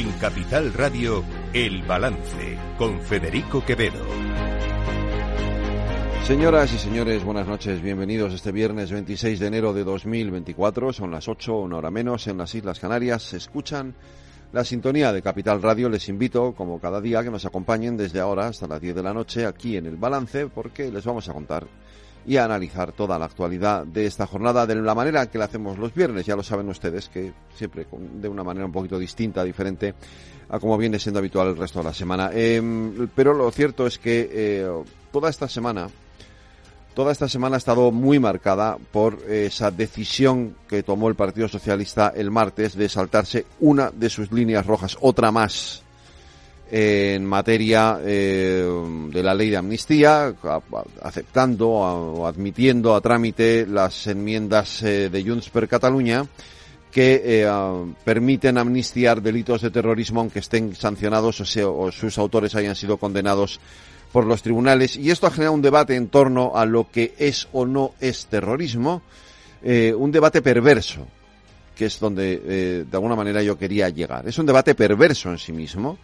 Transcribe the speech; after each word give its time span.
En 0.00 0.12
Capital 0.12 0.72
Radio, 0.72 1.22
El 1.52 1.82
Balance, 1.82 2.56
con 2.78 3.02
Federico 3.02 3.62
Quevedo. 3.62 4.02
Señoras 6.26 6.72
y 6.72 6.78
señores, 6.78 7.22
buenas 7.22 7.46
noches. 7.46 7.82
Bienvenidos 7.82 8.32
este 8.32 8.50
viernes 8.50 8.90
26 8.90 9.38
de 9.38 9.46
enero 9.46 9.74
de 9.74 9.84
2024. 9.84 10.94
Son 10.94 11.10
las 11.10 11.28
8, 11.28 11.54
una 11.54 11.76
hora 11.76 11.90
menos, 11.90 12.26
en 12.28 12.38
las 12.38 12.54
Islas 12.54 12.80
Canarias. 12.80 13.24
Se 13.24 13.36
escuchan 13.36 13.94
la 14.54 14.64
sintonía 14.64 15.12
de 15.12 15.20
Capital 15.20 15.60
Radio. 15.60 15.90
Les 15.90 16.08
invito, 16.08 16.54
como 16.54 16.80
cada 16.80 17.02
día, 17.02 17.22
que 17.22 17.30
nos 17.30 17.44
acompañen 17.44 17.98
desde 17.98 18.20
ahora 18.20 18.46
hasta 18.46 18.66
las 18.66 18.80
10 18.80 18.94
de 18.94 19.02
la 19.02 19.12
noche 19.12 19.44
aquí 19.44 19.76
en 19.76 19.84
El 19.84 19.98
Balance, 19.98 20.46
porque 20.46 20.90
les 20.90 21.04
vamos 21.04 21.28
a 21.28 21.34
contar 21.34 21.66
y 22.26 22.36
a 22.36 22.44
analizar 22.44 22.92
toda 22.92 23.18
la 23.18 23.26
actualidad 23.26 23.86
de 23.86 24.06
esta 24.06 24.26
jornada 24.26 24.66
de 24.66 24.74
la 24.76 24.94
manera 24.94 25.26
que 25.30 25.38
la 25.38 25.46
hacemos 25.46 25.78
los 25.78 25.94
viernes. 25.94 26.26
Ya 26.26 26.36
lo 26.36 26.42
saben 26.42 26.68
ustedes 26.68 27.08
que 27.08 27.32
siempre 27.54 27.86
de 27.90 28.28
una 28.28 28.44
manera 28.44 28.66
un 28.66 28.72
poquito 28.72 28.98
distinta, 28.98 29.42
diferente 29.44 29.94
a 30.48 30.58
como 30.58 30.76
viene 30.76 30.98
siendo 30.98 31.20
habitual 31.20 31.48
el 31.48 31.56
resto 31.56 31.78
de 31.78 31.84
la 31.84 31.94
semana. 31.94 32.30
Em, 32.32 33.08
pero 33.14 33.32
lo 33.32 33.50
cierto 33.50 33.86
es 33.86 33.98
que 33.98 34.28
eh, 34.32 34.68
toda 35.12 35.30
esta 35.30 35.48
semana, 35.48 35.88
toda 36.94 37.12
esta 37.12 37.28
semana 37.28 37.56
ha 37.56 37.58
estado 37.58 37.90
muy 37.92 38.18
marcada 38.18 38.76
por 38.92 39.18
esa 39.28 39.70
decisión 39.70 40.56
que 40.68 40.82
tomó 40.82 41.08
el 41.08 41.14
Partido 41.14 41.48
Socialista 41.48 42.12
el 42.14 42.30
martes 42.30 42.76
de 42.76 42.88
saltarse 42.88 43.46
una 43.60 43.90
de 43.90 44.10
sus 44.10 44.32
líneas 44.32 44.66
rojas, 44.66 44.98
otra 45.00 45.30
más 45.30 45.84
en 46.70 47.24
materia 47.26 47.98
eh, 48.04 48.64
de 49.10 49.22
la 49.22 49.34
ley 49.34 49.50
de 49.50 49.56
amnistía, 49.56 50.32
aceptando 51.02 51.68
o 51.70 52.26
admitiendo 52.26 52.94
a 52.94 53.00
trámite 53.00 53.66
las 53.66 54.06
enmiendas 54.06 54.82
eh, 54.82 55.10
de 55.10 55.24
Junts 55.24 55.50
per 55.50 55.66
Cataluña 55.66 56.24
que 56.92 57.22
eh, 57.24 57.50
permiten 58.04 58.58
amnistiar 58.58 59.22
delitos 59.22 59.62
de 59.62 59.70
terrorismo 59.70 60.20
aunque 60.20 60.40
estén 60.40 60.74
sancionados 60.74 61.40
o, 61.40 61.92
sus 61.92 62.18
autores 62.18 62.54
hayan 62.54 62.74
sido 62.74 62.96
condenados 62.96 63.60
por 64.12 64.24
los 64.24 64.42
tribunales. 64.42 64.96
Y 64.96 65.10
esto 65.10 65.26
ha 65.26 65.30
generado 65.30 65.54
un 65.54 65.62
debate 65.62 65.94
en 65.94 66.08
torno 66.08 66.52
a 66.56 66.66
lo 66.66 66.90
que 66.90 67.14
es 67.18 67.48
o 67.52 67.64
no 67.66 67.94
es 68.00 68.26
terrorismo, 68.26 69.02
un 69.62 70.10
debate 70.10 70.42
perverso, 70.42 71.06
que 71.76 71.86
es 71.86 72.00
donde 72.00 72.84
de 72.84 72.96
alguna 72.96 73.14
manera 73.14 73.40
yo 73.40 73.56
quería 73.56 73.88
llegar. 73.88 74.26
Es 74.26 74.36
un 74.38 74.46
debate 74.46 74.74
perverso 74.74 75.30
en 75.30 75.38
sí 75.38 75.52
mismo 75.52 75.96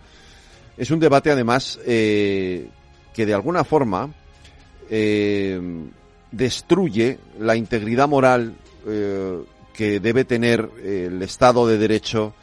es 0.77 0.91
un 0.91 1.01
debate, 1.01 1.31
además, 1.31 1.79
eh, 1.87 2.69
que 3.15 3.27
de 3.27 3.35
alguna 3.35 3.65
forma 3.65 4.11
eh, 4.91 5.61
destruye 6.31 7.19
la 7.39 7.57
integridad 7.57 8.09
moral 8.09 8.55
eh, 8.87 9.39
que 9.73 10.01
debe 10.01 10.25
tener 10.25 10.71
el 10.83 11.23
Estado 11.23 11.67
de 11.67 11.79
Derecho 11.79 12.35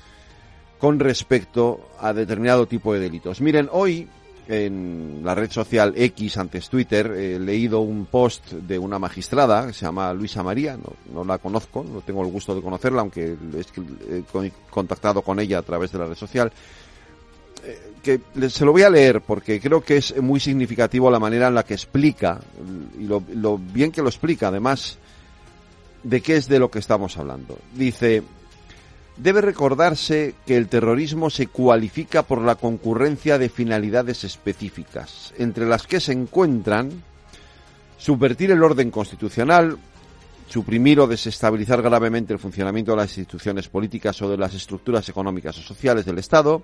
con 0.77 0.99
respecto 0.99 1.89
a 1.99 2.13
determinado 2.13 2.67
tipo 2.67 2.93
de 2.93 2.99
delitos. 2.99 3.41
Miren, 3.41 3.69
hoy 3.71 4.07
en 4.47 5.21
la 5.23 5.33
red 5.33 5.49
social 5.49 5.93
X, 5.95 6.37
antes 6.37 6.69
Twitter, 6.69 7.07
he 7.11 7.39
leído 7.39 7.79
un 7.79 8.05
post 8.05 8.51
de 8.51 8.77
una 8.77 8.99
magistrada 8.99 9.67
que 9.67 9.73
se 9.73 9.85
llama 9.85 10.13
Luisa 10.13 10.43
María, 10.43 10.75
no, 10.75 10.93
no, 11.13 11.23
la 11.23 11.37
conozco, 11.37 11.83
no 11.83 12.01
tengo 12.01 12.23
el 12.23 12.31
gusto 12.31 12.53
de 12.53 12.61
conocerla, 12.61 13.01
aunque 13.01 13.37
he 14.11 14.51
contactado 14.69 15.21
con 15.21 15.39
ella 15.39 15.59
a 15.59 15.61
través 15.61 15.91
de 15.91 15.99
la 15.99 16.07
red 16.07 16.15
social, 16.15 16.51
que 18.03 18.19
se 18.49 18.65
lo 18.65 18.73
voy 18.73 18.83
a 18.83 18.89
leer 18.89 19.21
porque 19.21 19.59
creo 19.59 19.81
que 19.81 19.97
es 19.97 20.21
muy 20.21 20.39
significativo 20.39 21.09
la 21.09 21.19
manera 21.19 21.47
en 21.47 21.55
la 21.55 21.63
que 21.63 21.73
explica 21.73 22.39
y 22.99 23.05
lo, 23.05 23.23
lo, 23.33 23.57
bien 23.57 23.91
que 23.91 24.01
lo 24.01 24.09
explica 24.09 24.49
además 24.49 24.99
de 26.03 26.21
qué 26.21 26.35
es 26.35 26.47
de 26.47 26.59
lo 26.59 26.69
que 26.69 26.79
estamos 26.79 27.17
hablando. 27.17 27.57
Dice, 27.73 28.21
debe 29.17 29.41
recordarse 29.41 30.35
que 30.45 30.57
el 30.57 30.67
terrorismo 30.67 31.29
se 31.29 31.47
cualifica 31.47 32.23
por 32.23 32.41
la 32.41 32.55
concurrencia 32.55 33.37
de 33.37 33.49
finalidades 33.49 34.23
específicas, 34.23 35.33
entre 35.37 35.65
las 35.65 35.87
que 35.87 35.99
se 35.99 36.11
encuentran 36.11 36.91
subvertir 37.97 38.51
el 38.51 38.61
orden 38.61 38.91
constitucional, 38.91 39.77
suprimir 40.49 40.99
o 40.99 41.07
desestabilizar 41.07 41.81
gravemente 41.81 42.33
el 42.33 42.39
funcionamiento 42.39 42.91
de 42.91 42.97
las 42.97 43.17
instituciones 43.17 43.69
políticas 43.69 44.21
o 44.21 44.29
de 44.29 44.37
las 44.37 44.53
estructuras 44.53 45.07
económicas 45.07 45.57
o 45.57 45.61
sociales 45.61 46.05
del 46.05 46.17
Estado, 46.17 46.63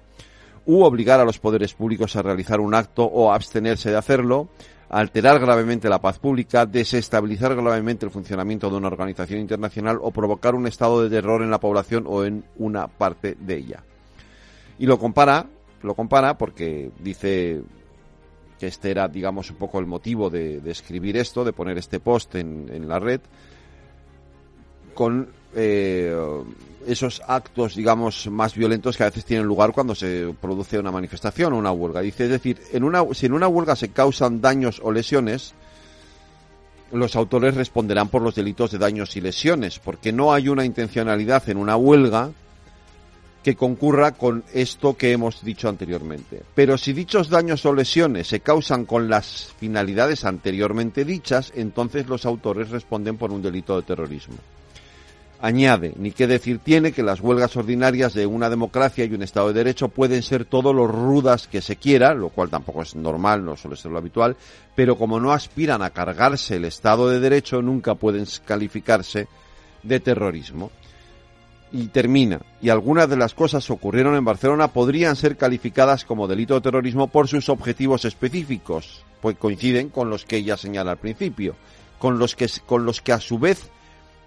u 0.70 0.84
obligar 0.84 1.20
a 1.20 1.26
los 1.26 1.40
poderes 1.40 1.74
públicos 1.74 2.16
a 2.16 2.22
realizar 2.22 2.60
un 2.60 2.76
acto 2.76 3.04
o 3.04 3.34
abstenerse 3.34 3.90
de 3.90 3.98
hacerlo, 3.98 4.50
alterar 4.88 5.40
gravemente 5.40 5.90
la 5.90 6.00
paz 6.00 6.20
pública, 6.20 6.68
desestabilizar 6.68 7.56
gravemente 7.56 8.06
el 8.06 8.12
funcionamiento 8.12 8.70
de 8.70 8.78
una 8.78 8.86
organización 8.86 9.40
internacional 9.40 9.98
o 10.00 10.12
provocar 10.12 10.54
un 10.54 10.68
estado 10.68 11.02
de 11.02 11.10
terror 11.10 11.42
en 11.42 11.50
la 11.50 11.60
población 11.60 12.04
o 12.06 12.24
en 12.24 12.44
una 12.58 12.88
parte 12.88 13.36
de 13.40 13.58
ella. 13.58 13.84
Y 14.78 14.86
lo 14.86 15.00
compara, 15.00 15.48
lo 15.82 15.96
compara 15.96 16.38
porque 16.38 16.92
dice 17.00 17.64
que 18.60 18.68
este 18.68 18.92
era, 18.92 19.08
digamos, 19.08 19.50
un 19.50 19.56
poco 19.56 19.80
el 19.80 19.88
motivo 19.88 20.30
de, 20.30 20.62
escribir 20.70 21.18
esto, 21.18 21.44
de 21.44 21.52
poner 21.54 21.80
este 21.80 22.00
post 22.00 22.36
en, 22.36 22.70
en 22.72 22.88
la 22.88 23.00
red, 23.00 23.22
con 24.94 25.32
eh, 25.56 26.16
esos 26.88 27.22
actos, 27.28 27.76
digamos, 27.76 28.28
más 28.28 28.56
violentos 28.56 28.98
que 28.98 29.04
a 29.04 29.08
veces 29.08 29.26
tienen 29.26 29.46
lugar 29.46 29.72
cuando 29.72 29.96
se 29.96 30.34
produce 30.40 30.80
una 30.80 30.92
manifestación 30.92 31.54
o 31.54 31.58
una 31.58 31.72
huelga. 31.72 32.02
Dice, 32.02 32.26
es 32.26 32.30
decir, 32.30 32.62
en 32.72 32.84
una, 32.84 33.04
si 33.14 33.26
en 33.26 33.34
una 33.34 33.48
huelga 33.48 33.76
se 33.76 33.90
causan 33.90 34.42
daños 34.42 34.82
o 34.84 34.92
lesiones, 34.92 35.54
los 36.92 37.16
autores 37.16 37.56
responderán 37.56 38.08
por 38.10 38.22
los 38.22 38.36
delitos 38.36 38.72
de 38.72 38.78
daños 38.78 39.16
y 39.16 39.22
lesiones, 39.22 39.80
porque 39.80 40.12
no 40.12 40.34
hay 40.34 40.50
una 40.50 40.66
intencionalidad 40.66 41.48
en 41.50 41.58
una 41.58 41.76
huelga 41.76 42.32
que 43.44 43.56
concurra 43.56 44.12
con 44.12 44.44
esto 44.54 44.98
que 44.98 45.12
hemos 45.12 45.44
dicho 45.44 45.70
anteriormente. 45.70 46.44
Pero 46.56 46.78
si 46.78 46.94
dichos 46.94 47.30
daños 47.30 47.66
o 47.66 47.74
lesiones 47.74 48.28
se 48.28 48.42
causan 48.42 48.86
con 48.86 49.10
las 49.10 49.54
finalidades 49.58 50.26
anteriormente 50.26 51.06
dichas, 51.06 51.54
entonces 51.56 52.08
los 52.08 52.26
autores 52.26 52.70
responden 52.70 53.18
por 53.18 53.32
un 53.32 53.42
delito 53.42 53.78
de 53.78 53.84
terrorismo. 53.84 54.36
Añade, 55.42 55.94
ni 55.98 56.12
qué 56.12 56.28
decir 56.28 56.60
tiene, 56.60 56.92
que 56.92 57.02
las 57.02 57.22
huelgas 57.22 57.56
ordinarias 57.56 58.14
de 58.14 58.26
una 58.26 58.50
democracia 58.50 59.06
y 59.06 59.14
un 59.14 59.24
Estado 59.24 59.48
de 59.48 59.54
Derecho 59.54 59.88
pueden 59.88 60.22
ser 60.22 60.44
todo 60.44 60.74
lo 60.74 60.86
rudas 60.86 61.48
que 61.48 61.62
se 61.62 61.78
quiera, 61.78 62.14
lo 62.14 62.28
cual 62.28 62.50
tampoco 62.50 62.82
es 62.82 62.94
normal, 62.94 63.46
no 63.46 63.56
suele 63.56 63.78
ser 63.78 63.92
lo 63.92 64.00
habitual, 64.00 64.36
pero 64.76 64.98
como 64.98 65.18
no 65.18 65.32
aspiran 65.32 65.82
a 65.82 65.92
cargarse 65.92 66.58
el 66.58 66.66
Estado 66.66 67.10
de 67.10 67.22
Derecho, 67.22 67.62
nunca 67.62 67.96
pueden 67.96 68.26
calificarse 68.44 69.30
de 69.82 70.00
terrorismo. 70.02 70.72
Y 71.72 71.88
termina, 71.88 72.42
y 72.62 72.68
algunas 72.70 73.08
de 73.08 73.16
las 73.16 73.34
cosas 73.34 73.66
que 73.66 73.72
ocurrieron 73.72 74.16
en 74.16 74.26
Barcelona 74.26 74.74
podrían 74.74 75.16
ser 75.16 75.38
calificadas 75.38 76.04
como 76.04 76.28
delito 76.28 76.56
de 76.56 76.62
terrorismo 76.62 77.08
por 77.08 77.30
sus 77.30 77.48
objetivos 77.48 78.04
específicos, 78.04 79.06
pues 79.22 79.38
coinciden 79.38 79.88
con 79.88 80.10
los 80.10 80.26
que 80.26 80.38
ella 80.38 80.58
señala 80.58 80.92
al 80.92 80.98
principio, 80.98 81.56
con 81.98 82.20
los 82.20 82.36
que, 82.36 82.50
con 82.66 82.84
los 82.84 83.02
que 83.02 83.14
a 83.14 83.22
su 83.22 83.40
vez 83.40 83.70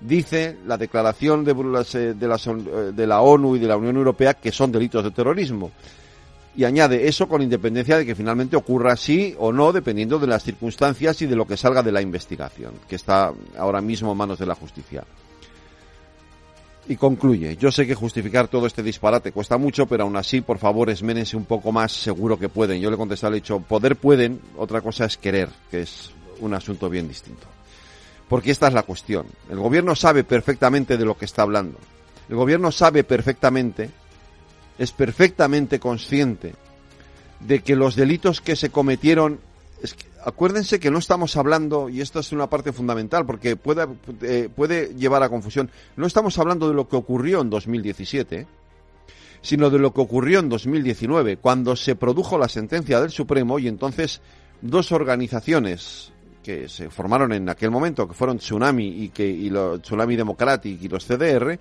dice 0.06 0.58
la 0.66 0.76
declaración 0.76 1.44
de, 1.44 1.52
eh, 1.52 2.14
de, 2.14 2.28
la, 2.28 2.36
eh, 2.36 2.92
de 2.92 3.06
la 3.06 3.20
ONU 3.20 3.56
y 3.56 3.58
de 3.58 3.66
la 3.66 3.76
Unión 3.76 3.96
Europea 3.96 4.34
que 4.34 4.52
son 4.52 4.72
delitos 4.72 5.04
de 5.04 5.10
terrorismo. 5.10 5.70
Y 6.54 6.64
añade 6.64 7.08
eso 7.08 7.28
con 7.28 7.40
independencia 7.40 7.96
de 7.96 8.04
que 8.04 8.14
finalmente 8.14 8.56
ocurra 8.56 8.92
así 8.92 9.34
o 9.38 9.52
no, 9.52 9.72
dependiendo 9.72 10.18
de 10.18 10.26
las 10.26 10.42
circunstancias 10.42 11.22
y 11.22 11.26
de 11.26 11.36
lo 11.36 11.46
que 11.46 11.56
salga 11.56 11.82
de 11.82 11.92
la 11.92 12.02
investigación, 12.02 12.74
que 12.86 12.96
está 12.96 13.32
ahora 13.56 13.80
mismo 13.80 14.12
en 14.12 14.18
manos 14.18 14.38
de 14.38 14.46
la 14.46 14.54
justicia. 14.54 15.02
Y 16.88 16.96
concluye, 16.96 17.56
yo 17.56 17.70
sé 17.70 17.86
que 17.86 17.94
justificar 17.94 18.48
todo 18.48 18.66
este 18.66 18.82
disparate 18.82 19.32
cuesta 19.32 19.56
mucho, 19.56 19.86
pero 19.86 20.02
aún 20.02 20.16
así, 20.16 20.40
por 20.42 20.58
favor, 20.58 20.90
esménense 20.90 21.36
un 21.36 21.44
poco 21.44 21.72
más, 21.72 21.92
seguro 21.92 22.38
que 22.38 22.48
pueden. 22.48 22.80
Yo 22.80 22.90
le 22.90 22.96
contesté 22.96 23.26
al 23.26 23.36
hecho, 23.36 23.60
poder 23.60 23.96
pueden, 23.96 24.40
otra 24.58 24.80
cosa 24.82 25.06
es 25.06 25.16
querer, 25.16 25.48
que 25.70 25.82
es 25.82 26.10
un 26.40 26.52
asunto 26.52 26.90
bien 26.90 27.08
distinto. 27.08 27.46
Porque 28.32 28.50
esta 28.50 28.68
es 28.68 28.72
la 28.72 28.84
cuestión. 28.84 29.26
El 29.50 29.58
gobierno 29.58 29.94
sabe 29.94 30.24
perfectamente 30.24 30.96
de 30.96 31.04
lo 31.04 31.18
que 31.18 31.26
está 31.26 31.42
hablando. 31.42 31.78
El 32.30 32.36
gobierno 32.36 32.72
sabe 32.72 33.04
perfectamente, 33.04 33.90
es 34.78 34.90
perfectamente 34.90 35.78
consciente 35.78 36.54
de 37.40 37.60
que 37.60 37.76
los 37.76 37.94
delitos 37.94 38.40
que 38.40 38.56
se 38.56 38.70
cometieron, 38.70 39.38
acuérdense 40.24 40.80
que 40.80 40.90
no 40.90 40.98
estamos 40.98 41.36
hablando, 41.36 41.90
y 41.90 42.00
esto 42.00 42.20
es 42.20 42.32
una 42.32 42.48
parte 42.48 42.72
fundamental 42.72 43.26
porque 43.26 43.56
puede, 43.56 43.86
eh, 44.22 44.48
puede 44.48 44.94
llevar 44.94 45.22
a 45.22 45.28
confusión, 45.28 45.70
no 45.96 46.06
estamos 46.06 46.38
hablando 46.38 46.68
de 46.68 46.74
lo 46.74 46.88
que 46.88 46.96
ocurrió 46.96 47.42
en 47.42 47.50
2017, 47.50 48.46
sino 49.42 49.68
de 49.68 49.78
lo 49.78 49.92
que 49.92 50.00
ocurrió 50.00 50.38
en 50.38 50.48
2019, 50.48 51.36
cuando 51.36 51.76
se 51.76 51.96
produjo 51.96 52.38
la 52.38 52.48
sentencia 52.48 52.98
del 52.98 53.10
Supremo 53.10 53.58
y 53.58 53.68
entonces 53.68 54.22
dos 54.62 54.90
organizaciones 54.90 56.12
que 56.42 56.68
se 56.68 56.90
formaron 56.90 57.32
en 57.32 57.48
aquel 57.48 57.70
momento, 57.70 58.06
que 58.06 58.14
fueron 58.14 58.38
Tsunami 58.38 59.04
y 59.04 59.08
que 59.10 59.26
y 59.26 59.48
los 59.48 59.80
Tsunami 59.80 60.16
Democratic 60.16 60.82
y 60.82 60.88
los 60.88 61.06
CDR, 61.06 61.58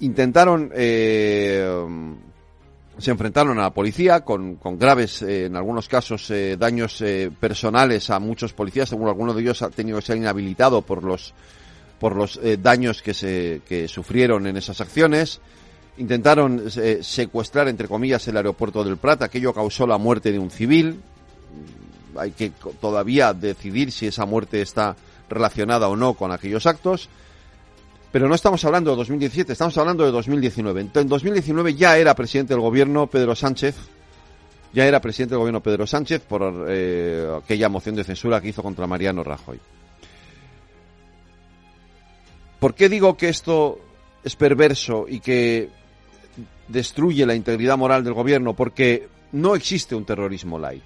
intentaron 0.00 0.70
eh, 0.74 1.66
se 2.98 3.10
enfrentaron 3.12 3.58
a 3.58 3.62
la 3.62 3.70
policía 3.72 4.20
con, 4.24 4.56
con 4.56 4.76
graves, 4.76 5.22
eh, 5.22 5.46
en 5.46 5.56
algunos 5.56 5.88
casos, 5.88 6.28
eh, 6.30 6.56
daños 6.58 7.02
personales 7.38 8.10
a 8.10 8.18
muchos 8.18 8.52
policías. 8.52 8.88
Según 8.88 9.08
algunos 9.08 9.36
de 9.36 9.42
ellos 9.42 9.62
ha 9.62 9.70
tenido 9.70 9.98
que 9.98 10.06
ser 10.06 10.16
inhabilitado 10.16 10.82
por 10.82 11.04
los 11.04 11.34
por 12.00 12.14
los 12.14 12.38
daños 12.60 13.02
que 13.02 13.12
se 13.12 13.60
que 13.66 13.88
sufrieron 13.88 14.46
en 14.46 14.56
esas 14.56 14.80
acciones 14.80 15.40
intentaron 15.96 16.70
secuestrar, 17.02 17.66
entre 17.66 17.88
comillas, 17.88 18.28
el 18.28 18.36
aeropuerto 18.36 18.84
del 18.84 18.98
Prat. 18.98 19.22
Aquello 19.22 19.52
causó 19.52 19.84
la 19.84 19.98
muerte 19.98 20.30
de 20.30 20.38
un 20.38 20.48
civil. 20.48 21.00
Hay 22.16 22.32
que 22.32 22.50
todavía 22.80 23.32
decidir 23.32 23.92
si 23.92 24.06
esa 24.06 24.26
muerte 24.26 24.62
está 24.62 24.96
relacionada 25.28 25.88
o 25.88 25.96
no 25.96 26.14
con 26.14 26.32
aquellos 26.32 26.66
actos. 26.66 27.08
Pero 28.10 28.28
no 28.28 28.34
estamos 28.34 28.64
hablando 28.64 28.90
de 28.90 28.96
2017, 28.96 29.52
estamos 29.52 29.76
hablando 29.76 30.04
de 30.04 30.10
2019. 30.10 30.88
En 30.94 31.08
2019 31.08 31.74
ya 31.74 31.98
era 31.98 32.14
presidente 32.14 32.54
del 32.54 32.62
gobierno 32.62 33.06
Pedro 33.06 33.34
Sánchez, 33.34 33.76
ya 34.72 34.86
era 34.86 35.00
presidente 35.00 35.34
del 35.34 35.40
gobierno 35.40 35.62
Pedro 35.62 35.86
Sánchez 35.86 36.22
por 36.22 36.66
eh, 36.68 37.28
aquella 37.42 37.68
moción 37.68 37.94
de 37.96 38.04
censura 38.04 38.40
que 38.40 38.48
hizo 38.48 38.62
contra 38.62 38.86
Mariano 38.86 39.22
Rajoy. 39.22 39.60
¿Por 42.58 42.74
qué 42.74 42.88
digo 42.88 43.16
que 43.16 43.28
esto 43.28 43.78
es 44.24 44.34
perverso 44.36 45.06
y 45.08 45.20
que 45.20 45.68
destruye 46.66 47.24
la 47.24 47.34
integridad 47.34 47.76
moral 47.76 48.04
del 48.04 48.14
gobierno? 48.14 48.54
Porque 48.54 49.08
no 49.32 49.54
existe 49.54 49.94
un 49.94 50.04
terrorismo 50.04 50.58
light. 50.58 50.82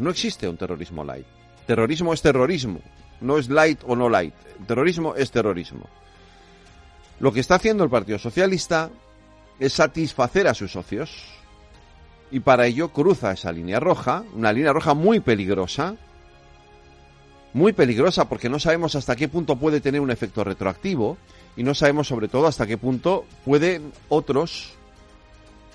No 0.00 0.10
existe 0.10 0.48
un 0.48 0.56
terrorismo 0.56 1.04
light. 1.04 1.26
Terrorismo 1.66 2.14
es 2.14 2.22
terrorismo. 2.22 2.80
No 3.20 3.36
es 3.36 3.50
light 3.50 3.80
o 3.86 3.94
no 3.94 4.08
light. 4.08 4.34
terrorismo 4.66 5.14
es 5.14 5.30
terrorismo. 5.30 5.86
Lo 7.20 7.32
que 7.32 7.40
está 7.40 7.56
haciendo 7.56 7.84
el 7.84 7.90
Partido 7.90 8.18
Socialista 8.18 8.90
es 9.58 9.74
satisfacer 9.74 10.48
a 10.48 10.54
sus 10.54 10.72
socios 10.72 11.26
y 12.30 12.40
para 12.40 12.66
ello 12.66 12.88
cruza 12.88 13.32
esa 13.32 13.52
línea 13.52 13.78
roja, 13.78 14.24
una 14.34 14.52
línea 14.54 14.72
roja 14.72 14.94
muy 14.94 15.20
peligrosa, 15.20 15.96
muy 17.52 17.74
peligrosa 17.74 18.26
porque 18.26 18.48
no 18.48 18.58
sabemos 18.58 18.94
hasta 18.94 19.16
qué 19.16 19.28
punto 19.28 19.56
puede 19.56 19.82
tener 19.82 20.00
un 20.00 20.10
efecto 20.10 20.44
retroactivo 20.44 21.18
y 21.58 21.62
no 21.62 21.74
sabemos 21.74 22.08
sobre 22.08 22.28
todo 22.28 22.46
hasta 22.46 22.66
qué 22.66 22.78
punto 22.78 23.26
pueden 23.44 23.92
otros 24.08 24.72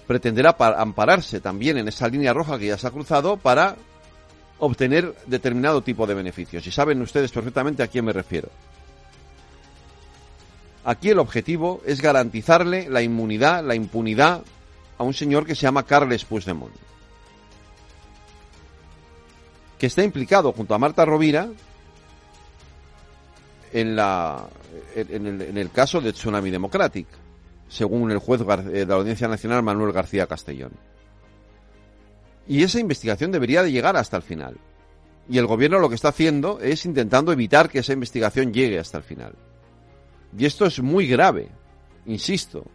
pretender 0.07 0.48
ampararse 0.48 1.42
también 1.42 1.78
en 1.78 1.88
esa 1.88 2.07
línea 2.07 2.33
roja 2.33 2.57
que 2.57 2.68
ya 2.68 2.78
se 2.78 2.88
ha 2.88 2.92
cruzado 2.92 3.38
para 3.38 3.75
obtener 4.60 5.13
determinado 5.25 5.81
tipo 5.81 6.07
de 6.07 6.13
beneficios. 6.13 6.66
Y 6.66 6.72
saben 6.72 7.02
ustedes 7.02 7.31
perfectamente 7.31 7.84
a 7.84 7.88
quién 7.88 8.06
me 8.06 8.13
refiero. 8.13 8.50
Aquí 10.84 11.10
el 11.10 11.19
objetivo 11.19 11.81
es 11.86 12.02
garantizarle 12.02 12.90
la 12.90 13.02
inmunidad, 13.02 13.63
la 13.63 13.75
impunidad 13.75 14.44
a 14.98 15.04
un 15.04 15.13
señor 15.13 15.46
que 15.46 15.56
se 15.56 15.63
llama 15.63 15.84
Carles 15.84 16.25
Puigdemont. 16.25 16.74
Que 19.80 19.88
está 19.88 20.04
implicado 20.04 20.54
junto 20.54 20.74
a 20.74 20.78
Marta 20.78 21.04
Rovira 21.04 21.50
en, 23.74 23.96
la, 23.96 24.48
en, 24.96 25.57
el, 25.57 25.72
caso 25.72 26.00
de 26.00 26.13
Tsunami 26.13 26.50
Democratic, 26.50 27.07
según 27.68 28.12
el 28.12 28.19
juez 28.19 28.42
eh, 28.42 28.63
de 28.72 28.86
la 28.86 28.96
Audiencia 28.96 29.28
Nacional 29.28 29.63
Manuel 29.63 29.92
García 29.92 30.28
Castellón. 30.28 30.72
Y 32.47 32.63
esa 32.63 32.80
investigación 32.80 33.31
debería 33.31 33.63
de 33.63 33.71
llegar 33.71 33.97
hasta 33.97 34.18
el 34.18 34.24
final. 34.24 34.57
Y 35.27 35.38
el 35.38 35.47
gobierno 35.47 35.80
lo 35.80 35.89
que 35.89 35.95
está 35.95 36.09
haciendo 36.09 36.59
es 36.59 36.86
intentando 36.86 37.31
evitar 37.31 37.69
que 37.69 37.80
esa 37.80 37.94
investigación 37.94 38.53
llegue 38.53 38.80
hasta 38.80 39.00
el 39.00 39.03
final. 39.03 39.36
Y 40.38 40.45
esto 40.45 40.65
es 40.65 40.81
muy 40.81 41.07
grave, 41.07 41.50
insisto. 42.06 42.65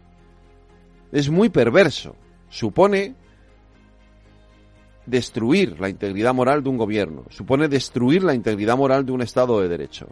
Es 1.11 1.29
muy 1.29 1.49
perverso. 1.49 2.15
Supone 2.49 3.15
destruir 5.05 5.79
la 5.79 5.89
integridad 5.89 6.33
moral 6.33 6.63
de 6.63 6.69
un 6.69 6.77
gobierno, 6.77 7.25
supone 7.29 7.67
destruir 7.67 8.23
la 8.23 8.33
integridad 8.33 8.77
moral 8.77 9.05
de 9.05 9.11
un 9.11 9.21
Estado 9.21 9.59
de 9.61 9.67
Derecho. 9.67 10.07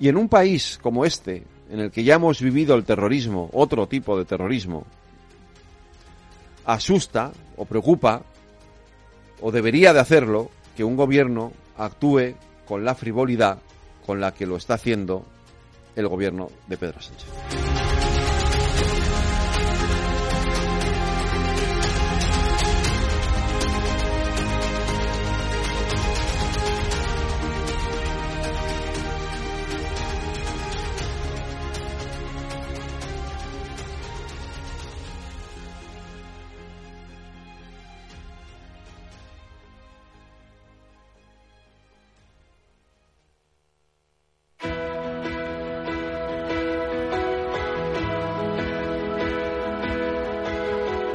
Y 0.00 0.08
en 0.08 0.16
un 0.16 0.28
país 0.28 0.78
como 0.80 1.04
este, 1.04 1.44
en 1.70 1.80
el 1.80 1.90
que 1.90 2.04
ya 2.04 2.14
hemos 2.14 2.40
vivido 2.40 2.74
el 2.76 2.84
terrorismo, 2.84 3.50
otro 3.52 3.86
tipo 3.86 4.16
de 4.16 4.24
terrorismo, 4.24 4.86
asusta 6.68 7.32
o 7.56 7.64
preocupa, 7.64 8.22
o 9.40 9.50
debería 9.50 9.92
de 9.92 10.00
hacerlo, 10.00 10.50
que 10.76 10.84
un 10.84 10.96
gobierno 10.96 11.52
actúe 11.76 12.34
con 12.66 12.84
la 12.84 12.94
frivolidad 12.94 13.58
con 14.06 14.20
la 14.20 14.32
que 14.32 14.46
lo 14.46 14.56
está 14.56 14.74
haciendo 14.74 15.24
el 15.96 16.06
gobierno 16.08 16.50
de 16.66 16.76
Pedro 16.76 17.00
Sánchez. 17.00 17.67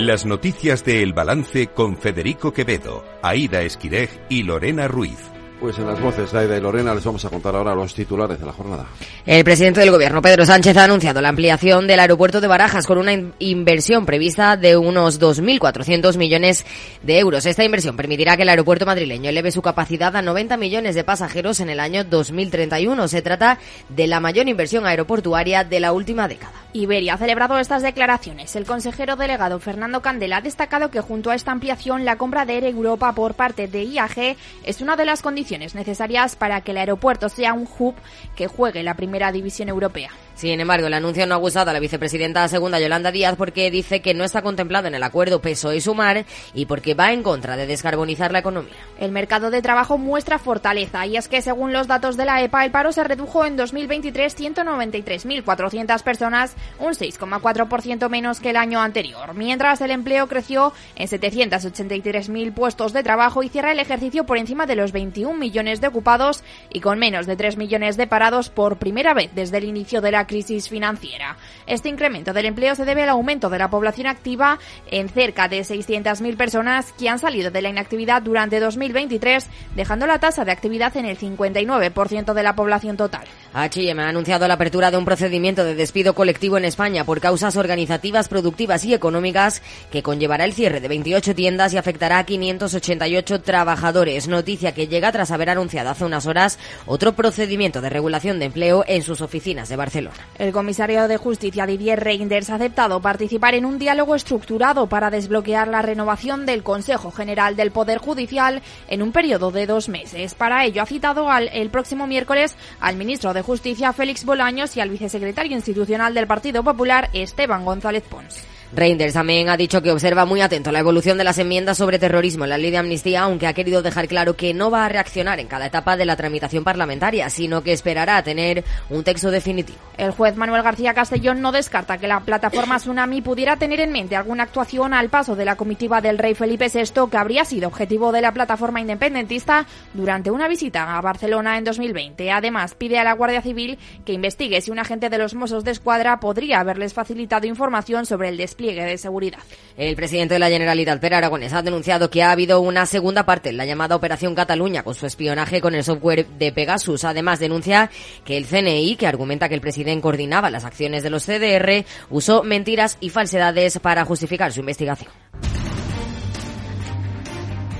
Las 0.06 0.26
noticias 0.26 0.84
de 0.84 1.02
El 1.02 1.14
Balance 1.14 1.68
con 1.68 1.96
Federico 1.96 2.52
Quevedo, 2.52 3.06
Aida 3.22 3.62
Esquirej 3.62 4.10
y 4.28 4.44
Lorena 4.44 4.90
Ruiz. 4.90 5.18
Pues 5.63 5.80
en 5.80 5.88
las 5.88 6.01
voces 6.01 6.30
de 6.30 6.39
Aida 6.39 6.57
y 6.57 6.60
Lorena 6.60 6.94
les 6.94 7.06
vamos 7.06 7.24
a 7.24 7.30
contar 7.30 7.56
ahora 7.56 7.74
los 7.74 7.94
titulares 7.94 8.38
de 8.38 8.45
la 8.45 8.51
jornada. 8.51 8.86
El 9.25 9.45
presidente 9.45 9.80
del 9.80 9.92
gobierno, 9.92 10.21
Pedro 10.21 10.45
Sánchez, 10.45 10.75
ha 10.75 10.83
anunciado 10.83 11.21
la 11.21 11.30
ampliación 11.30 11.88
del 11.88 12.01
aeropuerto 12.01 12.42
de 12.42 12.48
Barajas 12.50 12.86
con 12.86 12.98
una 12.98 13.13
inversión 13.39 14.06
prevista 14.06 14.57
de 14.57 14.75
unos 14.75 15.21
2.400 15.21 16.18
millones 16.18 16.65
de 17.01 17.18
euros. 17.18 17.45
Esta 17.45 17.63
inversión 17.63 17.95
permitirá 17.95 18.36
que 18.36 18.44
el 18.44 18.50
aeropuerto 18.50 18.86
madrileño 18.86 19.30
eleve 19.30 19.54
su 19.54 19.62
capacidad 19.62 20.13
a 20.18 20.21
90 20.21 20.57
millones 20.57 20.95
de 20.95 21.06
pasajeros 21.06 21.62
en 21.62 21.69
el 21.69 21.80
año 21.80 22.04
2031. 22.04 23.07
Se 23.07 23.21
trata 23.21 23.57
de 23.88 24.07
la 24.07 24.19
mayor 24.19 24.50
inversión 24.50 24.86
aeroportuaria 24.86 25.63
de 25.63 25.79
la 25.79 25.93
última 25.93 26.27
década. 26.27 26.51
Iberia 26.74 27.13
ha 27.13 27.17
celebrado 27.17 27.58
estas 27.58 27.84
declaraciones. 27.84 28.53
El 28.58 28.65
consejero 28.65 29.15
delegado 29.15 29.60
Fernando 29.60 30.01
Candela 30.01 30.38
ha 30.38 30.41
destacado 30.41 30.89
que 30.91 31.00
junto 31.00 31.29
a 31.29 31.36
esta 31.36 31.53
ampliación 31.53 32.03
la 32.03 32.17
compra 32.17 32.46
de 32.46 32.55
Air 32.58 32.65
Europa 32.65 33.13
por 33.13 33.36
parte 33.36 33.70
de 33.70 33.84
IAG 33.84 34.36
es 34.65 34.82
una 34.82 34.98
de 34.98 35.05
las 35.05 35.22
condiciones 35.22 35.52
necesarias 35.57 36.36
para 36.36 36.62
que 36.62 36.72
el 36.72 36.77
aeropuerto 36.77 37.29
sea 37.29 37.53
un 37.53 37.67
hub 37.79 37.95
que 38.36 38.48
juegue 38.48 38.83
la 38.83 38.95
primera 38.95 39.31
división 39.31 39.69
europea. 39.69 40.12
Sin 40.36 40.60
embargo, 40.60 40.88
el 40.88 40.94
anuncio 40.94 41.25
no 41.28 41.36
ha 41.36 41.38
gustado 41.38 41.70
a 41.70 41.74
la 41.74 41.80
vicepresidenta 41.80 42.48
segunda 42.48 42.80
Yolanda 42.80 43.12
Díaz 43.12 43.36
porque 43.38 43.70
dice 43.70 44.02
que 44.02 44.13
no 44.13 44.24
está 44.24 44.42
contemplado 44.42 44.88
en 44.88 44.96
el 44.96 45.04
acuerdo 45.04 45.42
peso 45.42 45.74
y 45.74 45.80
Sumar 45.80 46.25
y 46.54 46.66
porque 46.66 46.96
va 46.96 47.13
en 47.13 47.24
contra 47.24 47.56
de 47.56 47.68
descarbonizar 47.68 48.32
la 48.32 48.40
economía. 48.40 48.74
El 49.00 49.12
mercado 49.12 49.52
de 49.52 49.62
trabajo 49.62 49.98
muestra 49.98 50.40
fortaleza 50.40 51.06
y 51.06 51.18
es 51.18 51.28
que 51.28 51.42
según 51.42 51.72
los 51.72 51.88
datos 51.88 52.18
de 52.18 52.25
la 52.25 52.42
EPA 52.42 52.66
el 52.66 52.72
paro 52.72 52.92
se 52.92 53.04
redujo 53.04 53.46
en 53.46 53.56
2023 53.56 54.38
193.400 54.38 56.04
personas 56.04 56.56
un 56.80 56.94
6,4% 56.94 58.10
menos 58.10 58.40
que 58.40 58.50
el 58.50 58.58
año 58.58 58.82
anterior, 58.82 59.36
mientras 59.36 59.82
el 59.82 59.92
empleo 59.92 60.28
creció 60.28 60.74
en 60.96 61.08
783.000 61.08 62.54
puestos 62.54 62.94
de 62.94 63.04
trabajo 63.04 63.44
y 63.44 63.50
cierra 63.50 63.72
el 63.72 63.80
ejercicio 63.80 64.25
por 64.25 64.38
encima 64.38 64.66
de 64.66 64.75
los 64.75 64.92
21 64.92 65.38
millones 65.38 65.80
de 65.82 65.88
ocupados 65.88 66.44
y 66.72 66.82
con 66.82 67.00
menos 67.00 67.28
de 67.28 67.36
3 67.36 67.58
millones 67.58 67.98
de 67.98 68.08
parados 68.08 68.50
por 68.50 68.78
primera 68.78 69.13
vez 69.13 69.30
desde 69.34 69.58
el 69.58 69.66
inicio 69.66 70.02
de 70.02 70.12
la 70.12 70.23
crisis 70.27 70.70
financiera. 70.70 71.38
Este 71.68 71.89
incremento 71.89 72.34
del 72.34 72.46
empleo 72.46 72.75
se 72.75 72.86
debe 72.86 73.03
al 73.03 73.10
aumento 73.10 73.50
de 73.50 73.60
la 73.60 73.70
población 73.70 74.08
activa 74.08 74.60
en 74.92 75.10
cerca 75.10 75.48
de 75.48 75.62
600.000 75.62 76.38
personas 76.38 76.92
que 76.94 77.10
han 77.10 77.20
salido 77.20 77.51
de 77.51 77.62
la 77.62 77.70
inactividad 77.70 78.22
durante 78.22 78.60
2023, 78.60 79.48
dejando 79.75 80.08
la 80.08 80.20
tasa 80.20 80.46
de 80.46 80.51
actividad 80.51 80.96
en 80.98 81.06
el 81.06 81.18
59% 81.18 82.34
de 82.34 82.44
la 82.44 82.56
población 82.56 82.98
total. 82.98 83.24
H&M 83.53 84.01
ha 84.01 84.10
anunciado 84.10 84.48
la 84.48 84.56
apertura 84.56 84.89
de 84.92 84.98
un 84.98 85.06
procedimiento 85.06 85.63
de 85.63 85.75
despido 85.75 86.13
colectivo 86.15 86.58
en 86.58 86.65
España 86.65 87.03
por 87.03 87.22
causas 87.22 87.56
organizativas, 87.56 88.27
productivas 88.27 88.84
y 88.86 88.94
económicas 88.94 89.62
que 89.92 90.03
conllevará 90.03 90.46
el 90.46 90.53
cierre 90.53 90.80
de 90.80 90.88
28 90.88 91.36
tiendas 91.36 91.74
y 91.74 91.77
afectará 91.77 92.18
a 92.18 92.25
588 92.25 93.42
trabajadores. 93.42 94.27
Noticia 94.27 94.74
que 94.74 94.88
llega 94.88 95.12
tras 95.12 95.32
haber 95.32 95.50
anunciado 95.50 95.89
hace 95.89 96.06
unas 96.06 96.25
horas 96.25 96.58
otro 96.86 97.13
procedimiento 97.13 97.82
de 97.82 97.89
regulación 97.89 98.39
de 98.39 98.46
empleo 98.46 98.84
en 98.88 99.03
sus 99.03 99.22
oficinas 99.22 99.70
de 99.70 99.75
Barcelona. 99.75 100.12
El 100.38 100.51
comisario 100.51 101.08
de 101.08 101.17
Justicia 101.17 101.65
Didier 101.65 102.03
Reinders 102.03 102.50
ha 102.50 102.55
aceptado 102.55 103.01
participar 103.01 103.53
en 103.55 103.65
un 103.65 103.79
diálogo 103.79 104.15
estructurado 104.15 104.88
para 104.88 105.10
desbloquear 105.10 105.67
la 105.67 105.82
renovación 105.82 106.46
del 106.46 106.63
Consejo 106.63 107.12
General 107.12 107.55
del 107.55 107.72
Poder 107.72 108.00
Judicial 108.00 108.62
en 108.88 109.01
un 109.01 109.12
periodo 109.12 109.51
de 109.51 109.67
dos 109.67 109.89
meses. 109.89 110.36
Para 110.36 110.65
ello 110.65 110.82
ha 110.82 110.86
citado 110.86 111.29
al, 111.29 111.50
el 111.50 111.70
próximo 111.70 112.08
miércoles 112.08 112.55
al 112.79 112.96
ministro 112.96 113.34
de 113.34 113.41
Justicia 113.41 113.93
Félix 113.93 114.25
Bolaños 114.25 114.75
y 114.75 114.82
al 114.82 114.89
vicesecretario 114.89 115.55
institucional 115.55 116.13
del 116.13 116.27
Partido 116.27 116.63
Popular 116.63 117.10
Esteban 117.13 117.65
González 117.65 118.03
Pons. 118.03 118.52
Reinders 118.75 119.13
también 119.13 119.50
ha 119.50 119.58
dicho 119.58 119.84
que 119.84 119.92
observa 119.92 120.25
muy 120.25 120.42
atento 120.42 120.72
la 120.72 120.80
evolución 120.80 121.20
de 121.20 121.24
las 121.24 121.38
enmiendas 121.38 121.77
sobre 121.77 122.00
terrorismo 122.00 122.46
en 122.46 122.50
la 122.50 122.58
ley 122.58 122.72
de 122.72 122.80
amnistía, 122.80 123.22
aunque 123.22 123.46
ha 123.46 123.53
querido 123.53 123.84
dejar 123.84 124.08
claro 124.08 124.36
que 124.36 124.56
no 124.56 124.72
va 124.72 124.86
a 124.86 124.89
reaccionar 124.89 125.39
en 125.39 125.46
cada 125.46 125.68
etapa 125.68 125.96
de 125.96 126.06
la 126.06 126.15
tramitación 126.15 126.63
parlamentaria, 126.63 127.30
sino 127.30 127.62
que 127.62 127.72
esperará 127.72 128.18
a 128.18 128.24
tener 128.24 128.63
un 128.89 129.03
texto 129.03 129.30
definitivo. 129.30 129.77
El 129.96 130.10
juez 130.10 130.36
Manuel 130.38 130.63
García 130.63 130.96
Castellón 130.96 131.39
no 131.39 131.51
descarta 131.51 132.00
que 132.00 132.08
la 132.08 132.22
plataforma 132.22 132.77
Tsunami 132.77 133.22
pudiera 133.22 133.58
tener 133.58 133.80
en 133.80 133.92
mente 133.92 134.15
alguna 134.15 134.44
actuación 134.44 134.96
al 134.96 135.10
paso 135.10 135.36
de 135.36 135.46
la 135.46 135.56
comitiva 135.56 136.01
del 136.01 136.18
rey 136.18 136.34
Felipe 136.34 136.68
VI, 136.74 137.12
que 137.12 137.18
habría 137.18 137.46
sido 137.46 137.68
objetivo 137.68 138.12
de 138.12 138.22
la 138.22 138.34
plataforma 138.34 138.82
independentista 138.82 139.68
durante 139.94 140.32
una 140.32 140.48
visita 140.48 140.98
a 140.98 141.01
Barcelona 141.01 141.60
en 141.60 141.63
2020. 141.63 142.32
Además, 142.32 142.74
pide 142.74 142.98
a 142.98 143.03
la 143.03 143.13
Guardia 143.13 143.44
Civil 143.44 143.77
que 144.03 144.13
investigue 144.13 144.62
si 144.62 144.72
un 144.72 144.80
agente 144.80 145.12
de 145.12 145.20
los 145.20 145.36
Mossos 145.36 145.63
de 145.63 145.70
Escuadra 145.70 146.20
podría 146.20 146.60
haberles 146.60 146.96
facilitado 146.96 147.46
información 147.46 148.08
sobre 148.08 148.30
el 148.30 148.38
despliegue 148.38 148.62
de 148.72 148.98
seguridad. 148.98 149.39
El 149.75 149.96
presidente 149.96 150.36
de 150.36 150.39
la 150.39 150.50
Generalitat, 150.50 151.00
Per 151.00 151.13
Aragonés, 151.13 151.51
ha 151.53 151.62
denunciado 151.62 152.10
que 152.10 152.24
ha 152.24 152.32
habido 152.32 152.62
una 152.62 152.86
segunda 152.86 153.25
parte 153.25 153.50
en 153.50 153.58
la 153.58 153.65
llamada 153.65 153.96
Operación 153.96 154.36
Cataluña 154.36 154.84
con 154.84 154.96
su 154.96 155.05
espionaje 155.05 155.60
con 155.60 155.75
el 155.75 155.84
software 155.84 156.25
de 156.39 156.51
Pegasus. 156.51 157.03
Además, 157.03 157.39
denuncia 157.39 157.89
que 158.24 158.38
el 158.38 158.46
CNI, 158.46 158.96
que 158.96 159.08
argumenta 159.08 159.50
que 159.50 159.55
el 159.55 159.62
presidente 159.62 160.01
coordinaba 160.01 160.50
las 160.50 160.63
acciones 160.63 161.03
de 161.03 161.10
los 161.10 161.25
CDR, 161.25 161.86
usó 162.10 162.43
mentiras 162.43 162.98
y 163.01 163.10
falsedades 163.10 163.79
para 163.79 164.05
justificar 164.05 164.53
su 164.53 164.62
investigación. 164.62 165.12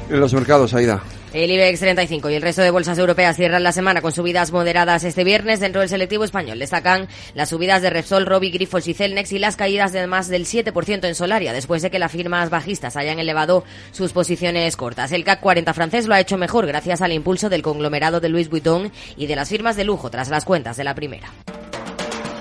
En 0.10 0.20
los 0.20 0.34
mercados, 0.34 0.74
Aida. 0.74 1.02
El 1.34 1.50
IBEX 1.50 1.80
35 1.80 2.30
y 2.30 2.36
el 2.36 2.44
resto 2.44 2.62
de 2.62 2.70
bolsas 2.70 3.00
europeas 3.00 3.36
cierran 3.36 3.64
la 3.64 3.72
semana 3.72 4.02
con 4.04 4.12
subidas 4.12 4.52
moderadas 4.52 5.04
este 5.04 5.24
viernes. 5.24 5.60
Dentro 5.60 5.82
del 5.82 5.90
selectivo 5.90 6.24
español 6.24 6.60
destacan 6.60 7.08
las 7.34 7.50
subidas 7.50 7.82
de 7.82 7.90
Repsol, 7.90 8.28
Robi, 8.28 8.52
Grifos 8.52 8.88
y 8.88 8.94
Celnex 8.94 9.32
y 9.32 9.40
las 9.40 9.56
caídas 9.56 9.94
de 9.94 10.06
más 10.06 10.28
del 10.28 10.46
7% 10.46 11.06
en 11.08 11.16
Solaria, 11.16 11.52
después 11.52 11.82
de 11.82 11.90
que 11.90 11.98
las 11.98 12.12
firmas 12.12 12.52
bajistas 12.52 12.98
hayan 12.98 13.18
elevado 13.18 13.64
sus 13.92 14.14
posiciones 14.14 14.78
cortas. 14.78 15.12
El 15.12 15.24
CAC 15.24 15.40
40 15.40 15.74
francés 15.74 16.06
lo 16.06 16.14
ha 16.14 16.20
hecho 16.20 16.38
mejor 16.38 16.68
gracias 16.68 17.02
al 17.02 17.12
impulso 17.12 17.50
del 17.50 17.64
conglomerado 17.64 18.20
de 18.20 18.30
Louis 18.30 18.48
Vuitton 18.48 18.92
y 19.18 19.26
de 19.26 19.36
las 19.36 19.50
firmas 19.50 19.76
de 19.76 19.86
lujo 19.86 20.12
tras 20.12 20.30
las 20.30 20.46
cuentas 20.46 20.78
de 20.78 20.84
la 20.84 20.94
primera. 20.94 21.32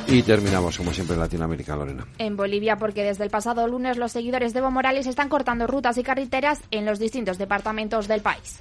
Y 0.07 0.23
terminamos, 0.23 0.77
como 0.77 0.93
siempre, 0.93 1.15
en 1.15 1.21
Latinoamérica, 1.21 1.75
Lorena. 1.75 2.07
En 2.19 2.37
Bolivia, 2.37 2.77
porque 2.77 3.03
desde 3.03 3.25
el 3.25 3.31
pasado 3.31 3.67
lunes 3.67 3.97
los 3.97 4.13
seguidores 4.13 4.53
de 4.53 4.59
Evo 4.59 4.71
Morales 4.71 5.07
están 5.07 5.31
cortando 5.31 5.67
rutas 5.67 5.97
y 5.97 6.03
carreteras 6.03 6.61
en 6.71 6.85
los 6.85 6.99
distintos 6.99 7.39
departamentos 7.39 8.09
del 8.09 8.21
país. 8.21 8.61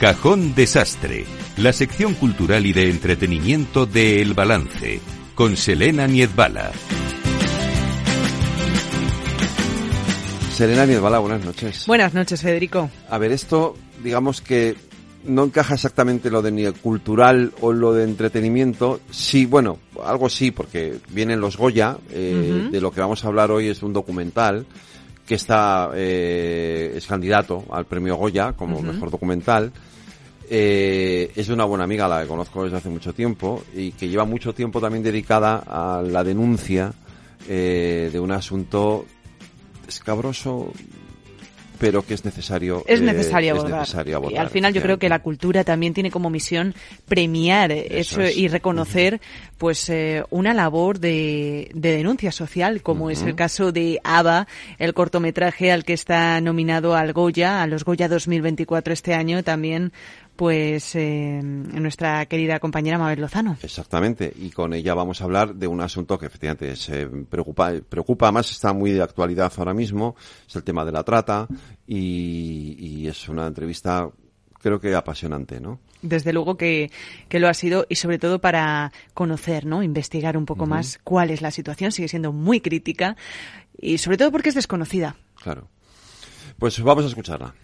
Cajón 0.00 0.54
Desastre, 0.54 1.24
la 1.56 1.72
sección 1.72 2.12
cultural 2.12 2.66
y 2.66 2.74
de 2.74 2.90
entretenimiento 2.90 3.86
de 3.86 4.20
El 4.20 4.34
Balance, 4.34 5.00
con 5.34 5.56
Selena 5.56 6.06
Niezbala. 6.06 6.70
Serena 10.52 10.84
Niezbala, 10.84 11.18
buenas 11.18 11.46
noches. 11.46 11.86
Buenas 11.86 12.12
noches, 12.12 12.42
Federico. 12.42 12.90
A 13.08 13.16
ver, 13.16 13.32
esto, 13.32 13.74
digamos 14.04 14.42
que 14.42 14.76
no 15.24 15.44
encaja 15.44 15.74
exactamente 15.74 16.30
lo 16.30 16.42
de 16.42 16.52
ni 16.52 16.70
cultural 16.72 17.54
o 17.62 17.72
lo 17.72 17.94
de 17.94 18.04
entretenimiento. 18.04 19.00
Sí, 19.10 19.46
bueno, 19.46 19.78
algo 20.04 20.28
sí, 20.28 20.50
porque 20.50 20.98
vienen 21.08 21.40
los 21.40 21.56
Goya. 21.56 21.96
eh. 22.10 22.68
De 22.70 22.80
lo 22.82 22.92
que 22.92 23.00
vamos 23.00 23.24
a 23.24 23.28
hablar 23.28 23.50
hoy 23.50 23.68
es 23.68 23.82
un 23.82 23.94
documental 23.94 24.66
que 25.26 25.34
está 25.34 25.90
eh, 25.94 26.92
es 26.94 27.06
candidato 27.06 27.64
al 27.70 27.84
premio 27.84 28.16
Goya 28.16 28.52
como 28.52 28.80
mejor 28.80 29.10
documental. 29.10 29.72
Eh, 30.48 31.32
es 31.34 31.48
de 31.48 31.52
una 31.54 31.64
buena 31.64 31.84
amiga, 31.84 32.06
la 32.06 32.22
que 32.22 32.28
conozco 32.28 32.62
desde 32.62 32.76
hace 32.76 32.88
mucho 32.88 33.12
tiempo 33.12 33.64
y 33.74 33.90
que 33.92 34.08
lleva 34.08 34.24
mucho 34.24 34.54
tiempo 34.54 34.80
también 34.80 35.02
dedicada 35.02 35.64
a 35.66 36.02
la 36.02 36.22
denuncia 36.22 36.92
eh, 37.48 38.10
de 38.12 38.20
un 38.20 38.30
asunto 38.30 39.04
escabroso, 39.88 40.72
pero 41.78 42.02
que 42.02 42.14
es 42.14 42.24
necesario. 42.24 42.84
Es 42.86 43.00
eh, 43.00 43.04
necesario 43.04 43.54
es 43.54 43.58
abordar. 43.58 43.80
necesario 43.80 44.12
Y 44.12 44.14
abordar, 44.14 44.40
al 44.40 44.50
final 44.50 44.74
yo 44.74 44.82
creo 44.82 44.98
que 44.98 45.08
la 45.08 45.20
cultura 45.20 45.64
también 45.64 45.94
tiene 45.94 46.10
como 46.10 46.30
misión 46.30 46.74
premiar 47.08 47.72
Eso 47.72 47.86
eso, 47.96 48.20
es. 48.22 48.36
y 48.36 48.48
reconocer 48.48 49.20
pues 49.58 49.88
eh, 49.88 50.22
una 50.30 50.52
labor 50.52 50.98
de, 50.98 51.70
de 51.74 51.96
denuncia 51.96 52.32
social, 52.32 52.82
como 52.82 53.10
es 53.10 53.22
el 53.22 53.34
caso 53.34 53.72
de 53.72 54.00
Ava, 54.04 54.46
el 54.78 54.92
cortometraje 54.92 55.72
al 55.72 55.84
que 55.84 55.94
está 55.94 56.40
nominado 56.40 56.94
al 56.94 57.12
Goya, 57.12 57.62
a 57.62 57.66
los 57.66 57.84
Goya 57.84 58.08
2024 58.08 58.92
este 58.92 59.14
año, 59.14 59.42
también 59.42 59.92
pues 60.36 60.94
eh, 60.94 61.40
nuestra 61.42 62.26
querida 62.26 62.60
compañera 62.60 62.98
Mabel 62.98 63.20
Lozano. 63.20 63.56
Exactamente, 63.62 64.32
y 64.36 64.50
con 64.50 64.74
ella 64.74 64.94
vamos 64.94 65.20
a 65.20 65.24
hablar 65.24 65.54
de 65.54 65.66
un 65.66 65.80
asunto 65.80 66.18
que 66.18 66.26
efectivamente 66.26 66.76
se 66.76 67.06
preocupa, 67.06 67.72
preocupa 67.88 68.30
más, 68.30 68.50
está 68.50 68.72
muy 68.72 68.92
de 68.92 69.02
actualidad 69.02 69.52
ahora 69.56 69.74
mismo, 69.74 70.16
es 70.46 70.56
el 70.56 70.64
tema 70.64 70.84
de 70.84 70.92
la 70.92 71.02
trata 71.02 71.48
y, 71.86 72.76
y 72.78 73.08
es 73.08 73.28
una 73.28 73.46
entrevista 73.46 74.10
creo 74.66 74.80
que 74.80 74.94
apasionante, 74.94 75.60
¿no? 75.60 75.78
Desde 76.02 76.32
luego 76.32 76.56
que, 76.56 76.90
que 77.28 77.38
lo 77.38 77.48
ha 77.48 77.54
sido 77.54 77.86
y 77.88 77.94
sobre 77.94 78.18
todo 78.18 78.40
para 78.40 78.92
conocer, 79.14 79.64
¿no? 79.64 79.82
Investigar 79.82 80.36
un 80.36 80.44
poco 80.44 80.66
más 80.66 80.98
cuál 81.04 81.30
es 81.30 81.40
la 81.40 81.52
situación. 81.52 81.92
Sigue 81.92 82.08
siendo 82.08 82.32
muy 82.32 82.60
crítica 82.60 83.16
y 83.78 83.98
sobre 83.98 84.16
todo 84.16 84.32
porque 84.32 84.48
es 84.48 84.54
desconocida. 84.56 85.14
Claro. 85.40 85.68
Pues 86.58 86.80
vamos 86.80 87.04
a 87.04 87.08
escucharla. 87.08 87.54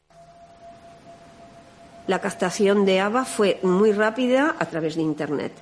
La 2.08 2.20
captación 2.20 2.84
de 2.84 3.00
ABA 3.00 3.24
fue 3.24 3.60
muy 3.62 3.92
rápida 3.92 4.56
a 4.58 4.66
través 4.66 4.96
de 4.96 5.02
Internet. 5.02 5.52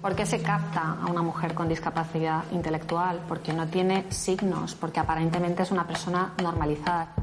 ¿Por 0.00 0.16
qué 0.16 0.26
se 0.26 0.42
capta 0.42 0.96
a 1.00 1.06
una 1.06 1.22
mujer 1.22 1.54
con 1.54 1.68
discapacidad 1.68 2.42
intelectual? 2.50 3.20
Porque 3.28 3.52
no 3.52 3.68
tiene 3.68 4.06
signos, 4.10 4.74
porque 4.74 4.98
aparentemente 4.98 5.62
es 5.62 5.70
una 5.70 5.86
persona 5.86 6.32
normalizada. 6.42 7.14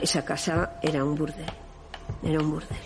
Esa 0.00 0.24
casa 0.24 0.78
era 0.80 1.04
un 1.04 1.14
burdel. 1.14 1.44
Era 2.22 2.40
un 2.40 2.50
burdel. 2.52 2.78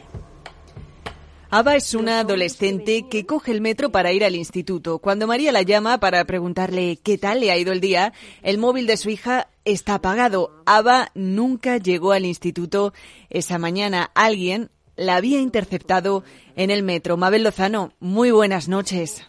Ava 1.52 1.74
es 1.74 1.94
una 1.94 2.20
adolescente 2.20 3.08
que 3.10 3.26
coge 3.26 3.50
el 3.50 3.60
metro 3.60 3.90
para 3.90 4.12
ir 4.12 4.24
al 4.24 4.36
instituto. 4.36 5.00
Cuando 5.00 5.26
María 5.26 5.50
la 5.50 5.62
llama 5.62 5.98
para 5.98 6.24
preguntarle 6.24 7.00
qué 7.02 7.18
tal 7.18 7.40
le 7.40 7.50
ha 7.50 7.58
ido 7.58 7.72
el 7.72 7.80
día, 7.80 8.12
el 8.42 8.56
móvil 8.56 8.86
de 8.86 8.96
su 8.96 9.10
hija 9.10 9.48
está 9.64 9.94
apagado. 9.94 10.62
Ava 10.64 11.10
nunca 11.16 11.78
llegó 11.78 12.12
al 12.12 12.24
instituto 12.24 12.94
esa 13.30 13.58
mañana. 13.58 14.12
Alguien 14.14 14.70
la 14.94 15.16
había 15.16 15.40
interceptado 15.40 16.22
en 16.54 16.70
el 16.70 16.84
metro. 16.84 17.16
Mabel 17.16 17.42
Lozano, 17.42 17.94
muy 17.98 18.30
buenas 18.30 18.68
noches. 18.68 19.26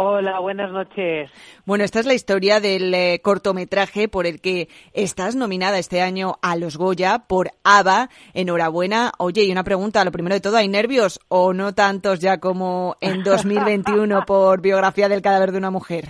Hola, 0.00 0.38
buenas 0.38 0.70
noches. 0.70 1.28
Bueno, 1.66 1.82
esta 1.82 1.98
es 1.98 2.06
la 2.06 2.14
historia 2.14 2.60
del 2.60 2.94
eh, 2.94 3.20
cortometraje 3.20 4.06
por 4.06 4.26
el 4.26 4.40
que 4.40 4.68
estás 4.92 5.34
nominada 5.34 5.76
este 5.76 6.02
año 6.02 6.36
a 6.40 6.54
los 6.54 6.76
Goya 6.76 7.24
por 7.26 7.48
ABBA. 7.64 8.08
Enhorabuena. 8.32 9.10
Oye, 9.18 9.42
y 9.42 9.50
una 9.50 9.64
pregunta, 9.64 10.04
lo 10.04 10.12
primero 10.12 10.36
de 10.36 10.40
todo, 10.40 10.56
¿hay 10.56 10.68
nervios 10.68 11.18
o 11.26 11.52
no 11.52 11.74
tantos 11.74 12.20
ya 12.20 12.38
como 12.38 12.94
en 13.00 13.22
2021 13.24 14.24
por 14.24 14.62
biografía 14.62 15.08
del 15.08 15.20
cadáver 15.20 15.50
de 15.50 15.58
una 15.58 15.72
mujer? 15.72 16.04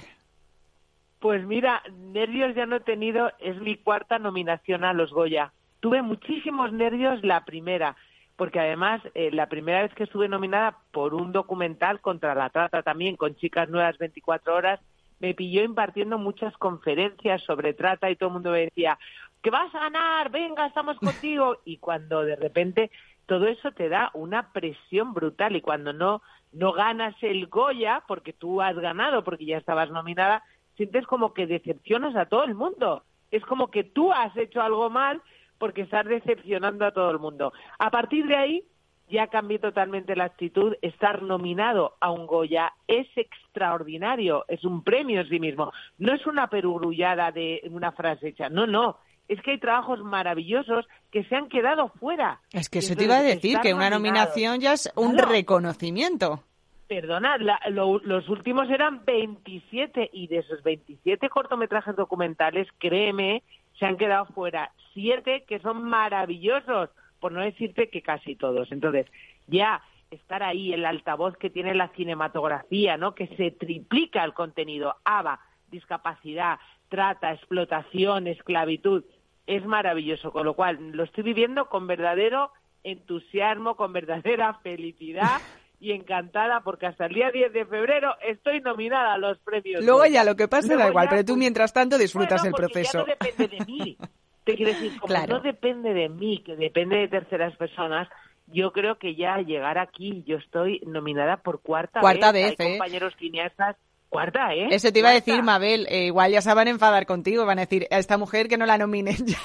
Pues 1.18 1.46
mira, 1.46 1.82
nervios 2.12 2.54
ya 2.54 2.66
no 2.66 2.76
he 2.76 2.80
tenido, 2.80 3.32
es 3.38 3.58
mi 3.58 3.78
cuarta 3.78 4.18
nominación 4.18 4.84
a 4.84 4.92
los 4.92 5.10
Goya. 5.12 5.50
Tuve 5.80 6.02
muchísimos 6.02 6.74
nervios 6.74 7.24
la 7.24 7.46
primera, 7.46 7.96
porque 8.38 8.60
además 8.60 9.02
eh, 9.14 9.30
la 9.32 9.48
primera 9.48 9.82
vez 9.82 9.92
que 9.94 10.04
estuve 10.04 10.28
nominada 10.28 10.78
por 10.92 11.12
un 11.12 11.32
documental 11.32 12.00
contra 12.00 12.36
la 12.36 12.50
trata 12.50 12.84
también, 12.84 13.16
con 13.16 13.34
Chicas 13.34 13.68
Nuevas 13.68 13.98
24 13.98 14.54
Horas, 14.54 14.80
me 15.18 15.34
pilló 15.34 15.64
impartiendo 15.64 16.18
muchas 16.18 16.56
conferencias 16.56 17.42
sobre 17.42 17.74
trata 17.74 18.08
y 18.08 18.14
todo 18.14 18.28
el 18.28 18.34
mundo 18.34 18.52
me 18.52 18.60
decía, 18.60 18.96
que 19.42 19.50
vas 19.50 19.74
a 19.74 19.80
ganar, 19.80 20.30
venga, 20.30 20.66
estamos 20.66 20.96
contigo. 21.00 21.58
Y 21.64 21.78
cuando 21.78 22.22
de 22.22 22.36
repente 22.36 22.92
todo 23.26 23.48
eso 23.48 23.72
te 23.72 23.88
da 23.88 24.12
una 24.14 24.52
presión 24.52 25.14
brutal 25.14 25.56
y 25.56 25.60
cuando 25.60 25.92
no, 25.92 26.22
no 26.52 26.72
ganas 26.72 27.16
el 27.22 27.48
Goya, 27.48 28.04
porque 28.06 28.32
tú 28.32 28.62
has 28.62 28.76
ganado, 28.76 29.24
porque 29.24 29.46
ya 29.46 29.58
estabas 29.58 29.90
nominada, 29.90 30.44
sientes 30.76 31.08
como 31.08 31.34
que 31.34 31.48
decepcionas 31.48 32.14
a 32.14 32.26
todo 32.26 32.44
el 32.44 32.54
mundo. 32.54 33.02
Es 33.32 33.44
como 33.44 33.72
que 33.72 33.82
tú 33.82 34.12
has 34.12 34.36
hecho 34.36 34.62
algo 34.62 34.90
mal 34.90 35.20
porque 35.58 35.82
estás 35.82 36.06
decepcionando 36.06 36.86
a 36.86 36.92
todo 36.92 37.10
el 37.10 37.18
mundo. 37.18 37.52
A 37.78 37.90
partir 37.90 38.26
de 38.26 38.36
ahí 38.36 38.64
ya 39.10 39.28
cambié 39.28 39.58
totalmente 39.58 40.16
la 40.16 40.24
actitud. 40.24 40.74
Estar 40.82 41.22
nominado 41.22 41.96
a 42.00 42.10
un 42.10 42.26
Goya 42.26 42.72
es 42.86 43.06
extraordinario, 43.16 44.44
es 44.48 44.64
un 44.64 44.82
premio 44.82 45.20
en 45.20 45.28
sí 45.28 45.40
mismo. 45.40 45.72
No 45.98 46.14
es 46.14 46.26
una 46.26 46.48
perugrullada 46.48 47.32
de 47.32 47.62
una 47.70 47.92
frase 47.92 48.28
hecha, 48.28 48.48
no, 48.48 48.66
no. 48.66 48.98
Es 49.28 49.40
que 49.42 49.52
hay 49.52 49.58
trabajos 49.58 50.02
maravillosos 50.02 50.86
que 51.10 51.24
se 51.24 51.36
han 51.36 51.48
quedado 51.48 51.88
fuera. 52.00 52.40
Es 52.50 52.70
que 52.70 52.78
eso 52.78 52.94
te 52.96 53.04
iba 53.04 53.18
a 53.18 53.22
decir, 53.22 53.58
que 53.60 53.74
una 53.74 53.90
nominación 53.90 54.60
ya 54.60 54.72
es 54.72 54.90
un 54.96 55.18
reconocimiento. 55.18 56.44
Perdona, 56.86 57.36
los 57.68 58.28
últimos 58.30 58.70
eran 58.70 59.04
27 59.04 60.08
y 60.14 60.28
de 60.28 60.38
esos 60.38 60.62
27 60.62 61.28
cortometrajes 61.28 61.94
documentales, 61.94 62.66
créeme, 62.78 63.42
se 63.78 63.84
han 63.84 63.98
quedado 63.98 64.24
fuera 64.26 64.72
siete 64.98 65.44
que 65.46 65.60
son 65.60 65.84
maravillosos, 65.84 66.90
por 67.20 67.30
no 67.30 67.40
decirte 67.40 67.88
que 67.88 68.02
casi 68.02 68.34
todos. 68.34 68.72
Entonces, 68.72 69.06
ya 69.46 69.80
estar 70.10 70.42
ahí, 70.42 70.72
el 70.72 70.84
altavoz 70.84 71.36
que 71.36 71.50
tiene 71.50 71.72
la 71.72 71.88
cinematografía, 71.90 72.96
¿no? 72.96 73.14
Que 73.14 73.28
se 73.36 73.52
triplica 73.52 74.24
el 74.24 74.34
contenido, 74.34 74.96
ABA, 75.04 75.38
discapacidad, 75.70 76.58
trata, 76.88 77.32
explotación, 77.32 78.26
esclavitud, 78.26 79.04
es 79.46 79.64
maravilloso, 79.64 80.32
con 80.32 80.44
lo 80.44 80.54
cual 80.54 80.90
lo 80.90 81.04
estoy 81.04 81.22
viviendo 81.22 81.68
con 81.68 81.86
verdadero 81.86 82.50
entusiasmo, 82.82 83.76
con 83.76 83.92
verdadera 83.92 84.54
felicidad 84.64 85.40
y 85.78 85.92
encantada 85.92 86.62
porque 86.62 86.86
hasta 86.86 87.06
el 87.06 87.14
día 87.14 87.30
10 87.30 87.52
de 87.52 87.66
febrero 87.66 88.16
estoy 88.26 88.60
nominada 88.60 89.14
a 89.14 89.18
los 89.18 89.38
premios. 89.38 89.84
Luego 89.84 90.06
ya 90.06 90.24
lo 90.24 90.34
que 90.34 90.48
pase 90.48 90.76
da 90.76 90.88
igual, 90.88 91.06
pero 91.08 91.22
tú 91.22 91.34
pues, 91.34 91.38
mientras 91.38 91.72
tanto 91.72 91.96
disfrutas 91.98 92.44
el 92.44 92.52
proceso. 92.52 92.98
Ya 92.98 92.98
no 92.98 93.06
depende 93.06 93.56
de 93.56 93.64
mí. 93.64 93.96
Te 94.48 94.56
quiero 94.56 94.72
decir, 94.72 94.98
como 94.98 95.14
no 95.26 95.40
depende 95.40 95.92
de 95.92 96.08
mí, 96.08 96.38
que 96.38 96.56
depende 96.56 96.96
de 96.96 97.08
terceras 97.08 97.54
personas, 97.56 98.08
yo 98.46 98.72
creo 98.72 98.98
que 98.98 99.14
ya 99.14 99.36
llegar 99.42 99.76
aquí, 99.76 100.24
yo 100.26 100.38
estoy 100.38 100.80
nominada 100.86 101.36
por 101.36 101.60
cuarta, 101.60 102.00
cuarta 102.00 102.32
vez. 102.32 102.58
Hay 102.58 102.66
¿eh? 102.66 102.78
compañeros 102.78 103.14
cineastas 103.18 103.76
Cuarta, 104.08 104.54
¿eh? 104.54 104.68
Eso 104.70 104.90
te 104.90 105.00
iba 105.00 105.10
a 105.10 105.14
decir, 105.14 105.42
Mabel. 105.42 105.86
Eh, 105.90 106.06
igual 106.06 106.32
ya 106.32 106.40
se 106.40 106.54
van 106.54 106.66
a 106.66 106.70
enfadar 106.70 107.04
contigo. 107.04 107.44
Van 107.44 107.58
a 107.58 107.62
decir, 107.62 107.86
a 107.90 107.98
esta 107.98 108.16
mujer 108.16 108.48
que 108.48 108.56
no 108.56 108.64
la 108.64 108.78
nominen 108.78 109.16
ya. 109.26 109.38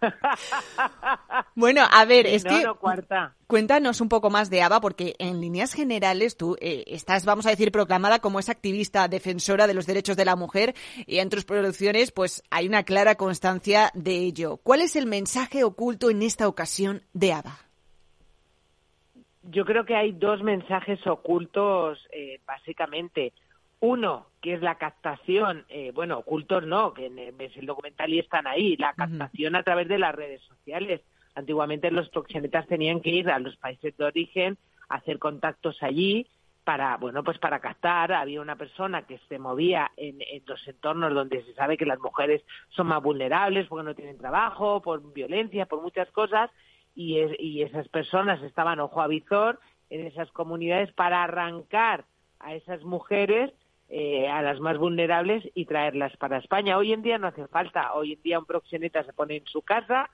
bueno, 1.54 1.82
a 1.90 2.04
ver, 2.06 2.26
es 2.26 2.44
que... 2.44 2.64
cuarta. 2.78 3.34
Cuéntanos 3.46 4.00
un 4.00 4.08
poco 4.08 4.30
más 4.30 4.48
de 4.48 4.62
Ava, 4.62 4.80
porque 4.80 5.14
en 5.18 5.40
líneas 5.40 5.74
generales 5.74 6.38
tú 6.38 6.56
eh, 6.60 6.84
estás, 6.86 7.26
vamos 7.26 7.44
a 7.46 7.50
decir, 7.50 7.70
proclamada 7.70 8.20
como 8.20 8.38
esa 8.38 8.52
activista 8.52 9.08
defensora 9.08 9.66
de 9.66 9.74
los 9.74 9.86
derechos 9.86 10.16
de 10.16 10.24
la 10.24 10.36
mujer 10.36 10.74
y 11.06 11.18
en 11.18 11.28
tus 11.28 11.44
producciones 11.44 12.12
pues 12.12 12.42
hay 12.50 12.66
una 12.66 12.84
clara 12.84 13.16
constancia 13.16 13.90
de 13.92 14.16
ello. 14.20 14.58
¿Cuál 14.62 14.80
es 14.80 14.96
el 14.96 15.06
mensaje 15.06 15.64
oculto 15.64 16.08
en 16.08 16.22
esta 16.22 16.48
ocasión 16.48 17.02
de 17.12 17.32
Ava? 17.32 17.58
Yo 19.42 19.64
creo 19.64 19.84
que 19.84 19.96
hay 19.96 20.12
dos 20.12 20.42
mensajes 20.42 21.04
ocultos, 21.06 21.98
eh, 22.12 22.40
básicamente. 22.46 23.32
Uno, 23.80 24.26
que 24.42 24.52
es 24.52 24.60
la 24.60 24.76
captación, 24.76 25.64
eh, 25.70 25.90
bueno, 25.94 26.18
ocultos 26.18 26.66
no, 26.66 26.92
que 26.92 27.08
ves 27.34 27.56
el 27.56 27.64
documental 27.64 28.12
y 28.12 28.18
están 28.18 28.46
ahí, 28.46 28.76
la 28.76 28.92
captación 28.92 29.56
a 29.56 29.62
través 29.62 29.88
de 29.88 29.98
las 29.98 30.14
redes 30.14 30.42
sociales. 30.42 31.00
Antiguamente 31.34 31.90
los 31.90 32.10
proxenetas 32.10 32.66
tenían 32.66 33.00
que 33.00 33.10
ir 33.10 33.30
a 33.30 33.38
los 33.38 33.56
países 33.56 33.96
de 33.96 34.04
origen, 34.04 34.58
hacer 34.90 35.18
contactos 35.18 35.82
allí 35.82 36.26
para, 36.62 36.98
bueno, 36.98 37.24
pues 37.24 37.38
para 37.38 37.60
captar. 37.60 38.12
Había 38.12 38.42
una 38.42 38.56
persona 38.56 39.06
que 39.06 39.18
se 39.28 39.38
movía 39.38 39.90
en, 39.96 40.18
los 40.46 40.68
entornos 40.68 41.14
donde 41.14 41.42
se 41.44 41.54
sabe 41.54 41.78
que 41.78 41.86
las 41.86 42.00
mujeres 42.00 42.42
son 42.68 42.88
más 42.88 43.02
vulnerables 43.02 43.66
porque 43.66 43.84
no 43.84 43.94
tienen 43.94 44.18
trabajo, 44.18 44.82
por 44.82 45.12
violencia, 45.14 45.64
por 45.64 45.80
muchas 45.80 46.10
cosas, 46.10 46.50
y, 46.94 47.18
y 47.38 47.62
esas 47.62 47.88
personas 47.88 48.42
estaban 48.42 48.78
ojo 48.80 49.00
a 49.00 49.06
visor 49.06 49.58
en 49.88 50.06
esas 50.06 50.30
comunidades 50.32 50.92
para 50.92 51.22
arrancar 51.22 52.04
a 52.40 52.54
esas 52.54 52.82
mujeres 52.82 53.52
eh, 53.90 54.28
a 54.28 54.40
las 54.40 54.60
más 54.60 54.78
vulnerables 54.78 55.44
y 55.54 55.66
traerlas 55.66 56.16
para 56.16 56.38
España. 56.38 56.78
Hoy 56.78 56.92
en 56.92 57.02
día 57.02 57.18
no 57.18 57.26
hace 57.26 57.46
falta. 57.48 57.92
Hoy 57.94 58.12
en 58.12 58.22
día 58.22 58.38
un 58.38 58.46
proxeneta 58.46 59.04
se 59.04 59.12
pone 59.12 59.36
en 59.36 59.46
su 59.46 59.62
casa 59.62 60.08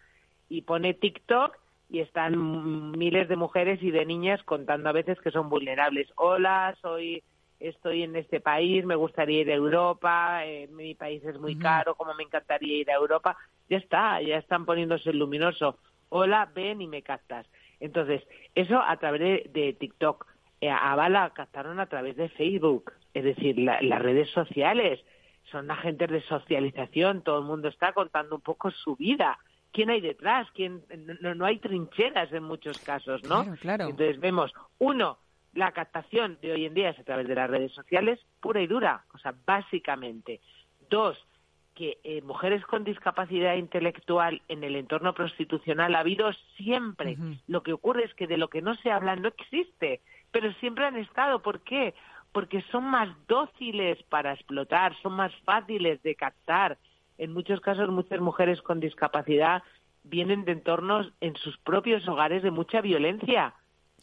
y 0.48 0.62
pone 0.62 0.94
TikTok 0.94 1.56
y 1.90 2.00
están 2.00 2.92
miles 2.92 3.28
de 3.28 3.36
mujeres 3.36 3.82
y 3.82 3.90
de 3.90 4.06
niñas 4.06 4.42
contando 4.44 4.88
a 4.88 4.92
veces 4.92 5.20
que 5.20 5.30
son 5.30 5.48
vulnerables. 5.48 6.08
Hola, 6.16 6.74
soy 6.80 7.22
estoy 7.60 8.02
en 8.02 8.16
este 8.16 8.40
país, 8.40 8.84
me 8.84 8.96
gustaría 8.96 9.40
ir 9.40 9.50
a 9.50 9.54
Europa, 9.54 10.44
eh, 10.44 10.68
mi 10.68 10.94
país 10.94 11.24
es 11.24 11.38
muy 11.38 11.58
caro, 11.58 11.94
como 11.94 12.14
me 12.14 12.22
encantaría 12.22 12.78
ir 12.78 12.90
a 12.90 12.94
Europa. 12.94 13.36
Ya 13.68 13.78
está, 13.78 14.20
ya 14.20 14.38
están 14.38 14.64
poniéndose 14.64 15.10
el 15.10 15.18
luminoso. 15.18 15.78
Hola, 16.08 16.50
ven 16.54 16.80
y 16.80 16.86
me 16.86 17.02
captas. 17.02 17.46
Entonces, 17.80 18.22
eso 18.54 18.80
a 18.80 18.96
través 18.96 19.52
de, 19.52 19.76
TikTok. 19.78 20.26
Eh, 20.60 20.70
a 20.70 20.94
Bala 20.96 21.30
captaron 21.34 21.80
a 21.80 21.86
través 21.86 22.16
de 22.16 22.28
Facebook. 22.30 22.92
Es 23.16 23.24
decir, 23.24 23.56
las 23.58 24.02
redes 24.02 24.28
sociales 24.28 25.00
son 25.50 25.70
agentes 25.70 26.10
de 26.10 26.20
socialización, 26.20 27.22
todo 27.22 27.38
el 27.38 27.46
mundo 27.46 27.68
está 27.68 27.94
contando 27.94 28.34
un 28.34 28.42
poco 28.42 28.70
su 28.70 28.94
vida. 28.94 29.38
¿Quién 29.72 29.88
hay 29.88 30.02
detrás? 30.02 30.46
¿Quién? 30.52 30.82
No, 31.22 31.46
hay 31.46 31.58
trincheras 31.58 32.30
en 32.34 32.42
muchos 32.42 32.78
casos, 32.80 33.22
¿no? 33.24 33.56
Claro, 33.62 33.88
Entonces 33.88 34.20
vemos, 34.20 34.52
uno, 34.78 35.16
la 35.54 35.72
captación 35.72 36.36
de 36.42 36.52
hoy 36.52 36.66
en 36.66 36.74
día 36.74 36.90
es 36.90 36.98
a 36.98 37.04
través 37.04 37.26
de 37.26 37.36
las 37.36 37.48
redes 37.48 37.72
sociales, 37.72 38.20
pura 38.38 38.60
y 38.60 38.66
dura, 38.66 39.06
o 39.14 39.18
sea, 39.18 39.34
básicamente. 39.46 40.42
Dos, 40.90 41.16
que 41.74 41.98
eh, 42.04 42.20
mujeres 42.20 42.66
con 42.66 42.84
discapacidad 42.84 43.54
intelectual 43.54 44.42
en 44.48 44.62
el 44.62 44.76
entorno 44.76 45.14
prostitucional 45.14 45.94
ha 45.94 46.00
habido 46.00 46.30
siempre. 46.58 47.16
Lo 47.46 47.62
que 47.62 47.72
ocurre 47.72 48.04
es 48.04 48.12
que 48.12 48.26
de 48.26 48.36
lo 48.36 48.48
que 48.48 48.60
no 48.60 48.74
se 48.74 48.90
habla 48.90 49.16
no 49.16 49.28
existe, 49.28 50.02
pero 50.32 50.52
siempre 50.54 50.84
han 50.84 50.96
estado. 50.98 51.40
¿Por 51.40 51.60
qué? 51.60 51.94
Porque 52.36 52.62
son 52.70 52.84
más 52.84 53.08
dóciles 53.28 53.96
para 54.10 54.34
explotar, 54.34 54.94
son 55.00 55.14
más 55.14 55.32
fáciles 55.46 56.02
de 56.02 56.14
captar. 56.16 56.76
En 57.16 57.32
muchos 57.32 57.60
casos, 57.60 57.88
muchas 57.88 58.20
mujeres 58.20 58.60
con 58.60 58.78
discapacidad 58.78 59.62
vienen 60.04 60.44
de 60.44 60.52
entornos 60.52 61.10
en 61.22 61.34
sus 61.36 61.56
propios 61.56 62.06
hogares 62.06 62.42
de 62.42 62.50
mucha 62.50 62.82
violencia. 62.82 63.54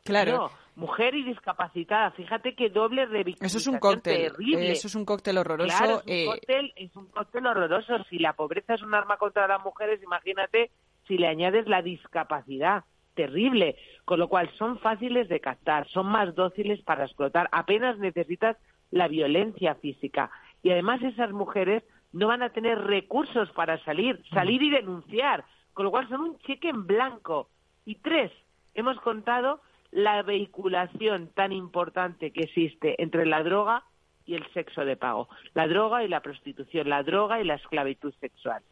Claro. 0.04 0.50
mujer 0.76 1.13
y 1.13 1.24
discapacitada, 1.24 2.10
fíjate 2.10 2.56
qué 2.56 2.72
doble 2.72 3.06
revictimización 3.06 3.46
Eso 3.46 3.58
es 3.60 3.67
un 3.67 3.80
cóctel, 3.80 4.32
terrible. 4.32 4.72
Eso 4.72 4.88
es 4.88 4.96
un 4.96 5.06
cóctel 5.06 5.38
horroroso. 5.38 5.78
Claro, 5.78 5.98
es 5.98 6.04
un, 6.04 6.12
eh, 6.12 6.26
cóctel, 6.26 6.74
es 6.76 6.96
un 6.96 7.06
cóctel 7.12 7.46
horroroso. 7.46 8.04
Si 8.10 8.17
la 8.17 8.34
pobreza 8.34 8.74
es 8.74 8.82
un 8.82 8.96
arma 8.96 9.17
contra 9.17 9.48
las 9.48 9.63
mujeres, 9.63 10.02
imagínate 10.02 10.72
si 11.08 11.19
le 11.19 11.28
añades 11.28 11.67
la 11.67 11.84
discapacidad 11.84 12.84
terrible, 13.15 13.76
con 14.06 14.19
lo 14.19 14.28
cual 14.28 14.49
son 14.58 14.80
fáciles 14.80 15.30
de 15.30 15.39
captar, 15.39 15.88
son 15.89 16.08
más 16.08 16.36
dóciles 16.36 16.82
para 16.82 17.06
explotar, 17.06 17.49
apenas 17.52 17.97
necesitas 17.97 18.58
la 18.91 19.08
violencia 19.08 19.76
física. 19.76 20.30
Y 20.62 20.71
además 20.71 21.02
esas 21.02 21.32
mujeres 21.32 21.84
no 22.12 22.28
van 22.28 22.43
a 22.43 22.49
tener 22.49 22.80
recursos 22.80 23.49
para 23.52 23.84
salir, 23.84 24.21
salir 24.32 24.62
y 24.62 24.69
denunciar, 24.69 25.43
con 25.73 25.86
lo 25.86 25.91
cual 25.91 26.08
son 26.10 26.21
un 26.21 26.38
cheque 26.39 26.69
en 26.69 26.86
blanco. 26.86 27.49
Y 27.86 27.95
tres, 27.95 28.32
hemos 28.76 28.99
contado 28.99 29.62
la 29.91 30.21
vehiculación 30.23 31.30
tan 31.34 31.52
importante 31.52 32.32
que 32.32 32.41
existe 32.41 33.02
entre 33.02 33.26
la 33.26 33.43
droga 33.43 33.84
y 34.26 34.36
el 34.36 34.45
sexo 34.54 34.86
de 34.86 34.95
pago, 34.95 35.28
la 35.54 35.67
droga 35.67 36.04
y 36.04 36.08
la 36.08 36.21
prostitución, 36.21 36.89
la 36.89 37.04
droga 37.04 37.41
y 37.41 37.43
la 37.43 37.56
esclavitud 37.56 38.13
sexual. 38.19 38.63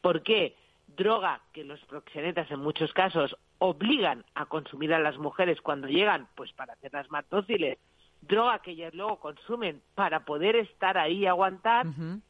¿Por 0.00 0.22
qué? 0.22 0.54
Droga 0.98 1.40
que 1.52 1.64
los 1.64 1.80
proxenetas 1.86 2.50
en 2.50 2.60
muchos 2.60 2.92
casos 2.92 3.34
obligan 3.58 4.24
a 4.34 4.46
consumir 4.46 4.92
a 4.92 4.98
las 4.98 5.16
mujeres 5.16 5.60
cuando 5.62 5.88
llegan, 5.88 6.28
pues 6.34 6.52
para 6.52 6.74
hacerlas 6.74 7.10
más 7.10 7.24
dóciles, 7.30 7.78
droga 8.20 8.58
que 8.58 8.72
ellas 8.72 8.92
luego 8.92 9.18
consumen 9.20 9.80
para 9.94 10.24
poder 10.24 10.56
estar 10.56 10.98
ahí 10.98 11.20
y 11.20 11.26
aguantar, 11.26 11.86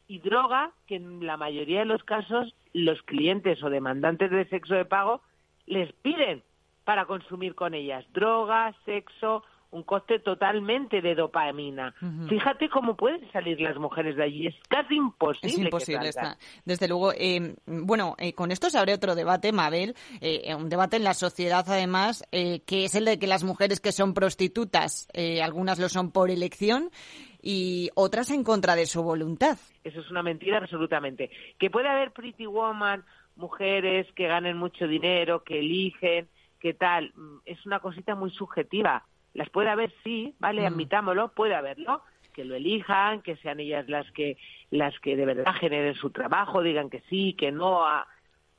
y 0.07 0.19
droga 0.19 0.71
que 0.87 0.95
en 0.95 1.25
la 1.25 1.35
mayoría 1.35 1.79
de 1.79 1.85
los 1.85 2.03
casos 2.03 2.53
los 2.73 3.01
clientes 3.01 3.61
o 3.63 3.69
demandantes 3.69 4.29
de 4.29 4.45
sexo 4.45 4.75
de 4.75 4.85
pago 4.85 5.21
les 5.65 5.91
piden 5.93 6.43
para 6.85 7.05
consumir 7.05 7.55
con 7.55 7.73
ellas. 7.73 8.05
Droga, 8.13 8.73
sexo, 8.85 9.43
un 9.71 9.83
coste 9.83 10.19
totalmente 10.19 11.01
de 11.01 11.13
dopamina. 11.13 11.93
Fíjate 12.27 12.69
cómo 12.69 12.95
pueden 12.95 13.31
salir 13.31 13.61
las 13.61 13.77
mujeres 13.77 14.15
de 14.15 14.23
allí. 14.23 14.47
Es 14.47 14.55
casi 14.67 14.95
imposible. 14.95 15.47
Es 15.47 15.57
imposible. 15.57 16.09
está. 16.09 16.37
Desde 16.65 16.87
luego, 16.87 17.13
eh, 17.13 17.55
bueno, 17.65 18.15
eh, 18.17 18.33
con 18.33 18.51
esto 18.51 18.69
se 18.69 18.79
abre 18.79 18.93
otro 18.93 19.13
debate, 19.13 19.51
Mabel, 19.51 19.95
eh, 20.21 20.55
un 20.55 20.69
debate 20.69 20.97
en 20.97 21.03
la 21.03 21.13
sociedad 21.13 21.63
además, 21.67 22.23
que 22.31 22.85
es 22.85 22.95
el 22.95 23.05
de 23.05 23.19
que 23.19 23.27
las 23.27 23.43
mujeres 23.43 23.79
que 23.79 23.91
son 23.91 24.13
prostitutas, 24.13 25.07
algunas 25.41 25.79
lo 25.79 25.89
son 25.89 26.11
por 26.11 26.31
elección 26.31 26.89
y 27.41 27.89
otras 27.95 28.31
en 28.31 28.43
contra 28.43 28.75
de 28.75 28.85
su 28.85 29.03
voluntad. 29.03 29.57
Eso 29.83 30.01
es 30.01 30.09
una 30.09 30.23
mentira 30.23 30.57
absolutamente. 30.57 31.29
Que 31.57 31.69
puede 31.69 31.87
haber 31.87 32.11
pretty 32.11 32.45
woman, 32.45 33.03
mujeres 33.35 34.07
que 34.15 34.27
ganen 34.27 34.57
mucho 34.57 34.87
dinero, 34.87 35.43
que 35.43 35.59
eligen, 35.59 36.27
que 36.59 36.73
tal, 36.73 37.13
mm, 37.15 37.37
es 37.45 37.65
una 37.65 37.79
cosita 37.79 38.15
muy 38.15 38.31
subjetiva 38.31 39.05
las 39.39 39.49
puede 39.49 39.69
haber, 39.69 39.93
sí, 40.03 40.35
vale, 40.37 40.63
mm. 40.63 40.65
admitámoslo, 40.73 41.29
puede 41.29 41.55
haberlo, 41.55 42.03
que 42.33 42.43
lo 42.43 42.55
elijan, 42.55 43.21
que 43.21 43.37
sean 43.37 43.61
ellas 43.61 43.87
las 43.87 44.11
que 44.11 44.37
las 44.69 44.99
que 44.99 45.15
de 45.15 45.25
verdad 45.25 45.53
generen 45.57 45.95
su 45.95 46.09
trabajo, 46.09 46.61
digan 46.61 46.89
que 46.89 47.01
sí, 47.09 47.35
que 47.39 47.49
no, 47.49 47.85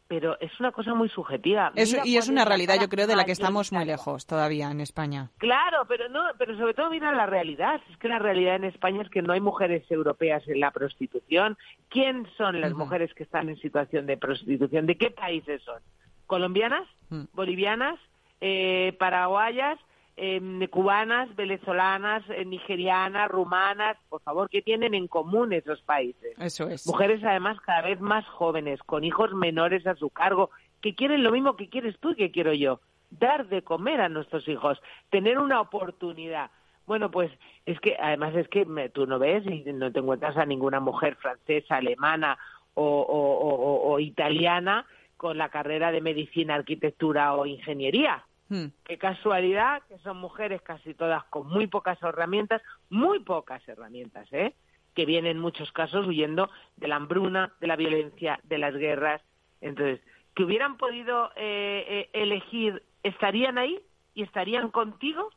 pero 0.08 0.40
es 0.40 0.58
una 0.58 0.72
cosa 0.72 0.94
muy 0.94 1.10
subjetiva. 1.10 1.70
y 1.76 2.16
es 2.16 2.28
una 2.30 2.46
realidad, 2.46 2.76
yo 2.80 2.88
creo, 2.88 3.06
de 3.06 3.14
la 3.14 3.26
que 3.26 3.32
estamos 3.32 3.72
muy 3.72 3.84
lejos 3.84 4.24
todavía 4.24 4.70
en 4.70 4.80
España. 4.80 5.30
Claro, 5.36 5.84
pero 5.86 6.08
no, 6.08 6.22
pero 6.38 6.56
sobre 6.56 6.72
todo 6.72 6.88
mira 6.88 7.12
la 7.12 7.26
realidad. 7.26 7.78
Es 7.90 7.96
que 7.98 8.08
la 8.08 8.18
realidad 8.18 8.56
en 8.56 8.64
España 8.64 9.02
es 9.02 9.10
que 9.10 9.20
no 9.20 9.34
hay 9.34 9.42
mujeres 9.42 9.84
europeas 9.90 10.48
en 10.48 10.60
la 10.60 10.70
prostitución. 10.70 11.58
¿Quién 11.90 12.26
son 12.38 12.58
las 12.62 12.72
mujeres 12.72 13.12
que 13.12 13.24
están 13.24 13.50
en 13.50 13.58
situación 13.58 14.06
de 14.06 14.16
prostitución? 14.16 14.86
¿De 14.86 14.96
qué 14.96 15.10
países 15.10 15.62
son? 15.62 15.82
¿Colombianas? 16.26 16.88
Mm. 17.10 17.24
¿Bolivianas? 17.34 18.00
Eh, 18.40 18.96
¿Paraguayas? 18.98 19.78
Eh, 20.22 20.68
cubanas, 20.68 21.34
venezolanas, 21.34 22.22
eh, 22.28 22.44
nigerianas, 22.44 23.30
rumanas, 23.30 23.96
por 24.10 24.20
favor, 24.20 24.50
¿qué 24.50 24.60
tienen 24.60 24.92
en 24.92 25.08
común 25.08 25.54
esos 25.54 25.80
países? 25.80 26.38
Eso 26.38 26.68
es. 26.68 26.86
Mujeres 26.86 27.24
además 27.24 27.58
cada 27.62 27.80
vez 27.80 28.02
más 28.02 28.26
jóvenes, 28.26 28.82
con 28.82 29.02
hijos 29.02 29.32
menores 29.32 29.86
a 29.86 29.94
su 29.94 30.10
cargo, 30.10 30.50
que 30.82 30.94
quieren 30.94 31.22
lo 31.22 31.30
mismo 31.30 31.56
que 31.56 31.70
quieres 31.70 31.98
tú 32.00 32.10
y 32.10 32.16
que 32.16 32.30
quiero 32.30 32.52
yo, 32.52 32.80
dar 33.08 33.48
de 33.48 33.62
comer 33.62 34.02
a 34.02 34.10
nuestros 34.10 34.46
hijos, 34.46 34.78
tener 35.08 35.38
una 35.38 35.58
oportunidad. 35.58 36.50
Bueno, 36.86 37.10
pues 37.10 37.32
es 37.64 37.80
que 37.80 37.96
además 37.98 38.34
es 38.36 38.46
que 38.48 38.66
tú 38.92 39.06
no 39.06 39.18
ves 39.18 39.46
y 39.46 39.64
no 39.72 39.90
te 39.90 40.00
encuentras 40.00 40.36
a 40.36 40.44
ninguna 40.44 40.80
mujer 40.80 41.16
francesa, 41.16 41.76
alemana 41.76 42.38
o 42.74 43.96
italiana 44.00 44.84
con 45.16 45.38
la 45.38 45.48
carrera 45.48 45.92
de 45.92 46.02
medicina, 46.02 46.56
arquitectura 46.56 47.34
o 47.34 47.46
ingeniería 47.46 48.24
Hmm. 48.50 48.66
Qué 48.84 48.98
casualidad 48.98 49.82
que 49.88 49.96
son 49.98 50.16
mujeres 50.16 50.60
casi 50.60 50.92
todas 50.92 51.22
con 51.26 51.46
muy 51.46 51.68
pocas 51.68 52.02
herramientas, 52.02 52.60
muy 52.88 53.20
pocas 53.20 53.66
herramientas, 53.68 54.28
¿eh? 54.32 54.54
que 54.94 55.06
vienen 55.06 55.36
en 55.36 55.38
muchos 55.40 55.70
casos 55.70 56.04
huyendo 56.04 56.50
de 56.76 56.88
la 56.88 56.96
hambruna, 56.96 57.54
de 57.60 57.68
la 57.68 57.76
violencia, 57.76 58.40
de 58.42 58.58
las 58.58 58.74
guerras. 58.74 59.22
Entonces, 59.60 60.00
que 60.34 60.42
hubieran 60.42 60.78
podido 60.78 61.30
eh, 61.36 61.84
eh, 61.88 62.10
elegir, 62.12 62.82
¿estarían 63.04 63.56
ahí 63.56 63.80
y 64.14 64.24
estarían 64.24 64.70
contigo? 64.70 65.30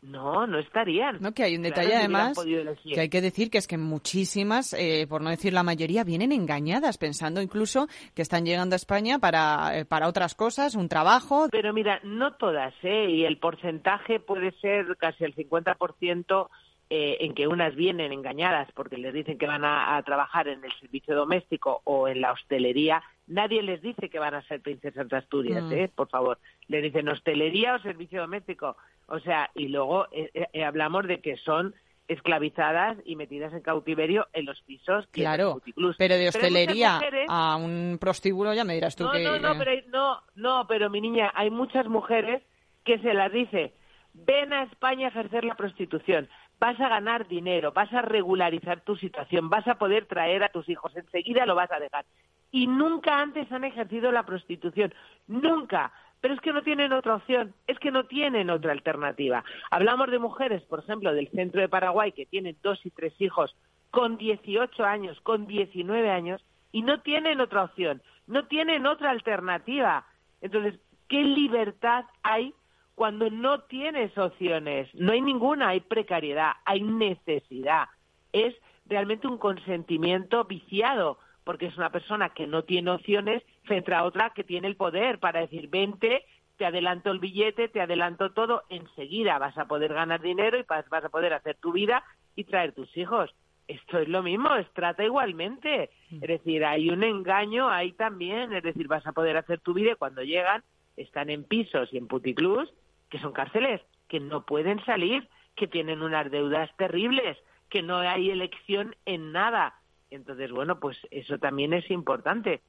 No, 0.00 0.46
no 0.46 0.58
estarían. 0.60 1.18
No, 1.20 1.32
que 1.32 1.42
hay 1.42 1.56
un 1.56 1.62
detalle 1.62 1.96
además 1.96 2.38
que 2.84 3.00
hay 3.00 3.08
que 3.08 3.20
decir 3.20 3.50
que 3.50 3.58
es 3.58 3.66
que 3.66 3.78
muchísimas, 3.78 4.72
eh, 4.74 5.06
por 5.08 5.22
no 5.22 5.30
decir 5.30 5.52
la 5.52 5.64
mayoría, 5.64 6.04
vienen 6.04 6.30
engañadas, 6.30 6.98
pensando 6.98 7.42
incluso 7.42 7.88
que 8.14 8.22
están 8.22 8.44
llegando 8.44 8.74
a 8.74 8.76
España 8.76 9.18
para, 9.18 9.76
eh, 9.76 9.84
para 9.84 10.06
otras 10.06 10.36
cosas, 10.36 10.76
un 10.76 10.88
trabajo. 10.88 11.48
Pero 11.50 11.72
mira, 11.72 12.00
no 12.04 12.34
todas, 12.34 12.74
¿eh? 12.82 13.10
Y 13.10 13.24
el 13.24 13.38
porcentaje 13.38 14.20
puede 14.20 14.52
ser 14.60 14.96
casi 14.98 15.24
el 15.24 15.34
50% 15.34 16.48
eh, 16.90 17.18
en 17.20 17.34
que 17.34 17.46
unas 17.46 17.74
vienen 17.74 18.12
engañadas 18.12 18.70
porque 18.72 18.96
les 18.96 19.12
dicen 19.12 19.36
que 19.36 19.46
van 19.46 19.64
a, 19.64 20.02
trabajar 20.06 20.48
en 20.48 20.64
el 20.64 20.72
servicio 20.80 21.14
doméstico 21.14 21.82
o 21.84 22.08
en 22.08 22.22
la 22.22 22.32
hostelería, 22.32 23.02
nadie 23.26 23.62
les 23.62 23.82
dice 23.82 24.08
que 24.08 24.18
van 24.18 24.34
a 24.34 24.42
ser 24.42 24.62
princesas 24.62 25.06
de 25.08 25.16
Asturias, 25.16 25.64
mm. 25.64 25.72
¿eh? 25.72 25.90
por 25.94 26.08
favor. 26.08 26.38
Le 26.66 26.80
dicen 26.80 27.08
hostelería 27.08 27.74
o 27.74 27.78
servicio 27.80 28.22
doméstico. 28.22 28.76
O 29.06 29.18
sea, 29.20 29.50
y 29.54 29.68
luego 29.68 30.06
eh, 30.12 30.30
eh, 30.52 30.64
hablamos 30.64 31.06
de 31.06 31.20
que 31.20 31.36
son 31.36 31.74
esclavizadas 32.08 32.96
y 33.04 33.16
metidas 33.16 33.52
en 33.52 33.60
cautiverio 33.60 34.26
en 34.32 34.46
los 34.46 34.60
pisos. 34.62 35.06
Claro, 35.10 35.60
pero 35.98 36.14
de 36.14 36.28
hostelería 36.28 37.00
a 37.28 37.56
un 37.56 37.98
prostíbulo 38.00 38.54
ya 38.54 38.64
me 38.64 38.74
dirás 38.74 38.96
tú 38.96 39.10
que... 39.10 39.22
No, 39.22 39.38
no, 39.38 39.58
pero, 39.58 39.72
no, 39.88 40.22
no, 40.34 40.66
pero 40.66 40.88
mi 40.88 41.02
niña, 41.02 41.30
hay 41.34 41.50
muchas 41.50 41.86
mujeres 41.86 42.42
que 42.84 42.98
se 43.00 43.12
las 43.12 43.30
dice, 43.30 43.74
ven 44.14 44.54
a 44.54 44.62
España 44.62 45.08
a 45.08 45.10
ejercer 45.10 45.44
la 45.44 45.54
prostitución 45.54 46.28
vas 46.58 46.78
a 46.80 46.88
ganar 46.88 47.28
dinero, 47.28 47.72
vas 47.72 47.92
a 47.92 48.02
regularizar 48.02 48.80
tu 48.80 48.96
situación, 48.96 49.48
vas 49.48 49.66
a 49.68 49.76
poder 49.76 50.06
traer 50.06 50.42
a 50.42 50.48
tus 50.48 50.68
hijos, 50.68 50.94
enseguida 50.96 51.46
lo 51.46 51.54
vas 51.54 51.70
a 51.70 51.78
dejar. 51.78 52.04
Y 52.50 52.66
nunca 52.66 53.20
antes 53.20 53.50
han 53.52 53.64
ejercido 53.64 54.10
la 54.10 54.24
prostitución, 54.24 54.94
nunca. 55.26 55.92
Pero 56.20 56.34
es 56.34 56.40
que 56.40 56.52
no 56.52 56.62
tienen 56.62 56.92
otra 56.92 57.14
opción, 57.14 57.54
es 57.68 57.78
que 57.78 57.92
no 57.92 58.04
tienen 58.04 58.50
otra 58.50 58.72
alternativa. 58.72 59.44
Hablamos 59.70 60.10
de 60.10 60.18
mujeres, 60.18 60.62
por 60.62 60.80
ejemplo, 60.80 61.14
del 61.14 61.28
centro 61.28 61.60
de 61.60 61.68
Paraguay, 61.68 62.10
que 62.10 62.26
tienen 62.26 62.56
dos 62.62 62.84
y 62.84 62.90
tres 62.90 63.14
hijos 63.20 63.54
con 63.90 64.18
18 64.18 64.84
años, 64.84 65.20
con 65.20 65.46
19 65.46 66.10
años, 66.10 66.44
y 66.72 66.82
no 66.82 67.00
tienen 67.00 67.40
otra 67.40 67.64
opción, 67.64 68.02
no 68.26 68.46
tienen 68.46 68.86
otra 68.86 69.10
alternativa. 69.10 70.06
Entonces, 70.40 70.80
¿qué 71.08 71.22
libertad 71.22 72.04
hay 72.22 72.52
cuando 72.98 73.30
no 73.30 73.60
tienes 73.60 74.18
opciones, 74.18 74.92
no 74.92 75.12
hay 75.12 75.20
ninguna, 75.20 75.68
hay 75.68 75.78
precariedad, 75.78 76.54
hay 76.64 76.82
necesidad. 76.82 77.86
Es 78.32 78.56
realmente 78.86 79.28
un 79.28 79.38
consentimiento 79.38 80.44
viciado, 80.46 81.20
porque 81.44 81.66
es 81.66 81.76
una 81.76 81.92
persona 81.92 82.30
que 82.30 82.48
no 82.48 82.64
tiene 82.64 82.90
opciones 82.90 83.44
frente 83.62 83.94
a 83.94 84.02
otra 84.02 84.30
que 84.30 84.42
tiene 84.42 84.66
el 84.66 84.74
poder 84.74 85.20
para 85.20 85.38
decir, 85.38 85.68
vente, 85.68 86.24
te 86.56 86.66
adelanto 86.66 87.12
el 87.12 87.20
billete, 87.20 87.68
te 87.68 87.80
adelanto 87.80 88.32
todo, 88.32 88.64
enseguida 88.68 89.38
vas 89.38 89.56
a 89.56 89.68
poder 89.68 89.94
ganar 89.94 90.20
dinero 90.20 90.58
y 90.58 90.64
vas, 90.68 90.84
a 90.90 91.08
poder 91.08 91.34
hacer 91.34 91.56
tu 91.58 91.70
vida 91.70 92.02
y 92.34 92.44
traer 92.44 92.72
tus 92.72 92.94
hijos. 92.96 93.32
Esto 93.68 93.98
es 93.98 94.08
lo 94.08 94.24
mismo, 94.24 94.56
es 94.56 94.66
trata 94.72 95.04
igualmente. 95.04 95.90
Mm. 96.10 96.16
Es 96.16 96.28
decir, 96.28 96.64
hay 96.64 96.90
un 96.90 97.04
engaño 97.04 97.70
ahí 97.70 97.92
también, 97.92 98.52
es 98.52 98.64
decir, 98.64 98.88
vas 98.88 99.06
a 99.06 99.12
poder 99.12 99.36
hacer 99.36 99.60
tu 99.60 99.72
vida 99.72 99.92
y 99.92 99.94
cuando 99.94 100.24
llegan 100.24 100.64
están 100.96 101.30
en 101.30 101.44
pisos 101.44 101.92
y 101.92 101.98
en 101.98 102.08
puticlus 102.08 102.68
que 103.10 103.18
son 103.18 103.32
cárceles, 103.32 103.80
que 104.08 104.20
no 104.20 104.44
pueden 104.44 104.84
salir, 104.84 105.28
que 105.56 105.66
tienen 105.66 106.02
unas 106.02 106.30
deudas 106.30 106.70
terribles, 106.76 107.36
que 107.68 107.82
no 107.82 107.98
hay 107.98 108.30
elección 108.30 108.96
en 109.04 109.32
nada. 109.32 109.74
Entonces, 110.10 110.50
bueno, 110.50 110.80
pues 110.80 110.96
eso 111.10 111.38
también 111.38 111.72
es 111.72 111.90
importante. 111.90 112.62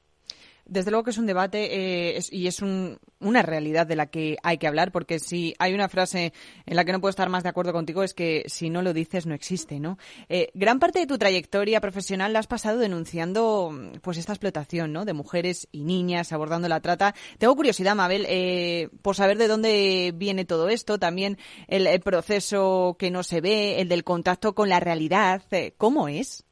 Desde 0.70 0.92
luego 0.92 1.04
que 1.04 1.10
es 1.10 1.18
un 1.18 1.26
debate 1.26 2.16
eh, 2.16 2.20
y 2.32 2.46
es 2.46 2.62
una 2.62 3.42
realidad 3.42 3.88
de 3.88 3.96
la 3.96 4.06
que 4.06 4.38
hay 4.44 4.60
que 4.60 4.68
hablar, 4.68 4.92
porque 4.92 5.20
si 5.20 5.56
hay 5.58 5.74
una 5.74 5.90
frase 5.90 6.32
en 6.66 6.76
la 6.76 6.86
que 6.86 6.92
no 6.92 7.02
puedo 7.02 7.10
estar 7.10 7.28
más 7.30 7.42
de 7.42 7.50
acuerdo 7.50 7.74
contigo 7.74 8.04
es 8.04 8.14
que 8.14 8.44
si 8.48 8.70
no 8.70 8.84
lo 8.84 8.94
dices 8.94 9.26
no 9.26 9.34
existe, 9.34 9.80
¿no? 9.80 9.98
Eh, 10.30 10.52
gran 10.54 10.80
parte 10.80 11.00
de 11.00 11.08
tu 11.08 11.18
trayectoria 11.18 11.82
profesional 11.82 12.34
la 12.34 12.40
has 12.40 12.48
pasado 12.48 12.78
denunciando 12.78 13.74
pues 14.02 14.18
esta 14.18 14.34
explotación, 14.34 14.94
¿no? 14.94 15.06
De 15.06 15.14
mujeres 15.14 15.68
y 15.72 15.84
niñas 15.84 16.32
abordando 16.32 16.68
la 16.68 16.82
trata. 16.82 17.16
Tengo 17.40 17.56
curiosidad, 17.56 17.96
Mabel, 17.96 18.26
eh, 18.30 18.90
por 19.02 19.16
saber 19.16 19.38
de 19.40 19.48
dónde 19.48 20.14
viene 20.16 20.46
todo 20.46 20.70
esto, 20.70 21.00
también 21.00 21.38
el, 21.68 21.88
el, 21.88 22.00
proceso 22.00 22.96
que 23.00 23.10
no 23.10 23.24
se 23.24 23.42
ve, 23.42 23.82
el 23.82 23.90
del 23.90 24.04
contacto 24.04 24.54
con 24.54 24.70
la 24.70 24.80
realidad, 24.80 25.42
¿cómo 25.78 26.08
es? 26.08 26.46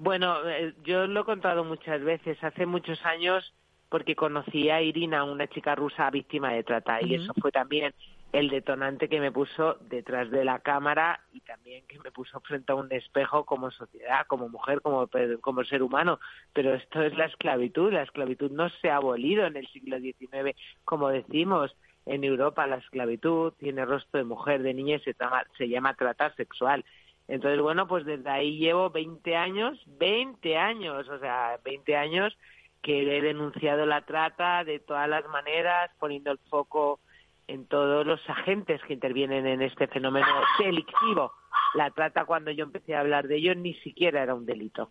Bueno, 0.00 0.48
eh, 0.48 0.72
yo 0.82 1.06
lo 1.06 1.20
he 1.20 1.24
contado 1.24 1.62
muchas 1.62 2.02
veces. 2.02 2.42
Hace 2.42 2.64
muchos 2.64 3.04
años, 3.04 3.52
porque 3.90 4.16
conocí 4.16 4.70
a 4.70 4.80
Irina, 4.80 5.24
una 5.24 5.46
chica 5.46 5.74
rusa 5.74 6.08
víctima 6.10 6.54
de 6.54 6.64
trata, 6.64 7.02
y 7.02 7.16
eso 7.16 7.34
fue 7.38 7.52
también 7.52 7.92
el 8.32 8.48
detonante 8.48 9.10
que 9.10 9.20
me 9.20 9.30
puso 9.30 9.76
detrás 9.90 10.30
de 10.30 10.42
la 10.42 10.60
cámara 10.60 11.20
y 11.34 11.40
también 11.40 11.84
que 11.86 11.98
me 11.98 12.10
puso 12.12 12.40
frente 12.40 12.72
a 12.72 12.76
un 12.76 12.90
espejo 12.90 13.44
como 13.44 13.70
sociedad, 13.70 14.26
como 14.26 14.48
mujer, 14.48 14.80
como, 14.80 15.06
como 15.42 15.64
ser 15.64 15.82
humano. 15.82 16.18
Pero 16.54 16.74
esto 16.74 17.02
es 17.02 17.14
la 17.18 17.26
esclavitud. 17.26 17.92
La 17.92 18.04
esclavitud 18.04 18.50
no 18.50 18.70
se 18.70 18.88
ha 18.88 18.96
abolido 18.96 19.44
en 19.44 19.58
el 19.58 19.66
siglo 19.66 19.98
XIX, 20.00 20.56
como 20.86 21.10
decimos. 21.10 21.76
En 22.06 22.24
Europa 22.24 22.66
la 22.66 22.76
esclavitud 22.76 23.52
tiene 23.58 23.84
rostro 23.84 24.18
de 24.18 24.24
mujer, 24.24 24.62
de 24.62 24.72
niña 24.72 24.96
y 24.96 25.00
se, 25.00 25.14
se 25.58 25.68
llama 25.68 25.92
trata 25.92 26.34
sexual. 26.36 26.86
Entonces, 27.30 27.60
bueno, 27.60 27.86
pues 27.86 28.04
desde 28.04 28.28
ahí 28.28 28.58
llevo 28.58 28.90
20 28.90 29.36
años, 29.36 29.80
20 29.86 30.56
años, 30.56 31.08
o 31.08 31.18
sea, 31.20 31.60
20 31.64 31.96
años 31.96 32.36
que 32.82 33.02
he 33.02 33.20
denunciado 33.22 33.86
la 33.86 34.04
trata 34.04 34.64
de 34.64 34.80
todas 34.80 35.08
las 35.08 35.24
maneras, 35.28 35.92
poniendo 36.00 36.32
el 36.32 36.38
foco 36.50 36.98
en 37.46 37.66
todos 37.66 38.04
los 38.04 38.20
agentes 38.28 38.80
que 38.82 38.94
intervienen 38.94 39.46
en 39.46 39.62
este 39.62 39.86
fenómeno 39.86 40.26
delictivo. 40.58 41.32
La 41.74 41.92
trata, 41.92 42.24
cuando 42.24 42.50
yo 42.50 42.64
empecé 42.64 42.96
a 42.96 43.00
hablar 43.00 43.28
de 43.28 43.36
ello, 43.36 43.54
ni 43.54 43.74
siquiera 43.74 44.24
era 44.24 44.34
un 44.34 44.44
delito. 44.44 44.90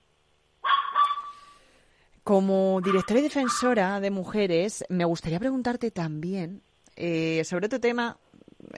Como 2.24 2.80
directora 2.80 3.20
y 3.20 3.24
defensora 3.24 4.00
de 4.00 4.12
mujeres, 4.12 4.86
me 4.88 5.04
gustaría 5.04 5.40
preguntarte 5.40 5.92
también 5.92 6.62
eh, 6.96 7.44
sobre 7.44 7.66
otro 7.66 7.82
tema 7.82 8.18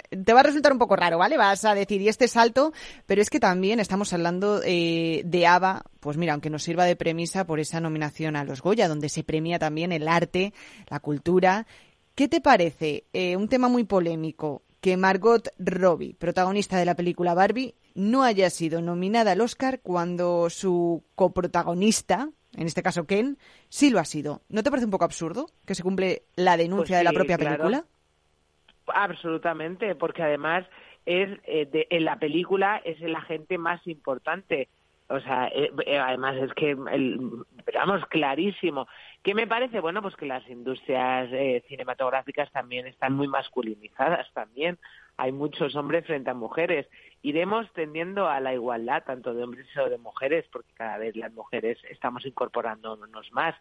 te 0.10 0.34
va 0.34 0.42
a 0.42 0.44
resultar 0.44 0.72
un 0.72 0.80
poco 0.80 0.96
raro, 0.96 1.18
¿vale? 1.18 1.38
Vas 1.38 1.66
a 1.66 1.76
decir, 1.76 2.02
y 2.02 2.08
este 2.08 2.28
salto, 2.28 2.74
pero 3.06 3.22
es 3.22 3.30
que 3.30 3.40
también 3.40 3.80
estamos 3.80 4.14
hablando 4.14 4.62
eh, 4.64 5.22
de 5.26 5.48
ABBA, 5.48 5.84
pues 6.00 6.18
mira, 6.18 6.34
aunque 6.34 6.50
nos 6.50 6.64
sirva 6.64 6.86
de 6.86 6.96
premisa 6.96 7.46
por 7.46 7.60
esa 7.60 7.80
nominación 7.80 8.36
a 8.36 8.44
los 8.44 8.62
Goya, 8.62 8.88
donde 8.88 9.10
se 9.10 9.24
premia 9.24 9.60
también 9.60 9.92
el 9.92 10.08
arte, 10.08 10.54
la 10.90 11.00
cultura. 11.00 11.66
¿Qué 12.16 12.28
te 12.28 12.42
parece? 12.42 13.06
Eh, 13.14 13.36
un 13.36 13.48
tema 13.48 13.68
muy 13.68 13.84
polémico, 13.84 14.64
que 14.82 14.98
Margot 14.98 15.50
Robbie, 15.60 16.16
protagonista 16.16 16.78
de 16.78 16.86
la 16.86 16.96
película 16.96 17.34
Barbie, 17.34 17.76
no 17.94 18.24
haya 18.24 18.50
sido 18.50 18.82
nominada 18.82 19.34
al 19.34 19.42
Oscar 19.42 19.80
cuando 19.82 20.50
su 20.50 21.04
coprotagonista, 21.16 22.30
en 22.56 22.68
este 22.68 22.82
caso 22.82 23.06
Ken, 23.06 23.38
sí 23.70 23.92
lo 23.92 24.00
ha 24.00 24.06
sido. 24.06 24.42
¿No 24.50 24.64
te 24.64 24.72
parece 24.72 24.86
un 24.86 24.92
poco 24.92 25.06
absurdo 25.06 25.50
que 25.66 25.76
se 25.76 25.84
cumple 25.84 26.24
la 26.36 26.58
denuncia 26.58 26.98
Pues 26.98 27.00
de 27.00 27.04
la 27.04 27.14
propia 27.14 27.38
claro. 27.38 27.86
Absolutamente, 28.94 29.96
porque 29.96 30.24
además 30.24 30.66
es 31.06 31.30
eh, 31.46 31.66
de- 31.66 31.88
en 31.90 32.06
la 32.06 32.18
película 32.20 32.82
es 32.86 33.02
el 33.02 33.16
agente 33.16 33.58
más 33.58 33.86
importante. 33.88 34.70
O 35.08 35.20
sea, 35.20 35.48
eh, 35.50 35.72
eh, 35.86 35.98
además 36.00 36.38
es 36.38 36.54
que, 36.54 36.72
el, 36.72 37.20
vamos, 37.74 38.06
clarísimo. 38.08 38.88
¿Qué 39.24 39.34
me 39.36 39.46
parece? 39.48 39.80
Bueno, 39.82 40.02
pues 40.02 40.16
que 40.16 40.26
las 40.26 40.48
industrias 40.50 41.30
eh, 41.34 41.64
cinematográficas 41.68 42.50
también 42.52 42.88
están 42.88 43.14
muy 43.14 43.28
masculinizadas 43.28 44.32
también. 44.34 44.80
Hay 45.18 45.32
muchos 45.32 45.76
hombres 45.76 46.06
frente 46.06 46.30
a 46.30 46.34
mujeres. 46.34 46.88
Iremos 47.22 47.72
tendiendo 47.74 48.28
a 48.28 48.40
la 48.40 48.54
igualdad, 48.54 49.04
tanto 49.06 49.34
de 49.34 49.44
hombres 49.44 49.68
como 49.74 49.90
de 49.90 49.98
mujeres, 49.98 50.46
porque 50.52 50.74
cada 50.74 50.98
vez 50.98 51.16
las 51.16 51.32
mujeres 51.34 51.78
estamos 51.90 52.26
incorporándonos 52.26 53.32
más 53.32 53.56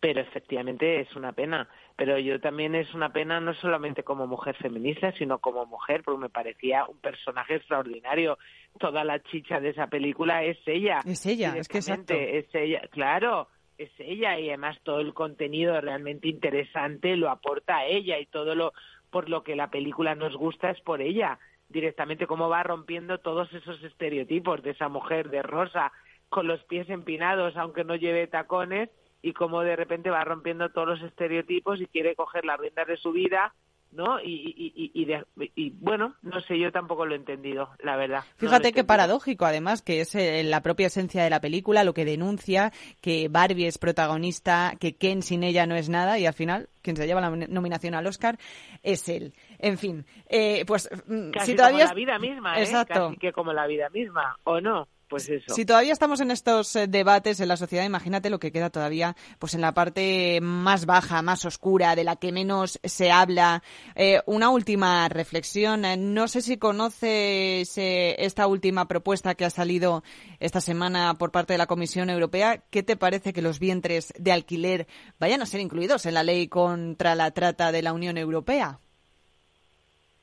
pero 0.00 0.20
efectivamente 0.20 1.00
es 1.00 1.14
una 1.16 1.32
pena. 1.32 1.68
Pero 1.96 2.18
yo 2.18 2.40
también 2.40 2.74
es 2.74 2.94
una 2.94 3.12
pena 3.12 3.40
no 3.40 3.54
solamente 3.54 4.04
como 4.04 4.26
mujer 4.26 4.54
feminista, 4.56 5.12
sino 5.12 5.38
como 5.38 5.66
mujer, 5.66 6.02
porque 6.04 6.20
me 6.20 6.28
parecía 6.28 6.84
un 6.86 6.98
personaje 6.98 7.56
extraordinario. 7.56 8.38
Toda 8.78 9.02
la 9.04 9.20
chicha 9.24 9.60
de 9.60 9.70
esa 9.70 9.88
película 9.88 10.44
es 10.44 10.58
ella. 10.66 11.00
Es 11.04 11.26
ella, 11.26 11.54
es 11.56 11.68
que 11.68 11.80
Directamente, 11.80 12.38
Es 12.38 12.54
ella, 12.54 12.82
claro, 12.90 13.48
es 13.76 13.90
ella 13.98 14.38
y 14.38 14.48
además 14.48 14.78
todo 14.84 15.00
el 15.00 15.14
contenido 15.14 15.80
realmente 15.80 16.28
interesante 16.28 17.16
lo 17.16 17.30
aporta 17.30 17.78
a 17.78 17.86
ella 17.86 18.18
y 18.18 18.26
todo 18.26 18.54
lo 18.54 18.72
por 19.10 19.28
lo 19.28 19.42
que 19.42 19.56
la 19.56 19.70
película 19.70 20.14
nos 20.14 20.36
gusta 20.36 20.70
es 20.70 20.80
por 20.80 21.00
ella. 21.00 21.38
Directamente 21.68 22.26
cómo 22.26 22.48
va 22.48 22.62
rompiendo 22.62 23.18
todos 23.18 23.52
esos 23.52 23.82
estereotipos 23.82 24.62
de 24.62 24.70
esa 24.70 24.88
mujer 24.88 25.30
de 25.30 25.42
rosa 25.42 25.92
con 26.28 26.46
los 26.46 26.62
pies 26.64 26.88
empinados 26.90 27.56
aunque 27.56 27.84
no 27.84 27.96
lleve 27.96 28.26
tacones 28.26 28.90
y 29.22 29.32
cómo 29.32 29.62
de 29.62 29.76
repente 29.76 30.10
va 30.10 30.24
rompiendo 30.24 30.70
todos 30.70 30.88
los 30.88 31.02
estereotipos 31.02 31.80
y 31.80 31.86
quiere 31.86 32.14
coger 32.14 32.44
las 32.44 32.60
riendas 32.60 32.86
de 32.86 32.96
su 32.96 33.12
vida, 33.12 33.54
¿no? 33.92 34.20
Y, 34.20 34.54
y, 34.56 34.72
y, 34.76 35.02
y, 35.02 35.04
de- 35.06 35.24
y, 35.56 35.70
bueno, 35.70 36.14
no 36.22 36.40
sé, 36.42 36.58
yo 36.58 36.70
tampoco 36.72 37.06
lo 37.06 37.14
he 37.14 37.18
entendido, 37.18 37.70
la 37.82 37.96
verdad. 37.96 38.18
No 38.20 38.48
Fíjate 38.48 38.72
qué 38.72 38.84
paradójico, 38.84 39.44
además, 39.46 39.82
que 39.82 40.00
es 40.00 40.14
eh, 40.14 40.42
la 40.44 40.62
propia 40.62 40.88
esencia 40.88 41.22
de 41.24 41.30
la 41.30 41.40
película, 41.40 41.84
lo 41.84 41.94
que 41.94 42.04
denuncia 42.04 42.72
que 43.00 43.28
Barbie 43.28 43.66
es 43.66 43.78
protagonista, 43.78 44.74
que 44.78 44.96
Ken 44.96 45.22
sin 45.22 45.42
ella 45.42 45.66
no 45.66 45.74
es 45.76 45.88
nada, 45.88 46.18
y 46.18 46.26
al 46.26 46.34
final, 46.34 46.68
quien 46.82 46.96
se 46.96 47.06
lleva 47.06 47.20
la 47.20 47.30
nom- 47.30 47.48
nominación 47.48 47.94
al 47.94 48.06
Oscar 48.06 48.38
es 48.82 49.08
él. 49.08 49.34
En 49.58 49.78
fin, 49.78 50.04
eh, 50.28 50.64
pues 50.66 50.88
mm, 51.06 51.30
Casi 51.30 51.52
si 51.52 51.56
todavía... 51.56 51.86
como 51.86 51.88
la 51.88 51.94
vida 51.94 52.18
misma, 52.18 52.58
¿eh? 52.58 52.62
Exacto. 52.62 53.08
Casi 53.08 53.16
que 53.18 53.32
como 53.32 53.52
la 53.52 53.66
vida 53.66 53.88
misma, 53.90 54.36
¿o 54.44 54.60
no? 54.60 54.88
Pues 55.08 55.28
eso. 55.28 55.54
Si 55.54 55.64
todavía 55.64 55.92
estamos 55.92 56.20
en 56.20 56.30
estos 56.30 56.76
eh, 56.76 56.86
debates 56.86 57.40
en 57.40 57.48
la 57.48 57.56
sociedad, 57.56 57.84
imagínate 57.84 58.28
lo 58.28 58.38
que 58.38 58.52
queda 58.52 58.68
todavía 58.68 59.16
pues 59.38 59.54
en 59.54 59.62
la 59.62 59.72
parte 59.72 60.40
más 60.42 60.84
baja, 60.84 61.22
más 61.22 61.46
oscura, 61.46 61.96
de 61.96 62.04
la 62.04 62.16
que 62.16 62.30
menos 62.30 62.78
se 62.84 63.10
habla. 63.10 63.62
Eh, 63.94 64.20
una 64.26 64.50
última 64.50 65.08
reflexión. 65.08 65.86
Eh, 65.86 65.96
No 65.96 66.28
sé 66.28 66.42
si 66.42 66.58
conoces 66.58 67.78
eh, 67.78 68.16
esta 68.18 68.46
última 68.46 68.86
propuesta 68.86 69.34
que 69.34 69.46
ha 69.46 69.50
salido 69.50 70.02
esta 70.40 70.60
semana 70.60 71.14
por 71.14 71.30
parte 71.30 71.54
de 71.54 71.58
la 71.58 71.66
Comisión 71.66 72.10
Europea. 72.10 72.62
¿Qué 72.70 72.82
te 72.82 72.96
parece 72.96 73.32
que 73.32 73.40
los 73.40 73.58
vientres 73.58 74.12
de 74.18 74.32
alquiler 74.32 74.86
vayan 75.18 75.40
a 75.40 75.46
ser 75.46 75.60
incluidos 75.60 76.04
en 76.04 76.14
la 76.14 76.22
ley 76.22 76.48
contra 76.48 77.14
la 77.14 77.30
trata 77.30 77.72
de 77.72 77.82
la 77.82 77.94
Unión 77.94 78.18
Europea? 78.18 78.78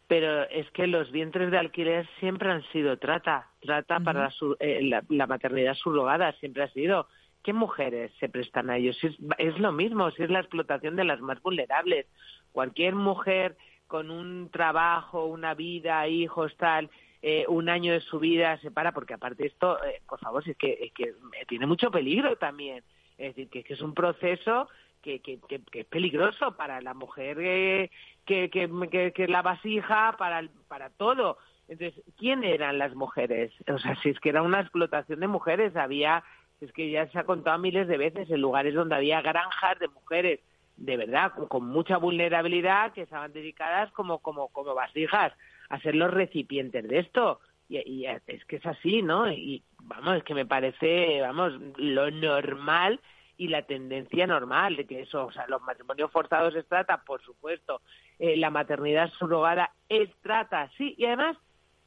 Pero 0.08 0.44
es 0.50 0.70
que 0.72 0.86
los 0.86 1.12
vientres 1.12 1.50
de 1.50 1.58
alquiler 1.58 2.08
siempre 2.20 2.52
han 2.52 2.64
sido 2.72 2.98
trata, 2.98 3.48
trata 3.66 4.00
para 4.00 4.22
la, 4.30 4.34
eh, 4.60 4.82
la, 4.84 5.04
la 5.10 5.28
maternidad 5.28 5.74
subrogada, 5.76 6.32
siempre 6.34 6.64
ha 6.64 6.70
sido. 6.70 7.08
¿Qué 7.44 7.54
mujeres 7.54 8.12
se 8.20 8.30
prestan 8.30 8.70
a 8.70 8.78
ello? 8.78 8.94
Si 8.94 9.08
es, 9.08 9.16
es 9.38 9.60
lo 9.60 9.72
mismo, 9.72 10.10
si 10.12 10.24
es 10.24 10.30
la 10.30 10.40
explotación 10.40 10.96
de 10.96 11.04
las 11.04 11.20
más 11.22 11.42
vulnerables. 11.42 12.08
Cualquier 12.52 12.96
mujer 12.96 13.56
con 13.88 14.10
un 14.10 14.50
trabajo, 14.50 15.26
una 15.26 15.54
vida, 15.54 16.08
hijos, 16.08 16.56
tal, 16.58 16.90
eh, 17.22 17.46
un 17.48 17.70
año 17.70 17.94
de 17.94 18.02
su 18.02 18.20
vida 18.20 18.58
se 18.60 18.72
para, 18.72 18.94
porque 18.94 19.14
aparte 19.14 19.46
esto, 19.46 19.84
eh, 19.84 20.02
por 20.08 20.20
favor, 20.20 20.44
si 20.44 20.52
es 20.52 20.58
que, 20.58 20.78
es 20.82 20.92
que 20.94 21.14
tiene 21.48 21.66
mucho 21.68 21.92
peligro 21.92 22.36
también. 22.38 22.84
Es 23.18 23.36
decir, 23.36 23.50
que, 23.50 23.64
que 23.64 23.74
es 23.74 23.82
un 23.82 23.94
proceso 23.94 24.68
que, 25.02 25.20
que, 25.20 25.40
que, 25.48 25.62
que 25.72 25.82
es 25.82 25.86
peligroso 25.86 26.56
para 26.58 26.82
la 26.82 26.94
mujer 26.96 27.38
eh, 27.40 27.92
que, 28.26 28.50
que, 28.50 29.28
la 29.28 29.42
vasija, 29.44 30.16
para, 30.18 30.40
el- 30.40 30.50
para 30.68 30.90
todo. 30.90 31.38
Entonces, 31.68 32.04
¿quién 32.18 32.44
eran 32.44 32.78
las 32.78 32.94
mujeres? 32.96 33.52
O 33.68 33.80
sea, 33.80 33.96
si 33.98 34.10
es 34.10 34.20
que 34.20 34.30
era 34.30 34.42
una 34.42 34.62
explotación 34.62 35.20
de 35.20 35.28
mujeres, 35.28 35.76
había, 35.76 36.24
es 36.62 36.72
que 36.72 36.92
ya 36.92 37.08
se 37.10 37.20
ha 37.20 37.24
contado 37.24 37.58
miles 37.58 37.88
de 37.88 37.98
veces 37.98 38.30
en 38.30 38.42
lugares 38.42 38.74
donde 38.74 38.96
había 38.96 39.22
granjas 39.22 39.80
de 39.80 39.88
mujeres, 39.88 40.40
de 40.78 40.98
verdad, 40.98 41.32
con, 41.48 41.68
mucha 41.68 41.98
vulnerabilidad, 41.98 42.94
que 42.94 43.02
estaban 43.02 43.34
dedicadas 43.34 43.92
como, 43.92 44.20
como, 44.20 44.50
como 44.50 44.76
vasijas 44.76 45.34
a 45.70 45.80
ser 45.80 45.96
los 45.96 46.12
recipientes 46.12 46.88
de 46.88 47.00
esto. 47.00 47.40
Y, 47.68 47.78
y 47.80 48.06
es 48.06 48.46
que 48.46 48.58
es 48.58 48.66
así, 48.66 49.02
¿no? 49.02 49.32
Y 49.32 49.64
vamos, 49.82 50.18
es 50.18 50.24
que 50.24 50.36
me 50.36 50.46
parece, 50.46 51.20
vamos, 51.22 51.54
lo 51.78 52.12
normal 52.12 53.00
y 53.38 53.48
la 53.48 53.64
tendencia 53.64 54.28
normal 54.28 54.76
de 54.76 54.86
que 54.86 55.02
eso, 55.02 55.26
o 55.26 55.32
sea, 55.32 55.46
los 55.48 55.62
matrimonios 55.64 56.12
forzados 56.12 56.56
es 56.56 56.66
trata, 56.68 57.04
por 57.04 57.22
supuesto, 57.22 57.82
eh, 58.20 58.38
la 58.38 58.50
maternidad 58.50 59.12
subrogada 59.12 59.72
es 59.90 60.10
trata, 60.22 60.70
sí, 60.78 60.96
y 60.98 61.06
además 61.06 61.38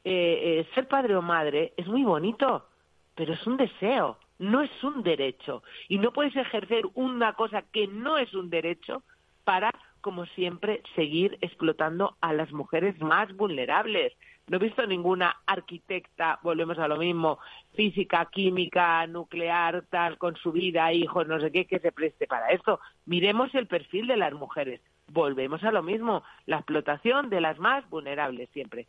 eh, 0.03 0.59
eh, 0.59 0.67
ser 0.73 0.87
padre 0.87 1.15
o 1.15 1.21
madre 1.21 1.73
es 1.77 1.87
muy 1.87 2.03
bonito, 2.03 2.67
pero 3.15 3.33
es 3.33 3.45
un 3.45 3.57
deseo, 3.57 4.17
no 4.37 4.61
es 4.61 4.83
un 4.83 5.03
derecho, 5.03 5.61
y 5.89 5.97
no 5.97 6.13
puedes 6.13 6.35
ejercer 6.35 6.85
una 6.93 7.33
cosa 7.33 7.63
que 7.63 7.87
no 7.87 8.17
es 8.17 8.33
un 8.33 8.49
derecho 8.49 9.03
para, 9.43 9.73
como 10.01 10.25
siempre, 10.27 10.81
seguir 10.95 11.37
explotando 11.41 12.15
a 12.21 12.33
las 12.33 12.51
mujeres 12.51 12.99
más 13.01 13.35
vulnerables. 13.35 14.13
No 14.47 14.57
he 14.57 14.59
visto 14.59 14.85
ninguna 14.87 15.35
arquitecta, 15.45 16.39
volvemos 16.41 16.79
a 16.79 16.87
lo 16.87 16.97
mismo, 16.97 17.39
física, 17.75 18.25
química, 18.31 19.05
nuclear, 19.05 19.83
tal, 19.89 20.17
con 20.17 20.35
su 20.37 20.51
vida, 20.51 20.91
hijos, 20.93 21.27
no 21.27 21.39
sé 21.39 21.51
qué, 21.51 21.65
que 21.65 21.79
se 21.79 21.91
preste 21.91 22.25
para 22.25 22.47
esto. 22.49 22.79
Miremos 23.05 23.53
el 23.53 23.67
perfil 23.67 24.07
de 24.07 24.17
las 24.17 24.33
mujeres. 24.33 24.81
Volvemos 25.07 25.63
a 25.63 25.71
lo 25.71 25.83
mismo, 25.83 26.23
la 26.45 26.57
explotación 26.57 27.29
de 27.29 27.41
las 27.41 27.59
más 27.59 27.87
vulnerables 27.89 28.49
siempre. 28.53 28.87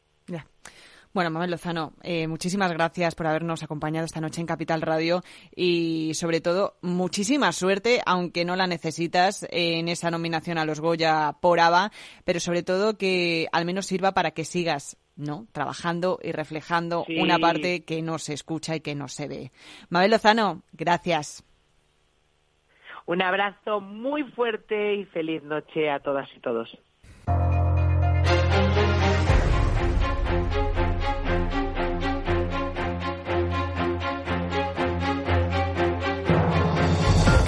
Bueno, 1.13 1.31
Mabel 1.31 1.51
Lozano, 1.51 1.93
eh, 2.05 2.29
muchísimas 2.29 2.73
gracias 2.73 3.17
por 3.17 3.27
habernos 3.27 3.65
acompañado 3.65 4.05
esta 4.07 4.21
noche 4.21 4.41
en 4.41 4.47
Capital 4.47 4.81
Radio 4.81 5.23
y, 5.55 6.13
sobre 6.15 6.41
todo, 6.41 6.75
muchísima 6.83 7.51
suerte, 7.51 8.01
aunque 8.07 8.45
no 8.45 8.55
la 8.55 8.69
necesitas, 8.69 9.45
en 9.51 9.89
esa 9.89 10.13
nominación 10.13 10.57
a 10.57 10.65
los 10.65 10.81
Goya 10.81 11.35
por 11.41 11.59
ABBA, 11.59 11.91
pero 12.25 12.39
sobre 12.39 12.63
todo 12.63 12.97
que 12.97 13.49
al 13.51 13.65
menos 13.65 13.87
sirva 13.87 14.13
para 14.13 14.31
que 14.31 14.45
sigas 14.45 14.97
¿no? 15.17 15.47
trabajando 15.51 16.21
y 16.23 16.31
reflejando 16.31 17.03
Sí. 17.09 17.19
una 17.19 17.39
parte 17.41 17.85
que 17.85 18.03
no 18.03 18.19
se 18.19 18.33
escucha 18.33 18.77
y 18.77 18.81
que 18.81 18.95
no 18.95 19.09
se 19.09 19.27
ve. 19.27 19.51
Mabel 19.89 20.13
Lozano, 20.13 20.63
gracias. 20.73 21.45
Un 23.07 23.21
abrazo 23.21 23.81
muy 23.81 24.23
fuerte 24.23 24.95
y 24.95 25.05
feliz 25.07 25.43
noche 25.43 25.91
a 25.91 25.99
todas 25.99 26.29
y 26.37 26.41
todos. 26.41 26.79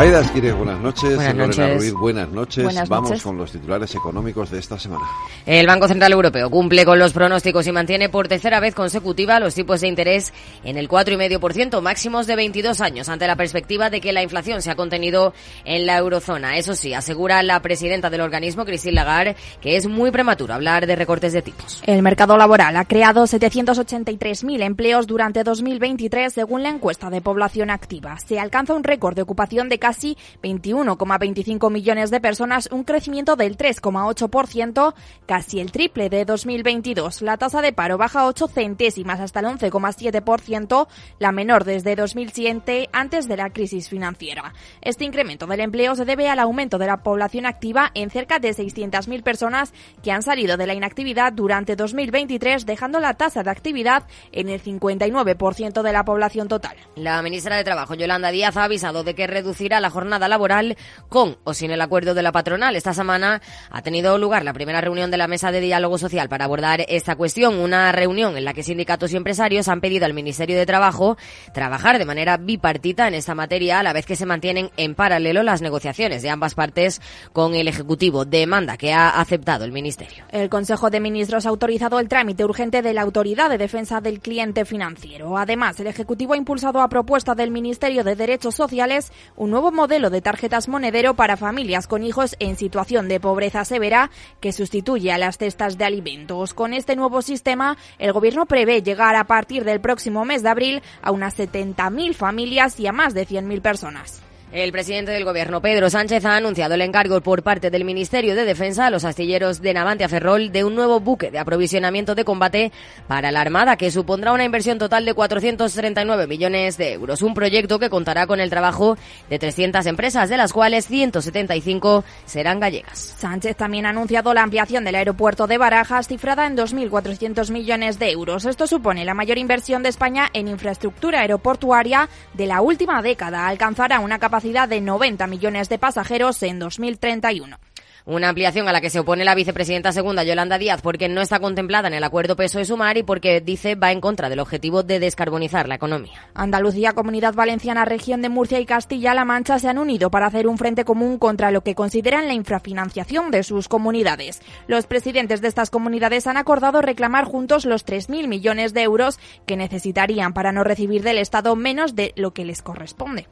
Aida 0.00 0.20
Esquire, 0.20 0.52
buenas 0.52 0.80
noches. 0.80 1.14
Buenas 1.14 1.36
Lorena 1.36 1.66
noches. 1.66 1.76
Ruiz, 1.76 1.92
buenas 1.92 2.28
noches. 2.30 2.64
Buenas 2.64 2.88
Vamos 2.88 3.10
noches. 3.10 3.22
con 3.22 3.36
los 3.36 3.52
titulares 3.52 3.94
económicos 3.94 4.50
de 4.50 4.58
esta 4.58 4.78
semana. 4.78 5.04
El 5.44 5.66
Banco 5.66 5.88
Central 5.88 6.12
Europeo 6.12 6.48
cumple 6.48 6.86
con 6.86 6.98
los 6.98 7.12
pronósticos 7.12 7.66
y 7.66 7.72
mantiene 7.72 8.08
por 8.08 8.26
tercera 8.26 8.60
vez 8.60 8.74
consecutiva 8.74 9.38
los 9.40 9.54
tipos 9.54 9.82
de 9.82 9.88
interés 9.88 10.32
en 10.64 10.78
el 10.78 10.88
4,5%, 10.88 11.82
máximos 11.82 12.26
de 12.26 12.34
22 12.34 12.80
años, 12.80 13.10
ante 13.10 13.26
la 13.26 13.36
perspectiva 13.36 13.90
de 13.90 14.00
que 14.00 14.14
la 14.14 14.22
inflación 14.22 14.62
se 14.62 14.70
ha 14.70 14.74
contenido 14.74 15.34
en 15.66 15.84
la 15.84 15.98
eurozona. 15.98 16.56
Eso 16.56 16.74
sí, 16.74 16.94
asegura 16.94 17.42
la 17.42 17.60
presidenta 17.60 18.08
del 18.08 18.22
organismo, 18.22 18.64
Christine 18.64 18.94
Lagarde, 18.94 19.36
que 19.60 19.76
es 19.76 19.86
muy 19.86 20.10
prematuro 20.10 20.54
hablar 20.54 20.86
de 20.86 20.96
recortes 20.96 21.34
de 21.34 21.42
tipos. 21.42 21.82
El 21.84 22.00
mercado 22.00 22.38
laboral 22.38 22.74
ha 22.78 22.86
creado 22.86 23.24
783.000 23.24 24.62
empleos 24.62 25.06
durante 25.06 25.44
2023 25.44 26.32
según 26.32 26.62
la 26.62 26.70
encuesta 26.70 27.10
de 27.10 27.20
población 27.20 27.68
activa. 27.68 28.16
Se 28.26 28.40
alcanza 28.40 28.72
un 28.72 28.82
récord 28.82 29.14
de 29.14 29.20
ocupación 29.20 29.68
de 29.68 29.78
casi 29.78 29.89
21,25 29.98 31.70
millones 31.70 32.10
de 32.10 32.20
personas, 32.20 32.68
un 32.72 32.84
crecimiento 32.84 33.36
del 33.36 33.56
3,8%, 33.56 34.94
casi 35.26 35.60
el 35.60 35.72
triple 35.72 36.08
de 36.08 36.24
2022. 36.24 37.22
La 37.22 37.36
tasa 37.36 37.62
de 37.62 37.72
paro 37.72 37.98
baja 37.98 38.26
8 38.26 38.48
centésimas 38.48 39.20
hasta 39.20 39.40
el 39.40 39.46
11,7%, 39.46 40.88
la 41.18 41.32
menor 41.32 41.64
desde 41.64 41.96
2007 41.96 42.88
antes 42.92 43.28
de 43.28 43.36
la 43.36 43.50
crisis 43.50 43.88
financiera. 43.88 44.54
Este 44.82 45.04
incremento 45.04 45.46
del 45.46 45.60
empleo 45.60 45.94
se 45.94 46.04
debe 46.04 46.28
al 46.28 46.38
aumento 46.38 46.78
de 46.78 46.86
la 46.86 47.02
población 47.02 47.46
activa 47.46 47.90
en 47.94 48.10
cerca 48.10 48.38
de 48.38 48.50
600.000 48.50 49.22
personas 49.22 49.72
que 50.02 50.12
han 50.12 50.22
salido 50.22 50.56
de 50.56 50.66
la 50.66 50.74
inactividad 50.74 51.32
durante 51.32 51.76
2023, 51.76 52.66
dejando 52.66 53.00
la 53.00 53.14
tasa 53.14 53.42
de 53.42 53.50
actividad 53.50 54.04
en 54.32 54.48
el 54.48 54.62
59% 54.62 55.82
de 55.82 55.92
la 55.92 56.04
población 56.04 56.48
total. 56.48 56.76
La 56.96 57.22
ministra 57.22 57.56
de 57.56 57.64
Trabajo, 57.64 57.94
Yolanda 57.94 58.30
Díaz, 58.30 58.56
ha 58.56 58.64
avisado 58.64 59.04
de 59.04 59.14
que 59.14 59.26
reducirá 59.70 59.80
la 59.80 59.90
jornada 59.90 60.28
laboral 60.28 60.76
con 61.08 61.36
o 61.44 61.54
sin 61.54 61.70
el 61.70 61.80
acuerdo 61.80 62.14
de 62.14 62.22
la 62.22 62.32
patronal. 62.32 62.74
Esta 62.76 62.92
semana 62.92 63.40
ha 63.70 63.82
tenido 63.82 64.18
lugar 64.18 64.44
la 64.44 64.52
primera 64.52 64.80
reunión 64.80 65.10
de 65.10 65.16
la 65.16 65.28
mesa 65.28 65.52
de 65.52 65.60
diálogo 65.60 65.98
social 65.98 66.28
para 66.28 66.44
abordar 66.44 66.84
esta 66.88 67.14
cuestión, 67.14 67.58
una 67.58 67.92
reunión 67.92 68.36
en 68.36 68.44
la 68.44 68.52
que 68.52 68.62
sindicatos 68.62 69.12
y 69.12 69.16
empresarios 69.16 69.68
han 69.68 69.80
pedido 69.80 70.06
al 70.06 70.14
Ministerio 70.14 70.56
de 70.58 70.66
Trabajo 70.66 71.16
trabajar 71.54 71.98
de 71.98 72.04
manera 72.04 72.36
bipartita 72.36 73.06
en 73.06 73.14
esta 73.14 73.34
materia, 73.34 73.78
a 73.78 73.82
la 73.82 73.92
vez 73.92 74.06
que 74.06 74.16
se 74.16 74.26
mantienen 74.26 74.70
en 74.76 74.94
paralelo 74.94 75.42
las 75.42 75.62
negociaciones 75.62 76.22
de 76.22 76.30
ambas 76.30 76.54
partes 76.54 77.00
con 77.32 77.54
el 77.54 77.68
Ejecutivo, 77.68 78.24
demanda 78.24 78.76
que 78.76 78.92
ha 78.92 79.20
aceptado 79.20 79.64
el 79.64 79.72
Ministerio. 79.72 80.24
El 80.30 80.48
Consejo 80.48 80.90
de 80.90 81.00
Ministros 81.00 81.46
ha 81.46 81.50
autorizado 81.50 82.00
el 82.00 82.08
trámite 82.08 82.44
urgente 82.44 82.82
de 82.82 82.94
la 82.94 83.02
Autoridad 83.02 83.48
de 83.48 83.58
Defensa 83.58 84.00
del 84.00 84.20
Cliente 84.20 84.64
Financiero. 84.64 85.36
Además, 85.36 85.78
el 85.80 85.86
Ejecutivo 85.86 86.34
ha 86.34 86.36
impulsado 86.36 86.80
a 86.80 86.88
propuesta 86.88 87.34
del 87.34 87.50
Ministerio 87.50 88.02
de 88.02 88.16
Derechos 88.16 88.54
Sociales 88.54 89.12
un 89.36 89.50
nuevo 89.50 89.59
modelo 89.70 90.08
de 90.08 90.22
tarjetas 90.22 90.66
monedero 90.66 91.14
para 91.14 91.36
familias 91.36 91.86
con 91.86 92.02
hijos 92.02 92.34
en 92.38 92.56
situación 92.56 93.06
de 93.08 93.20
pobreza 93.20 93.66
severa 93.66 94.10
que 94.40 94.52
sustituye 94.52 95.12
a 95.12 95.18
las 95.18 95.36
cestas 95.36 95.76
de 95.76 95.84
alimentos. 95.84 96.54
Con 96.54 96.72
este 96.72 96.96
nuevo 96.96 97.20
sistema, 97.20 97.76
el 97.98 98.14
Gobierno 98.14 98.46
prevé 98.46 98.82
llegar 98.82 99.16
a 99.16 99.24
partir 99.24 99.64
del 99.64 99.82
próximo 99.82 100.24
mes 100.24 100.42
de 100.42 100.48
abril 100.48 100.82
a 101.02 101.10
unas 101.10 101.38
70.000 101.38 102.14
familias 102.14 102.80
y 102.80 102.86
a 102.86 102.92
más 102.92 103.12
de 103.12 103.26
100.000 103.26 103.60
personas. 103.60 104.22
El 104.52 104.72
presidente 104.72 105.12
del 105.12 105.24
gobierno, 105.24 105.62
Pedro 105.62 105.88
Sánchez, 105.90 106.24
ha 106.24 106.34
anunciado 106.34 106.74
el 106.74 106.80
encargo 106.80 107.20
por 107.20 107.44
parte 107.44 107.70
del 107.70 107.84
Ministerio 107.84 108.34
de 108.34 108.44
Defensa 108.44 108.86
a 108.86 108.90
los 108.90 109.04
astilleros 109.04 109.62
de 109.62 109.72
Navantia 109.72 110.08
Ferrol 110.08 110.50
de 110.50 110.64
un 110.64 110.74
nuevo 110.74 110.98
buque 110.98 111.30
de 111.30 111.38
aprovisionamiento 111.38 112.16
de 112.16 112.24
combate 112.24 112.72
para 113.06 113.30
la 113.30 113.42
Armada 113.42 113.76
que 113.76 113.92
supondrá 113.92 114.32
una 114.32 114.44
inversión 114.44 114.76
total 114.76 115.04
de 115.04 115.14
439 115.14 116.26
millones 116.26 116.76
de 116.78 116.94
euros. 116.94 117.22
Un 117.22 117.32
proyecto 117.32 117.78
que 117.78 117.90
contará 117.90 118.26
con 118.26 118.40
el 118.40 118.50
trabajo 118.50 118.98
de 119.28 119.38
300 119.38 119.86
empresas, 119.86 120.28
de 120.28 120.36
las 120.36 120.52
cuales 120.52 120.88
175 120.88 122.02
serán 122.24 122.58
gallegas. 122.58 122.98
Sánchez 122.98 123.56
también 123.56 123.86
ha 123.86 123.90
anunciado 123.90 124.34
la 124.34 124.42
ampliación 124.42 124.82
del 124.82 124.96
aeropuerto 124.96 125.46
de 125.46 125.58
Barajas, 125.58 126.08
cifrada 126.08 126.48
en 126.48 126.56
2.400 126.56 127.52
millones 127.52 128.00
de 128.00 128.10
euros. 128.10 128.44
Esto 128.46 128.66
supone 128.66 129.04
la 129.04 129.14
mayor 129.14 129.38
inversión 129.38 129.84
de 129.84 129.90
España 129.90 130.28
en 130.32 130.48
infraestructura 130.48 131.20
aeroportuaria 131.20 132.08
de 132.34 132.46
la 132.46 132.62
última 132.62 133.00
década. 133.00 133.46
Alcanzará 133.46 134.00
una 134.00 134.18
capacidad 134.18 134.39
de 134.40 134.80
90 134.80 135.26
millones 135.26 135.68
de 135.68 135.78
pasajeros 135.78 136.42
en 136.42 136.58
2031. 136.58 137.58
Una 138.06 138.30
ampliación 138.30 138.66
a 138.66 138.72
la 138.72 138.80
que 138.80 138.88
se 138.88 138.98
opone 138.98 139.24
la 139.24 139.34
vicepresidenta 139.34 139.92
segunda, 139.92 140.24
Yolanda 140.24 140.56
Díaz, 140.56 140.80
porque 140.80 141.08
no 141.08 141.20
está 141.20 141.38
contemplada 141.38 141.88
en 141.88 141.94
el 141.94 142.02
acuerdo 142.02 142.36
PSOE-Sumar 142.36 142.96
y 142.96 143.02
porque, 143.02 143.42
dice, 143.42 143.74
va 143.74 143.92
en 143.92 144.00
contra 144.00 144.30
del 144.30 144.40
objetivo 144.40 144.82
de 144.82 144.98
descarbonizar 144.98 145.68
la 145.68 145.74
economía. 145.74 146.30
Andalucía, 146.34 146.94
Comunidad 146.94 147.34
Valenciana, 147.34 147.84
Región 147.84 148.22
de 148.22 148.30
Murcia 148.30 148.58
y 148.58 148.64
Castilla-La 148.64 149.26
Mancha 149.26 149.58
se 149.58 149.68
han 149.68 149.78
unido 149.78 150.10
para 150.10 150.26
hacer 150.26 150.48
un 150.48 150.56
frente 150.56 150.84
común 150.84 151.18
contra 151.18 151.50
lo 151.50 151.62
que 151.62 151.74
consideran 151.74 152.26
la 152.26 152.34
infrafinanciación 152.34 153.30
de 153.30 153.42
sus 153.42 153.68
comunidades. 153.68 154.40
Los 154.66 154.86
presidentes 154.86 155.42
de 155.42 155.48
estas 155.48 155.68
comunidades 155.68 156.26
han 156.26 156.38
acordado 156.38 156.80
reclamar 156.80 157.26
juntos 157.26 157.66
los 157.66 157.84
3.000 157.84 158.28
millones 158.28 158.72
de 158.72 158.82
euros 158.82 159.18
que 159.46 159.58
necesitarían 159.58 160.32
para 160.32 160.52
no 160.52 160.64
recibir 160.64 161.02
del 161.02 161.18
Estado 161.18 161.54
menos 161.54 161.94
de 161.94 162.14
lo 162.16 162.32
que 162.32 162.46
les 162.46 162.62
corresponde. 162.62 163.28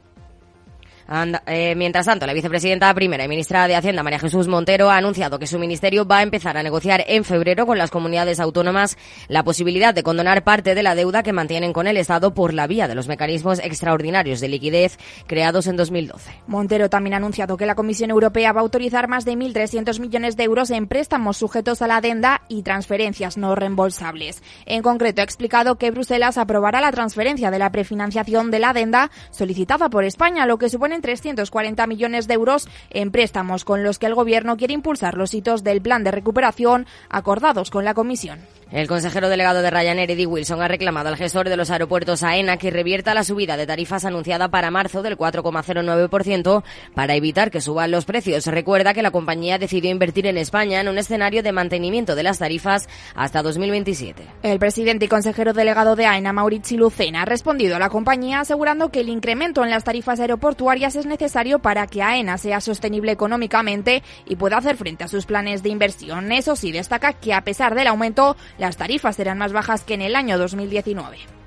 Anda- 1.11 1.41
eh, 1.47 1.73
mientras 1.75 2.05
tanto, 2.05 2.27
la 2.27 2.33
vicepresidenta 2.33 2.93
primera 2.93 3.25
y 3.25 3.27
ministra 3.27 3.67
de 3.67 3.75
Hacienda, 3.75 4.03
María 4.03 4.19
Jesús 4.19 4.47
Montero, 4.47 4.91
ha 4.91 4.97
anunciado 4.97 5.39
que 5.39 5.47
su 5.47 5.57
ministerio 5.57 6.05
va 6.05 6.19
a 6.19 6.21
empezar 6.23 6.55
a 6.55 6.61
negociar 6.61 7.03
en 7.07 7.23
febrero 7.23 7.65
con 7.65 7.79
las 7.79 7.89
comunidades 7.89 8.39
autónomas 8.39 8.95
la 9.27 9.43
posibilidad 9.43 9.91
de 9.91 10.03
condonar 10.03 10.43
parte 10.43 10.75
de 10.75 10.83
la 10.83 10.93
deuda 10.93 11.23
que 11.23 11.33
mantienen 11.33 11.73
con 11.73 11.87
el 11.87 11.97
Estado 11.97 12.35
por 12.35 12.53
la 12.53 12.67
vía 12.67 12.87
de 12.87 12.93
los 12.93 13.07
mecanismos 13.07 13.57
extraordinarios 13.57 14.39
de 14.39 14.49
liquidez 14.49 14.99
creados 15.25 15.65
en 15.65 15.77
2012. 15.77 16.31
Montero 16.45 16.91
también 16.91 17.15
ha 17.15 17.17
anunciado 17.17 17.57
que 17.57 17.65
la 17.65 17.73
Comisión 17.73 18.11
Europea 18.11 18.53
va 18.53 18.59
a 18.59 18.63
autorizar 18.63 19.07
más 19.07 19.25
de 19.25 19.33
1.300 19.35 19.99
millones 19.99 20.37
de 20.37 20.43
euros 20.43 20.69
en 20.69 20.85
préstamos 20.85 21.37
sujetos 21.37 21.81
a 21.81 21.87
la 21.87 21.97
adenda 21.97 22.43
y 22.49 22.61
transferencias 22.61 23.35
no 23.35 23.55
reembolsables. 23.55 24.43
En 24.67 24.83
concreto, 24.83 25.21
ha 25.21 25.23
explicado 25.25 25.75
que 25.79 25.89
Bruselas 25.89 26.37
aprobará 26.37 26.81
la 26.81 26.91
transferencia 26.91 27.49
de 27.49 27.57
la 27.57 27.71
prefinanciación 27.71 28.51
de 28.51 28.59
la 28.59 28.69
adenda 28.69 29.09
solicitada 29.31 29.89
por 29.89 30.03
España, 30.03 30.45
lo 30.45 30.59
que 30.59 30.69
supone 30.69 30.98
340 31.01 31.87
millones 31.87 32.27
de 32.27 32.33
euros 32.33 32.67
en 32.89 33.11
préstamos 33.11 33.65
con 33.65 33.83
los 33.83 33.99
que 33.99 34.05
el 34.05 34.15
Gobierno 34.15 34.57
quiere 34.57 34.73
impulsar 34.73 35.15
los 35.15 35.33
hitos 35.33 35.63
del 35.63 35.81
plan 35.81 36.03
de 36.03 36.11
recuperación 36.11 36.85
acordados 37.09 37.69
con 37.69 37.85
la 37.85 37.93
Comisión. 37.93 38.39
El 38.71 38.87
consejero 38.87 39.29
delegado 39.29 39.63
de 39.63 39.71
Ryanair, 39.71 40.11
Eddie 40.11 40.27
Wilson, 40.27 40.61
ha 40.61 40.67
reclamado 40.67 41.09
al 41.09 41.17
gestor 41.17 41.49
de 41.49 41.57
los 41.57 41.71
aeropuertos 41.71 42.21
AENA 42.21 42.57
que 42.57 42.69
revierta 42.69 43.15
la 43.15 43.23
subida 43.23 43.57
de 43.57 43.65
tarifas 43.65 44.05
anunciada 44.05 44.49
para 44.49 44.69
marzo 44.69 45.01
del 45.01 45.17
4,09% 45.17 46.63
para 46.93 47.15
evitar 47.15 47.49
que 47.49 47.61
suban 47.61 47.89
los 47.89 48.05
precios. 48.05 48.45
Recuerda 48.45 48.93
que 48.93 49.01
la 49.01 49.09
compañía 49.09 49.57
decidió 49.57 49.89
invertir 49.89 50.27
en 50.27 50.37
España 50.37 50.81
en 50.81 50.87
un 50.87 50.99
escenario 50.99 51.41
de 51.41 51.51
mantenimiento 51.51 52.13
de 52.13 52.21
las 52.21 52.37
tarifas 52.37 52.87
hasta 53.15 53.41
2027. 53.41 54.23
El 54.43 54.59
presidente 54.59 55.05
y 55.05 55.07
consejero 55.07 55.53
delegado 55.53 55.95
de 55.95 56.05
AENA, 56.05 56.31
Maurici 56.31 56.77
Lucena, 56.77 57.23
ha 57.23 57.25
respondido 57.25 57.75
a 57.75 57.79
la 57.79 57.89
compañía 57.89 58.41
asegurando 58.41 58.91
que 58.91 58.99
el 58.99 59.09
incremento 59.09 59.63
en 59.63 59.71
las 59.71 59.83
tarifas 59.83 60.19
aeroportuarias 60.19 60.95
es 60.95 61.07
necesario 61.07 61.57
para 61.57 61.87
que 61.87 62.03
AENA 62.03 62.37
sea 62.37 62.61
sostenible 62.61 63.11
económicamente 63.13 64.03
y 64.27 64.35
pueda 64.35 64.57
hacer 64.57 64.77
frente 64.77 65.03
a 65.03 65.07
sus 65.07 65.25
planes 65.25 65.63
de 65.63 65.69
inversión. 65.69 66.31
Eso 66.31 66.55
sí, 66.55 66.71
destaca 66.71 67.13
que 67.13 67.33
a 67.33 67.43
pesar 67.43 67.73
del 67.73 67.87
aumento, 67.87 68.37
las 68.59 68.77
tarifas 68.77 69.15
serán 69.15 69.37
más 69.37 69.53
bajas 69.53 69.83
que 69.83 69.93
en 69.95 70.01
el 70.01 70.15
año 70.15 70.37
2019. 70.37 71.38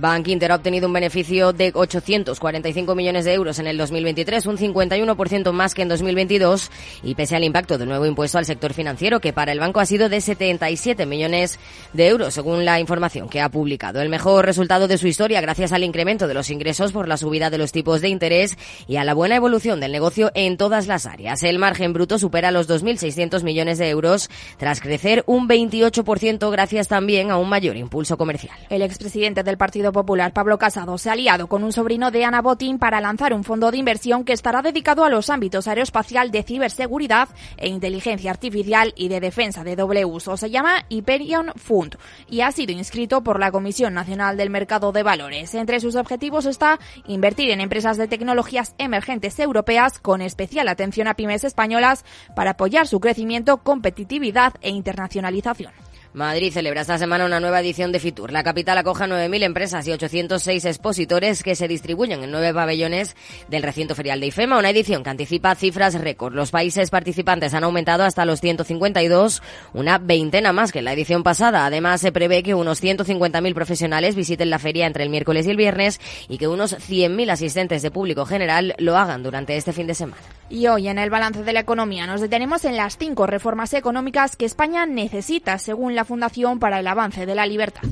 Bank 0.00 0.28
Inter 0.28 0.50
ha 0.52 0.54
obtenido 0.54 0.86
un 0.86 0.94
beneficio 0.94 1.52
de 1.52 1.72
845 1.74 2.94
millones 2.94 3.26
de 3.26 3.34
euros 3.34 3.58
en 3.58 3.66
el 3.66 3.76
2023, 3.76 4.46
un 4.46 4.56
51% 4.56 5.52
más 5.52 5.74
que 5.74 5.82
en 5.82 5.88
2022, 5.88 6.70
y 7.02 7.14
pese 7.14 7.36
al 7.36 7.44
impacto 7.44 7.76
del 7.76 7.88
nuevo 7.88 8.06
impuesto 8.06 8.38
al 8.38 8.46
sector 8.46 8.72
financiero, 8.72 9.20
que 9.20 9.34
para 9.34 9.52
el 9.52 9.60
banco 9.60 9.78
ha 9.78 9.84
sido 9.84 10.08
de 10.08 10.22
77 10.22 11.04
millones 11.04 11.58
de 11.92 12.08
euros, 12.08 12.32
según 12.32 12.64
la 12.64 12.80
información 12.80 13.28
que 13.28 13.42
ha 13.42 13.50
publicado. 13.50 14.00
El 14.00 14.08
mejor 14.08 14.46
resultado 14.46 14.88
de 14.88 14.96
su 14.96 15.06
historia 15.06 15.42
gracias 15.42 15.70
al 15.72 15.84
incremento 15.84 16.26
de 16.26 16.34
los 16.34 16.48
ingresos 16.48 16.92
por 16.92 17.06
la 17.06 17.18
subida 17.18 17.50
de 17.50 17.58
los 17.58 17.70
tipos 17.70 18.00
de 18.00 18.08
interés 18.08 18.56
y 18.88 18.96
a 18.96 19.04
la 19.04 19.12
buena 19.12 19.36
evolución 19.36 19.80
del 19.80 19.92
negocio 19.92 20.30
en 20.34 20.56
todas 20.56 20.86
las 20.86 21.04
áreas. 21.04 21.42
El 21.42 21.58
margen 21.58 21.92
bruto 21.92 22.18
supera 22.18 22.50
los 22.50 22.70
2.600 22.70 23.42
millones 23.42 23.76
de 23.76 23.90
euros, 23.90 24.30
tras 24.56 24.80
crecer 24.80 25.24
un 25.26 25.46
28% 25.46 26.50
gracias 26.50 26.88
también 26.88 27.30
a 27.30 27.36
un 27.36 27.50
mayor 27.50 27.76
impulso 27.76 28.16
comercial. 28.16 28.56
El 28.70 28.80
expresidente 28.80 29.42
del 29.42 29.58
Partido 29.58 29.89
Popular, 29.92 30.32
Pablo 30.32 30.58
Casado, 30.58 30.98
se 30.98 31.08
ha 31.08 31.12
aliado 31.12 31.46
con 31.46 31.64
un 31.64 31.72
sobrino 31.72 32.10
de 32.10 32.24
Ana 32.24 32.42
Botín 32.42 32.78
para 32.78 33.00
lanzar 33.00 33.32
un 33.32 33.44
fondo 33.44 33.70
de 33.70 33.78
inversión 33.78 34.24
que 34.24 34.32
estará 34.32 34.62
dedicado 34.62 35.04
a 35.04 35.10
los 35.10 35.30
ámbitos 35.30 35.68
aeroespacial 35.68 36.30
de 36.30 36.42
ciberseguridad 36.42 37.28
e 37.56 37.68
inteligencia 37.68 38.30
artificial 38.30 38.92
y 38.96 39.08
de 39.08 39.20
defensa 39.20 39.64
de 39.64 39.76
doble 39.76 40.04
uso. 40.04 40.36
Se 40.36 40.50
llama 40.50 40.84
Hyperion 40.88 41.52
Fund 41.56 41.96
y 42.28 42.40
ha 42.40 42.52
sido 42.52 42.72
inscrito 42.72 43.22
por 43.22 43.40
la 43.40 43.50
Comisión 43.50 43.94
Nacional 43.94 44.36
del 44.36 44.50
Mercado 44.50 44.92
de 44.92 45.02
Valores. 45.02 45.54
Entre 45.54 45.80
sus 45.80 45.96
objetivos 45.96 46.46
está 46.46 46.78
invertir 47.06 47.50
en 47.50 47.60
empresas 47.60 47.96
de 47.96 48.08
tecnologías 48.08 48.74
emergentes 48.78 49.38
europeas 49.38 49.98
con 49.98 50.22
especial 50.22 50.68
atención 50.68 51.08
a 51.08 51.14
pymes 51.14 51.44
españolas 51.44 52.04
para 52.34 52.52
apoyar 52.52 52.86
su 52.86 53.00
crecimiento, 53.00 53.58
competitividad 53.58 54.54
e 54.60 54.70
internacionalización. 54.70 55.89
Madrid 56.12 56.52
celebra 56.52 56.80
esta 56.80 56.98
semana 56.98 57.24
una 57.24 57.38
nueva 57.38 57.60
edición 57.60 57.92
de 57.92 58.00
Fitur. 58.00 58.32
La 58.32 58.42
capital 58.42 58.76
acoja 58.78 59.06
9.000 59.06 59.44
empresas 59.44 59.86
y 59.86 59.92
806 59.92 60.64
expositores 60.64 61.44
que 61.44 61.54
se 61.54 61.68
distribuyen 61.68 62.24
en 62.24 62.32
nueve 62.32 62.52
pabellones 62.52 63.14
del 63.48 63.62
recinto 63.62 63.94
ferial 63.94 64.18
de 64.18 64.26
IFEMA, 64.26 64.58
una 64.58 64.70
edición 64.70 65.04
que 65.04 65.10
anticipa 65.10 65.54
cifras 65.54 65.94
récord. 65.94 66.34
Los 66.34 66.50
países 66.50 66.90
participantes 66.90 67.54
han 67.54 67.62
aumentado 67.62 68.02
hasta 68.02 68.24
los 68.24 68.40
152, 68.40 69.40
una 69.72 69.98
veintena 69.98 70.52
más 70.52 70.72
que 70.72 70.80
en 70.80 70.86
la 70.86 70.94
edición 70.94 71.22
pasada. 71.22 71.64
Además, 71.64 72.00
se 72.00 72.10
prevé 72.10 72.42
que 72.42 72.54
unos 72.54 72.82
150.000 72.82 73.54
profesionales 73.54 74.16
visiten 74.16 74.50
la 74.50 74.58
feria 74.58 74.88
entre 74.88 75.04
el 75.04 75.10
miércoles 75.10 75.46
y 75.46 75.50
el 75.50 75.56
viernes 75.56 76.00
y 76.28 76.38
que 76.38 76.48
unos 76.48 76.76
100.000 76.76 77.30
asistentes 77.30 77.82
de 77.82 77.90
público 77.92 78.26
general 78.26 78.74
lo 78.78 78.96
hagan 78.96 79.22
durante 79.22 79.56
este 79.56 79.72
fin 79.72 79.86
de 79.86 79.94
semana. 79.94 80.22
Y 80.50 80.66
hoy 80.66 80.88
en 80.88 80.98
el 80.98 81.10
balance 81.10 81.44
de 81.44 81.52
la 81.52 81.60
economía 81.60 82.08
nos 82.08 82.20
detenemos 82.20 82.64
en 82.64 82.76
las 82.76 82.98
cinco 82.98 83.28
reformas 83.28 83.72
económicas 83.72 84.34
que 84.34 84.46
España 84.46 84.84
necesita, 84.84 85.58
según 85.58 85.94
la 85.94 85.99
Fundación 86.04 86.58
para 86.58 86.80
el 86.80 86.86
Avance 86.86 87.26
de 87.26 87.34
la 87.34 87.46
Libertad. 87.46 87.88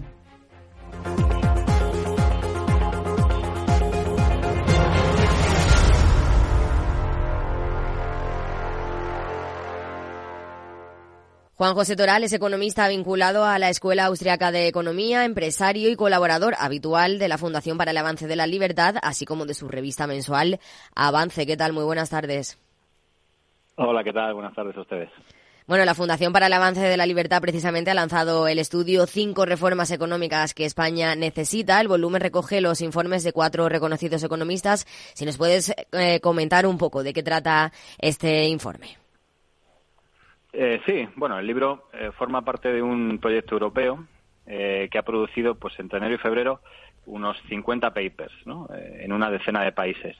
Juan 11.59 11.75
José 11.75 11.97
Toral 11.97 12.23
es 12.23 12.33
economista 12.33 12.87
vinculado 12.87 13.45
a 13.45 13.59
la 13.59 13.69
Escuela 13.69 14.05
Austriaca 14.05 14.53
de 14.53 14.69
Economía, 14.69 15.25
empresario 15.25 15.91
y 15.91 15.97
colaborador 15.97 16.55
habitual 16.57 17.19
de 17.19 17.27
la 17.27 17.37
Fundación 17.37 17.77
para 17.77 17.91
el 17.91 17.97
Avance 17.97 18.29
de 18.29 18.37
la 18.37 18.47
Libertad, 18.47 18.95
así 19.03 19.25
como 19.25 19.45
de 19.45 19.55
su 19.55 19.67
revista 19.67 20.07
mensual 20.07 20.61
Avance. 20.95 21.47
¿Qué 21.47 21.57
tal? 21.57 21.73
Muy 21.73 21.83
buenas 21.83 22.11
tardes. 22.11 22.61
Hola, 23.75 24.05
¿qué 24.05 24.13
tal? 24.13 24.35
Buenas 24.35 24.55
tardes 24.55 24.77
a 24.77 24.83
ustedes. 24.83 25.11
Bueno, 25.69 25.85
la 25.85 25.95
Fundación 25.95 26.33
para 26.33 26.47
el 26.47 26.53
Avance 26.55 26.81
de 26.81 26.97
la 26.97 27.05
Libertad 27.05 27.43
precisamente 27.43 27.91
ha 27.91 27.95
lanzado 27.95 28.49
el 28.49 28.59
estudio 28.59 29.05
Cinco 29.05 29.45
reformas 29.45 29.91
económicas 29.91 30.55
que 30.55 30.65
España 30.65 31.15
necesita. 31.15 31.79
El 31.79 31.89
volumen 31.89 32.23
recoge 32.23 32.63
los 32.63 32.81
informes 32.81 33.23
de 33.23 33.35
cuatro 33.35 33.69
reconocidos 33.69 34.25
economistas. 34.25 34.87
Si 35.13 35.27
nos 35.27 35.37
puedes 35.37 35.75
eh, 35.93 36.21
comentar 36.21 36.67
un 36.67 36.79
poco 36.79 37.03
de 37.03 37.13
qué 37.13 37.23
trata 37.23 37.71
este 37.99 38.47
informe. 38.47 38.97
Eh, 40.55 40.81
sí, 40.87 41.07
bueno, 41.17 41.39
el 41.39 41.47
libro 41.47 41.91
eh, 41.93 42.13
forma 42.17 42.41
parte 42.41 42.73
de 42.73 42.81
un 42.81 43.19
proyecto 43.19 43.55
europeo 43.57 44.07
eh, 44.47 44.89
que 44.91 44.97
ha 44.97 45.03
producido, 45.03 45.55
pues, 45.57 45.79
entre 45.79 45.99
enero 45.99 46.15
y 46.15 46.19
febrero, 46.19 46.63
unos 47.05 47.37
50 47.51 47.93
papers, 47.93 48.33
¿no? 48.47 48.71
en 48.73 49.13
una 49.13 49.31
decena 49.31 49.63
de 49.65 49.73
países. 49.73 50.17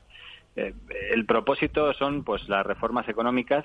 el 0.57 1.25
propósito 1.25 1.95
son, 1.95 2.23
pues, 2.23 2.47
las 2.51 2.67
reformas 2.67 3.09
económicas 3.09 3.65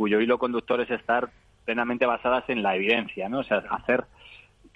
cuyo 0.00 0.18
hilo 0.18 0.38
conductor 0.38 0.80
es 0.80 0.90
estar 0.90 1.28
plenamente 1.66 2.06
basadas 2.06 2.48
en 2.48 2.62
la 2.62 2.74
evidencia, 2.74 3.28
¿no? 3.28 3.40
O 3.40 3.44
sea, 3.44 3.58
hacer 3.68 4.06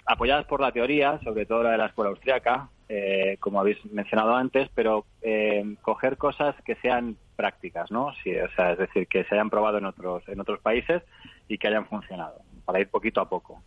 apoyadas 0.05 0.45
por 0.45 0.61
la 0.61 0.71
teoría, 0.71 1.19
sobre 1.23 1.47
todo 1.47 1.63
la 1.63 1.71
de 1.71 1.79
la 1.79 1.87
escuela 1.87 2.11
austriaca, 2.11 2.69
eh, 2.87 3.35
como 3.39 3.59
habéis 3.59 3.83
mencionado 3.85 4.35
antes, 4.35 4.69
pero 4.75 5.03
eh, 5.23 5.77
coger 5.81 6.17
cosas 6.17 6.53
que 6.63 6.75
sean 6.75 7.17
prácticas, 7.35 7.89
¿no? 7.89 8.13
Sí, 8.23 8.35
o 8.35 8.47
sea, 8.51 8.73
es 8.73 8.77
decir, 8.77 9.07
que 9.07 9.23
se 9.23 9.33
hayan 9.33 9.49
probado 9.49 9.79
en 9.79 9.85
otros, 9.85 10.21
en 10.27 10.39
otros 10.39 10.59
países 10.59 11.01
y 11.47 11.57
que 11.57 11.69
hayan 11.69 11.87
funcionado, 11.87 12.41
para 12.63 12.79
ir 12.79 12.89
poquito 12.89 13.19
a 13.19 13.27
poco. 13.27 13.63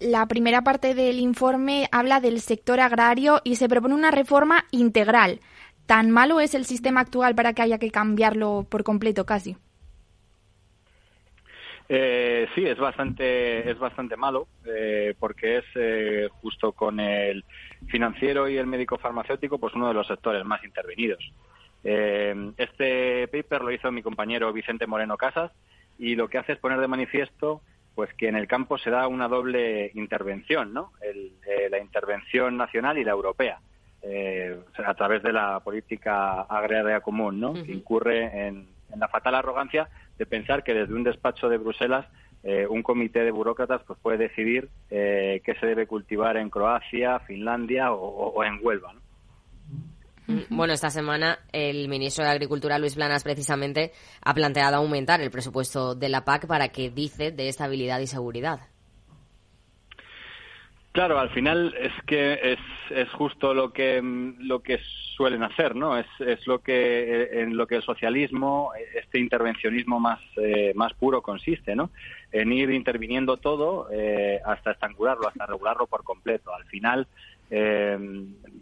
La 0.00 0.26
primera 0.26 0.60
parte 0.60 0.94
del 0.94 1.18
informe 1.18 1.88
habla 1.92 2.20
del 2.20 2.40
sector 2.40 2.78
agrario 2.80 3.40
y 3.42 3.56
se 3.56 3.70
propone 3.70 3.94
una 3.94 4.10
reforma 4.10 4.66
integral. 4.70 5.40
¿Tan 5.86 6.10
malo 6.10 6.40
es 6.40 6.54
el 6.54 6.66
sistema 6.66 7.00
actual 7.00 7.34
para 7.34 7.54
que 7.54 7.62
haya 7.62 7.78
que 7.78 7.90
cambiarlo 7.90 8.66
por 8.68 8.84
completo 8.84 9.24
casi? 9.24 9.56
Eh, 11.90 12.46
sí, 12.54 12.66
es 12.66 12.76
bastante, 12.76 13.70
es 13.70 13.78
bastante 13.78 14.16
malo 14.16 14.48
eh, 14.66 15.14
porque 15.18 15.58
es 15.58 15.64
eh, 15.74 16.28
justo 16.42 16.72
con 16.72 17.00
el 17.00 17.44
financiero 17.86 18.46
y 18.46 18.58
el 18.58 18.66
médico 18.66 18.98
farmacéutico 18.98 19.58
pues 19.58 19.74
uno 19.74 19.88
de 19.88 19.94
los 19.94 20.06
sectores 20.06 20.44
más 20.44 20.62
intervenidos. 20.64 21.32
Eh, 21.84 22.52
este 22.58 23.26
paper 23.28 23.62
lo 23.62 23.70
hizo 23.70 23.90
mi 23.90 24.02
compañero 24.02 24.52
Vicente 24.52 24.86
Moreno 24.86 25.16
Casas 25.16 25.50
y 25.98 26.14
lo 26.14 26.28
que 26.28 26.36
hace 26.36 26.52
es 26.52 26.58
poner 26.58 26.78
de 26.78 26.88
manifiesto 26.88 27.62
pues 27.94 28.12
que 28.14 28.28
en 28.28 28.36
el 28.36 28.46
campo 28.46 28.76
se 28.76 28.90
da 28.90 29.08
una 29.08 29.26
doble 29.26 29.90
intervención, 29.94 30.72
¿no? 30.72 30.92
la 31.70 31.78
intervención 31.80 32.56
nacional 32.56 32.98
y 32.98 33.04
la 33.04 33.10
europea. 33.10 33.58
a 34.76 34.94
través 34.94 35.22
de 35.24 35.32
la 35.32 35.58
política 35.58 36.42
agraria 36.42 37.00
común, 37.00 37.40
¿no? 37.40 37.54
Que 37.54 37.72
incurre 37.72 38.46
en, 38.46 38.68
en 38.92 39.00
la 39.00 39.08
fatal 39.08 39.34
arrogancia 39.34 39.88
de 40.18 40.26
pensar 40.26 40.64
que 40.64 40.74
desde 40.74 40.94
un 40.94 41.04
despacho 41.04 41.48
de 41.48 41.58
Bruselas 41.58 42.06
eh, 42.44 42.66
un 42.68 42.82
comité 42.82 43.24
de 43.24 43.32
burócratas 43.32 43.82
pues 43.84 43.98
puede 44.00 44.18
decidir 44.28 44.68
eh, 44.90 45.42
qué 45.44 45.54
se 45.56 45.66
debe 45.66 45.88
cultivar 45.88 46.36
en 46.36 46.50
Croacia, 46.50 47.18
Finlandia 47.20 47.92
o, 47.92 48.44
en 48.44 48.60
Huelva. 48.62 48.94
Mm, 50.28 50.56
bueno, 50.56 50.72
esta 50.72 50.90
semana 50.90 51.40
el 51.52 51.88
ministro 51.88 52.24
de 52.24 52.30
Agricultura, 52.30 52.78
Luis 52.78 52.94
Planas, 52.94 53.24
precisamente 53.24 53.92
ha 54.22 54.34
planteado 54.34 54.76
aumentar 54.76 55.20
el 55.20 55.30
presupuesto 55.30 55.96
de 55.96 56.08
la 56.08 56.24
PAC 56.24 56.46
para 56.46 56.68
que 56.68 56.90
dice 56.90 57.32
de 57.32 57.48
estabilidad 57.48 57.98
y 57.98 58.06
seguridad. 58.06 58.60
Claro, 60.98 61.20
al 61.20 61.30
final 61.30 61.76
es 61.78 61.92
que 62.08 62.32
es, 62.42 62.58
es 62.90 63.08
justo 63.12 63.54
lo 63.54 63.72
que 63.72 64.02
lo 64.02 64.64
que 64.64 64.80
suelen 65.16 65.44
hacer, 65.44 65.76
¿no? 65.76 65.96
Es, 65.96 66.08
es 66.18 66.44
lo 66.48 66.58
que 66.58 67.40
en 67.40 67.56
lo 67.56 67.68
que 67.68 67.76
el 67.76 67.84
socialismo, 67.84 68.72
este 68.96 69.20
intervencionismo 69.20 70.00
más 70.00 70.18
eh, 70.38 70.72
más 70.74 70.94
puro 70.94 71.22
consiste, 71.22 71.76
¿no? 71.76 71.92
En 72.32 72.52
ir 72.52 72.72
interviniendo 72.72 73.36
todo 73.36 73.86
eh, 73.92 74.40
hasta 74.44 74.72
estangularlo, 74.72 75.28
hasta 75.28 75.46
regularlo 75.46 75.86
por 75.86 76.02
completo. 76.02 76.52
Al 76.52 76.64
final 76.64 77.06
eh, 77.48 77.96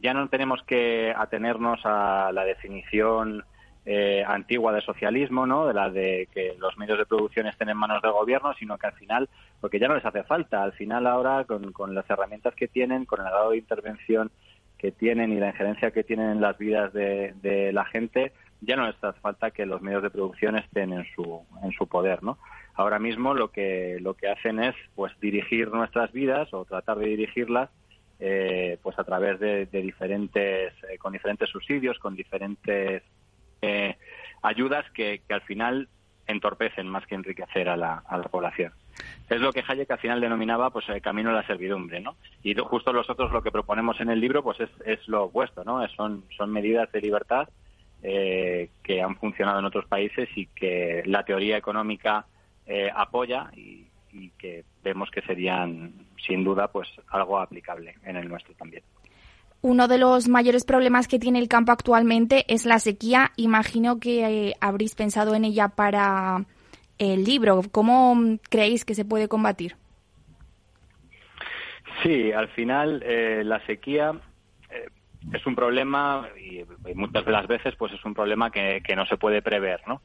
ya 0.03 0.13
no 0.13 0.29
tenemos 0.29 0.63
que 0.65 1.15
atenernos 1.17 1.81
a 1.85 2.33
la 2.35 2.45
definición 2.45 3.47
eh, 3.89 4.25
antigua 4.27 4.73
de 4.73 4.81
socialismo, 4.81 5.47
¿no? 5.47 5.65
De 5.65 5.73
la 5.73 5.89
de 5.89 6.29
que 6.35 6.57
los 6.59 6.77
medios 6.77 6.99
de 6.99 7.07
producción 7.07 7.47
estén 7.47 7.69
en 7.69 7.77
manos 7.77 8.03
del 8.03 8.11
gobierno, 8.11 8.53
sino 8.59 8.77
que 8.79 8.89
al 8.89 8.95
final, 8.95 9.29
porque 9.61 9.79
ya 9.79 9.87
no 9.87 9.95
les 9.95 10.05
hace 10.05 10.25
falta, 10.25 10.65
al 10.65 10.73
final 10.73 11.07
ahora 11.07 11.45
con, 11.45 11.95
las 11.95 12.11
herramientas 12.11 12.57
que 12.57 12.67
tienen, 12.67 13.05
con 13.05 13.21
el 13.21 13.27
grado 13.27 13.53
de 13.53 13.59
intervención 13.59 14.33
que 14.77 14.91
tienen 14.91 15.33
y 15.33 15.39
la 15.39 15.51
injerencia 15.51 15.93
que 15.93 16.03
tienen 16.03 16.31
en 16.31 16.41
las 16.41 16.59
vidas 16.59 16.93
de, 16.93 17.71
la 17.73 17.85
gente, 17.85 18.33
ya 18.61 18.75
no 18.75 18.89
les 18.89 18.97
hace 19.05 19.21
falta 19.21 19.53
que 19.53 19.65
los 19.65 19.81
medios 19.81 20.03
de 20.03 20.11
producción 20.11 20.57
estén 20.57 20.93
en 20.93 21.05
su, 21.15 21.43
en 21.63 21.71
su 21.71 21.87
poder, 21.87 22.25
¿no? 22.25 22.39
Ahora 22.75 22.99
mismo 22.99 23.35
lo 23.35 23.53
que, 23.53 23.99
lo 24.01 24.15
que 24.15 24.29
hacen 24.29 24.59
es, 24.59 24.75
pues, 24.97 25.13
dirigir 25.21 25.69
nuestras 25.69 26.11
vidas 26.11 26.53
o 26.53 26.65
tratar 26.65 26.99
de 26.99 27.07
dirigirlas 27.07 27.71
eh, 28.19 28.79
pues 28.83 28.99
a 28.99 29.05
través 29.05 29.39
de, 29.39 29.67
diferentes 29.67 30.73
eh, 30.91 30.97
con 30.99 31.13
diferentes 31.13 31.51
subsidios 31.51 31.99
con 31.99 32.17
diferentes 32.17 33.03
eh, 33.67 33.99
ayudas 34.43 34.85
que, 34.93 35.23
al 35.29 35.43
final 35.43 35.89
entorpecen 36.27 36.89
más 36.89 37.07
que 37.07 37.15
enriquecer 37.15 37.69
a 37.69 37.77
la, 37.77 38.03
población. 38.31 38.73
Es 39.29 39.41
lo 39.41 39.53
que 39.53 39.63
Hayek 39.67 39.91
al 39.91 39.99
final 39.99 40.21
denominaba 40.21 40.71
pues 40.71 40.89
el 40.89 41.01
camino 41.03 41.31
a 41.31 41.35
la 41.35 41.47
servidumbre, 41.47 42.01
¿no? 42.01 42.17
Y 42.43 42.55
justo 42.55 42.93
nosotros 42.93 43.31
lo 43.31 43.43
que 43.43 43.53
proponemos 43.53 44.01
en 44.01 44.11
el 44.11 44.21
libro 44.21 44.43
pues 44.43 44.59
es, 44.85 45.09
lo 45.09 45.25
opuesto, 45.25 45.65
¿no? 45.65 45.87
Son, 45.89 46.25
son 46.37 46.51
medidas 46.51 46.91
de 46.93 47.01
libertad 47.01 47.49
eh, 48.03 48.71
que 48.83 49.03
han 49.03 49.17
funcionado 49.17 49.59
en 49.59 49.67
otros 49.67 49.87
países 49.87 50.29
y 50.35 50.47
que 50.47 51.03
la 51.07 51.25
teoría 51.25 51.57
económica 51.57 52.27
eh, 52.67 52.91
apoya 52.95 53.51
y, 53.55 53.87
y 54.13 54.31
que 54.31 54.65
vemos 54.83 55.11
que 55.11 55.23
serían 55.23 55.93
sin 56.27 56.43
duda 56.43 56.69
pues 56.69 56.89
algo 57.09 57.39
aplicable 57.39 57.97
en 58.05 58.17
el 58.17 58.29
nuestro 58.29 58.55
también. 58.55 58.83
Uno 59.63 59.89
de 59.89 59.99
los 59.99 60.29
mayores 60.29 60.65
problemas 60.65 61.09
que 61.09 61.19
tiene 61.19 61.39
el 61.39 61.49
campo 61.49 61.73
actualmente 61.73 62.45
es 62.49 62.67
la 62.67 62.79
sequía. 62.79 63.33
Imagino 63.37 63.99
que 63.99 64.49
eh, 64.49 64.55
habréis 64.61 64.95
pensado 64.95 65.35
en 65.35 65.45
ella 65.45 65.69
para 65.69 66.45
el 66.99 67.25
libro. 67.25 67.63
¿Cómo 67.73 68.39
creéis 68.49 68.85
que 68.85 68.95
se 68.95 69.05
puede 69.05 69.29
combatir? 69.29 69.77
Sí, 72.03 72.33
al 72.33 72.49
final 72.49 73.03
eh, 73.05 73.43
la 73.45 73.65
sequía 73.67 74.13
eh, 74.71 74.89
es 75.33 75.47
un 75.47 75.57
problema 75.57 76.29
y, 76.39 76.63
muchas 76.95 77.25
de 77.25 77.33
las 77.33 77.47
veces 77.47 77.75
pues 77.77 77.93
es 77.93 78.05
un 78.05 78.15
problema 78.15 78.51
que, 78.51 78.83
que 78.85 78.95
no 78.95 79.07
se 79.07 79.17
puede 79.17 79.43
prever, 79.43 79.81
¿no? 79.87 80.03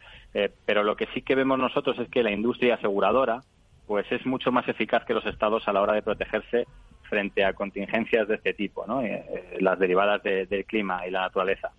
pero 0.66 0.84
lo 0.84 0.96
que 0.96 1.08
sí 1.14 1.22
que 1.22 1.36
vemos 1.36 1.60
nosotros 1.60 2.00
es 2.00 2.08
que 2.10 2.24
la 2.24 2.32
industria 2.32 2.76
aseguradora 2.76 3.42
pues 3.86 4.10
es 4.10 4.26
mucho 4.26 4.54
más 4.54 4.66
eficaz 4.70 5.04
que 5.04 5.14
los 5.14 5.26
estados 5.26 5.68
a 5.68 5.74
la 5.74 5.82
hora 5.82 5.94
de 5.94 6.02
protegerse 6.02 6.66
frente 7.12 7.44
a 7.44 7.52
contingencias 7.52 8.26
de 8.30 8.36
este 8.36 8.54
tipo, 8.54 8.88
¿no? 8.88 9.02
Eh, 9.02 9.26
eh, 9.30 9.58
las 9.60 9.78
derivadas 9.78 10.24
del 10.24 10.66
clima 10.66 11.06
y 11.06 11.12
la 11.12 11.24
naturaleza. 11.24 11.74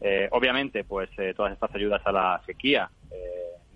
Eh, 0.00 0.28
obviamente, 0.32 0.82
pues 0.82 1.08
todas 1.36 1.52
estas 1.52 1.72
ayudas 1.72 2.02
a 2.04 2.10
la 2.10 2.42
sequía 2.44 2.90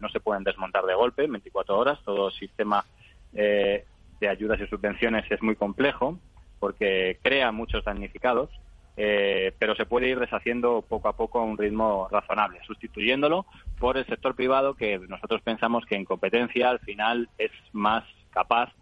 no 0.00 0.08
se 0.08 0.20
pueden 0.20 0.42
desmontar 0.42 0.84
de 0.84 0.94
golpe 0.94 1.24
en 1.24 1.32
24 1.32 1.78
horas. 1.78 2.00
Todo 2.04 2.30
sistema 2.32 2.84
de 3.32 4.28
ayudas 4.28 4.60
y 4.60 4.66
subvenciones 4.66 5.30
es 5.30 5.40
muy 5.42 5.54
complejo 5.54 6.18
porque 6.58 7.18
crea 7.22 7.52
muchos 7.52 7.84
damnificados, 7.84 8.50
pero 8.96 9.76
se 9.76 9.86
puede 9.86 10.08
ir 10.08 10.18
deshaciendo 10.18 10.82
poco 10.82 11.08
a 11.08 11.16
poco 11.16 11.38
a 11.38 11.44
un 11.44 11.56
ritmo 11.56 12.08
razonable, 12.10 12.58
sustituyéndolo 12.66 13.46
por 13.78 13.96
el 13.96 14.06
sector 14.06 14.34
privado 14.34 14.74
que 14.74 14.98
nosotros 14.98 15.40
pensamos 15.42 15.86
que 15.86 15.94
en 15.94 16.04
competencia 16.04 16.70
al 16.70 16.80
final 16.80 17.28
es 17.38 17.52
más 17.72 18.04
capaz 18.30 18.72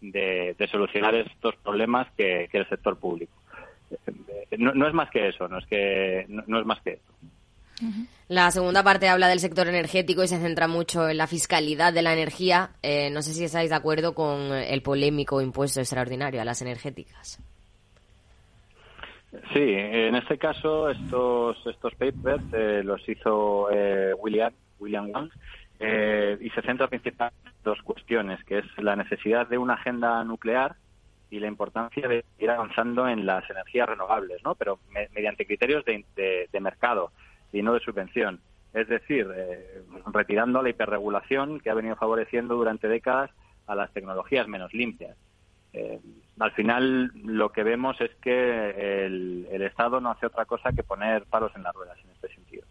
de, 0.00 0.68
solucionar 0.70 1.14
estos 1.14 1.56
problemas 1.56 2.08
que, 2.16 2.48
el 2.52 2.68
sector 2.68 2.98
público. 2.98 3.32
Eh, 3.90 4.56
no, 4.58 4.86
es 4.86 4.94
más 4.94 5.10
que 5.10 5.28
eso, 5.28 5.48
no 5.48 5.58
es 5.58 5.66
que 5.66 6.26
no, 6.28 6.58
es 6.58 6.66
más 6.66 6.80
que 6.82 6.94
eso. 6.94 7.14
La 8.28 8.50
segunda 8.50 8.82
parte 8.82 9.08
habla 9.08 9.28
del 9.28 9.40
sector 9.40 9.68
energético 9.68 10.22
y 10.22 10.28
se 10.28 10.38
centra 10.38 10.68
mucho 10.68 11.08
en 11.08 11.18
la 11.18 11.26
fiscalidad 11.26 11.92
de 11.92 12.02
la 12.02 12.12
energía. 12.12 12.70
Eh, 12.82 13.10
no 13.10 13.20
sé 13.20 13.34
si 13.34 13.44
estáis 13.44 13.70
de 13.70 13.76
acuerdo 13.76 14.14
con 14.14 14.52
el 14.52 14.82
polémico 14.82 15.40
impuesto 15.40 15.80
extraordinario 15.80 16.40
a 16.40 16.44
las 16.44 16.62
energéticas. 16.62 17.40
Sí, 19.52 19.60
en 19.60 20.14
este 20.14 20.38
caso 20.38 20.88
estos 20.88 21.56
estos 21.66 21.92
papers 21.96 22.44
eh, 22.52 22.82
los 22.84 23.06
hizo 23.08 23.68
eh, 23.72 24.14
William 24.18 24.52
William 24.78 25.10
Wang 25.10 25.28
eh, 25.80 26.38
y 26.40 26.50
se 26.50 26.62
centra 26.62 26.88
principalmente 26.88 27.48
en 27.48 27.54
dos 27.64 27.80
cuestiones, 27.82 28.42
que 28.44 28.58
es 28.58 28.64
la 28.78 28.96
necesidad 28.96 29.46
de 29.46 29.58
una 29.58 29.74
agenda 29.74 30.22
nuclear 30.24 30.76
y 31.30 31.40
la 31.40 31.48
importancia 31.48 32.06
de 32.06 32.24
ir 32.38 32.50
avanzando 32.50 33.08
en 33.08 33.26
las 33.26 33.48
energías 33.50 33.88
renovables, 33.88 34.42
¿no? 34.44 34.54
Pero 34.54 34.78
mediante 35.14 35.46
criterios 35.46 35.84
de, 35.84 36.04
de, 36.50 36.60
mercado 36.60 37.10
y 37.52 37.62
no 37.62 37.74
de 37.74 37.80
subvención. 37.80 38.40
Es 38.72 38.88
decir, 38.88 39.26
retirando 40.12 40.62
la 40.62 40.70
hiperregulación 40.70 41.60
que 41.60 41.70
ha 41.70 41.74
venido 41.74 41.96
favoreciendo 41.96 42.54
durante 42.54 42.88
décadas 42.88 43.30
a 43.66 43.74
las 43.74 43.92
tecnologías 43.92 44.46
menos 44.48 44.72
limpias. 44.74 45.16
Eh, 45.72 46.00
al 46.38 46.52
final 46.52 47.10
lo 47.24 47.50
que 47.50 47.64
vemos 47.64 48.00
es 48.00 48.10
que 48.22 49.04
el, 49.06 49.62
Estado 49.62 50.00
no 50.00 50.10
hace 50.10 50.26
otra 50.26 50.44
cosa 50.44 50.72
que 50.72 50.82
poner 50.82 51.24
palos 51.24 51.50
en 51.56 51.62
las 51.62 51.74
ruedas 51.74 51.98
en 52.04 52.10
este 52.10 52.28
sentido. 52.28 52.64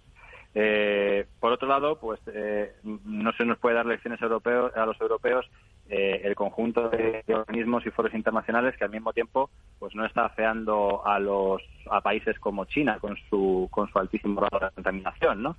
Eh, 0.56 1.26
por 1.40 1.52
otro 1.52 1.68
lado, 1.68 2.00
pues 2.00 2.20
eh, 2.28 2.74
no 2.84 3.34
se 3.34 3.46
nos 3.46 3.58
puede 3.58 3.76
dar 3.76 3.86
lecciones 3.86 4.22
europeos, 4.22 4.76
a 4.76 4.86
los 4.86 5.00
europeos 5.02 5.46
el 5.90 6.34
conjunto 6.34 6.90
de, 6.90 7.24
organismos 7.28 7.86
y 7.86 7.92
foros 7.92 8.14
internacionales 8.14 8.76
que 8.78 8.86
al 8.86 8.90
mismo 8.90 9.12
tiempo 9.12 9.50
pues 9.78 9.94
no 9.94 10.06
está 10.06 10.26
afeando 10.26 11.06
a 11.06 11.20
los 11.20 11.62
a 11.92 12.00
países 12.00 12.40
como 12.40 12.66
China 12.66 12.98
con 13.00 13.18
su 13.30 13.68
con 13.70 13.92
su 13.92 14.00
altísimo 14.00 14.42
grado 14.42 14.66
de 14.66 14.72
contaminación, 14.72 15.44
¿no? 15.44 15.56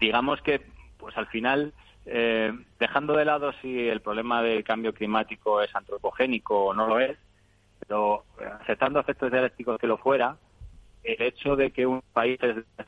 digamos 0.00 0.42
que 0.42 0.60
pues 0.98 1.16
al 1.16 1.28
final 1.28 1.72
eh, 2.06 2.52
dejando 2.78 3.14
de 3.14 3.24
lado 3.24 3.52
si 3.60 3.88
el 3.88 4.00
problema 4.00 4.42
del 4.42 4.64
cambio 4.64 4.92
climático 4.92 5.62
es 5.62 5.74
antropogénico 5.74 6.66
o 6.66 6.74
no 6.74 6.86
lo 6.86 6.98
es, 6.98 7.16
pero 7.78 8.24
aceptando 8.60 9.00
efectos 9.00 9.30
dialécticos 9.30 9.78
que 9.78 9.86
lo 9.86 9.98
fuera, 9.98 10.36
el 11.02 11.22
hecho 11.22 11.56
de 11.56 11.70
que 11.70 11.86
un 11.86 12.02
país 12.12 12.38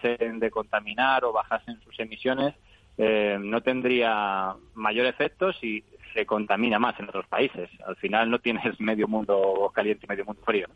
dejen 0.03 0.39
de 0.39 0.51
contaminar 0.51 1.25
o 1.25 1.33
bajasen 1.33 1.81
sus 1.81 1.99
emisiones 1.99 2.55
eh, 2.99 3.39
no 3.41 3.63
tendría 3.63 4.55
mayor 4.75 5.07
efecto 5.07 5.53
si 5.53 5.85
se 6.13 6.27
contamina 6.27 6.79
más 6.79 6.99
en 7.01 7.09
otros 7.09 7.27
países. 7.27 7.71
Al 7.87 7.97
final 7.97 8.31
no 8.31 8.39
tienes 8.39 8.63
medio 8.81 9.09
mundo 9.09 9.71
caliente 9.75 10.05
y 10.07 10.09
medio 10.09 10.25
mundo 10.25 10.43
frío. 10.45 10.69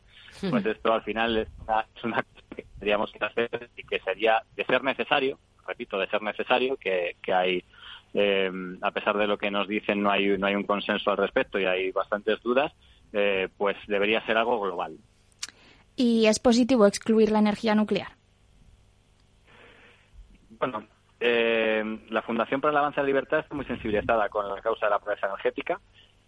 Pues 0.51 0.65
esto 0.67 0.93
al 0.93 1.03
final 1.03 1.37
es 1.39 1.49
una, 1.63 1.85
cosa 2.23 2.45
que 2.55 2.63
tendríamos 2.63 3.13
que 3.13 3.25
hacer 3.25 3.71
y 3.77 3.83
que 3.85 4.01
sería 4.01 4.43
de 4.55 4.65
ser 4.65 4.83
necesario, 4.83 5.39
repito, 5.67 5.99
de 5.99 6.09
ser 6.09 6.23
necesario, 6.23 6.77
que, 6.77 7.17
que 7.23 7.33
hay 7.33 7.65
eh, 8.15 8.51
a 8.81 8.91
pesar 8.93 9.17
de 9.19 9.27
lo 9.27 9.37
que 9.37 9.51
nos 9.51 9.69
dicen 9.69 10.03
no 10.03 10.11
hay, 10.11 10.39
no 10.39 10.47
hay 10.47 10.55
un 10.55 10.65
consenso 10.65 11.11
al 11.11 11.19
respecto 11.19 11.59
y 11.59 11.67
hay 11.67 11.91
bastantes 11.91 12.41
dudas, 12.43 12.73
eh, 13.13 13.49
pues 13.57 13.77
debería 13.87 14.25
ser 14.25 14.37
algo 14.39 14.61
global. 14.61 14.97
¿Y 15.97 16.27
es 16.27 16.39
positivo 16.39 16.87
excluir 16.87 17.31
la 17.31 17.39
energía 17.39 17.75
nuclear? 17.75 18.09
Bueno, 20.59 20.85
eh, 21.21 22.01
la 22.11 22.23
Fundación 22.23 22.61
para 22.61 22.73
el 22.73 22.79
Avance 22.79 23.01
de 23.01 23.03
la 23.03 23.09
Libertad 23.09 23.41
está 23.41 23.55
muy 23.55 23.65
sensibilizada 23.65 24.29
con 24.29 24.49
la 24.49 24.61
causa 24.61 24.87
de 24.87 24.91
la 24.91 24.99
pobreza 24.99 25.27
energética, 25.27 25.81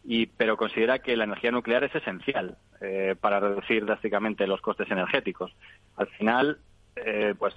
y, 0.04 0.26
pero 0.26 0.56
considera 0.56 1.00
que 1.00 1.16
la 1.16 1.24
energía 1.24 1.50
nuclear 1.50 1.84
es 1.84 1.94
esencial 1.94 2.56
para 3.20 3.40
reducir 3.40 3.84
drásticamente 3.84 4.46
los 4.46 4.60
costes 4.60 4.88
energéticos. 4.90 5.52
Al 5.96 6.06
final, 6.06 6.58
pues 7.38 7.54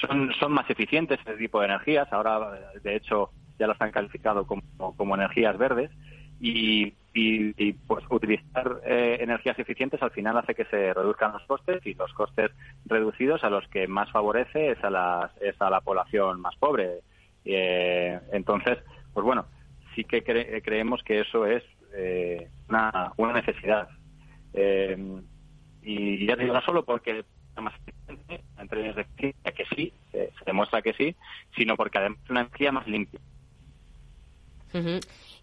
son, 0.00 0.32
son 0.38 0.52
más 0.52 0.68
eficientes 0.70 1.18
este 1.18 1.36
tipo 1.36 1.60
de 1.60 1.66
energías. 1.66 2.10
Ahora, 2.12 2.72
de 2.82 2.96
hecho, 2.96 3.30
ya 3.58 3.66
las 3.66 3.80
han 3.80 3.92
calificado 3.92 4.46
como, 4.46 4.62
como 4.96 5.14
energías 5.14 5.56
verdes 5.58 5.90
y, 6.40 6.94
y, 7.12 7.72
pues 7.72 8.04
utilizar 8.08 8.80
eh, 8.84 9.18
energías 9.20 9.58
eficientes 9.58 10.00
al 10.02 10.12
final 10.12 10.36
hace 10.36 10.54
que 10.54 10.64
se 10.66 10.94
reduzcan 10.94 11.32
los 11.32 11.42
costes 11.42 11.84
y 11.84 11.94
los 11.94 12.12
costes 12.12 12.52
reducidos 12.86 13.42
a 13.42 13.50
los 13.50 13.66
que 13.68 13.88
más 13.88 14.10
favorece 14.10 14.70
es 14.70 14.84
a, 14.84 14.90
las, 14.90 15.30
es 15.42 15.60
a 15.60 15.70
la 15.70 15.80
población 15.80 16.40
más 16.40 16.56
pobre. 16.56 17.00
Eh, 17.44 18.18
entonces, 18.32 18.78
pues 19.12 19.24
bueno, 19.24 19.46
sí 19.94 20.04
que 20.04 20.22
creemos 20.22 21.02
que 21.02 21.20
eso 21.20 21.46
es 21.46 21.64
eh, 21.94 22.48
una, 22.68 23.12
una 23.16 23.32
necesidad. 23.32 23.88
y 25.82 26.26
ya 26.26 26.36
digo, 26.36 26.54
no 26.54 26.60
solo 26.62 26.84
porque 26.84 27.24
más 27.60 27.74
eficiente 27.86 28.44
en 28.58 28.68
términos 28.68 28.96
de 28.96 29.04
que 29.16 29.64
sí, 29.74 29.92
se, 30.12 30.30
demuestra 30.46 30.82
que 30.82 30.92
sí, 30.94 31.14
sino 31.56 31.76
porque 31.76 31.98
además 31.98 32.18
es 32.24 32.30
una 32.30 32.40
energía 32.40 32.72
más 32.72 32.86
limpia. 32.86 33.20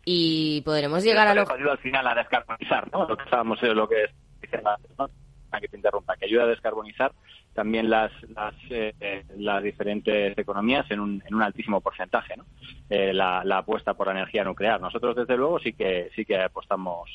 Y 0.09 0.61
podremos 0.61 1.03
llegar 1.03 1.27
a 1.27 1.35
lo... 1.35 1.41
al 1.41 1.77
final 1.79 2.07
a 2.07 2.15
descarbonizar, 2.15 2.89
¿no? 2.93 3.05
Lo 3.09 3.17
que 3.17 3.25
estábamos, 3.25 3.61
eh, 3.61 3.75
lo 3.75 3.89
que 3.89 4.05
es, 4.05 4.11
que 4.39 5.67
te 5.67 5.75
interrumpa, 5.75 6.15
que 6.15 6.23
ayuda 6.23 6.43
a 6.43 6.47
descarbonizar 6.47 7.11
también 7.53 7.89
las 7.89 8.09
las, 8.29 8.53
eh, 8.69 9.25
las 9.35 9.61
diferentes 9.61 10.37
economías 10.37 10.89
en 10.91 11.01
un, 11.01 11.21
en 11.27 11.35
un 11.35 11.41
altísimo 11.41 11.81
porcentaje, 11.81 12.37
¿no? 12.37 12.45
Eh, 12.89 13.13
la, 13.13 13.43
la, 13.43 13.57
apuesta 13.57 13.95
por 13.95 14.07
la 14.07 14.13
energía 14.13 14.45
nuclear. 14.45 14.79
Nosotros 14.79 15.13
desde 15.13 15.35
luego 15.35 15.59
sí 15.59 15.73
que 15.73 16.09
sí 16.15 16.23
que 16.23 16.41
apostamos 16.41 17.09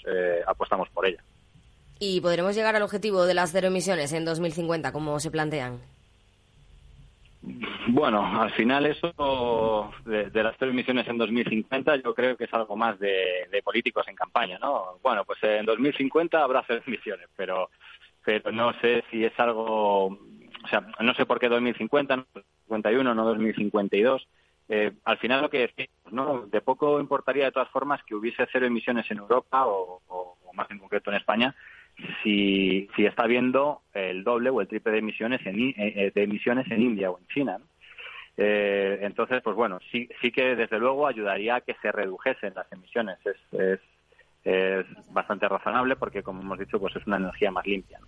apostamos 0.47 0.90
por 0.90 1.07
ella. 1.07 1.24
¿Y 1.99 2.20
podremos 2.20 2.55
llegar 2.55 2.76
al 2.76 2.82
objetivo 2.82 3.24
de 3.24 3.32
las 3.32 3.53
cero 3.53 3.68
emisiones 3.68 4.12
en 4.12 4.26
2050, 4.26 4.93
como 4.93 5.18
se 5.18 5.30
plantean? 5.30 5.80
Bueno, 7.88 8.40
al 8.40 8.53
final 8.53 8.86
eso 8.86 9.90
de, 10.05 10.43
las 10.43 10.55
cero 10.59 10.70
emisiones 10.70 11.09
en 11.09 11.18
2050 11.18 11.97
yo 11.97 12.14
creo 12.14 12.36
que 12.36 12.45
es 12.45 12.55
algo 12.55 12.76
más 12.76 12.99
de, 13.01 13.49
políticos 13.64 14.07
en 14.09 14.14
campaña, 14.14 14.59
¿no? 14.61 14.99
Bueno, 15.03 15.24
pues 15.24 15.43
en 15.43 15.66
2050 15.66 16.43
habrá 16.43 16.62
cero 16.66 16.82
emisiones, 16.86 17.28
pero 17.36 17.70
pero 18.24 18.53
no 18.53 18.72
sé 18.80 19.03
si 19.11 19.24
es 19.24 19.32
algo, 19.40 20.07
o 20.07 20.68
sea, 20.70 20.86
no 21.01 21.12
sé 21.14 21.26
por 21.26 21.40
qué 21.40 21.49
2050, 21.49 22.16
no 22.16 22.26
2051, 22.68 23.14
no 23.14 23.24
2052. 23.24 24.28
Eh, 24.68 24.93
al 25.05 25.18
final 25.18 25.43
lo 25.43 25.51
que 25.51 25.72
decimos, 25.76 26.12
¿no? 26.12 26.47
De 26.47 26.61
poco 26.61 27.01
importaría 27.01 27.47
de 27.47 27.53
todas 27.53 27.68
formas 27.70 28.01
que 28.05 28.14
hubiese 28.14 28.47
cero 28.53 28.66
emisiones 28.66 29.11
en 29.11 29.18
Europa 29.18 29.66
o, 29.66 30.01
o 30.07 30.36
más 30.55 30.70
en 30.70 30.78
concreto 30.78 31.11
en 31.11 31.16
España, 31.16 31.57
si, 32.22 32.88
si 32.97 33.07
está 33.07 33.24
habiendo 33.24 33.82
el 33.95 34.24
doble 34.24 34.51
o 34.51 34.61
el 34.61 34.68
triple 34.68 34.93
de 34.93 34.99
emisiones 34.99 35.45
en, 35.47 35.61
eh, 35.61 35.74
eh, 35.76 36.12
de 36.14 36.22
emisiones 36.22 36.70
en 36.70 36.82
India 36.82 37.11
o 37.11 37.18
en 37.18 37.26
China. 37.28 37.59
Eh, 38.36 38.99
entonces, 39.03 39.43
pues 39.43 39.55
bueno, 39.55 39.78
sí, 39.90 40.09
sí 40.20 40.30
que 40.30 40.57
desde 40.57 40.78
luego 40.78 41.07
ayudaría 41.07 41.57
a 41.57 41.61
que 41.61 41.74
se 41.82 41.93
redujesen 41.93 42.55
las 42.55 42.70
emisiones. 42.72 43.18
Es, 43.24 43.80
es, 44.45 44.86
bastante 45.11 45.47
razonable 45.49 45.97
porque, 45.97 46.22
como 46.22 46.40
hemos 46.43 46.59
dicho, 46.59 46.80
pues 46.80 46.97
es 46.97 47.07
una 47.07 47.18
energía 47.18 47.51
más 47.51 47.66
limpia. 47.66 48.01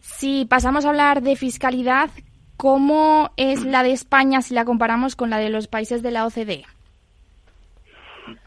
Si 0.00 0.44
pasamos 0.44 0.84
a 0.84 0.90
hablar 0.90 1.22
de 1.22 1.36
fiscalidad, 1.36 2.10
¿cómo 2.56 3.30
es 3.36 3.64
la 3.64 3.82
de 3.82 3.92
España 3.92 4.42
si 4.42 4.54
la 4.54 4.64
comparamos 4.64 5.16
con 5.16 5.30
la 5.30 5.38
de 5.38 5.48
los 5.48 5.66
países 5.66 6.02
de 6.02 6.10
la 6.10 6.26
OCDE? 6.26 6.64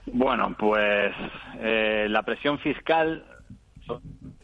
Bueno, 0.05 0.55
pues 0.59 1.13
la 1.61 2.21
presión 2.23 2.59
fiscal 2.59 3.25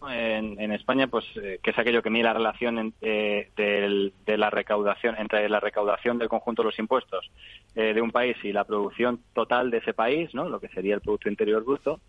en, 0.09 0.71
España, 0.71 1.07
pues 1.07 1.25
eh, 1.35 1.59
que 1.61 1.71
es 1.71 1.79
aquello 1.79 2.01
que 2.01 2.09
mide 2.09 2.23
la 2.23 2.33
relación 2.33 2.93
eh, 3.01 3.49
de 3.55 4.37
la 4.37 4.49
recaudación 4.49 5.15
entre 5.17 5.47
la 5.49 5.59
recaudación 5.59 6.17
del 6.17 6.29
conjunto 6.29 6.61
de 6.61 6.67
los 6.67 6.79
impuestos 6.79 7.29
eh, 7.75 7.93
de 7.93 8.01
un 8.01 8.11
país 8.11 8.37
y 8.43 8.51
la 8.51 8.63
producción 8.63 9.21
total 9.33 9.71
de 9.71 9.77
ese 9.77 9.93
país, 9.93 10.33
¿no? 10.33 10.49
Lo 10.49 10.59
que 10.59 10.69
sería 10.69 10.95
el 10.95 11.01
producto 11.01 11.29
interior 11.29 11.63
bruto, 11.63 11.99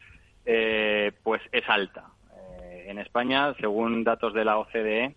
pues 1.22 1.42
es 1.52 1.68
alta. 1.68 2.04
en 2.86 2.98
España, 2.98 3.54
según 3.60 4.02
datos 4.02 4.32
de 4.32 4.44
la 4.44 4.58
OCDE, 4.58 5.14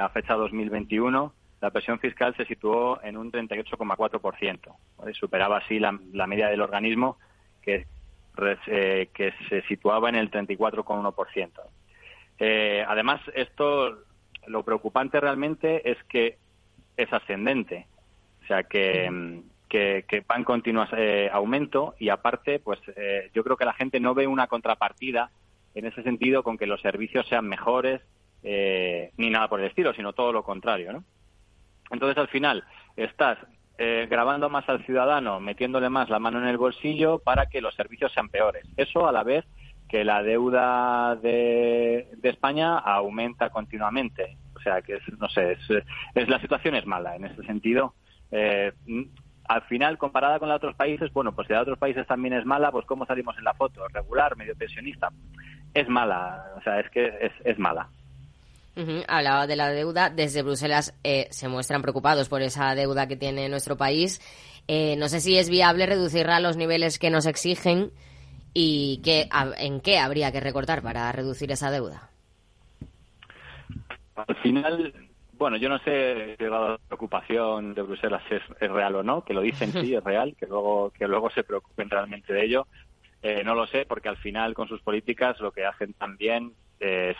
a 0.00 0.08
fecha 0.08 0.34
2021 0.34 1.34
la 1.60 1.70
presión 1.70 1.98
fiscal 1.98 2.34
se 2.36 2.46
situó 2.46 3.02
en 3.02 3.18
un 3.18 3.30
38,4%. 3.30 5.12
Superaba 5.12 5.58
así 5.58 5.78
la, 5.78 5.98
la 6.14 6.26
media 6.26 6.48
del 6.48 6.62
organismo, 6.62 7.18
que 7.60 7.86
eh, 8.66 9.08
que 9.12 9.32
se 9.48 9.62
situaba 9.62 10.08
en 10.08 10.16
el 10.16 10.30
34,1%. 10.30 11.50
Eh, 12.40 12.84
además, 12.88 13.20
esto, 13.34 13.98
lo 14.46 14.64
preocupante 14.64 15.20
realmente 15.20 15.88
es 15.90 16.02
que 16.04 16.38
es 16.96 17.12
ascendente, 17.12 17.86
o 18.42 18.46
sea 18.46 18.62
que, 18.62 19.42
que, 19.68 20.24
va 20.28 20.36
en 20.36 20.44
continuo 20.44 20.86
eh, 20.96 21.28
aumento 21.32 21.94
y 21.98 22.08
aparte, 22.08 22.58
pues 22.58 22.80
eh, 22.96 23.30
yo 23.34 23.44
creo 23.44 23.56
que 23.56 23.66
la 23.66 23.74
gente 23.74 24.00
no 24.00 24.14
ve 24.14 24.26
una 24.26 24.46
contrapartida 24.46 25.30
en 25.74 25.86
ese 25.86 26.02
sentido 26.02 26.42
con 26.42 26.56
que 26.56 26.66
los 26.66 26.80
servicios 26.80 27.28
sean 27.28 27.46
mejores 27.46 28.00
ni 28.42 29.28
nada 29.28 29.48
por 29.48 29.60
el 29.60 29.66
estilo, 29.66 29.92
sino 29.92 30.14
todo 30.14 30.32
lo 30.32 30.42
contrario, 30.42 30.94
¿no? 30.94 31.04
Entonces, 31.90 32.16
al 32.16 32.28
final, 32.28 32.64
estás 32.96 33.36
eh, 33.82 34.06
grabando 34.10 34.50
más 34.50 34.68
al 34.68 34.84
ciudadano, 34.84 35.40
metiéndole 35.40 35.88
más 35.88 36.10
la 36.10 36.18
mano 36.18 36.38
en 36.38 36.46
el 36.46 36.58
bolsillo 36.58 37.18
para 37.18 37.46
que 37.46 37.62
los 37.62 37.74
servicios 37.74 38.12
sean 38.12 38.28
peores. 38.28 38.68
Eso 38.76 39.08
a 39.08 39.12
la 39.12 39.22
vez 39.22 39.46
que 39.88 40.04
la 40.04 40.22
deuda 40.22 41.16
de, 41.16 42.06
España 42.22 42.76
aumenta 42.76 43.48
continuamente. 43.48 44.36
O 44.54 44.60
sea, 44.60 44.82
que 44.82 44.96
es, 44.96 45.02
no 45.18 45.30
sé, 45.30 45.56
es, 46.14 46.28
la 46.28 46.38
situación 46.40 46.74
es 46.74 46.84
mala 46.84 47.16
en 47.16 47.24
ese 47.24 47.42
sentido. 47.44 47.94
Eh, 48.30 48.70
al 49.48 49.62
final, 49.62 49.96
comparada 49.96 50.38
con 50.38 50.50
la 50.50 50.56
otros 50.56 50.76
países, 50.76 51.10
bueno, 51.14 51.32
pues 51.32 51.46
si 51.46 51.54
la 51.54 51.60
de 51.60 51.62
otros 51.62 51.78
países 51.78 52.06
también 52.06 52.34
es 52.34 52.44
mala, 52.44 52.70
pues 52.70 52.84
¿cómo 52.84 53.06
salimos 53.06 53.38
en 53.38 53.44
la 53.44 53.54
foto? 53.54 53.88
¿Regular, 53.88 54.36
medio 54.36 54.54
pensionista? 54.56 55.08
Es 55.72 55.88
mala, 55.88 56.52
o 56.58 56.60
sea, 56.60 56.80
es 56.80 56.90
que 56.90 57.32
es, 57.42 57.58
mala. 57.58 57.88
Hablaba 59.08 59.46
de 59.46 59.56
la 59.56 59.70
deuda. 59.70 60.10
Desde 60.10 60.42
Bruselas 60.42 60.94
eh, 61.04 61.28
se 61.30 61.48
muestran 61.48 61.82
preocupados 61.82 62.28
por 62.28 62.42
esa 62.42 62.74
deuda 62.74 63.06
que 63.06 63.16
tiene 63.16 63.48
nuestro 63.48 63.76
país. 63.76 64.20
Eh, 64.68 64.96
no 64.96 65.08
sé 65.08 65.20
si 65.20 65.36
es 65.36 65.50
viable 65.50 65.86
reducirla 65.86 66.36
a 66.36 66.40
los 66.40 66.56
niveles 66.56 66.98
que 66.98 67.10
nos 67.10 67.26
exigen 67.26 67.90
y 68.54 69.00
qué, 69.02 69.28
en 69.58 69.80
qué 69.80 69.98
habría 69.98 70.32
que 70.32 70.40
recortar 70.40 70.82
para 70.82 71.10
reducir 71.12 71.50
esa 71.50 71.70
deuda. 71.70 72.10
Al 74.14 74.36
final, 74.36 74.92
bueno, 75.32 75.56
yo 75.56 75.68
no 75.68 75.78
sé 75.78 76.36
si 76.38 76.44
la 76.44 76.78
preocupación 76.86 77.74
de 77.74 77.82
Bruselas 77.82 78.22
es, 78.30 78.70
real 78.70 78.96
o 78.96 79.02
no, 79.02 79.24
que 79.24 79.34
lo 79.34 79.40
dicen 79.40 79.72
sí, 79.72 79.94
es 79.94 80.04
real, 80.04 80.36
que 80.38 80.46
luego, 80.46 80.90
que 80.90 81.08
luego 81.08 81.30
se 81.30 81.44
preocupen 81.44 81.88
realmente 81.88 82.32
de 82.32 82.44
ello. 82.44 82.66
Eh, 83.22 83.42
no 83.44 83.54
lo 83.54 83.66
sé, 83.66 83.84
porque 83.86 84.08
al 84.08 84.16
final 84.16 84.54
con 84.54 84.68
sus 84.68 84.80
políticas 84.82 85.38
lo 85.40 85.52
que 85.52 85.66
hacen 85.66 85.92
también 85.92 86.52
es, 86.78 87.16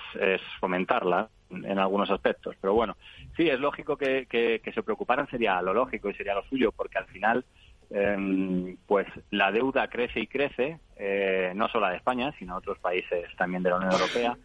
fomentarla 0.58 1.28
en 1.50 1.78
algunos 1.78 2.10
aspectos. 2.10 2.56
Pero 2.60 2.74
bueno, 2.74 2.96
sí, 3.36 3.48
es 3.48 3.58
lógico 3.58 3.96
que, 3.96 4.60
se 4.74 4.82
preocuparan, 4.82 5.28
sería 5.28 5.60
lo 5.62 5.74
lógico 5.74 6.10
y 6.10 6.14
sería 6.14 6.34
lo 6.34 6.44
suyo, 6.44 6.72
porque 6.72 6.98
al 6.98 7.06
final, 7.06 7.44
em, 7.90 8.76
pues 8.86 9.06
la 9.30 9.50
deuda 9.52 9.88
crece 9.88 10.20
y 10.20 10.26
crece, 10.26 10.78
eh, 10.96 11.52
no 11.54 11.68
solo 11.68 11.88
de 11.88 11.96
España, 11.96 12.32
sino 12.38 12.56
otros 12.56 12.78
países 12.78 13.24
también 13.36 13.62
de 13.62 13.70
la 13.70 13.76
Unión 13.76 13.92
Europea, 13.92 14.36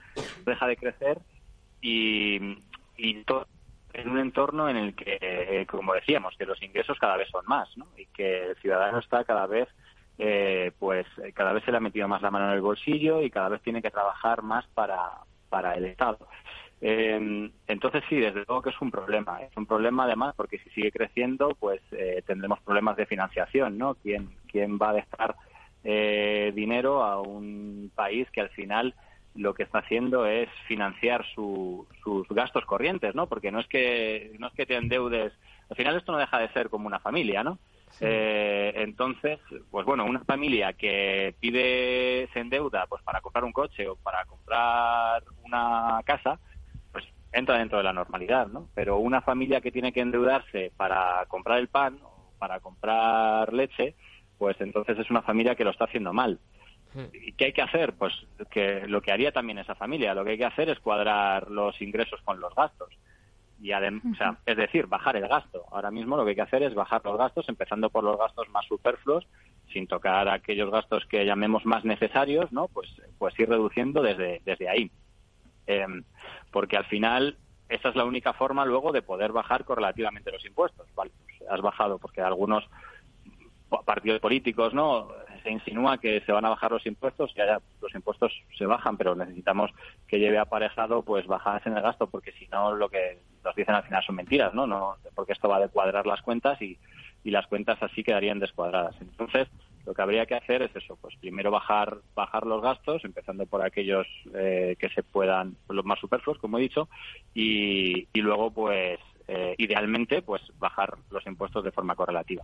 deja 0.45 0.67
de 0.67 0.77
crecer 0.77 1.19
y, 1.81 2.57
y 2.97 3.23
en 3.95 4.09
un 4.09 4.19
entorno 4.19 4.67
en 4.69 4.77
el 4.77 4.95
que, 4.95 5.17
eh, 5.21 5.65
como 5.67 5.93
decíamos, 5.93 6.35
que 6.37 6.45
los 6.45 6.61
ingresos 6.61 6.97
cada 6.99 7.15
vez 7.15 7.29
son 7.29 7.45
más, 7.47 7.69
¿no? 7.77 7.87
Y 7.97 8.05
que 8.07 8.49
el 8.49 8.55
ciudadano 8.57 8.99
está 8.99 9.23
cada 9.23 9.47
vez, 9.47 9.69
eh, 10.17 10.71
pues, 10.79 11.05
cada 11.33 11.53
vez 11.53 11.63
se 11.63 11.71
le 11.71 11.77
ha 11.77 11.81
metido 11.81 12.07
más 12.07 12.21
la 12.21 12.31
mano 12.31 12.47
en 12.47 12.55
el 12.55 12.61
bolsillo 12.61 13.21
y 13.21 13.29
cada 13.29 13.49
vez 13.49 13.61
tiene 13.61 13.81
que 13.81 13.91
trabajar 13.91 14.41
más 14.41 14.65
para, 14.73 15.11
para 15.49 15.75
el 15.75 15.85
Estado. 15.85 16.27
Eh, 16.81 17.49
entonces 17.67 18.03
sí, 18.09 18.17
desde 18.17 18.43
luego 18.47 18.61
que 18.61 18.69
es 18.69 18.81
un 18.81 18.91
problema. 18.91 19.41
Es 19.41 19.55
un 19.57 19.65
problema 19.65 20.03
además 20.03 20.33
porque 20.35 20.59
si 20.59 20.69
sigue 20.71 20.91
creciendo, 20.91 21.55
pues 21.59 21.81
tendremos 22.25 22.59
problemas 22.61 22.97
de 22.97 23.05
financiación, 23.05 23.77
¿no? 23.77 23.95
¿Quién, 23.95 24.29
quién 24.51 24.77
va 24.77 24.89
a 24.89 24.93
dejar 24.93 25.35
dinero 26.53 27.03
a 27.03 27.21
un 27.21 27.91
país 27.95 28.29
que 28.31 28.41
al 28.41 28.49
final 28.49 28.95
lo 29.35 29.53
que 29.53 29.63
está 29.63 29.79
haciendo 29.79 30.25
es 30.25 30.49
financiar 30.67 31.25
sus 31.33 31.85
gastos 32.29 32.65
corrientes, 32.65 33.13
¿no? 33.15 33.27
Porque 33.27 33.51
no 33.51 33.59
es 33.59 33.67
que 33.67 34.35
no 34.39 34.47
es 34.47 34.53
que 34.53 34.65
te 34.65 34.75
endeudes. 34.75 35.33
Al 35.69 35.75
final 35.75 35.95
esto 35.97 36.11
no 36.11 36.17
deja 36.17 36.39
de 36.39 36.49
ser 36.49 36.69
como 36.69 36.87
una 36.87 36.99
familia, 36.99 37.43
¿no? 37.43 37.59
Eh, 38.01 38.73
entonces, 38.75 39.39
pues 39.71 39.85
bueno, 39.85 40.05
una 40.05 40.21
familia 40.21 40.73
que 40.73 41.35
pide 41.39 42.27
se 42.33 42.39
endeuda, 42.39 42.87
pues 42.87 43.01
para 43.03 43.21
comprar 43.21 43.43
un 43.43 43.53
coche 43.53 43.87
o 43.87 43.95
para 43.95 44.25
comprar 44.25 45.23
una 45.43 46.01
casa, 46.05 46.39
entra 47.35 47.57
dentro 47.57 47.77
de 47.77 47.83
la 47.83 47.93
normalidad, 47.93 48.47
¿no? 48.47 48.69
Pero 48.73 48.97
una 48.97 49.21
familia 49.21 49.61
que 49.61 49.71
tiene 49.71 49.91
que 49.91 49.99
endeudarse 49.99 50.71
para 50.77 51.25
comprar 51.27 51.59
el 51.59 51.67
pan 51.67 51.99
o 52.01 52.31
para 52.39 52.59
comprar 52.61 53.53
leche, 53.53 53.95
pues 54.37 54.59
entonces 54.61 54.97
es 54.97 55.09
una 55.09 55.21
familia 55.21 55.55
que 55.55 55.65
lo 55.65 55.71
está 55.71 55.85
haciendo 55.85 56.13
mal. 56.13 56.39
¿Y 57.11 57.33
qué 57.33 57.45
hay 57.45 57.53
que 57.53 57.61
hacer? 57.61 57.93
Pues 57.93 58.13
que 58.49 58.87
lo 58.87 59.01
que 59.01 59.11
haría 59.11 59.33
también 59.33 59.57
esa 59.57 59.75
familia, 59.75 60.13
lo 60.13 60.23
que 60.23 60.31
hay 60.31 60.37
que 60.37 60.45
hacer 60.45 60.69
es 60.69 60.79
cuadrar 60.79 61.51
los 61.51 61.81
ingresos 61.81 62.21
con 62.21 62.39
los 62.39 62.55
gastos. 62.55 62.89
Y 63.61 63.73
o 63.73 64.15
sea, 64.17 64.37
es 64.45 64.57
decir, 64.57 64.87
bajar 64.87 65.17
el 65.17 65.27
gasto. 65.27 65.65
Ahora 65.71 65.91
mismo 65.91 66.15
lo 66.15 66.23
que 66.23 66.29
hay 66.29 66.35
que 66.35 66.41
hacer 66.41 66.63
es 66.63 66.73
bajar 66.73 67.01
los 67.03 67.17
gastos, 67.17 67.49
empezando 67.49 67.89
por 67.89 68.03
los 68.03 68.17
gastos 68.17 68.47
más 68.49 68.65
superfluos, 68.65 69.27
sin 69.73 69.87
tocar 69.87 70.29
aquellos 70.29 70.71
gastos 70.71 71.05
que 71.05 71.25
llamemos 71.25 71.65
más 71.65 71.83
necesarios, 71.83 72.51
¿no? 72.51 72.67
Pues, 72.67 72.89
pues 73.17 73.37
ir 73.39 73.49
reduciendo 73.49 74.01
desde, 74.01 74.41
desde 74.45 74.69
ahí. 74.69 74.91
Em, 75.67 76.03
porque 76.51 76.77
al 76.77 76.85
final 76.85 77.37
esa 77.69 77.89
es 77.89 77.95
la 77.95 78.05
única 78.05 78.33
forma 78.33 78.65
luego 78.65 78.91
de 78.91 79.01
poder 79.01 79.31
bajar 79.31 79.65
correlativamente 79.65 80.31
los 80.31 80.45
impuestos. 80.45 80.87
Vale, 80.95 81.11
pues 81.25 81.49
has 81.49 81.61
bajado 81.61 81.97
porque 81.97 82.21
algunos 82.21 82.63
partidos 83.85 84.19
políticos, 84.19 84.73
¿no? 84.73 85.09
Se 85.43 85.49
insinúa 85.51 85.97
que 85.97 86.21
se 86.21 86.31
van 86.31 86.45
a 86.45 86.49
bajar 86.49 86.71
los 86.71 86.85
impuestos, 86.85 87.31
y 87.31 87.37
ya 87.37 87.59
los 87.81 87.93
impuestos 87.93 88.31
se 88.57 88.65
bajan, 88.65 88.95
pero 88.97 89.15
necesitamos 89.15 89.71
que 90.07 90.19
lleve 90.19 90.37
aparejado 90.37 91.01
pues 91.01 91.25
bajadas 91.25 91.65
en 91.65 91.75
el 91.75 91.81
gasto, 91.81 92.07
porque 92.07 92.31
si 92.33 92.47
no 92.47 92.75
lo 92.75 92.89
que 92.89 93.19
nos 93.43 93.55
dicen 93.55 93.75
al 93.75 93.83
final 93.83 94.03
son 94.03 94.15
mentiras, 94.15 94.53
¿no? 94.53 94.67
no 94.67 94.95
porque 95.15 95.33
esto 95.33 95.49
va 95.49 95.57
a 95.57 95.67
cuadrar 95.67 96.05
las 96.05 96.21
cuentas 96.21 96.61
y, 96.61 96.77
y 97.23 97.31
las 97.31 97.47
cuentas 97.47 97.81
así 97.81 98.03
quedarían 98.03 98.39
descuadradas. 98.39 98.95
Entonces, 99.01 99.47
lo 99.85 99.93
que 99.93 100.01
habría 100.01 100.25
que 100.25 100.35
hacer 100.35 100.61
es 100.61 100.75
eso, 100.75 100.97
pues 100.99 101.15
primero 101.19 101.51
bajar 101.51 101.97
bajar 102.15 102.45
los 102.45 102.61
gastos, 102.61 103.03
empezando 103.05 103.45
por 103.45 103.63
aquellos 103.63 104.07
eh, 104.33 104.75
que 104.79 104.89
se 104.89 105.03
puedan, 105.03 105.55
los 105.69 105.85
más 105.85 105.99
superfluos, 105.99 106.39
como 106.39 106.57
he 106.57 106.61
dicho, 106.61 106.89
y, 107.33 108.07
y 108.13 108.21
luego, 108.21 108.51
pues, 108.51 108.99
eh, 109.27 109.55
idealmente, 109.57 110.21
pues 110.21 110.41
bajar 110.59 110.95
los 111.11 111.25
impuestos 111.25 111.63
de 111.63 111.71
forma 111.71 111.95
correlativa 111.95 112.43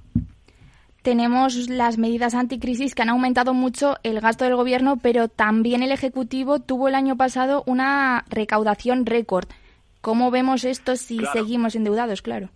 tenemos 1.01 1.67
las 1.67 1.97
medidas 1.97 2.35
anticrisis 2.35 2.93
que 2.93 3.01
han 3.01 3.09
aumentado 3.09 3.53
mucho 3.53 3.95
el 4.03 4.19
gasto 4.21 4.45
del 4.45 4.55
gobierno, 4.55 4.97
pero 5.01 5.27
también 5.27 5.81
el 5.83 5.91
Ejecutivo 5.91 6.59
tuvo 6.59 6.87
el 6.87 6.95
año 6.95 7.17
pasado 7.17 7.63
una 7.65 8.23
recaudación 8.29 9.05
récord. 9.05 9.45
¿Cómo 10.01 10.31
vemos 10.31 10.63
esto 10.63 10.95
si 10.95 11.19
seguimos 11.33 11.75
endeudados? 11.75 12.21
Claro. 12.21 12.49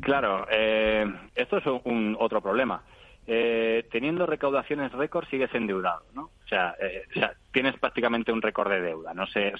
Claro, 0.00 0.46
eh, 0.50 1.04
esto 1.34 1.58
es 1.58 1.64
un, 1.84 2.16
otro 2.18 2.40
problema. 2.40 2.82
Eh, 3.24 3.86
teniendo 3.92 4.26
recaudaciones 4.26 4.90
récord 4.92 5.28
sigues 5.28 5.54
endeudado, 5.54 6.02
¿no? 6.12 6.22
O 6.44 6.48
sea, 6.48 6.74
eh, 6.80 7.04
o 7.08 7.20
sea, 7.20 7.32
tienes 7.52 7.78
prácticamente 7.78 8.32
un 8.32 8.42
récord 8.42 8.70
de 8.70 8.80
deuda. 8.80 9.14
No 9.14 9.26
sé, 9.26 9.52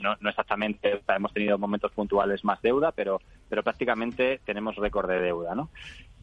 no, 0.00 0.16
no, 0.20 0.30
exactamente, 0.30 1.02
hemos 1.06 1.32
tenido 1.34 1.58
momentos 1.58 1.92
puntuales 1.92 2.44
más 2.44 2.62
deuda, 2.62 2.92
pero, 2.92 3.20
pero 3.48 3.62
prácticamente 3.62 4.40
tenemos 4.44 4.76
récord 4.76 5.08
de 5.08 5.20
deuda, 5.20 5.54
¿no? 5.54 5.68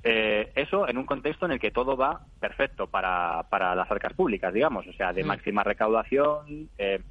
Eh, 0.03 0.51
eso 0.55 0.87
en 0.87 0.97
un 0.97 1.05
contexto 1.05 1.45
en 1.45 1.53
el 1.53 1.59
que 1.59 1.71
todo 1.71 1.97
va 1.97 2.21
perfecto 2.39 2.87
para, 2.87 3.43
para 3.49 3.75
las 3.75 3.89
arcas 3.91 4.13
públicas, 4.13 4.53
digamos, 4.53 4.87
o 4.87 4.93
sea, 4.93 5.11
de 5.11 5.23
máxima 5.23 5.63
recaudación. 5.63 6.69
Eh, 6.77 7.01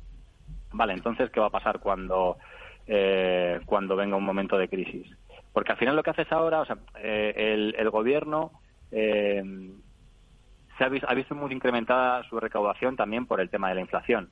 vale, 0.72 0.95
entonces, 0.95 1.30
¿qué 1.30 1.39
va 1.39 1.47
a 1.47 1.51
pasar 1.51 1.80
cuando, 1.80 2.39
eh, 2.87 3.61
cuando 3.66 3.97
venga 3.97 4.16
un 4.16 4.24
momento 4.24 4.57
de 4.57 4.68
crisis? 4.68 5.07
Porque 5.53 5.72
al 5.72 5.78
final 5.78 5.95
lo 5.95 6.03
que 6.03 6.11
haces 6.11 6.30
ahora, 6.32 6.61
o 6.61 6.64
sea, 6.64 6.76
el, 7.03 7.74
el, 7.78 7.91
gobierno 7.91 8.53
se 10.78 10.84
ha 10.84 10.88
visto, 10.88 11.09
ha 11.09 11.14
visto 11.14 11.34
muy 11.34 11.53
incrementada 11.53 12.22
su 12.28 12.38
recaudación 12.40 12.97
también 12.97 13.26
por 13.26 13.40
el 13.40 13.51
tema 13.51 13.68
de 13.68 13.76
la 13.76 13.80
inflación. 13.82 14.30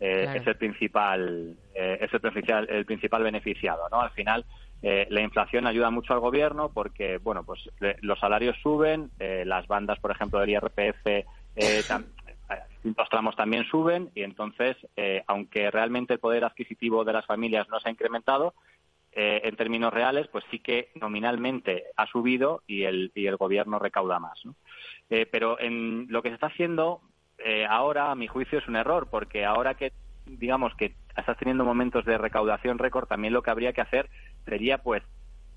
Es 0.00 0.46
el 0.46 0.56
principal, 0.56 1.56
es 1.74 2.12
el 2.12 2.20
principal, 2.20 2.68
el 2.70 2.84
principal 2.86 3.22
beneficiado, 3.24 3.88
¿no? 3.90 4.00
Al 4.00 4.10
final, 4.10 4.44
eh, 4.80 5.06
la 5.10 5.22
inflación 5.22 5.66
ayuda 5.66 5.90
mucho 5.90 6.12
al 6.12 6.20
gobierno 6.20 6.70
porque, 6.72 7.18
bueno, 7.18 7.44
pues 7.44 7.68
los 8.00 8.18
salarios 8.20 8.56
suben, 8.62 9.10
eh, 9.18 9.42
las 9.44 9.66
bandas, 9.66 9.98
por 9.98 10.12
ejemplo, 10.12 10.38
del 10.38 10.50
IRPF, 10.50 11.06
eh, 11.06 11.82
distintos 12.70 13.08
tramos 13.10 13.34
también 13.34 13.64
suben 13.64 14.10
y 14.14 14.22
entonces, 14.22 14.76
aunque 15.26 15.70
realmente 15.70 16.14
el 16.14 16.20
poder 16.20 16.44
adquisitivo 16.44 17.04
de 17.04 17.12
las 17.12 17.26
familias 17.26 17.68
no 17.68 17.80
se 17.80 17.88
ha 17.88 17.92
incrementado, 17.92 18.54
en 19.12 19.56
términos 19.56 19.92
reales, 19.92 20.28
pues 20.28 20.44
sí 20.50 20.60
que 20.60 20.90
nominalmente 20.94 21.86
ha 21.96 22.06
subido 22.06 22.62
y 22.66 22.84
el, 22.84 23.10
y 23.14 23.26
el 23.26 23.36
gobierno 23.36 23.78
recauda 23.78 24.20
más. 24.20 24.40
pero 25.32 25.58
en 25.58 26.06
lo 26.08 26.22
que 26.22 26.28
se 26.28 26.34
está 26.34 26.46
haciendo 26.46 27.00
ahora, 27.68 28.12
a 28.12 28.14
mi 28.14 28.28
juicio, 28.28 28.58
es 28.58 28.68
un 28.68 28.76
error, 28.76 29.08
porque 29.10 29.44
ahora 29.44 29.74
que 29.74 29.92
digamos 30.26 30.74
que 30.74 30.94
estás 31.16 31.36
teniendo 31.38 31.64
momentos 31.64 32.04
de 32.04 32.18
recaudación 32.18 32.78
récord, 32.78 33.08
también 33.08 33.32
lo 33.32 33.42
que 33.42 33.50
habría 33.50 33.72
que 33.72 33.80
hacer 33.80 34.08
sería 34.44 34.78
pues 34.78 35.02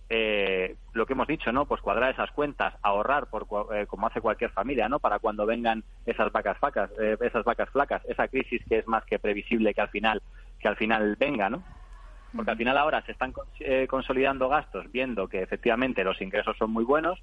eh, 0.09 0.75
lo 0.93 1.05
que 1.05 1.13
hemos 1.13 1.27
dicho, 1.27 1.51
¿no? 1.51 1.65
Pues 1.65 1.81
cuadrar 1.81 2.11
esas 2.11 2.31
cuentas, 2.31 2.73
ahorrar 2.81 3.29
por 3.29 3.47
eh, 3.73 3.85
como 3.87 4.07
hace 4.07 4.19
cualquier 4.19 4.51
familia, 4.51 4.89
¿no? 4.89 4.99
Para 4.99 5.19
cuando 5.19 5.45
vengan 5.45 5.83
esas 6.05 6.31
vacas 6.31 6.57
flacas, 6.57 6.91
eh, 6.99 7.15
esas 7.21 7.45
vacas 7.45 7.69
flacas, 7.69 8.01
esa 8.09 8.27
crisis 8.27 8.61
que 8.67 8.79
es 8.79 8.87
más 8.87 9.05
que 9.05 9.19
previsible 9.19 9.73
que 9.73 9.81
al 9.81 9.89
final 9.89 10.21
que 10.59 10.67
al 10.67 10.75
final 10.75 11.15
venga, 11.17 11.49
¿no? 11.49 11.63
Porque 12.36 12.51
al 12.51 12.57
final 12.57 12.77
ahora 12.77 13.01
se 13.05 13.11
están 13.11 13.34
consolidando 13.88 14.49
gastos, 14.49 14.91
viendo 14.91 15.27
que 15.27 15.41
efectivamente 15.41 16.03
los 16.03 16.21
ingresos 16.21 16.55
son 16.57 16.71
muy 16.71 16.84
buenos, 16.84 17.19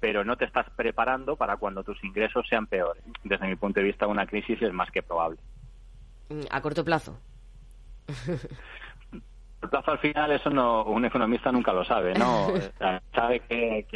pero 0.00 0.24
no 0.24 0.36
te 0.36 0.46
estás 0.46 0.68
preparando 0.70 1.36
para 1.36 1.56
cuando 1.56 1.82
tus 1.82 2.02
ingresos 2.04 2.46
sean 2.48 2.66
peores. 2.66 3.02
Desde 3.22 3.46
mi 3.46 3.56
punto 3.56 3.80
de 3.80 3.86
vista, 3.86 4.06
una 4.06 4.26
crisis 4.26 4.60
es 4.62 4.72
más 4.72 4.90
que 4.90 5.02
probable. 5.02 5.38
A 6.50 6.60
corto 6.60 6.84
plazo. 6.84 7.18
el 9.62 9.68
plazo 9.68 9.92
al 9.92 9.98
final 9.98 10.32
eso 10.32 10.50
no 10.50 10.84
un 10.84 11.04
economista 11.04 11.52
nunca 11.52 11.72
lo 11.72 11.84
sabe 11.84 12.14
no 12.14 12.48
sabe 13.14 13.40
que, 13.40 13.86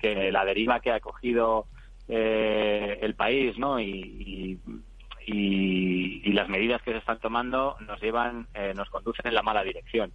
que, 0.00 0.30
la 0.30 0.44
deriva 0.44 0.78
que 0.80 0.92
ha 0.92 1.00
cogido 1.00 1.66
eh, 2.06 2.98
el 3.02 3.14
país 3.14 3.58
no 3.58 3.80
y, 3.80 3.90
y, 3.90 4.58
las 5.28 6.48
medidas 6.48 6.82
que 6.82 6.92
se 6.92 6.98
están 6.98 7.18
tomando 7.18 7.76
nos 7.80 8.00
llevan 8.00 8.46
eh, 8.54 8.72
nos 8.74 8.88
conducen 8.90 9.26
en 9.26 9.34
la 9.34 9.42
mala 9.42 9.62
dirección 9.62 10.12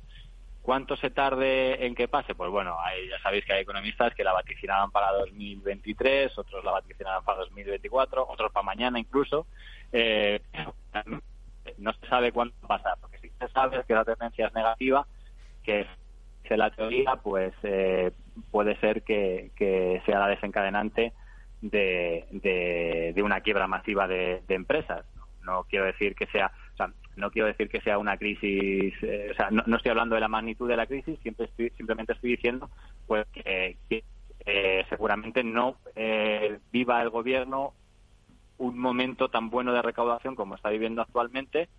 ¿Cuánto 0.64 0.96
se 0.96 1.10
tarde 1.10 1.86
en 1.86 1.94
que 1.94 2.08
pase? 2.08 2.36
Pues 2.36 2.50
bueno, 2.50 2.78
ya 3.10 3.20
sabéis 3.22 3.44
que 3.44 3.52
hay 3.52 3.64
economistas 3.64 4.16
que 4.16 4.24
la 4.24 4.32
vaticinaban 4.32 4.92
para 4.92 5.12
2023, 5.12 6.38
otros 6.38 6.64
la 6.64 6.72
vaticinaban 6.72 7.22
para 7.26 7.40
2024, 7.40 8.26
otros 8.30 8.50
para 8.54 8.64
mañana 8.64 8.98
incluso. 8.98 9.46
Eh, 9.92 10.42
no 11.80 11.92
se 11.92 12.08
sabe 12.08 12.32
cuándo 12.32 12.56
va 12.62 12.76
a 12.76 12.78
pasar, 12.78 12.98
porque 13.02 13.18
si 13.18 13.30
se 13.38 13.50
sabe 13.50 13.84
que 13.86 13.94
la 13.94 14.06
tendencia 14.06 14.48
es 14.48 14.54
negativa, 14.54 15.06
que 15.64 15.82
es 15.82 15.88
la 16.58 16.72
teoría, 16.72 17.18
pues 17.22 17.54
eh, 17.64 18.14
puede 18.50 18.78
ser 18.78 19.04
que, 19.04 19.52
sea 20.06 20.20
la 20.20 20.28
desencadenante 20.30 21.12
de, 21.64 23.14
de, 23.16 23.24
una 23.24 23.42
quiebra 23.42 23.68
masiva 23.68 24.08
de, 24.08 24.44
empresas. 24.50 25.06
No 25.44 25.64
quiero 25.64 25.86
decir 25.86 26.16
que 26.16 26.28
sea 26.28 26.52
no 27.16 27.30
quiero 27.30 27.48
decir 27.48 27.70
que 27.70 27.80
sea 27.82 28.00
una 28.00 28.18
crisis, 28.18 28.92
eh, 29.04 29.30
o 29.32 29.36
sea, 29.36 29.52
no, 29.52 29.76
estoy 29.76 29.92
hablando 29.92 30.16
de 30.16 30.22
la 30.22 30.28
magnitud 30.28 30.68
de 30.68 30.76
la 30.76 30.88
crisis, 30.88 31.20
siempre 31.22 31.46
estoy, 31.46 31.70
simplemente 31.78 32.14
estoy 32.14 32.32
diciendo 32.32 32.72
pues 33.06 33.28
que, 33.28 33.78
eh, 34.46 34.86
seguramente 34.90 35.44
no 35.44 35.78
eh, 35.96 36.58
viva 36.72 37.04
el 37.04 37.12
gobierno 37.12 37.74
un 38.58 38.80
momento 38.80 39.30
tan 39.30 39.52
bueno 39.52 39.74
de 39.74 39.84
recaudación 39.84 40.36
como 40.36 40.56
está 40.56 40.70
viviendo 40.70 41.04
actualmente 41.04 41.70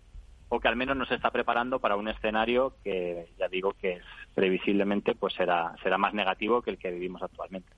o 0.47 0.61
que 0.61 0.69
al 0.69 0.77
menos 0.77 0.95
nos 0.95 1.11
está 1.11 1.31
preparando 1.31 1.79
para 1.79 1.97
un 1.97 2.07
escenario 2.07 2.73
que 2.81 3.27
ya 3.37 3.49
digo 3.49 3.73
que 3.73 3.93
es 3.93 4.03
previsiblemente 4.33 5.15
pues 5.15 5.33
será 5.33 5.75
será 5.83 5.97
más 5.97 6.13
negativo 6.13 6.61
que 6.61 6.71
el 6.71 6.77
que 6.77 6.91
vivimos 6.91 7.21
actualmente. 7.21 7.69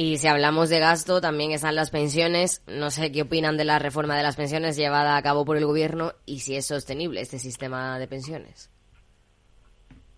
Y 0.00 0.18
si 0.18 0.28
hablamos 0.28 0.70
de 0.70 0.78
gasto, 0.78 1.20
también 1.20 1.50
están 1.50 1.74
las 1.74 1.90
pensiones. 1.90 2.62
No 2.68 2.88
sé 2.90 3.10
qué 3.10 3.22
opinan 3.22 3.56
de 3.56 3.64
la 3.64 3.80
reforma 3.80 4.16
de 4.16 4.22
las 4.22 4.36
pensiones 4.36 4.76
llevada 4.76 5.16
a 5.16 5.22
cabo 5.22 5.44
por 5.44 5.56
el 5.56 5.66
gobierno 5.66 6.12
y 6.24 6.38
si 6.38 6.54
es 6.54 6.68
sostenible 6.68 7.20
este 7.20 7.40
sistema 7.40 7.98
de 7.98 8.06
pensiones. 8.06 8.70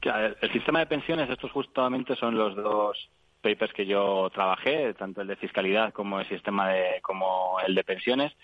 El, 0.03 0.53
sistema 0.53 0.81
de 0.81 0.87
pensiones, 0.87 1.31
estos 1.31 1.51
justamente 1.53 2.15
son 2.17 2.37
los 2.37 2.55
dos 2.57 3.09
papers 3.41 3.73
que 3.73 3.87
yo 3.87 4.29
trabajé, 4.35 4.93
tanto 4.93 5.23
el 5.23 5.29
de 5.29 5.37
fiscalidad 5.37 5.95
como 5.95 6.21
el 6.21 6.29
sistema 6.29 6.69
de, 6.69 7.01
como 7.01 7.57
el 7.67 7.75
de 7.75 7.83
pensiones. 7.83 8.35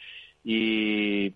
Y 0.42 1.34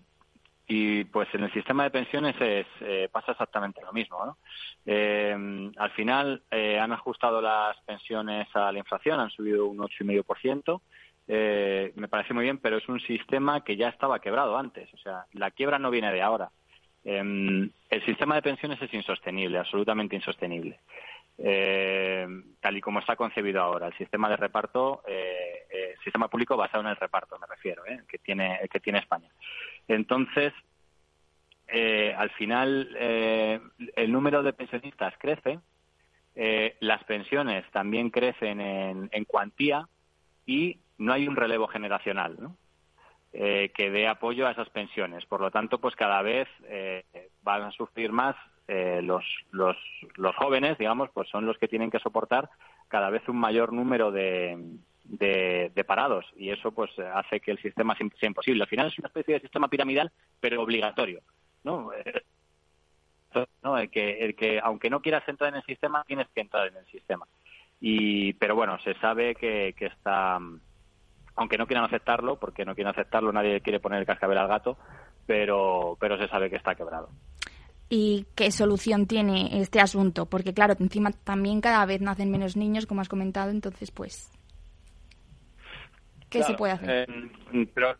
y 0.67 1.03
pues 1.05 1.27
en 1.33 1.43
el 1.43 1.53
sistema 1.53 1.83
de 1.83 1.91
pensiones 1.91 2.35
es, 2.39 2.65
eh, 2.81 3.09
pasa 3.11 3.33
exactamente 3.33 3.81
lo 3.81 3.91
mismo. 3.91 4.25
¿no? 4.25 4.37
Eh, 4.85 5.71
al 5.77 5.91
final 5.91 6.43
eh, 6.49 6.79
han 6.79 6.91
ajustado 6.91 7.41
las 7.41 7.77
pensiones 7.81 8.47
a 8.53 8.71
la 8.71 8.79
inflación, 8.79 9.19
han 9.19 9.31
subido 9.31 9.67
un 9.67 9.79
8,5%. 9.79 10.81
Eh, 11.27 11.91
me 11.95 12.07
parece 12.07 12.33
muy 12.33 12.43
bien, 12.43 12.57
pero 12.57 12.77
es 12.77 12.87
un 12.89 12.99
sistema 13.01 13.63
que 13.63 13.75
ya 13.75 13.89
estaba 13.89 14.19
quebrado 14.19 14.57
antes. 14.57 14.93
O 14.93 14.97
sea, 14.97 15.25
la 15.33 15.51
quiebra 15.51 15.79
no 15.79 15.91
viene 15.91 16.11
de 16.11 16.21
ahora. 16.21 16.51
el 17.03 17.71
sistema 18.05 18.35
de 18.35 18.41
pensiones 18.41 18.81
es 18.81 18.93
insostenible, 18.93 19.57
absolutamente 19.57 20.15
insostenible. 20.15 20.79
Tal 21.37 22.77
y 22.77 22.81
como 22.81 22.99
está 22.99 23.15
concebido 23.15 23.61
ahora, 23.61 23.87
el 23.87 23.97
sistema 23.97 24.29
de 24.29 24.37
reparto, 24.37 25.03
el 25.07 25.97
sistema 26.03 26.27
público 26.27 26.55
basado 26.55 26.83
en 26.83 26.89
el 26.89 26.95
reparto, 26.95 27.37
me 27.39 27.47
refiero, 27.47 27.83
que 28.07 28.17
tiene 28.19 28.59
que 28.71 28.79
tiene 28.79 28.99
España. 28.99 29.29
Entonces, 29.87 30.53
eh, 31.73 32.13
al 32.17 32.29
final, 32.31 32.89
eh, 32.99 33.61
el 33.95 34.11
número 34.11 34.43
de 34.43 34.51
pensionistas 34.51 35.13
crece, 35.17 35.59
eh, 36.35 36.75
las 36.81 37.01
pensiones 37.05 37.65
también 37.71 38.09
crecen 38.09 38.59
en, 38.59 39.25
cuantía 39.25 39.87
y 40.45 40.79
no 40.97 41.13
hay 41.13 41.27
un 41.27 41.35
relevo 41.35 41.67
generacional 41.67 42.37
que 43.31 43.89
dé 43.89 44.09
apoyo 44.09 44.45
a 44.45 44.51
esas 44.51 44.69
pensiones. 44.71 45.25
Por 45.25 45.39
lo 45.39 45.51
tanto, 45.51 45.79
pues 45.79 45.95
cada 45.95 46.21
vez 46.21 46.49
van 47.41 47.61
a 47.61 47.71
sufrir 47.71 48.11
más 48.11 48.35
los, 48.67 49.25
los, 49.51 49.75
los 50.15 50.35
jóvenes, 50.35 50.77
digamos, 50.77 51.09
pues 51.13 51.27
son 51.29 51.45
los 51.45 51.57
que 51.57 51.67
tienen 51.67 51.91
que 51.91 51.99
soportar 51.99 52.49
cada 52.87 53.09
vez 53.09 53.27
un 53.27 53.37
mayor 53.37 53.73
número 53.73 54.11
de, 54.11 54.57
de, 55.03 55.83
parados 55.85 56.25
y 56.37 56.51
eso 56.51 56.71
pues 56.71 56.91
hace 56.99 57.39
que 57.39 57.51
el 57.51 57.61
sistema 57.61 57.95
sea 57.95 58.27
imposible. 58.27 58.63
Al 58.63 58.69
final 58.69 58.87
es 58.87 58.99
una 58.99 59.07
especie 59.07 59.35
de 59.35 59.41
sistema 59.41 59.67
piramidal, 59.67 60.11
pero 60.39 60.61
obligatorio. 60.61 61.21
¿no? 61.63 61.91
Eh, 61.93 62.23
el 63.77 63.89
que, 63.89 64.25
el 64.25 64.35
que 64.35 64.59
aunque 64.59 64.89
no 64.89 65.01
quieras 65.01 65.27
entrar 65.27 65.49
en 65.49 65.57
el 65.57 65.63
sistema, 65.63 66.03
tienes 66.05 66.27
que 66.29 66.41
entrar 66.41 66.67
en 66.67 66.77
el 66.77 66.85
sistema. 66.87 67.27
Y, 67.79 68.33
pero 68.33 68.55
bueno, 68.55 68.77
se 68.79 68.93
sabe 68.95 69.35
que, 69.35 69.73
que 69.77 69.87
está, 69.87 70.39
aunque 71.35 71.57
no 71.57 71.65
quieran 71.65 71.85
aceptarlo, 71.85 72.37
porque 72.37 72.65
no 72.65 72.75
quieren 72.75 72.91
aceptarlo, 72.91 73.31
nadie 73.31 73.61
quiere 73.61 73.79
poner 73.79 73.99
el 73.99 74.05
cascabel 74.05 74.37
al 74.37 74.47
gato, 74.47 74.77
pero, 75.25 75.97
pero 75.99 76.17
se 76.17 76.27
sabe 76.27 76.49
que 76.49 76.57
está 76.57 76.75
quebrado. 76.75 77.09
¿Y 77.93 78.25
qué 78.35 78.51
solución 78.51 79.05
tiene 79.05 79.59
este 79.59 79.81
asunto? 79.81 80.25
Porque 80.25 80.53
claro, 80.53 80.75
encima 80.79 81.11
también 81.11 81.59
cada 81.59 81.85
vez 81.85 81.99
nacen 81.99 82.31
menos 82.31 82.55
niños, 82.55 82.85
como 82.85 83.01
has 83.01 83.09
comentado, 83.09 83.51
entonces 83.51 83.91
pues 83.91 84.31
¿Qué 86.31 86.41
se 86.43 86.53
puede 86.53 86.73
hacer? 86.73 87.09
Eh, 87.09 87.67
pero 87.73 87.93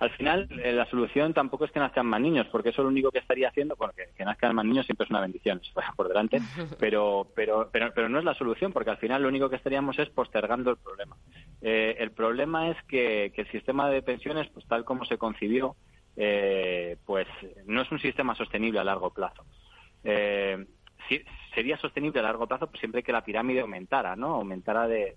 al 0.00 0.10
final 0.16 0.48
eh, 0.64 0.72
la 0.72 0.86
solución 0.86 1.32
tampoco 1.32 1.64
es 1.64 1.70
que 1.70 1.78
nazcan 1.78 2.06
más 2.06 2.20
niños, 2.20 2.48
porque 2.50 2.70
eso 2.70 2.82
lo 2.82 2.88
único 2.88 3.12
que 3.12 3.20
estaría 3.20 3.48
haciendo, 3.48 3.76
bueno, 3.76 3.94
que, 3.94 4.24
nazcan 4.24 4.54
más 4.54 4.64
niños 4.64 4.86
siempre 4.86 5.04
es 5.04 5.10
una 5.10 5.20
bendición, 5.20 5.60
por 5.96 6.08
delante, 6.08 6.40
pero, 6.80 7.28
pero, 7.34 7.68
pero, 7.70 7.92
pero 7.94 8.08
no 8.08 8.18
es 8.18 8.24
la 8.24 8.34
solución, 8.34 8.72
porque 8.72 8.90
al 8.90 8.98
final 8.98 9.22
lo 9.22 9.28
único 9.28 9.48
que 9.48 9.56
estaríamos 9.56 9.98
es 9.98 10.10
postergando 10.10 10.70
el 10.70 10.78
problema. 10.78 11.16
Eh, 11.62 11.96
el 12.00 12.10
problema 12.10 12.70
es 12.70 12.76
que, 12.88 13.26
el 13.26 13.50
sistema 13.52 13.88
de 13.88 14.02
pensiones, 14.02 14.48
pues 14.48 14.66
tal 14.66 14.84
como 14.84 15.04
se 15.04 15.18
concibió, 15.18 15.76
pues 16.14 17.26
no 17.66 17.82
es 17.82 17.90
un 17.90 17.98
sistema 18.00 18.34
sostenible 18.34 18.80
a 18.80 18.84
largo 18.84 19.10
plazo. 19.10 19.44
sería 21.54 21.78
sostenible 21.78 22.20
a 22.20 22.24
largo 22.24 22.46
plazo 22.46 22.70
siempre 22.78 23.02
que 23.02 23.12
la 23.12 23.24
pirámide 23.24 23.60
aumentara, 23.60 24.16
¿no? 24.16 24.34
Aumentara 24.34 24.86
de, 24.86 25.16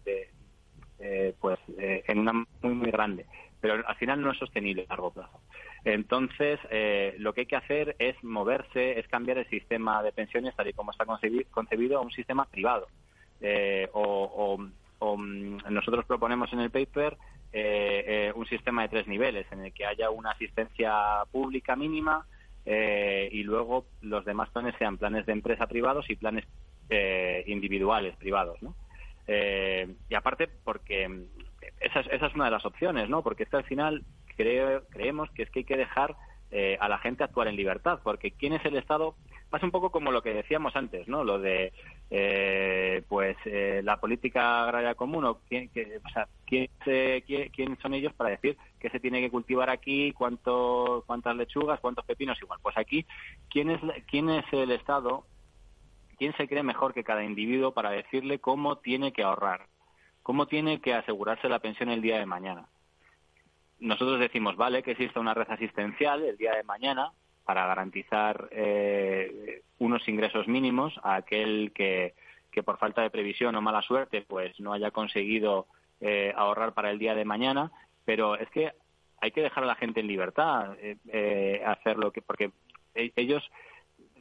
eh, 1.05 1.33
pues 1.41 1.59
eh, 1.77 2.01
en 2.07 2.19
una 2.19 2.31
muy 2.31 2.73
muy 2.75 2.89
grande 2.89 3.25
pero 3.59 3.85
al 3.85 3.95
final 3.95 4.21
no 4.21 4.31
es 4.31 4.37
sostenible 4.37 4.85
a 4.87 4.93
largo 4.93 5.11
plazo 5.11 5.41
entonces 5.83 6.61
eh, 6.69 7.15
lo 7.17 7.33
que 7.33 7.41
hay 7.41 7.47
que 7.47 7.57
hacer 7.57 7.97
es 7.99 8.15
moverse 8.23 8.97
es 8.97 9.05
cambiar 9.09 9.37
el 9.39 9.49
sistema 9.49 10.01
de 10.01 10.13
pensiones 10.13 10.55
tal 10.55 10.69
y 10.69 10.73
como 10.73 10.91
está 10.91 11.05
concebido, 11.05 11.97
a 11.97 12.01
un 12.01 12.11
sistema 12.11 12.45
privado 12.45 12.87
o, 13.91 14.57
mm, 15.17 15.57
nosotros 15.71 16.05
proponemos 16.05 16.53
en 16.53 16.61
el 16.61 16.71
paper 16.71 17.17
un 17.53 18.45
sistema 18.47 18.81
de 18.83 18.89
tres 18.89 19.07
niveles 19.07 19.45
en 19.51 19.61
el 19.65 19.73
que 19.73 19.85
haya 19.85 20.09
una 20.09 20.31
asistencia 20.31 21.23
pública 21.31 21.75
mínima 21.75 22.25
y 22.65 23.43
luego 23.43 23.85
los 24.01 24.25
demás 24.25 24.49
planes 24.49 24.73
sean 24.79 24.97
planes 24.97 25.25
de 25.25 25.33
empresa 25.33 25.67
privados 25.67 26.09
y 26.09 26.15
planes 26.15 26.45
individuales 27.45 28.15
privados, 28.17 28.61
¿no? 28.63 28.75
Eh, 29.27 29.87
y 30.09 30.15
aparte, 30.15 30.47
porque 30.47 31.25
esa 31.79 32.01
es, 32.01 32.07
esa 32.11 32.27
es 32.27 32.35
una 32.35 32.45
de 32.45 32.51
las 32.51 32.65
opciones, 32.65 33.09
¿no? 33.09 33.23
Porque 33.23 33.43
es 33.43 33.49
que 33.49 33.57
al 33.57 33.63
final 33.63 34.03
creo, 34.35 34.83
creemos 34.89 35.29
que 35.31 35.43
es 35.43 35.49
que 35.49 35.59
hay 35.59 35.65
que 35.65 35.77
dejar 35.77 36.15
eh, 36.53 36.77
a 36.79 36.87
la 36.87 36.99
gente 36.99 37.23
actuar 37.23 37.47
en 37.47 37.55
libertad, 37.55 37.99
porque 38.03 38.31
¿quién 38.31 38.53
es 38.53 38.63
el 38.65 38.77
Estado? 38.77 39.15
Pasa 39.49 39.65
un 39.65 39.71
poco 39.71 39.89
como 39.89 40.11
lo 40.11 40.21
que 40.21 40.33
decíamos 40.33 40.75
antes, 40.75 41.07
¿no? 41.07 41.23
Lo 41.23 41.39
de, 41.39 41.73
eh, 42.09 43.03
pues, 43.09 43.35
la 43.83 43.97
política 43.99 44.63
agraria 44.63 44.95
común, 44.95 45.25
o, 45.25 45.39
quién, 45.49 45.69
o 46.05 46.09
sea, 46.09 46.27
¿quién, 46.45 46.69
quién, 47.25 47.77
son 47.81 47.93
ellos 47.93 48.13
para 48.13 48.29
decir 48.29 48.57
qué 48.79 48.89
se 48.89 48.99
tiene 48.99 49.19
que 49.19 49.29
cultivar 49.29 49.69
aquí, 49.69 50.11
cuánto, 50.13 51.03
cuántas 51.05 51.35
lechugas, 51.35 51.79
cuántos 51.79 52.05
pepinos, 52.05 52.41
igual. 52.41 52.59
Pues 52.61 52.77
aquí, 52.77 53.05
¿quién 53.49 53.69
es, 53.69 53.81
quién 54.07 54.29
es 54.29 54.45
el 54.53 54.71
Estado 54.71 55.25
¿quién 56.17 56.33
se 56.37 56.47
cree 56.47 56.63
mejor 56.63 56.93
que 56.93 57.03
cada 57.03 57.23
individuo 57.23 57.73
para 57.73 57.89
decirle 57.91 58.39
cómo 58.39 58.77
tiene 58.77 59.11
que 59.11 59.23
ahorrar? 59.23 59.67
¿Cómo 60.21 60.47
tiene 60.47 60.79
que 60.79 60.93
asegurarse 60.93 61.49
la 61.49 61.59
pensión 61.59 61.89
el 61.89 62.01
día 62.01 62.17
de 62.17 62.25
mañana? 62.25 62.69
Nosotros 63.83 64.17
decimos, 64.17 64.55
vale, 64.55 64.81
que 64.81 64.91
exista 64.91 65.19
una 65.19 65.33
red 65.33 65.49
asistencial 65.49 66.23
el 66.23 66.37
día 66.37 66.55
de 66.55 66.63
mañana 66.63 67.11
para 67.43 67.67
garantizar 67.67 68.47
eh, 68.51 69.61
unos 69.79 70.07
ingresos 70.07 70.47
mínimos 70.47 70.97
a 71.03 71.15
aquel 71.15 71.73
que, 71.75 72.13
por 72.63 72.77
falta 72.77 73.01
de 73.01 73.09
previsión 73.09 73.55
o 73.55 73.61
mala 73.61 73.81
suerte 73.81 74.21
pues 74.21 74.57
no 74.61 74.71
haya 74.71 74.91
conseguido 74.91 75.67
eh, 75.99 76.31
ahorrar 76.33 76.73
para 76.73 76.91
el 76.91 76.97
día 76.97 77.13
de 77.13 77.25
mañana, 77.25 77.73
pero 78.05 78.37
es 78.37 78.49
que 78.51 78.71
hay 79.19 79.31
que 79.31 79.41
dejar 79.41 79.65
a 79.65 79.67
la 79.67 79.75
gente 79.75 79.99
en 79.99 80.07
libertad 80.07 80.77
eh, 80.79 81.61
hacer 81.65 81.97
lo 81.97 82.13
que 82.13 82.21
porque 82.21 82.51
e-, 82.95 83.11
ellos 83.17 83.43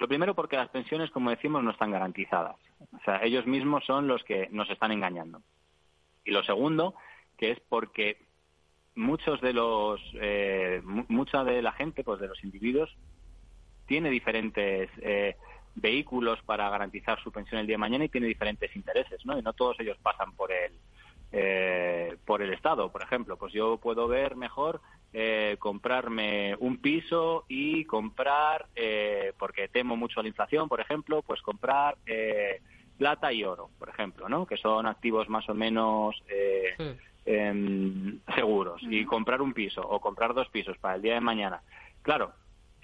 lo 0.01 0.09
primero 0.09 0.35
porque 0.35 0.57
las 0.57 0.71
pensiones, 0.71 1.13
como 1.13 1.31
decimos, 1.31 1.63
no 1.63 1.71
están 1.71 1.93
garantizadas. 1.93 2.57
O 2.81 2.99
sea, 3.05 3.23
ellos 3.23 3.47
mismos 3.47 3.85
son 3.85 4.09
los 4.09 4.25
que 4.25 4.49
nos 4.51 4.69
están 4.71 4.91
engañando. 4.91 5.41
Y 6.25 6.33
lo 6.33 6.43
segundo, 6.43 6.97
que 7.39 7.53
es 7.53 7.61
porque 7.61 8.17
muchos 8.95 9.41
de 9.41 9.53
los, 9.53 10.01
eh, 10.15 10.81
mucha 10.85 11.45
de 11.45 11.63
la 11.63 11.73
gente, 11.73 12.05
pues 12.05 12.21
de 12.21 12.29
los 12.29 12.43
individuos, 12.45 12.95
tiene 13.87 14.11
diferentes, 14.11 14.91
eh, 15.01 15.37
vehículos 15.75 16.41
para 16.45 16.69
garantizar 16.69 17.23
su 17.23 17.33
pensión 17.33 17.61
el 17.61 17.67
día 17.67 17.75
de 17.75 17.79
mañana 17.79 18.05
y 18.05 18.09
tiene 18.09 18.27
diferentes 18.27 18.75
intereses, 18.77 19.25
¿no? 19.25 19.39
Y 19.39 19.43
no 19.43 19.53
todos 19.53 19.79
ellos 19.81 19.97
pasan 20.03 20.33
por 20.33 20.53
el 20.53 20.73
eh, 21.35 22.17
por 22.27 22.43
el 22.43 22.53
Estado, 22.53 22.93
por 22.93 23.03
ejemplo. 23.03 23.39
Pues 23.39 23.55
yo 23.55 23.79
puedo 23.79 24.07
ver 24.07 24.37
mejor 24.37 24.83
eh, 25.15 25.57
comprarme 25.59 26.55
un 26.59 26.77
piso 26.77 27.45
y 27.49 27.87
comprar, 27.87 28.67
eh, 28.77 29.33
porque 29.39 29.69
temo 29.69 29.97
mucho 29.97 30.21
la 30.21 30.29
inflación, 30.29 30.69
por 30.69 30.81
ejemplo, 30.81 31.23
pues 31.23 31.41
comprar 31.41 31.97
eh, 32.05 32.61
plata 32.99 33.33
y 33.33 33.45
oro, 33.45 33.71
por 33.79 33.89
ejemplo, 33.89 34.29
¿no? 34.29 34.47
Que 34.47 34.57
son 34.57 34.87
activos 34.87 35.29
más 35.29 35.49
o 35.49 35.55
menos 35.55 36.15
eh, 36.29 36.97
em, 37.25 38.19
seguros. 38.35 38.83
Y 38.83 39.05
comprar 39.05 39.43
un 39.43 39.53
piso 39.53 39.83
o 39.83 40.01
comprar 40.01 40.35
dos 40.35 40.49
pisos 40.49 40.79
para 40.79 40.97
el 40.97 41.03
día 41.03 41.15
de 41.15 41.21
mañana. 41.21 41.63
Claro, 42.03 42.33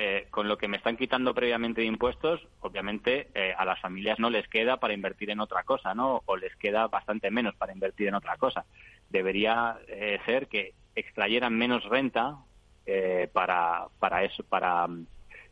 eh, 0.01 0.29
con 0.31 0.47
lo 0.47 0.57
que 0.57 0.69
me 0.69 0.77
están 0.77 0.97
quitando 0.97 1.35
previamente 1.35 1.81
de 1.81 1.89
impuestos, 1.89 2.41
obviamente 2.61 3.29
eh, 3.35 3.53
a 3.57 3.65
las 3.65 3.81
familias 3.81 4.19
no 4.21 4.31
les 4.31 4.47
queda 4.47 4.79
para 4.79 4.95
invertir 4.95 5.31
en 5.31 5.41
otra 5.41 5.65
cosa, 5.65 5.93
¿no? 5.95 6.23
O 6.27 6.37
les 6.37 6.55
queda 6.57 6.87
bastante 6.87 7.31
menos 7.31 7.57
para 7.57 7.73
invertir 7.73 8.07
en 8.07 8.15
otra 8.15 8.37
cosa. 8.37 8.65
Debería 9.11 9.79
eh, 9.89 10.21
ser 10.25 10.47
que 10.47 10.75
extrayeran 10.95 11.57
menos 11.57 11.85
renta 11.85 12.37
eh, 12.87 13.29
para, 13.33 13.87
para 13.99 14.25
eso, 14.25 14.45
para 14.45 14.87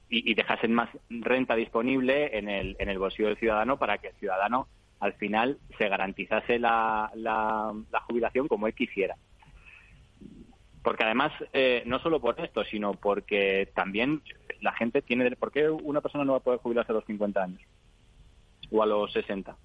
y, 0.09 0.31
y 0.31 0.35
dejasen 0.35 0.73
más 0.73 0.89
renta 1.09 1.55
disponible 1.55 2.37
en 2.39 2.49
el, 2.49 2.77
en 2.79 2.89
el 2.89 2.99
bolsillo 2.99 3.29
del 3.29 3.39
ciudadano 3.39 3.79
para 3.79 3.99
que 3.99 4.09
el 4.09 4.15
ciudadano 4.15 4.69
al 5.01 5.13
final 5.15 5.59
se 5.77 5.89
garantizase 5.89 6.59
la, 6.59 7.11
la, 7.15 7.73
la 7.91 8.01
jubilación 8.01 8.49
como 8.49 8.67
él 8.67 8.75
quisiera. 8.75 9.17
Porque 10.83 11.05
además, 11.05 11.33
eh, 11.53 11.83
no 11.87 11.99
solo 11.99 12.21
por 12.21 12.41
esto, 12.41 12.65
sino 12.65 12.95
porque 12.95 13.71
también 13.75 14.23
la 14.61 14.73
gente 14.73 15.03
tiene... 15.03 15.35
¿Por 15.35 15.51
qué 15.51 15.69
una 15.69 16.01
persona 16.01 16.25
no 16.25 16.33
va 16.33 16.39
a 16.39 16.43
poder 16.43 16.61
jubilarse 16.61 16.93
a 16.93 16.95
los 16.95 17.05
50 17.05 17.43
años? 17.43 17.61
O 18.71 18.83
a 18.83 18.87
los 18.87 19.13
60. 19.13 19.57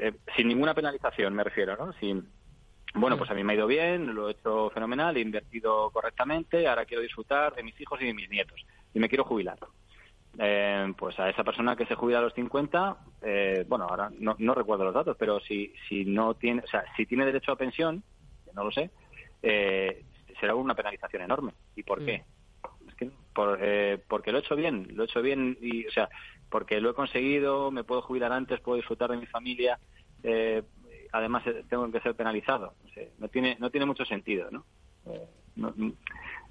Eh, 0.00 0.12
sin 0.36 0.48
ninguna 0.48 0.74
penalización, 0.74 1.34
me 1.34 1.44
refiero, 1.44 1.76
¿no? 1.76 1.92
Sin, 1.94 2.26
bueno, 2.94 3.16
pues 3.16 3.30
a 3.30 3.34
mí 3.34 3.44
me 3.44 3.52
ha 3.52 3.56
ido 3.56 3.66
bien, 3.66 4.14
lo 4.14 4.28
he 4.28 4.32
hecho 4.32 4.70
fenomenal, 4.70 5.16
he 5.16 5.20
invertido 5.20 5.90
correctamente, 5.90 6.66
ahora 6.66 6.86
quiero 6.86 7.02
disfrutar 7.02 7.54
de 7.54 7.62
mis 7.62 7.78
hijos 7.80 8.00
y 8.02 8.06
de 8.06 8.14
mis 8.14 8.28
nietos 8.28 8.64
y 8.94 8.98
me 8.98 9.08
quiero 9.08 9.24
jubilar. 9.24 9.58
Eh, 10.38 10.92
pues 10.96 11.18
a 11.18 11.28
esa 11.28 11.42
persona 11.42 11.74
que 11.74 11.86
se 11.86 11.96
jubila 11.96 12.18
a 12.18 12.22
los 12.22 12.34
50, 12.34 12.96
eh, 13.22 13.64
bueno, 13.68 13.86
ahora 13.86 14.10
no, 14.18 14.36
no 14.38 14.54
recuerdo 14.54 14.84
los 14.84 14.94
datos, 14.94 15.16
pero 15.18 15.40
si, 15.40 15.72
si 15.88 16.04
no 16.04 16.34
tiene, 16.34 16.62
o 16.62 16.66
sea, 16.66 16.84
si 16.96 17.04
tiene 17.06 17.26
derecho 17.26 17.52
a 17.52 17.56
pensión, 17.56 18.02
que 18.44 18.52
no 18.52 18.64
lo 18.64 18.70
sé, 18.70 18.90
eh, 19.42 20.04
será 20.38 20.54
una 20.54 20.74
penalización 20.74 21.22
enorme. 21.22 21.52
¿Y 21.76 21.82
por 21.82 22.04
qué? 22.04 22.24
Es 22.88 22.94
que 22.94 23.10
por, 23.34 23.58
eh, 23.60 23.98
porque 24.08 24.32
lo 24.32 24.38
he 24.38 24.40
hecho 24.40 24.56
bien, 24.56 24.88
lo 24.94 25.02
he 25.02 25.06
hecho 25.06 25.22
bien 25.22 25.58
y, 25.60 25.86
o 25.86 25.90
sea, 25.90 26.08
porque 26.48 26.80
lo 26.80 26.90
he 26.90 26.94
conseguido, 26.94 27.70
me 27.70 27.84
puedo 27.84 28.02
jubilar 28.02 28.32
antes, 28.32 28.60
puedo 28.60 28.76
disfrutar 28.76 29.10
de 29.10 29.16
mi 29.16 29.26
familia, 29.26 29.78
eh, 30.22 30.62
además 31.12 31.46
eh, 31.46 31.64
tengo 31.68 31.90
que 31.90 32.00
ser 32.00 32.14
penalizado. 32.14 32.74
O 32.84 32.88
sea, 32.88 33.04
no 33.18 33.28
tiene 33.28 33.56
no 33.60 33.70
tiene 33.70 33.86
mucho 33.86 34.04
sentido, 34.04 34.50
¿no? 34.50 34.64
No- 35.56 35.72
no- 35.76 35.92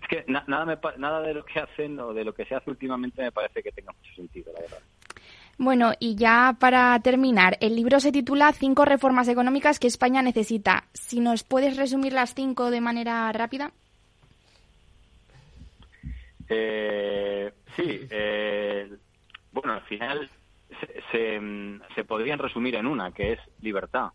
es 0.01 0.07
que 0.09 0.23
na- 0.27 0.43
nada 0.47 0.65
me 0.65 0.77
nada 0.97 1.21
de 1.21 1.33
lo 1.33 1.43
que 1.45 1.59
hacen 1.59 1.99
o 1.99 2.13
de 2.13 2.23
lo 2.23 2.33
que 2.33 2.45
se 2.45 2.55
hace 2.55 2.69
últimamente 2.69 3.21
me 3.21 3.31
parece 3.31 3.61
que 3.63 3.71
tenga 3.71 3.91
mucho 3.91 4.13
sentido, 4.15 4.51
la 4.53 4.61
verdad. 4.61 4.79
Bueno, 5.57 5.91
y 5.99 6.15
ya 6.15 6.55
para 6.57 6.97
terminar, 7.01 7.57
el 7.59 7.75
libro 7.75 7.99
se 7.99 8.13
titula 8.13 8.53
Cinco 8.53 8.85
reformas 8.85 9.27
económicas 9.27 9.77
que 9.77 9.87
España 9.87 10.21
necesita. 10.21 10.85
Si 10.93 11.19
nos 11.19 11.43
puedes 11.43 11.75
resumir 11.75 12.13
las 12.13 12.33
cinco 12.33 12.71
de 12.71 12.79
manera 12.79 13.29
rápida. 13.33 13.73
Eh, 16.47 17.51
sí, 17.75 18.07
eh, 18.09 18.89
bueno, 19.51 19.73
al 19.73 19.81
final 19.81 20.29
se, 20.79 21.01
se, 21.11 21.39
mm, 21.39 21.81
se 21.93 22.03
podrían 22.05 22.39
resumir 22.39 22.75
en 22.75 22.87
una, 22.87 23.11
que 23.11 23.33
es 23.33 23.39
libertad. 23.61 24.09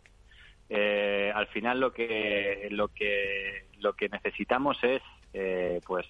Eh, 0.67 1.31
al 1.33 1.45
final 1.47 1.79
lo 1.79 1.93
que 1.93 2.67
lo 2.71 2.87
que 2.87 3.64
lo 3.79 3.93
que 3.93 4.09
necesitamos 4.09 4.77
es 4.83 5.01
eh, 5.33 5.81
pues 5.85 6.05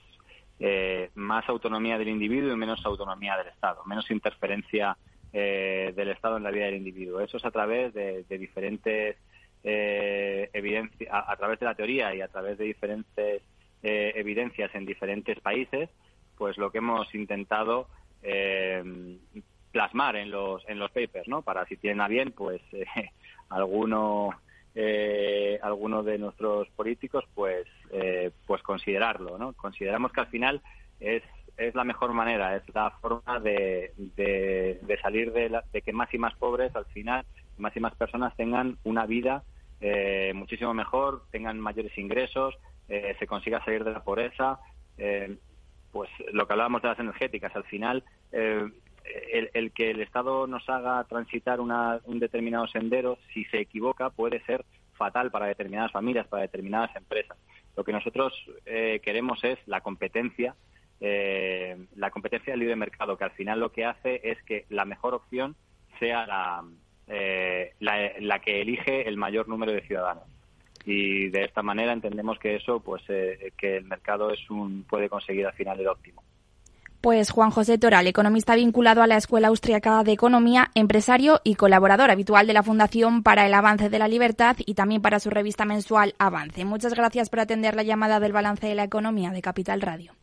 eh, 0.59 1.09
más 1.15 1.47
autonomía 1.49 1.97
del 1.97 2.09
individuo 2.09 2.53
y 2.53 2.57
menos 2.57 2.85
autonomía 2.85 3.37
del 3.37 3.47
Estado, 3.47 3.83
menos 3.85 4.09
interferencia 4.09 4.97
eh, 5.33 5.93
del 5.95 6.09
Estado 6.09 6.37
en 6.37 6.43
la 6.43 6.51
vida 6.51 6.65
del 6.65 6.75
individuo. 6.75 7.19
Eso 7.19 7.37
es 7.37 7.45
a 7.45 7.51
través 7.51 7.93
de, 7.93 8.23
diferentes 8.29 9.17
eh, 9.63 10.49
evidencias, 10.53 11.11
a, 11.11 11.31
a 11.31 11.35
través 11.35 11.59
de 11.59 11.65
la 11.65 11.75
teoría 11.75 12.15
y 12.15 12.21
a 12.21 12.27
través 12.27 12.57
de 12.57 12.65
diferentes 12.65 13.41
eh, 13.83 14.13
evidencias 14.15 14.73
en 14.73 14.85
diferentes 14.85 15.39
países, 15.41 15.89
pues 16.37 16.57
lo 16.57 16.71
que 16.71 16.79
hemos 16.79 17.13
intentado 17.13 17.87
eh, 18.23 18.83
plasmar 19.71 20.15
en 20.15 20.31
los 20.31 20.67
en 20.67 20.79
los 20.79 20.89
papers, 20.91 21.27
¿no? 21.27 21.41
Para 21.41 21.65
si 21.65 21.77
tienen 21.77 22.01
a 22.01 22.07
bien, 22.07 22.31
pues 22.31 22.61
alguno 23.49 24.31
eh, 24.75 25.59
alguno 25.63 26.03
de 26.03 26.17
nuestros 26.17 26.69
políticos, 26.71 27.23
pues 27.33 27.65
eh, 27.91 28.31
pues 28.45 28.61
considerarlo, 28.61 29.37
¿no? 29.37 29.53
Consideramos 29.53 30.11
que 30.11 30.21
al 30.21 30.27
final 30.27 30.61
es 30.99 31.23
es 31.57 31.73
la 31.73 31.85
mejor 31.85 32.11
manera, 32.11 32.53
es 32.57 32.63
la 32.73 32.91
forma 32.99 33.39
de, 33.39 33.93
de, 33.95 34.77
de 34.81 34.97
salir 35.01 35.31
de, 35.31 35.49
la- 35.49 35.63
de 35.71 35.81
que 35.81 35.93
más 35.93 36.13
y 36.13 36.17
más 36.17 36.35
pobres 36.35 36.75
al 36.75 36.85
final, 36.87 37.25
más 37.57 37.73
y 37.77 37.79
más 37.79 37.95
personas 37.95 38.35
tengan 38.35 38.77
una 38.83 39.05
vida 39.05 39.45
eh, 39.79 40.33
muchísimo 40.35 40.73
mejor, 40.73 41.23
tengan 41.31 41.57
mayores 41.59 41.97
ingresos, 41.97 42.55
eh, 42.89 43.15
se 43.19 43.27
consiga 43.27 43.63
salir 43.63 43.85
de 43.85 43.91
la 43.91 44.03
pobreza, 44.03 44.59
eh, 44.97 45.37
pues 45.91 46.09
lo 46.33 46.45
que 46.45 46.53
hablábamos 46.53 46.81
de 46.81 46.89
las 46.89 46.99
energéticas, 46.99 47.55
al 47.55 47.63
final 47.65 48.03
eh, 48.31 48.67
el, 49.31 49.49
el 49.53 49.71
que 49.71 49.91
el 49.91 50.01
Estado 50.01 50.47
nos 50.47 50.67
haga 50.69 51.03
transitar 51.05 51.59
una- 51.59 51.99
un 52.05 52.19
determinado 52.19 52.67
sendero, 52.67 53.17
si 53.33 53.43
se 53.45 53.59
equivoca, 53.59 54.09
puede 54.09 54.41
ser 54.45 54.65
fatal 54.93 55.31
para 55.31 55.47
determinadas 55.47 55.91
familias, 55.91 56.27
para 56.27 56.43
determinadas 56.43 56.95
empresas. 56.95 57.37
Lo 57.75 57.83
que 57.83 57.91
nosotros 57.91 58.33
eh, 58.65 59.01
queremos 59.03 59.43
es 59.43 59.59
la 59.65 59.81
competencia, 59.81 60.55
eh, 61.01 61.75
la 61.95 62.09
competencia 62.09 62.53
del 62.53 62.61
libre 62.61 62.75
mercado, 62.77 63.17
que 63.17 63.25
al 63.25 63.31
final 63.31 63.59
lo 63.59 63.71
que 63.71 63.85
hace 63.85 64.21
es 64.23 64.41
que 64.43 64.65
la 64.69 64.85
mejor 64.85 65.13
opción 65.13 65.55
sea 65.99 66.25
la, 66.25 66.63
eh, 67.07 67.73
la, 67.79 68.11
la 68.19 68.39
que 68.39 68.61
elige 68.61 69.07
el 69.07 69.17
mayor 69.17 69.47
número 69.49 69.73
de 69.73 69.81
ciudadanos. 69.81 70.23
Y 70.85 71.29
de 71.29 71.43
esta 71.43 71.63
manera 71.63 71.91
entendemos 71.93 72.37
que 72.39 72.55
eso, 72.55 72.79
pues, 72.79 73.03
eh, 73.09 73.51
que 73.57 73.77
el 73.77 73.85
mercado 73.85 74.29
es 74.31 74.49
un 74.49 74.83
puede 74.83 75.09
conseguir 75.09 75.45
al 75.47 75.53
final 75.53 75.79
el 75.79 75.87
óptimo. 75.87 76.23
Pues 77.05 77.29
Juan 77.29 77.51
José 77.51 77.77
Toral, 77.77 78.07
economista 78.07 78.55
vinculado 78.55 79.03
a 79.03 79.05
la 79.05 79.17
Escuela 79.17 79.49
Austriaca 79.49 80.03
de 80.03 80.11
Economía, 80.11 80.71
empresario 80.73 81.39
y 81.43 81.53
colaborador 81.53 82.09
habitual 82.09 82.47
de 82.47 82.53
la 82.53 82.63
Fundación 82.63 83.21
para 83.21 83.45
el 83.45 83.53
Avance 83.53 83.91
de 83.91 83.99
la 83.99 84.07
Libertad 84.07 84.57
y 84.65 84.73
también 84.73 85.03
para 85.03 85.19
su 85.19 85.29
revista 85.29 85.65
mensual 85.65 86.15
Avance. 86.17 86.65
Muchas 86.65 86.95
gracias 86.95 87.29
por 87.29 87.41
atender 87.41 87.75
la 87.75 87.83
llamada 87.83 88.19
del 88.19 88.33
balance 88.33 88.65
de 88.65 88.73
la 88.73 88.85
economía 88.85 89.29
de 89.29 89.43
Capital 89.43 89.81
Radio. 89.81 90.13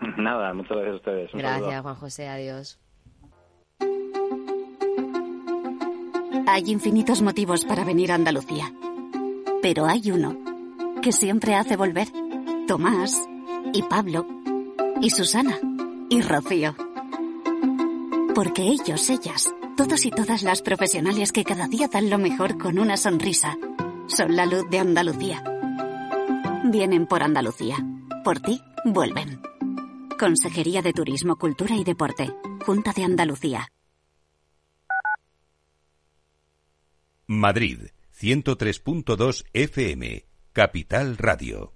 Nada, 0.18 0.52
muchas 0.54 0.76
gracias 0.76 0.94
a 0.94 0.96
ustedes. 0.96 1.34
Un 1.34 1.38
Gracias, 1.38 1.60
saludo. 1.66 1.82
Juan 1.84 1.94
José. 1.94 2.28
Adiós. 2.30 2.80
Hay 6.48 6.64
infinitos 6.66 7.22
motivos 7.22 7.64
para 7.64 7.84
venir 7.84 8.10
a 8.10 8.16
Andalucía. 8.16 8.72
Pero 9.62 9.86
hay 9.86 10.10
uno 10.10 10.36
que 11.00 11.12
siempre 11.12 11.54
hace 11.54 11.76
volver. 11.76 12.08
Tomás 12.66 13.24
y 13.72 13.82
Pablo 13.82 14.26
y 15.00 15.10
Susana 15.10 15.56
y 16.08 16.22
Rocío. 16.22 16.74
Porque 18.34 18.62
ellos, 18.62 19.08
ellas, 19.10 19.54
todos 19.76 20.04
y 20.04 20.10
todas 20.10 20.42
las 20.42 20.62
profesionales 20.62 21.32
que 21.32 21.44
cada 21.44 21.68
día 21.68 21.88
dan 21.88 22.10
lo 22.10 22.18
mejor 22.18 22.58
con 22.58 22.78
una 22.78 22.96
sonrisa, 22.96 23.56
son 24.06 24.36
la 24.36 24.46
luz 24.46 24.68
de 24.70 24.78
Andalucía. 24.78 25.42
Vienen 26.64 27.06
por 27.06 27.22
Andalucía. 27.22 27.76
Por 28.24 28.40
ti, 28.40 28.60
vuelven. 28.84 29.40
Consejería 30.18 30.82
de 30.82 30.92
Turismo, 30.92 31.36
Cultura 31.36 31.76
y 31.76 31.84
Deporte. 31.84 32.34
Junta 32.64 32.92
de 32.92 33.04
Andalucía. 33.04 33.68
Madrid, 37.28 37.88
103.2 38.18 39.44
FM, 39.52 40.26
Capital 40.52 41.16
Radio. 41.16 41.75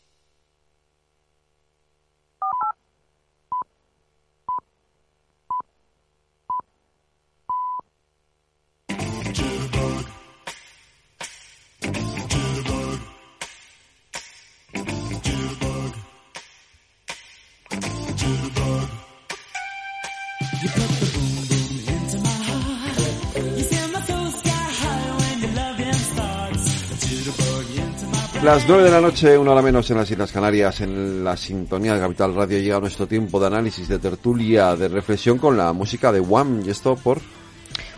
Las 28.43 28.67
nueve 28.67 28.83
de 28.83 28.89
la 28.89 29.01
noche, 29.01 29.37
una 29.37 29.51
hora 29.51 29.61
menos 29.61 29.89
en 29.91 29.97
las 29.97 30.09
Islas 30.09 30.31
Canarias, 30.31 30.81
en 30.81 31.23
la 31.23 31.37
sintonía 31.37 31.93
de 31.93 31.99
Capital 31.99 32.33
Radio, 32.33 32.57
llega 32.57 32.79
nuestro 32.79 33.05
tiempo 33.05 33.39
de 33.39 33.45
análisis, 33.45 33.87
de 33.87 33.99
tertulia, 33.99 34.75
de 34.75 34.87
reflexión 34.87 35.37
con 35.37 35.55
la 35.55 35.73
música 35.73 36.11
de 36.11 36.19
Wham. 36.19 36.63
¿Y 36.65 36.71
esto 36.71 36.95
por? 36.95 37.21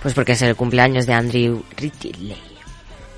Pues 0.02 0.14
porque 0.14 0.34
es 0.34 0.42
el 0.42 0.58
cumpleaños 0.58 1.06
de 1.06 1.14
Andrew 1.14 1.64
Ridgeley. 1.78 2.53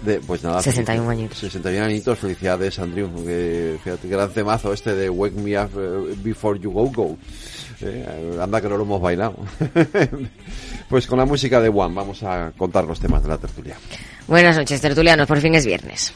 De, 0.03 0.19
pues 0.19 0.43
nada, 0.43 0.61
61 0.61 1.09
añitos. 1.09 1.37
61 1.39 1.85
añitos, 1.85 2.19
felicidades 2.19 2.77
Andrew. 2.79 3.09
Que, 3.25 3.77
fíjate, 3.83 4.07
gran 4.07 4.31
temazo 4.31 4.73
este 4.73 4.93
de 4.93 5.09
Wake 5.09 5.35
Me 5.35 5.59
Up 5.59 5.71
eh, 5.77 6.15
Before 6.23 6.59
You 6.59 6.71
Go 6.71 6.91
Go. 6.91 7.17
Eh, 7.81 8.37
anda 8.41 8.61
que 8.61 8.69
no 8.69 8.77
lo 8.77 8.83
hemos 8.83 9.01
bailado. 9.01 9.37
pues 10.89 11.07
con 11.07 11.19
la 11.19 11.25
música 11.25 11.59
de 11.59 11.69
One 11.69 11.95
vamos 11.95 12.23
a 12.23 12.51
contar 12.57 12.85
los 12.85 12.99
temas 12.99 13.23
de 13.23 13.29
la 13.29 13.37
tertulia. 13.37 13.77
Buenas 14.27 14.57
noches, 14.57 14.79
tertulianos. 14.81 15.27
Por 15.27 15.39
fin 15.39 15.55
es 15.55 15.65
viernes. 15.65 16.13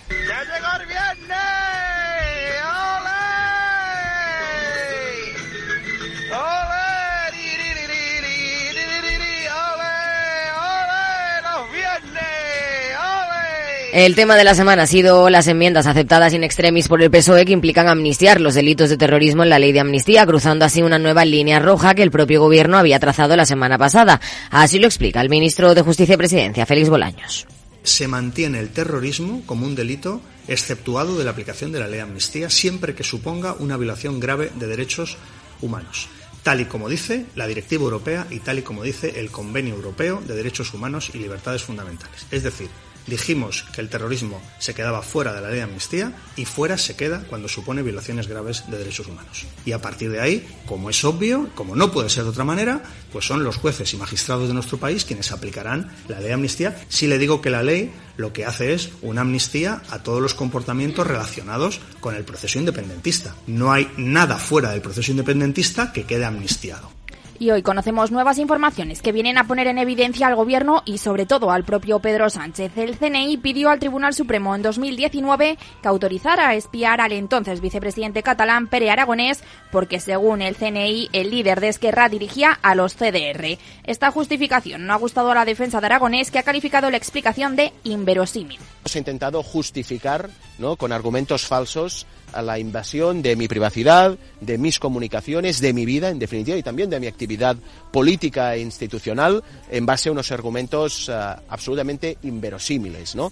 El 13.91 14.13
tema 14.13 14.35
de 14.35 14.43
la 14.43 14.53
semana 14.53 14.83
ha 14.83 14.87
sido 14.87 15.31
las 15.31 15.47
enmiendas 15.47 15.87
aceptadas 15.87 16.35
in 16.35 16.43
extremis 16.43 16.87
por 16.87 17.01
el 17.01 17.09
PSOE 17.09 17.43
que 17.43 17.53
implican 17.53 17.87
amnistiar 17.87 18.39
los 18.39 18.53
delitos 18.53 18.89
de 18.89 18.97
terrorismo 18.97 19.41
en 19.41 19.49
la 19.49 19.57
ley 19.57 19.71
de 19.71 19.79
amnistía, 19.79 20.27
cruzando 20.27 20.63
así 20.63 20.83
una 20.83 20.99
nueva 20.99 21.25
línea 21.25 21.57
roja 21.57 21.95
que 21.95 22.03
el 22.03 22.11
propio 22.11 22.39
gobierno 22.39 22.77
había 22.77 22.99
trazado 22.99 23.35
la 23.35 23.47
semana 23.47 23.79
pasada. 23.79 24.21
Así 24.51 24.77
lo 24.77 24.85
explica 24.85 25.21
el 25.21 25.29
ministro 25.29 25.73
de 25.73 25.81
Justicia 25.81 26.13
y 26.13 26.17
Presidencia, 26.17 26.67
Félix 26.67 26.89
Bolaños. 26.89 27.47
Se 27.81 28.07
mantiene 28.07 28.59
el 28.59 28.69
terrorismo 28.69 29.41
como 29.47 29.65
un 29.65 29.73
delito 29.73 30.21
exceptuado 30.47 31.17
de 31.17 31.23
la 31.23 31.31
aplicación 31.31 31.71
de 31.71 31.79
la 31.79 31.87
ley 31.87 31.95
de 31.95 32.03
amnistía 32.03 32.51
siempre 32.51 32.93
que 32.93 33.03
suponga 33.03 33.55
una 33.57 33.75
violación 33.75 34.19
grave 34.19 34.51
de 34.53 34.67
derechos 34.67 35.17
humanos 35.61 36.09
tal 36.43 36.61
y 36.61 36.65
como 36.65 36.87
dice 36.89 37.25
la 37.35 37.47
Directiva 37.47 37.83
Europea 37.83 38.25
y 38.29 38.39
tal 38.39 38.59
y 38.59 38.61
como 38.61 38.83
dice 38.83 39.19
el 39.19 39.29
Convenio 39.29 39.75
Europeo 39.75 40.21
de 40.25 40.35
Derechos 40.35 40.73
Humanos 40.73 41.11
y 41.13 41.17
Libertades 41.17 41.63
Fundamentales. 41.63 42.25
Es 42.31 42.43
decir, 42.43 42.69
dijimos 43.07 43.65
que 43.73 43.81
el 43.81 43.89
terrorismo 43.89 44.41
se 44.59 44.73
quedaba 44.73 45.01
fuera 45.01 45.33
de 45.33 45.41
la 45.41 45.49
ley 45.49 45.57
de 45.57 45.63
amnistía 45.63 46.13
y 46.35 46.45
fuera 46.45 46.77
se 46.77 46.95
queda 46.95 47.23
cuando 47.29 47.47
supone 47.47 47.81
violaciones 47.81 48.27
graves 48.27 48.63
de 48.67 48.77
derechos 48.77 49.07
humanos. 49.07 49.45
Y 49.65 49.71
a 49.71 49.81
partir 49.81 50.11
de 50.11 50.21
ahí, 50.21 50.47
como 50.65 50.89
es 50.89 51.03
obvio, 51.03 51.49
como 51.55 51.75
no 51.75 51.91
puede 51.91 52.09
ser 52.09 52.23
de 52.23 52.29
otra 52.29 52.43
manera, 52.43 52.81
pues 53.11 53.25
son 53.25 53.43
los 53.43 53.57
jueces 53.57 53.93
y 53.93 53.97
magistrados 53.97 54.47
de 54.47 54.53
nuestro 54.53 54.77
país 54.77 55.05
quienes 55.05 55.31
aplicarán 55.31 55.91
la 56.07 56.19
ley 56.19 56.27
de 56.27 56.33
amnistía 56.33 56.85
si 56.89 57.07
le 57.07 57.17
digo 57.17 57.41
que 57.41 57.49
la 57.49 57.63
ley 57.63 57.91
lo 58.17 58.33
que 58.33 58.45
hace 58.45 58.73
es 58.73 58.89
una 59.01 59.21
amnistía 59.21 59.81
a 59.89 60.03
todos 60.03 60.21
los 60.21 60.33
comportamientos 60.33 61.07
relacionados 61.07 61.79
con 62.01 62.15
el 62.15 62.25
proceso 62.25 62.59
independentista. 62.59 63.35
No 63.47 63.71
hay 63.71 63.89
nada 63.97 64.37
fuera 64.37 64.71
del 64.71 64.81
proceso 64.81 65.11
independentista 65.11 65.93
que 65.93 66.03
quede 66.03 66.25
amnistiado. 66.25 66.98
Y 67.41 67.51
hoy 67.51 67.61
conocemos 67.61 68.11
nuevas 68.11 68.37
informaciones 68.37 69.01
que 69.01 69.13
vienen 69.13 69.37
a 69.37 69.45
poner 69.45 69.67
en 69.67 69.77
evidencia 69.77 70.27
al 70.27 70.35
Gobierno 70.35 70.83
y 70.83 70.97
sobre 70.97 71.25
todo 71.25 71.51
al 71.51 71.63
propio 71.63 71.99
Pedro 71.99 72.29
Sánchez. 72.29 72.77
El 72.77 72.97
CNI 72.97 73.37
pidió 73.37 73.69
al 73.69 73.79
Tribunal 73.79 74.13
Supremo 74.13 74.53
en 74.55 74.61
2019 74.61 75.57
que 75.81 75.87
autorizara 75.87 76.49
a 76.49 76.55
espiar 76.55 76.99
al 76.99 77.13
entonces 77.13 77.61
vicepresidente 77.61 78.23
catalán 78.23 78.67
Pere 78.67 78.91
Aragonés 78.91 79.41
porque 79.71 80.01
según 80.01 80.41
el 80.41 80.57
CNI 80.57 81.11
el 81.13 81.31
líder 81.31 81.61
de 81.61 81.69
Esquerra 81.69 82.09
dirigía 82.09 82.59
a 82.61 82.75
los 82.75 82.95
CDR. 82.95 83.57
Esta 83.85 84.11
justificación 84.11 84.85
no 84.85 84.91
ha 84.91 84.97
gustado 84.97 85.31
a 85.31 85.35
la 85.35 85.45
defensa 85.45 85.79
de 85.79 85.85
Aragonés 85.85 86.31
que 86.31 86.39
ha 86.39 86.43
calificado 86.43 86.91
la 86.91 86.97
explicación 86.97 87.55
de 87.55 87.71
inverosímil. 87.85 88.59
Hemos 88.81 88.95
intentado 88.97 89.43
justificar 89.43 90.29
¿no? 90.57 90.75
con 90.75 90.91
argumentos 90.91 91.47
falsos 91.47 92.05
a 92.33 92.41
la 92.41 92.59
invasión 92.59 93.21
de 93.21 93.35
mi 93.35 93.47
privacidad, 93.47 94.17
de 94.41 94.57
mis 94.57 94.79
comunicaciones, 94.79 95.61
de 95.61 95.73
mi 95.73 95.85
vida, 95.85 96.09
en 96.09 96.19
definitiva, 96.19 96.57
y 96.57 96.63
también 96.63 96.89
de 96.89 96.99
mi 96.99 97.07
actividad 97.07 97.57
política 97.91 98.55
e 98.55 98.61
institucional, 98.61 99.43
en 99.69 99.85
base 99.85 100.09
a 100.09 100.11
unos 100.11 100.31
argumentos 100.31 101.09
uh, 101.09 101.41
absolutamente 101.49 102.17
inverosímiles, 102.23 103.15
¿no? 103.15 103.31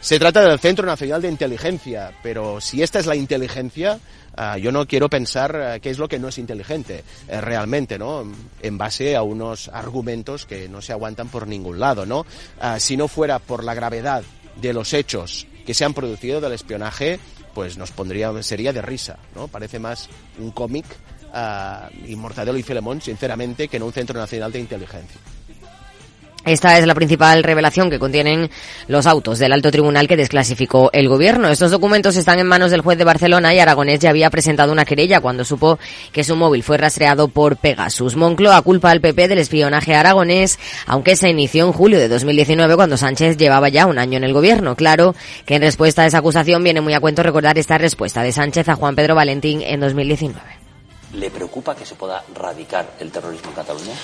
Se 0.00 0.20
trata 0.20 0.42
del 0.42 0.60
Centro 0.60 0.86
Nacional 0.86 1.20
de 1.20 1.28
Inteligencia, 1.28 2.12
pero 2.22 2.60
si 2.60 2.82
esta 2.82 3.00
es 3.00 3.06
la 3.06 3.16
inteligencia, 3.16 3.98
uh, 4.38 4.56
yo 4.56 4.70
no 4.70 4.86
quiero 4.86 5.08
pensar 5.08 5.56
uh, 5.56 5.80
qué 5.80 5.90
es 5.90 5.98
lo 5.98 6.06
que 6.06 6.18
no 6.18 6.28
es 6.28 6.38
inteligente 6.38 7.02
eh, 7.26 7.40
realmente, 7.40 7.98
¿no? 7.98 8.24
En 8.62 8.78
base 8.78 9.16
a 9.16 9.22
unos 9.22 9.68
argumentos 9.68 10.46
que 10.46 10.68
no 10.68 10.80
se 10.80 10.92
aguantan 10.92 11.28
por 11.28 11.48
ningún 11.48 11.80
lado, 11.80 12.06
¿no? 12.06 12.24
si 12.78 12.96
no 12.96 13.08
fuera 13.08 13.38
por 13.38 13.64
la 13.64 13.74
gravedad 13.74 14.22
de 14.60 14.72
los 14.72 14.92
hechos 14.92 15.46
que 15.66 15.74
se 15.74 15.84
han 15.84 15.94
producido 15.94 16.40
del 16.40 16.52
espionaje, 16.52 17.18
pues 17.56 17.78
nos 17.78 17.90
pondría, 17.90 18.30
sería 18.42 18.70
de 18.74 18.82
risa, 18.82 19.18
¿no? 19.34 19.48
Parece 19.48 19.78
más 19.78 20.10
un 20.38 20.50
cómic 20.50 20.84
uh, 21.32 22.06
y 22.06 22.14
Mortadelo 22.14 22.58
y 22.58 22.62
Filemón, 22.62 23.00
sinceramente, 23.00 23.68
que 23.68 23.78
no 23.78 23.86
un 23.86 23.94
Centro 23.94 24.20
Nacional 24.20 24.52
de 24.52 24.58
Inteligencia. 24.58 25.18
Esta 26.46 26.78
es 26.78 26.86
la 26.86 26.94
principal 26.94 27.42
revelación 27.42 27.90
que 27.90 27.98
contienen 27.98 28.48
los 28.86 29.06
autos 29.06 29.40
del 29.40 29.52
alto 29.52 29.72
tribunal 29.72 30.06
que 30.06 30.16
desclasificó 30.16 30.90
el 30.92 31.08
gobierno. 31.08 31.48
Estos 31.48 31.72
documentos 31.72 32.16
están 32.16 32.38
en 32.38 32.46
manos 32.46 32.70
del 32.70 32.82
juez 32.82 32.96
de 32.96 33.02
Barcelona 33.02 33.52
y 33.52 33.58
Aragonés 33.58 33.98
ya 33.98 34.10
había 34.10 34.30
presentado 34.30 34.70
una 34.70 34.84
querella 34.84 35.20
cuando 35.20 35.44
supo 35.44 35.80
que 36.12 36.22
su 36.22 36.36
móvil 36.36 36.62
fue 36.62 36.78
rastreado 36.78 37.26
por 37.26 37.56
Pegasus. 37.56 38.14
Moncloa 38.14 38.62
culpa 38.62 38.92
al 38.92 39.00
PP 39.00 39.26
del 39.26 39.40
espionaje 39.40 39.96
aragonés, 39.96 40.60
aunque 40.86 41.16
se 41.16 41.30
inició 41.30 41.66
en 41.66 41.72
julio 41.72 41.98
de 41.98 42.06
2019 42.06 42.76
cuando 42.76 42.96
Sánchez 42.96 43.36
llevaba 43.36 43.68
ya 43.68 43.86
un 43.86 43.98
año 43.98 44.16
en 44.16 44.22
el 44.22 44.32
gobierno. 44.32 44.76
Claro 44.76 45.16
que 45.46 45.56
en 45.56 45.62
respuesta 45.62 46.02
a 46.02 46.06
esa 46.06 46.18
acusación 46.18 46.62
viene 46.62 46.80
muy 46.80 46.94
a 46.94 47.00
cuento 47.00 47.24
recordar 47.24 47.58
esta 47.58 47.76
respuesta 47.76 48.22
de 48.22 48.30
Sánchez 48.30 48.68
a 48.68 48.76
Juan 48.76 48.94
Pedro 48.94 49.16
Valentín 49.16 49.62
en 49.62 49.80
2019. 49.80 50.40
¿Le 51.14 51.28
preocupa 51.28 51.74
que 51.74 51.84
se 51.84 51.96
pueda 51.96 52.22
radicar 52.36 52.86
el 53.00 53.10
terrorismo 53.10 53.48
en 53.48 53.56
Cataluña? 53.56 53.94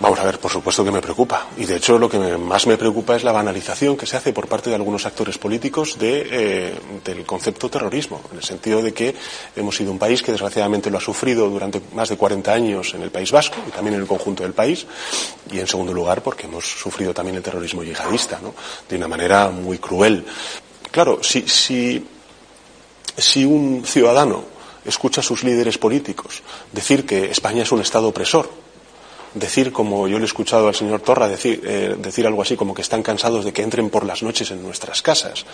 Vamos 0.00 0.18
a 0.18 0.24
ver, 0.24 0.38
por 0.38 0.50
supuesto 0.50 0.82
que 0.82 0.90
me 0.90 1.02
preocupa. 1.02 1.48
Y 1.58 1.66
de 1.66 1.76
hecho 1.76 1.98
lo 1.98 2.08
que 2.08 2.18
más 2.18 2.66
me 2.66 2.78
preocupa 2.78 3.16
es 3.16 3.22
la 3.22 3.32
banalización 3.32 3.98
que 3.98 4.06
se 4.06 4.16
hace 4.16 4.32
por 4.32 4.48
parte 4.48 4.70
de 4.70 4.76
algunos 4.76 5.04
actores 5.04 5.36
políticos 5.36 5.98
eh, 6.00 6.74
del 7.04 7.26
concepto 7.26 7.68
terrorismo, 7.68 8.22
en 8.32 8.38
el 8.38 8.42
sentido 8.42 8.80
de 8.80 8.94
que 8.94 9.14
hemos 9.54 9.76
sido 9.76 9.92
un 9.92 9.98
país 9.98 10.22
que 10.22 10.32
desgraciadamente 10.32 10.90
lo 10.90 10.96
ha 10.96 11.02
sufrido 11.02 11.50
durante 11.50 11.82
más 11.92 12.08
de 12.08 12.16
40 12.16 12.50
años 12.50 12.94
en 12.94 13.02
el 13.02 13.10
País 13.10 13.30
Vasco 13.30 13.56
y 13.68 13.70
también 13.72 13.94
en 13.96 14.00
el 14.00 14.06
conjunto 14.06 14.42
del 14.42 14.54
país. 14.54 14.86
Y 15.52 15.58
en 15.58 15.66
segundo 15.66 15.92
lugar 15.92 16.22
porque 16.22 16.46
hemos 16.46 16.64
sufrido 16.64 17.12
también 17.12 17.36
el 17.36 17.42
terrorismo 17.42 17.84
yihadista, 17.84 18.40
¿no? 18.42 18.54
De 18.88 18.96
una 18.96 19.06
manera 19.06 19.50
muy 19.50 19.76
cruel. 19.76 20.24
Claro, 20.90 21.22
si, 21.22 21.46
si, 21.46 22.02
si 23.18 23.44
un 23.44 23.84
ciudadano 23.84 24.44
escucha 24.82 25.20
a 25.20 25.24
sus 25.24 25.44
líderes 25.44 25.76
políticos 25.76 26.42
decir 26.72 27.04
que 27.04 27.26
España 27.26 27.64
es 27.64 27.72
un 27.72 27.82
Estado 27.82 28.08
opresor, 28.08 28.59
decir, 29.34 29.72
como 29.72 30.08
yo 30.08 30.18
le 30.18 30.24
he 30.24 30.26
escuchado 30.26 30.68
al 30.68 30.74
señor 30.74 31.00
Torra 31.00 31.28
decir, 31.28 31.62
eh, 31.64 31.96
decir 31.98 32.26
algo 32.26 32.42
así, 32.42 32.56
como 32.56 32.74
que 32.74 32.82
están 32.82 33.02
cansados 33.02 33.44
de 33.44 33.52
que 33.52 33.62
entren 33.62 33.90
por 33.90 34.04
las 34.04 34.22
noches 34.22 34.50
en 34.50 34.62
nuestras 34.62 35.02
casas, 35.02 35.44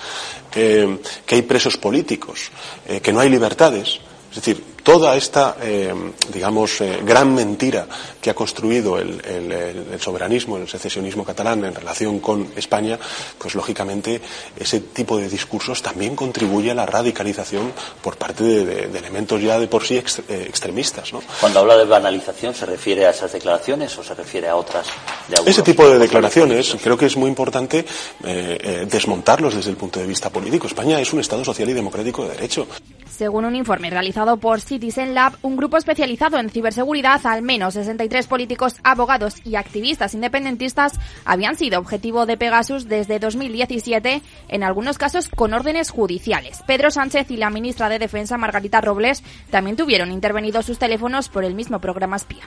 que 0.50 0.98
hay 1.28 1.42
presos 1.42 1.76
políticos, 1.76 2.50
eh, 2.86 3.00
que 3.00 3.12
no 3.12 3.20
hay 3.20 3.28
libertades. 3.28 4.00
Es 4.30 4.36
decir, 4.36 4.62
toda 4.86 5.16
esta, 5.16 5.56
eh, 5.60 5.92
digamos, 6.32 6.80
eh, 6.80 7.00
gran 7.02 7.34
mentira 7.34 7.88
que 8.20 8.30
ha 8.30 8.34
construido 8.34 9.00
el, 9.00 9.20
el, 9.20 10.00
soberanismo, 10.00 10.58
el 10.58 10.68
secesionismo 10.68 11.24
catalán 11.24 11.64
en 11.64 11.74
relación 11.74 12.20
con 12.20 12.52
España, 12.54 12.96
pues 13.36 13.56
lógicamente 13.56 14.20
ese 14.56 14.78
tipo 14.78 15.18
de 15.18 15.28
discursos 15.28 15.82
también 15.82 16.14
contribuye 16.14 16.70
a 16.70 16.74
la 16.74 16.86
radicalización 16.86 17.72
por 18.00 18.16
parte 18.16 18.44
de, 18.44 18.84
elementos 18.96 19.42
ya 19.42 19.58
de 19.58 19.66
por 19.66 19.82
sí 19.82 19.96
extremistas. 19.96 21.12
¿no? 21.12 21.20
Cuando 21.40 21.58
habla 21.58 21.76
de 21.76 21.84
banalización, 21.84 22.54
¿se 22.54 22.64
refiere 22.64 23.06
a 23.06 23.10
esas 23.10 23.32
declaraciones 23.32 23.98
o 23.98 24.04
se 24.04 24.14
refiere 24.14 24.48
a 24.48 24.54
otras? 24.54 24.86
De 25.26 25.50
ese 25.50 25.62
tipo 25.62 25.88
de 25.88 25.98
declaraciones 25.98 26.76
creo 26.80 26.96
que 26.96 27.06
es 27.06 27.16
muy 27.16 27.28
importante 27.28 27.84
desmontarlos 28.22 29.56
desde 29.56 29.70
el 29.70 29.76
punto 29.76 29.98
de 29.98 30.06
vista 30.06 30.30
político. 30.30 30.68
España 30.68 31.00
es 31.00 31.12
un 31.12 31.18
Estado 31.18 31.44
social 31.44 31.68
y 31.70 31.72
democrático 31.72 32.22
de 32.22 32.30
derecho. 32.30 32.68
Según 33.16 33.46
un 33.46 33.56
informe 33.56 33.88
realizado 33.88 34.36
por 34.36 34.60
Citizen 34.76 35.14
Lab, 35.14 35.32
un 35.40 35.56
grupo 35.56 35.78
especializado 35.78 36.38
en 36.38 36.50
ciberseguridad, 36.50 37.24
al 37.24 37.40
menos 37.40 37.72
63 37.72 38.26
políticos, 38.26 38.76
abogados 38.84 39.36
y 39.42 39.56
activistas 39.56 40.12
independentistas 40.12 40.92
habían 41.24 41.56
sido 41.56 41.78
objetivo 41.78 42.26
de 42.26 42.36
Pegasus 42.36 42.86
desde 42.86 43.18
2017, 43.18 44.20
en 44.48 44.62
algunos 44.62 44.98
casos 44.98 45.30
con 45.30 45.54
órdenes 45.54 45.88
judiciales. 45.88 46.62
Pedro 46.66 46.90
Sánchez 46.90 47.30
y 47.30 47.38
la 47.38 47.48
ministra 47.48 47.88
de 47.88 47.98
Defensa, 47.98 48.36
Margarita 48.36 48.82
Robles, 48.82 49.22
también 49.50 49.76
tuvieron 49.76 50.12
intervenidos 50.12 50.66
sus 50.66 50.78
teléfonos 50.78 51.30
por 51.30 51.46
el 51.46 51.54
mismo 51.54 51.80
programa 51.80 52.16
espía. 52.16 52.42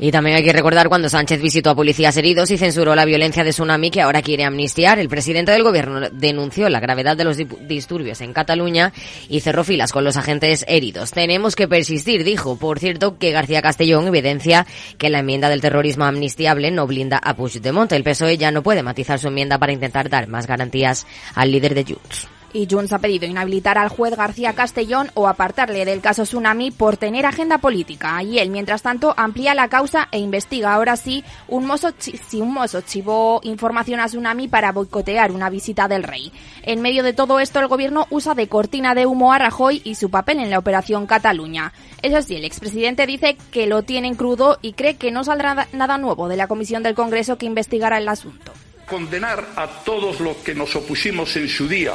Y 0.00 0.10
también 0.10 0.34
hay 0.34 0.42
que 0.42 0.52
recordar 0.52 0.88
cuando 0.88 1.08
Sánchez 1.08 1.40
visitó 1.40 1.70
a 1.70 1.76
policías 1.76 2.16
heridos 2.16 2.50
y 2.50 2.58
censuró 2.58 2.96
la 2.96 3.04
violencia 3.04 3.44
de 3.44 3.50
Tsunami 3.50 3.92
que 3.92 4.02
ahora 4.02 4.22
quiere 4.22 4.42
amnistiar. 4.42 4.98
El 4.98 5.08
presidente 5.08 5.52
del 5.52 5.62
gobierno 5.62 6.00
denunció 6.10 6.68
la 6.68 6.80
gravedad 6.80 7.16
de 7.16 7.24
los 7.24 7.36
disturbios 7.36 8.20
en 8.20 8.32
Cataluña 8.32 8.92
y 9.28 9.40
cerró 9.40 9.62
filas 9.62 9.92
con 9.92 10.02
los 10.02 10.16
agentes 10.16 10.64
heridos. 10.66 11.12
Tenemos 11.12 11.54
que 11.54 11.67
persistir, 11.68 12.24
dijo. 12.24 12.56
Por 12.56 12.78
cierto, 12.78 13.18
que 13.18 13.32
García 13.32 13.62
Castellón 13.62 14.06
evidencia 14.06 14.66
que 14.98 15.10
la 15.10 15.20
enmienda 15.20 15.48
del 15.48 15.60
terrorismo 15.60 16.04
amnistiable 16.04 16.70
no 16.70 16.86
blinda 16.86 17.18
a 17.18 17.34
Puigdemont. 17.34 17.92
El 17.92 18.04
PSOE 18.04 18.38
ya 18.38 18.50
no 18.50 18.62
puede 18.62 18.82
matizar 18.82 19.18
su 19.18 19.28
enmienda 19.28 19.58
para 19.58 19.72
intentar 19.72 20.08
dar 20.08 20.28
más 20.28 20.46
garantías 20.46 21.06
al 21.34 21.50
líder 21.50 21.74
de 21.74 21.84
Junts 21.84 22.37
y 22.52 22.66
Junts 22.70 22.92
ha 22.92 22.98
pedido 22.98 23.26
inhabilitar 23.26 23.78
al 23.78 23.88
juez 23.88 24.16
García 24.16 24.52
Castellón 24.52 25.10
o 25.14 25.28
apartarle 25.28 25.84
del 25.84 26.00
caso 26.00 26.22
Tsunami 26.22 26.70
por 26.70 26.96
tener 26.96 27.26
agenda 27.26 27.58
política. 27.58 28.22
Y 28.22 28.38
él, 28.38 28.50
mientras 28.50 28.82
tanto, 28.82 29.14
amplía 29.16 29.54
la 29.54 29.68
causa 29.68 30.08
e 30.10 30.18
investiga 30.18 30.74
ahora 30.74 30.96
sí 30.96 31.24
un 31.48 31.66
mozo 31.66 31.92
si 31.98 32.40
un 32.40 32.52
mozo 32.52 32.80
chivó 32.80 33.40
información 33.42 34.00
a 34.00 34.06
Tsunami 34.06 34.48
para 34.48 34.72
boicotear 34.72 35.32
una 35.32 35.50
visita 35.50 35.88
del 35.88 36.02
rey. 36.02 36.32
En 36.62 36.80
medio 36.80 37.02
de 37.02 37.12
todo 37.12 37.40
esto, 37.40 37.60
el 37.60 37.68
gobierno 37.68 38.06
usa 38.10 38.34
de 38.34 38.48
cortina 38.48 38.94
de 38.94 39.06
humo 39.06 39.32
a 39.32 39.38
Rajoy 39.38 39.80
y 39.84 39.94
su 39.94 40.10
papel 40.10 40.38
en 40.38 40.50
la 40.50 40.58
operación 40.58 41.06
Cataluña. 41.06 41.72
Eso 42.02 42.22
sí, 42.22 42.36
el 42.36 42.44
expresidente 42.44 43.06
dice 43.06 43.36
que 43.50 43.66
lo 43.66 43.82
tienen 43.82 44.14
crudo 44.14 44.58
y 44.62 44.72
cree 44.72 44.96
que 44.96 45.10
no 45.10 45.24
saldrá 45.24 45.68
nada 45.72 45.98
nuevo 45.98 46.28
de 46.28 46.36
la 46.36 46.46
comisión 46.46 46.82
del 46.82 46.94
Congreso 46.94 47.38
que 47.38 47.46
investigará 47.46 47.98
el 47.98 48.08
asunto. 48.08 48.52
Condenar 48.88 49.44
a 49.56 49.66
todos 49.84 50.20
los 50.20 50.36
que 50.38 50.54
nos 50.54 50.74
opusimos 50.74 51.36
en 51.36 51.48
su 51.48 51.68
día 51.68 51.92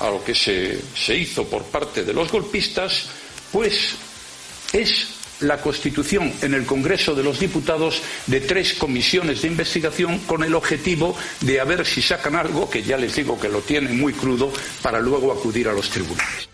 a 0.00 0.10
lo 0.10 0.24
que 0.24 0.34
se, 0.34 0.80
se 0.94 1.16
hizo 1.16 1.44
por 1.46 1.64
parte 1.64 2.04
de 2.04 2.12
los 2.12 2.30
golpistas, 2.30 3.06
pues 3.52 3.94
es 4.72 5.08
la 5.42 5.60
constitución 5.60 6.32
en 6.40 6.54
el 6.54 6.64
Congreso 6.64 7.14
de 7.14 7.22
los 7.22 7.40
Diputados 7.40 8.02
de 8.26 8.40
tres 8.40 8.74
comisiones 8.74 9.42
de 9.42 9.48
investigación 9.48 10.20
con 10.20 10.44
el 10.44 10.54
objetivo 10.54 11.16
de 11.40 11.60
a 11.60 11.64
ver 11.64 11.84
si 11.84 12.00
sacan 12.00 12.36
algo, 12.36 12.70
que 12.70 12.82
ya 12.82 12.96
les 12.96 13.16
digo 13.16 13.38
que 13.38 13.48
lo 13.48 13.60
tienen 13.60 14.00
muy 14.00 14.12
crudo, 14.12 14.52
para 14.82 15.00
luego 15.00 15.32
acudir 15.32 15.68
a 15.68 15.72
los 15.72 15.90
tribunales. 15.90 16.51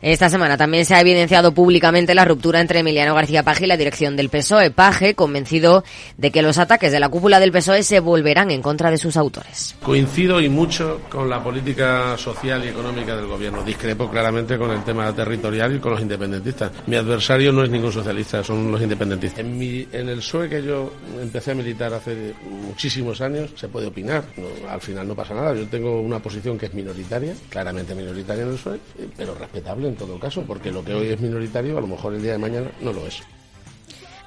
Esta 0.00 0.28
semana 0.28 0.56
también 0.56 0.84
se 0.84 0.94
ha 0.94 1.00
evidenciado 1.00 1.52
públicamente 1.52 2.14
la 2.14 2.24
ruptura 2.24 2.60
entre 2.60 2.80
Emiliano 2.80 3.16
García 3.16 3.42
Paje 3.42 3.64
y 3.64 3.66
la 3.66 3.76
dirección 3.76 4.14
del 4.14 4.28
PSOE. 4.28 4.70
Paje, 4.70 5.14
convencido 5.14 5.82
de 6.16 6.30
que 6.30 6.40
los 6.40 6.58
ataques 6.58 6.92
de 6.92 7.00
la 7.00 7.08
cúpula 7.08 7.40
del 7.40 7.50
PSOE 7.50 7.82
se 7.82 7.98
volverán 7.98 8.52
en 8.52 8.62
contra 8.62 8.92
de 8.92 8.98
sus 8.98 9.16
autores. 9.16 9.74
Coincido 9.82 10.40
y 10.40 10.48
mucho 10.48 11.00
con 11.08 11.28
la 11.28 11.42
política 11.42 12.16
social 12.16 12.64
y 12.64 12.68
económica 12.68 13.16
del 13.16 13.26
gobierno. 13.26 13.64
Discrepo 13.64 14.08
claramente 14.08 14.56
con 14.56 14.70
el 14.70 14.84
tema 14.84 15.12
territorial 15.12 15.74
y 15.74 15.80
con 15.80 15.92
los 15.92 16.00
independentistas. 16.00 16.70
Mi 16.86 16.94
adversario 16.94 17.52
no 17.52 17.64
es 17.64 17.70
ningún 17.70 17.92
socialista, 17.92 18.44
son 18.44 18.70
los 18.70 18.80
independentistas. 18.80 19.40
En, 19.40 19.60
en 19.60 20.08
el 20.08 20.18
PSOE 20.18 20.48
que 20.48 20.62
yo 20.62 20.92
empecé 21.20 21.50
a 21.50 21.54
militar 21.56 21.92
hace 21.92 22.34
muchísimos 22.48 23.20
años, 23.20 23.50
se 23.56 23.66
puede 23.66 23.88
opinar. 23.88 24.22
al 24.68 24.80
final 24.80 25.08
no 25.08 25.16
pasa 25.16 25.34
nada. 25.34 25.54
Yo 25.54 25.66
tengo 25.66 26.00
una 26.00 26.20
posición 26.20 26.56
que 26.56 26.66
es 26.66 26.74
minoritaria, 26.74 27.34
claramente 27.50 27.96
minoritaria 27.96 28.44
en 28.44 28.50
el 28.50 28.54
PSOE, 28.54 28.78
pero 29.16 29.34
respetable 29.34 29.87
en 29.88 29.96
todo 29.96 30.18
caso, 30.18 30.42
porque 30.46 30.70
lo 30.70 30.84
que 30.84 30.94
hoy 30.94 31.08
es 31.08 31.20
minoritario 31.20 31.78
a 31.78 31.80
lo 31.80 31.86
mejor 31.86 32.14
el 32.14 32.22
día 32.22 32.32
de 32.32 32.38
mañana 32.38 32.70
no 32.80 32.92
lo 32.92 33.06
es. 33.06 33.22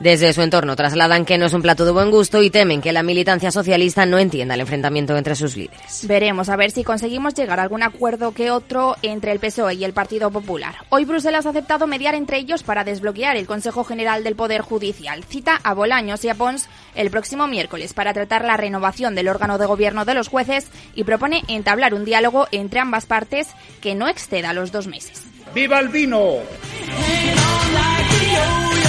Desde 0.02 0.34
su 0.34 0.42
entorno 0.42 0.76
trasladan 0.76 1.26
que 1.26 1.38
no 1.38 1.46
es 1.46 1.54
un 1.54 1.62
plato 1.62 1.86
de 1.86 1.92
buen 1.92 2.10
gusto 2.10 2.42
y 2.42 2.50
temen 2.50 2.82
que 2.82 2.92
la 2.92 3.04
militancia 3.04 3.52
socialista 3.52 4.04
no 4.08 4.18
entienda 4.18 4.56
el 4.56 4.62
enfrentamiento 4.62 5.16
entre 5.16 5.36
sus 5.36 5.56
líderes. 5.56 6.08
Veremos 6.08 6.50
a 6.50 6.56
ver 6.56 6.72
si 6.72 6.84
conseguimos 6.84 7.36
llegar 7.36 7.60
a 7.60 7.64
algún 7.64 7.84
acuerdo 7.84 8.32
que 8.32 8.50
otro 8.50 8.96
entre 9.04 9.32
el 9.32 9.38
PSOE 9.38 9.76
y 9.76 9.84
el 9.84 9.94
Partido 9.94 10.32
Popular. 10.32 10.74
Hoy 10.90 11.06
Bruselas 11.06 11.46
ha 11.46 11.50
aceptado 11.50 11.86
mediar 11.86 12.16
entre 12.16 12.40
ellos 12.40 12.64
para 12.64 12.84
desbloquear 12.84 13.38
el 13.38 13.46
Consejo 13.46 13.84
General 13.84 14.24
del 14.24 14.36
Poder 14.36 14.62
Judicial. 14.62 15.24
Cita 15.24 15.60
a 15.64 15.76
Bolaños 15.76 16.26
y 16.26 16.30
a 16.30 16.36
Pons 16.36 16.68
el 16.96 17.12
próximo 17.12 17.48
miércoles 17.48 17.94
para 17.94 18.12
tratar 18.12 18.44
la 18.44 18.58
renovación 18.58 19.14
del 19.14 19.28
órgano 19.28 19.60
de 19.60 19.68
gobierno 19.68 20.04
de 20.04 20.16
los 20.16 20.30
jueces 20.30 20.66
y 20.96 21.04
propone 21.04 21.44
entablar 21.48 21.94
un 21.94 22.06
diálogo 22.06 22.48
entre 22.52 22.80
ambas 22.80 23.06
partes 23.06 23.50
que 23.82 23.94
no 23.94 24.08
exceda 24.08 24.52
los 24.54 24.72
dos 24.72 24.88
meses. 24.88 25.31
¡Viva 25.54 25.80
el 25.80 25.90
vino! 25.90 26.38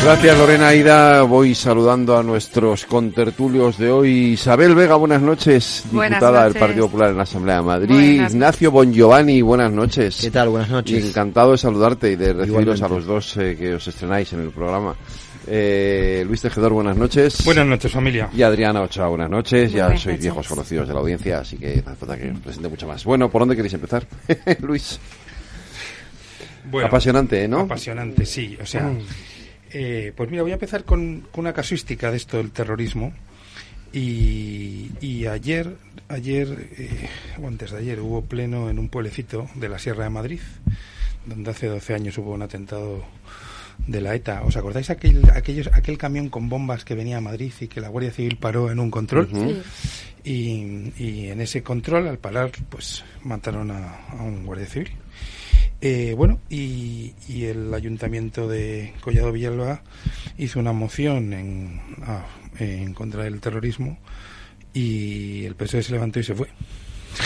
Gracias 0.03 0.39
Lorena 0.39 0.69
Aida. 0.69 1.23
Voy 1.23 1.55
saludando 1.55 2.17
a 2.17 2.23
nuestros 2.23 2.87
contertulios 2.87 3.79
de 3.79 3.91
hoy. 3.91 4.11
Isabel 4.33 4.75
Vega, 4.75 4.97
buenas 4.97 5.23
noches, 5.23 5.85
diputada 5.91 6.45
del 6.45 6.55
Partido 6.55 6.87
Popular 6.87 7.11
en 7.11 7.17
la 7.17 7.23
Asamblea 7.25 7.57
de 7.57 7.63
Madrid. 7.63 8.23
Ignacio 8.23 8.71
Bongiovanni, 8.71 9.43
buenas 9.43 9.73
noches. 9.73 10.19
¿Qué 10.21 10.31
tal? 10.31 10.49
Buenas 10.51 10.71
noches. 10.71 11.05
encantado 11.05 11.53
de 11.53 11.59
saludarte 11.59 12.13
y 12.13 12.17
de 12.17 12.33
recibiros 12.33 12.83
a 12.83 12.89
los 12.89 13.07
dos 13.07 13.37
eh, 13.37 13.57
que 13.59 13.75
os 13.75 13.87
estrenáis 13.87 14.33
en 14.33 14.41
el 14.41 14.51
programa. 14.51 14.95
Eh, 15.47 16.25
Luis 16.27 16.41
Tejedor, 16.41 16.73
buenas 16.73 16.97
noches. 16.97 17.45
Buenas 17.45 17.67
noches, 17.67 17.91
familia. 17.91 18.29
Y 18.33 18.43
Adriana 18.43 18.83
Ochoa, 18.83 19.09
buenas 19.09 19.31
noches. 19.31 19.73
ya 19.73 19.97
sois 19.97 20.21
viejos 20.21 20.47
conocidos 20.47 20.87
de 20.87 20.95
la 20.95 21.01
audiencia, 21.01 21.39
así 21.39 21.57
que 21.57 21.83
no 21.85 21.95
falta 21.97 22.17
que 22.17 22.31
os 22.31 22.39
presente 22.39 22.69
mucho 22.69 22.87
más. 22.87 23.05
Bueno, 23.05 23.29
¿por 23.29 23.43
dónde 23.43 23.57
queréis 23.57 23.75
empezar? 23.75 24.07
Luis. 24.61 24.99
Apasionante, 26.85 27.49
¿no? 27.49 27.61
Apasionante, 27.61 28.27
sí. 28.27 28.57
O 28.61 28.67
sea, 28.67 28.85
mm. 28.85 28.99
eh, 29.73 30.13
pues 30.15 30.31
mira, 30.31 30.43
voy 30.43 30.53
a 30.53 30.55
empezar 30.55 30.85
con, 30.85 31.27
una 31.35 31.53
casuística 31.53 32.11
de 32.11 32.17
esto 32.17 32.37
del 32.37 32.51
terrorismo. 32.51 33.13
Y, 33.95 35.27
ayer, 35.27 35.77
ayer 36.09 36.71
eh, 36.79 37.09
o 37.43 37.47
antes 37.47 37.73
de 37.73 37.79
ayer, 37.79 38.01
hubo 38.01 38.23
pleno 38.23 38.71
en 38.71 38.79
un 38.79 38.89
pueblecito 38.89 39.49
de 39.55 39.69
la 39.69 39.79
Sierra 39.79 40.05
de 40.05 40.11
Madrid, 40.11 40.41
donde 41.27 41.51
hace 41.51 41.67
12 41.67 41.95
años 41.95 42.17
hubo 42.17 42.33
un 42.33 42.43
atentado 42.43 43.05
de 43.87 44.01
la 44.01 44.15
ETA. 44.15 44.43
¿Os 44.45 44.57
acordáis 44.57 44.89
aquel, 44.89 45.23
aquellos, 45.35 45.69
aquel 45.75 45.99
camión 45.99 46.31
con 46.31 46.49
bombas 46.49 46.87
que 46.87 46.95
venía 46.95 47.19
a 47.19 47.21
Madrid 47.21 47.53
y 47.61 47.69
que 47.69 47.83
la 47.83 47.89
Guardia 47.89 48.13
Civil 48.13 48.39
paró 48.39 48.71
en 48.71 48.81
un 48.81 48.91
control? 48.91 49.29
y, 50.25 50.93
y, 50.97 51.27
en 51.29 51.41
ese 51.43 51.63
control, 51.63 52.09
al 52.09 52.19
parar, 52.19 52.51
pues 52.71 53.05
mataron 53.25 53.71
a 53.71 53.99
un 54.21 54.47
Guardia 54.47 54.67
Civil. 54.67 54.91
Eh, 55.85 56.15
bueno, 56.17 56.39
y, 56.49 57.13
el 57.29 57.75
ayuntamiento 57.75 58.47
de 58.47 58.95
Collado 59.01 59.33
Villalba 59.33 59.83
hizo 60.39 60.61
una 60.61 60.73
moción 60.73 61.33
en, 61.33 61.81
ah, 62.07 62.25
en 62.61 62.95
contra 62.95 63.25
del 63.25 63.41
terrorismo 63.41 63.99
y 64.73 65.45
el 65.45 65.57
PSOE 65.57 65.83
se 65.83 65.91
levantó 65.91 66.21
y 66.21 66.23
se 66.23 66.37
fue. 66.37 66.49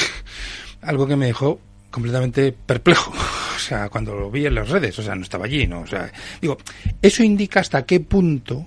Algo 0.80 1.06
que 1.06 1.16
me 1.16 1.26
dejó 1.26 1.60
completamente 1.90 2.52
perplejo. 2.52 3.12
O 3.56 3.68
sea, 3.68 3.89
cuando 3.89 4.14
lo 4.14 4.30
vi 4.30 4.47
en 4.47 4.55
las 4.55 4.68
redes, 4.68 4.97
o 4.98 5.02
sea, 5.02 5.16
no 5.16 5.22
estaba 5.22 5.47
allí, 5.47 5.66
¿no? 5.66 5.80
O 5.80 5.86
sea, 5.86 6.12
digo, 6.40 6.59
eso 7.01 7.24
indica 7.24 7.59
hasta 7.59 7.85
qué 7.85 7.98
punto 7.98 8.66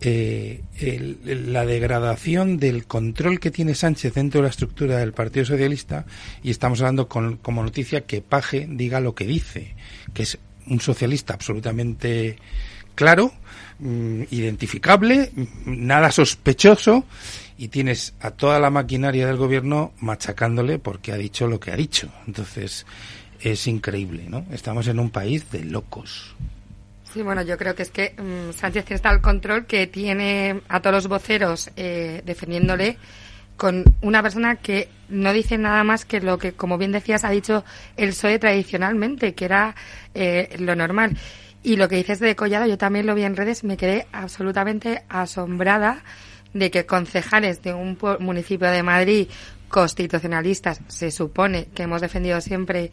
eh, 0.00 0.62
la 1.24 1.66
degradación 1.66 2.58
del 2.58 2.86
control 2.86 3.40
que 3.40 3.50
tiene 3.50 3.74
Sánchez 3.74 4.14
dentro 4.14 4.40
de 4.40 4.44
la 4.44 4.50
estructura 4.50 4.98
del 4.98 5.12
Partido 5.12 5.44
Socialista 5.44 6.06
y 6.42 6.50
estamos 6.50 6.80
hablando 6.80 7.08
con, 7.08 7.36
como 7.38 7.62
noticia 7.62 8.02
que 8.02 8.22
Paje 8.22 8.68
diga 8.70 9.00
lo 9.00 9.14
que 9.14 9.26
dice, 9.26 9.74
que 10.14 10.22
es 10.22 10.38
un 10.68 10.80
socialista 10.80 11.34
absolutamente 11.34 12.36
claro, 12.94 13.32
mm, 13.80 14.22
identificable, 14.30 15.32
nada 15.64 16.10
sospechoso 16.10 17.04
y 17.56 17.68
tienes 17.68 18.14
a 18.20 18.30
toda 18.30 18.60
la 18.60 18.70
maquinaria 18.70 19.26
del 19.26 19.36
gobierno 19.36 19.92
machacándole 20.00 20.78
porque 20.78 21.12
ha 21.12 21.16
dicho 21.16 21.48
lo 21.48 21.58
que 21.58 21.72
ha 21.72 21.76
dicho. 21.76 22.08
Entonces 22.26 22.86
es 23.40 23.66
increíble, 23.66 24.26
¿no? 24.28 24.46
Estamos 24.52 24.86
en 24.88 24.98
un 25.00 25.10
país 25.10 25.50
de 25.50 25.64
locos. 25.64 26.36
Sí, 27.12 27.22
bueno, 27.22 27.42
yo 27.42 27.56
creo 27.56 27.74
que 27.74 27.82
es 27.82 27.90
que 27.90 28.14
mm, 28.16 28.52
Sánchez 28.52 28.84
tiene 28.84 29.00
tal 29.00 29.20
control 29.20 29.66
que 29.66 29.86
tiene 29.86 30.60
a 30.68 30.80
todos 30.80 30.94
los 30.94 31.08
voceros 31.08 31.70
eh, 31.76 32.22
defendiéndole 32.24 32.98
con 33.56 33.84
una 34.02 34.22
persona 34.22 34.56
que 34.56 34.88
no 35.08 35.32
dice 35.32 35.58
nada 35.58 35.82
más 35.84 36.04
que 36.04 36.20
lo 36.20 36.38
que, 36.38 36.52
como 36.52 36.78
bien 36.78 36.92
decías, 36.92 37.24
ha 37.24 37.30
dicho 37.30 37.64
el 37.96 38.10
PSOE 38.10 38.38
tradicionalmente, 38.38 39.34
que 39.34 39.44
era 39.44 39.74
eh, 40.14 40.54
lo 40.58 40.76
normal. 40.76 41.16
Y 41.62 41.76
lo 41.76 41.88
que 41.88 41.96
dices 41.96 42.20
de 42.20 42.36
Collado, 42.36 42.66
yo 42.66 42.78
también 42.78 43.06
lo 43.06 43.14
vi 43.14 43.24
en 43.24 43.36
redes, 43.36 43.64
me 43.64 43.76
quedé 43.76 44.06
absolutamente 44.12 45.02
asombrada 45.08 46.04
de 46.54 46.70
que 46.70 46.86
concejales 46.86 47.62
de 47.62 47.74
un 47.74 47.98
municipio 48.20 48.70
de 48.70 48.82
Madrid 48.82 49.28
constitucionalistas, 49.68 50.80
se 50.88 51.10
supone 51.10 51.66
que 51.74 51.82
hemos 51.82 52.00
defendido 52.00 52.40
siempre 52.40 52.90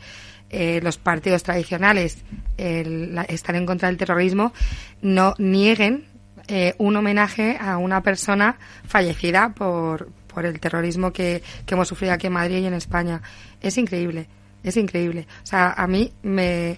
eh, 0.49 0.79
los 0.83 0.97
partidos 0.97 1.43
tradicionales 1.43 2.23
el, 2.57 3.17
estar 3.27 3.55
en 3.55 3.65
contra 3.65 3.89
del 3.89 3.97
terrorismo, 3.97 4.53
no 5.01 5.33
nieguen 5.37 6.05
eh, 6.47 6.75
un 6.77 6.95
homenaje 6.95 7.57
a 7.59 7.77
una 7.77 8.01
persona 8.01 8.57
fallecida 8.87 9.49
por, 9.49 10.09
por 10.27 10.45
el 10.45 10.59
terrorismo 10.59 11.11
que, 11.11 11.41
que 11.65 11.73
hemos 11.73 11.87
sufrido 11.87 12.13
aquí 12.13 12.27
en 12.27 12.33
Madrid 12.33 12.57
y 12.59 12.65
en 12.65 12.73
España. 12.73 13.21
Es 13.61 13.77
increíble, 13.77 14.27
es 14.63 14.77
increíble. 14.77 15.27
O 15.43 15.45
sea, 15.45 15.71
a 15.71 15.87
mí 15.87 16.11
me... 16.23 16.77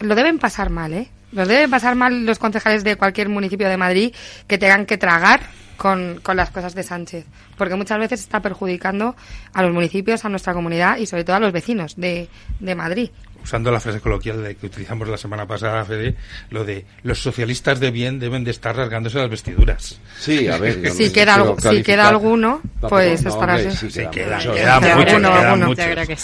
Lo 0.00 0.14
deben 0.14 0.38
pasar 0.38 0.70
mal, 0.70 0.92
¿eh? 0.92 1.08
Los 1.32 1.48
deben 1.48 1.70
pasar 1.70 1.94
mal 1.94 2.24
los 2.24 2.38
concejales 2.38 2.84
de 2.84 2.96
cualquier 2.96 3.28
municipio 3.28 3.68
de 3.68 3.76
Madrid 3.76 4.14
que 4.46 4.58
tengan 4.58 4.86
que 4.86 4.96
tragar 4.96 5.40
con, 5.76 6.20
con 6.22 6.36
las 6.36 6.50
cosas 6.50 6.74
de 6.74 6.82
Sánchez, 6.82 7.26
porque 7.56 7.74
muchas 7.74 7.98
veces 7.98 8.20
está 8.20 8.40
perjudicando 8.40 9.14
a 9.52 9.62
los 9.62 9.72
municipios, 9.72 10.24
a 10.24 10.28
nuestra 10.28 10.54
comunidad 10.54 10.98
y 10.98 11.06
sobre 11.06 11.24
todo 11.24 11.36
a 11.36 11.40
los 11.40 11.52
vecinos 11.52 11.96
de, 11.96 12.28
de 12.60 12.74
Madrid 12.74 13.10
usando 13.46 13.70
la 13.70 13.78
frase 13.78 14.00
coloquial 14.00 14.42
de 14.42 14.56
que 14.56 14.66
utilizamos 14.66 15.08
la 15.08 15.16
semana 15.16 15.46
pasada, 15.46 15.84
Fede, 15.84 16.16
lo 16.50 16.64
de 16.64 16.84
los 17.04 17.22
socialistas 17.22 17.78
de 17.78 17.92
bien 17.92 18.18
deben 18.18 18.42
de 18.42 18.50
estar 18.50 18.74
rasgándose 18.74 19.18
las 19.18 19.30
vestiduras. 19.30 20.00
Sí, 20.18 20.48
a 20.48 20.58
ver. 20.58 20.90
si, 20.92 21.12
queda, 21.12 21.54
si 21.56 21.80
queda 21.84 22.08
alguno, 22.08 22.60
pues 22.80 23.24
es 23.24 23.34
para 23.36 23.56
Sí, 23.70 23.88
queda, 24.10 24.10
queda, 24.10 24.80
mucho, 24.96 25.76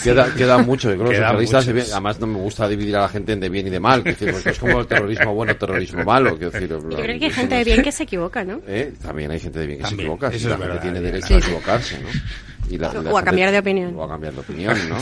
queda, 0.03 0.33
queda, 0.35 0.57
mucho. 0.57 0.91
Yo 0.91 0.97
creo 0.97 1.11
que 1.11 1.17
los 1.17 1.27
socialistas, 1.27 1.65
de 1.65 1.73
bien, 1.73 1.85
además 1.91 2.19
no 2.19 2.27
me 2.27 2.39
gusta 2.39 2.67
dividir 2.67 2.97
a 2.97 3.01
la 3.03 3.09
gente 3.09 3.31
en 3.31 3.39
de 3.39 3.47
bien 3.47 3.67
y 3.67 3.69
de 3.69 3.79
mal. 3.79 4.03
Que 4.03 4.09
decir, 4.09 4.31
pues 4.31 4.45
es 4.45 4.59
como 4.59 4.81
el 4.81 4.87
terrorismo 4.87 5.33
bueno, 5.33 5.55
terrorismo 5.55 6.03
malo. 6.03 6.37
Que 6.37 6.49
decir, 6.49 6.67
Yo 6.67 6.79
creo 6.89 7.19
que 7.19 7.25
hay 7.25 7.31
gente 7.31 7.55
de 7.55 7.63
bien 7.63 7.81
que 7.81 7.91
se 7.93 8.03
equivoca, 8.03 8.43
¿no? 8.43 8.59
¿Eh? 8.67 8.93
También 9.01 9.31
hay 9.31 9.39
gente 9.39 9.59
de 9.59 9.67
bien 9.67 9.79
que 9.79 9.87
se 9.87 9.93
equivoca. 9.95 10.27
Eso 10.27 10.49
la 10.49 10.57
gente 10.57 10.79
tiene 10.79 10.99
derecho 10.99 11.35
a 11.35 11.37
equivocarse, 11.37 11.99
¿no? 11.99 12.09
Y 12.69 12.77
la, 12.77 12.89
o 12.89 13.17
a 13.17 13.23
cambiar 13.23 13.51
de 13.51 13.59
opinión. 13.59 13.93
O 13.95 14.03
a 14.03 14.09
cambiar 14.09 14.33
de 14.33 14.39
opinión, 14.41 14.77
¿no? 14.89 14.97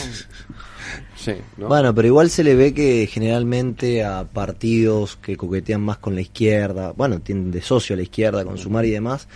Bueno, 1.57 1.93
pero 1.93 2.07
igual 2.07 2.29
se 2.29 2.43
le 2.43 2.55
ve 2.55 2.73
que 2.73 3.07
generalmente 3.07 4.03
a 4.03 4.23
partidos 4.23 5.17
que 5.17 5.37
coquetean 5.37 5.81
más 5.81 5.97
con 5.97 6.15
la 6.15 6.21
izquierda, 6.21 6.93
bueno, 6.93 7.19
tienen 7.19 7.51
de 7.51 7.61
socio 7.61 7.93
a 7.93 7.97
la 7.97 8.03
izquierda, 8.03 8.43
con 8.43 8.57
Sumar 8.57 8.85
y 8.85 8.91
demás, 8.91 9.27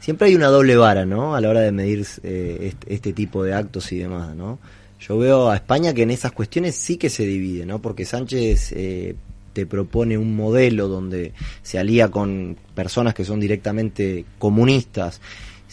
siempre 0.00 0.28
hay 0.28 0.34
una 0.34 0.48
doble 0.48 0.76
vara, 0.76 1.04
¿no? 1.04 1.34
A 1.34 1.40
la 1.40 1.50
hora 1.50 1.60
de 1.60 1.72
medir 1.72 2.06
eh, 2.22 2.72
este, 2.86 3.12
tipo 3.12 3.42
de 3.44 3.54
actos 3.54 3.92
y 3.92 3.98
demás, 3.98 4.34
¿no? 4.34 4.58
Yo 5.00 5.18
veo 5.18 5.50
a 5.50 5.56
España 5.56 5.92
que 5.92 6.02
en 6.02 6.10
esas 6.10 6.32
cuestiones 6.32 6.76
sí 6.76 6.96
que 6.96 7.10
se 7.10 7.26
divide, 7.26 7.66
¿no? 7.66 7.80
Porque 7.80 8.06
Sánchez 8.06 8.72
eh, 8.72 9.16
te 9.52 9.66
propone 9.66 10.16
un 10.16 10.34
modelo 10.34 10.88
donde 10.88 11.32
se 11.62 11.78
alía 11.78 12.10
con 12.10 12.56
personas 12.74 13.14
que 13.14 13.24
son 13.24 13.38
directamente 13.38 14.24
comunistas 14.38 15.20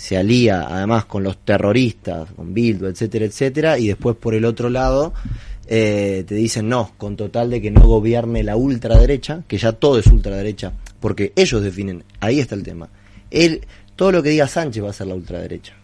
se 0.01 0.17
alía 0.17 0.65
además 0.67 1.05
con 1.05 1.23
los 1.23 1.37
terroristas, 1.45 2.31
con 2.31 2.55
Bildu, 2.55 2.87
etcétera, 2.87 3.25
etcétera, 3.25 3.77
y 3.77 3.89
después 3.89 4.17
por 4.17 4.33
el 4.33 4.45
otro 4.45 4.67
lado 4.67 5.13
eh, 5.67 6.23
te 6.27 6.33
dicen 6.33 6.67
no, 6.69 6.91
con 6.97 7.15
total 7.15 7.51
de 7.51 7.61
que 7.61 7.69
no 7.69 7.81
gobierne 7.81 8.43
la 8.43 8.55
ultraderecha, 8.55 9.43
que 9.47 9.59
ya 9.59 9.73
todo 9.73 9.99
es 9.99 10.07
ultraderecha, 10.07 10.73
porque 10.99 11.33
ellos 11.35 11.61
definen, 11.61 12.03
ahí 12.19 12.39
está 12.39 12.55
el 12.55 12.63
tema. 12.63 12.89
Él, 13.29 13.61
todo 13.95 14.11
lo 14.11 14.23
que 14.23 14.29
diga 14.29 14.47
Sánchez 14.47 14.83
va 14.83 14.89
a 14.89 14.93
ser 14.93 15.05
la 15.05 15.13
ultraderecha. 15.13 15.75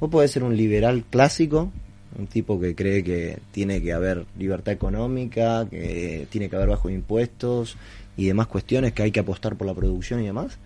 Vos 0.00 0.08
podés 0.08 0.30
ser 0.30 0.42
un 0.42 0.56
liberal 0.56 1.04
clásico, 1.10 1.70
un 2.18 2.28
tipo 2.28 2.58
que 2.58 2.74
cree 2.74 3.04
que 3.04 3.40
tiene 3.52 3.82
que 3.82 3.92
haber 3.92 4.24
libertad 4.38 4.72
económica, 4.72 5.66
que 5.70 6.26
tiene 6.30 6.48
que 6.48 6.56
haber 6.56 6.70
bajos 6.70 6.90
impuestos 6.90 7.76
y 8.16 8.24
demás 8.24 8.46
cuestiones, 8.46 8.94
que 8.94 9.02
hay 9.02 9.10
que 9.10 9.20
apostar 9.20 9.54
por 9.56 9.66
la 9.66 9.74
producción 9.74 10.22
y 10.22 10.24
demás. 10.24 10.56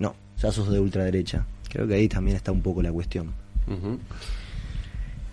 No, 0.00 0.16
ya 0.42 0.50
sos 0.50 0.72
de 0.72 0.80
ultraderecha. 0.80 1.46
Creo 1.76 1.86
que 1.86 1.92
ahí 1.92 2.08
también 2.08 2.38
está 2.38 2.52
un 2.52 2.62
poco 2.62 2.80
la 2.80 2.90
cuestión. 2.90 3.34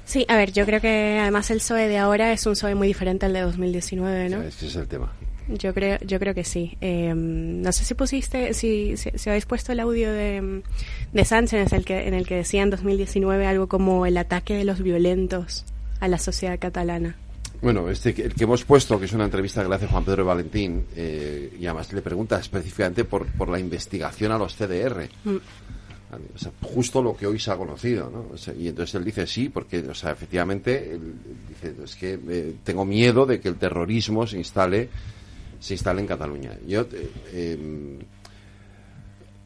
Sí, 0.04 0.26
a 0.28 0.36
ver, 0.36 0.52
yo 0.52 0.66
creo 0.66 0.82
que 0.82 1.18
además 1.18 1.50
el 1.52 1.60
PSOE 1.60 1.88
de 1.88 1.98
ahora 1.98 2.34
es 2.34 2.46
un 2.46 2.52
PSOE 2.52 2.76
muy 2.76 2.90
diferente 2.90 3.26
al 3.26 3.32
de 3.32 3.40
2019, 3.40 4.28
¿no? 4.28 4.42
ese 4.42 4.68
es 4.68 4.76
el 4.76 4.86
tema. 4.86 5.14
Yo 5.48 5.74
creo, 5.74 5.98
yo 6.06 6.20
creo 6.20 6.34
que 6.34 6.44
sí. 6.44 6.78
Em, 6.82 7.62
no 7.62 7.72
sé 7.72 7.86
si 7.86 7.94
pusiste, 7.94 8.54
si, 8.54 8.98
si, 8.98 9.30
habéis 9.30 9.46
puesto 9.46 9.72
el 9.72 9.80
audio 9.80 10.12
de, 10.12 10.64
de 11.14 11.26
Sánchez 11.26 11.72
en 11.72 11.78
el, 11.78 11.86
que, 11.86 12.10
en 12.10 12.14
el 12.14 12.28
que 12.28 12.36
decía 12.36 12.62
en 12.62 12.72
2019 12.72 13.48
algo 13.48 13.68
como 13.68 14.06
el 14.06 14.18
ataque 14.18 14.54
de 14.54 14.66
los 14.66 14.84
violentos 14.84 15.64
a 16.02 16.10
la 16.10 16.18
sociedad 16.18 16.60
catalana. 16.60 17.16
Bueno, 17.62 17.90
este 17.90 18.10
el 18.22 18.34
que 18.34 18.44
hemos 18.44 18.66
puesto, 18.66 19.00
que 19.00 19.06
es 19.06 19.14
una 19.14 19.24
entrevista 19.24 19.64
que 19.64 19.70
le 19.70 19.76
hace 19.76 19.88
Juan 19.88 20.04
Pedro 20.04 20.26
Valentín, 20.26 20.84
eh, 20.98 21.56
y 21.58 21.66
además 21.68 21.94
le 21.94 22.02
pregunta 22.02 22.38
específicamente 22.38 23.06
por, 23.06 23.28
por 23.28 23.48
la 23.48 23.60
investigación 23.60 24.34
a 24.34 24.38
los 24.38 24.58
CDR. 24.58 25.08
Mm 25.24 25.38
justo 26.62 27.02
lo 27.02 27.16
que 27.16 27.28
hoy 27.28 27.40
se 27.40 27.52
ha 27.52 27.58
conocido, 27.58 28.10
¿no? 28.10 28.26
y 28.58 28.68
entonces 28.68 28.96
él 28.96 29.04
dice 29.04 29.28
sí, 29.28 29.50
porque, 29.50 29.80
o 29.80 29.94
sea, 29.94 30.12
efectivamente, 30.12 31.00
dice, 31.50 31.76
es 31.84 31.96
que 31.96 32.20
eh, 32.28 32.56
tengo 32.64 32.86
miedo 32.86 33.26
de 33.26 33.40
que 33.40 33.50
el 33.50 33.56
terrorismo 33.56 34.26
se 34.28 34.38
instale, 34.38 34.90
se 35.60 35.74
instale 35.74 36.02
en 36.02 36.08
Cataluña. 36.08 36.52
Yo, 36.68 36.86
eh, 36.92 38.00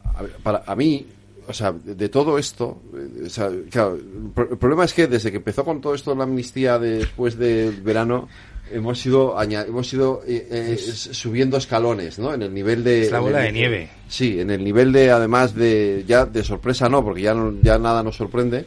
a 0.04 0.24
para 0.42 0.64
a 0.66 0.76
mí, 0.76 1.06
o 1.48 1.54
sea, 1.54 1.72
de, 1.72 2.10
todo 2.10 2.38
esto, 2.38 2.82
eh, 2.94 3.28
el, 3.36 4.58
problema 4.58 4.84
es 4.86 4.94
que 4.94 5.08
desde 5.08 5.32
que 5.32 5.38
empezó 5.38 5.64
con 5.64 5.80
todo 5.80 5.94
esto 5.94 6.14
la 6.14 6.24
amnistía 6.24 6.78
después 6.78 7.38
del 7.38 7.82
verano, 7.82 8.28
hemos 8.72 9.06
ido 9.06 9.42
hemos 9.42 9.94
ido 9.94 10.22
eh, 10.28 10.48
eh, 10.50 10.78
subiendo 10.78 11.58
escalones 11.58 12.20
no 12.20 12.34
en 12.34 12.42
el 12.42 12.54
nivel 12.54 12.84
de 12.84 13.04
es 13.04 13.12
la 13.12 13.20
bola 13.20 13.40
de 13.40 13.52
nieve. 13.52 13.90
Sí 14.08 14.40
en 14.40 14.50
el 14.50 14.64
nivel 14.64 14.92
de 14.92 15.12
además 15.12 15.54
de 15.54 16.04
ya 16.08 16.26
de 16.26 16.44
sorpresa 16.44 16.90
no 16.90 17.04
porque 17.04 17.22
ya 17.22 17.36
ya 17.62 17.78
nada 17.78 18.04
nos 18.04 18.16
sorprende 18.16 18.66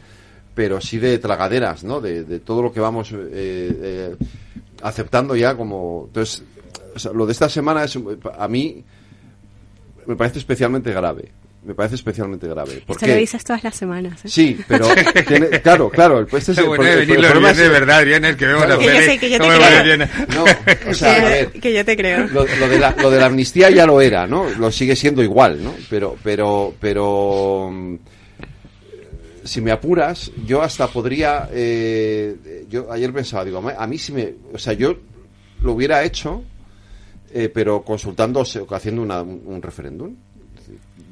pero 0.55 0.81
sí 0.81 0.99
de 0.99 1.19
tragaderas 1.19 1.85
no 1.85 2.01
de, 2.01 2.41
todo 2.41 2.63
lo 2.63 2.73
que 2.73 2.81
vamos 2.81 3.13
eh, 3.15 4.17
aceptando 4.83 5.37
ya 5.37 5.57
como 5.57 6.05
entonces 6.07 6.43
lo 7.15 7.27
de 7.27 7.33
esta 7.33 7.49
semana 7.49 7.85
es 7.85 7.99
a 8.39 8.49
mí 8.49 8.85
me 10.07 10.17
parece 10.17 10.39
especialmente 10.39 10.93
grave 10.93 11.40
me 11.63 11.75
parece 11.75 11.97
especialmente 11.97 12.49
grave. 12.49 12.83
Esto 12.89 13.07
lo 13.07 13.15
dices 13.15 13.45
todas 13.45 13.63
las 13.63 13.77
semanas. 13.77 14.25
¿eh? 14.25 14.29
Sí, 14.29 14.59
pero 14.67 14.87
claro, 15.63 15.91
claro. 15.91 16.21
Este 16.23 16.53
es 16.53 16.59
el, 16.59 16.65
bueno, 16.65 16.85
el, 16.87 17.11
el, 17.11 17.17
problema 17.19 17.53
de 17.53 17.69
verdad, 17.69 18.05
Vienes, 18.05 18.37
que 18.37 18.47
vemos 18.47 18.65
claro. 18.65 18.81
la 18.81 18.87
que, 18.87 19.15
yo 19.15 19.21
que 19.21 19.31
yo 19.31 19.39
te 19.39 19.47
creo. 19.47 19.97
No, 20.35 20.45
o 20.91 20.95
sea, 20.95 21.17
a 21.17 21.25
ver, 21.29 21.53
que 21.53 21.75
yo 21.75 21.85
te 21.85 21.97
creo. 21.97 22.27
Lo, 22.29 22.47
lo, 22.47 22.69
de 22.69 22.79
la, 22.79 22.95
lo 23.01 23.11
de 23.11 23.19
la 23.19 23.27
amnistía 23.27 23.69
ya 23.71 23.85
lo 23.85 24.01
era, 24.01 24.27
¿no? 24.27 24.49
Lo 24.49 24.73
sigue 24.73 24.97
siendo 24.97 25.23
igual, 25.23 25.63
¿no? 25.63 25.75
Pero, 25.91 26.17
pero, 26.23 26.75
pero 26.81 27.71
si 29.45 29.61
me 29.61 29.71
apuras, 29.71 30.33
yo 30.47 30.63
hasta 30.63 30.87
podría, 30.87 31.51
eh, 31.53 32.65
yo 32.71 32.91
ayer 32.91 33.13
pensaba, 33.13 33.45
digo, 33.45 33.63
a 33.77 33.87
mí 33.87 33.99
sí 33.99 34.13
me, 34.13 34.33
o 34.53 34.59
sea, 34.59 34.73
yo 34.73 34.97
lo 35.63 35.73
hubiera 35.73 36.05
hecho, 36.05 36.43
eh, 37.35 37.51
pero 37.53 37.83
consultando, 37.83 38.43
haciendo 38.43 39.03
una, 39.03 39.23
un 39.23 39.61
referéndum 39.61 40.17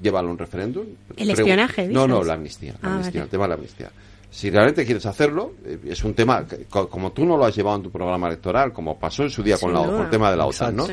llévalo 0.01 0.29
a 0.29 0.33
un 0.33 0.39
referéndum. 0.39 0.87
¿El 1.16 1.31
espionaje? 1.31 1.89
No, 1.89 2.07
no, 2.07 2.23
la 2.23 2.35
amnistía. 2.35 2.75
La 2.83 2.89
ah, 2.89 2.95
amnistía 2.97 3.23
El 3.23 3.29
tema 3.29 3.45
de 3.45 3.49
la 3.49 3.55
amnistía. 3.55 3.91
Si 4.31 4.51
realmente 4.51 4.85
quieres 4.85 5.07
hacerlo, 5.07 5.55
eh, 5.65 5.79
es 5.87 6.05
un 6.05 6.12
tema, 6.15 6.47
que, 6.47 6.66
como 6.66 7.12
tú 7.12 7.25
no 7.25 7.37
lo 7.37 7.47
has 7.47 7.57
llevado 7.57 7.77
en 7.77 7.83
tu 7.85 7.91
programa 7.91 8.27
electoral, 8.27 8.73
como 8.73 8.99
pasó 8.99 9.23
en 9.23 9.31
su 9.31 9.43
día 9.43 9.57
con, 9.59 9.73
la, 9.73 9.83
el 10.03 10.11
tema 10.11 10.31
de 10.31 10.37
la 10.37 10.47
OTAN, 10.47 10.77
¿no? 10.77 10.87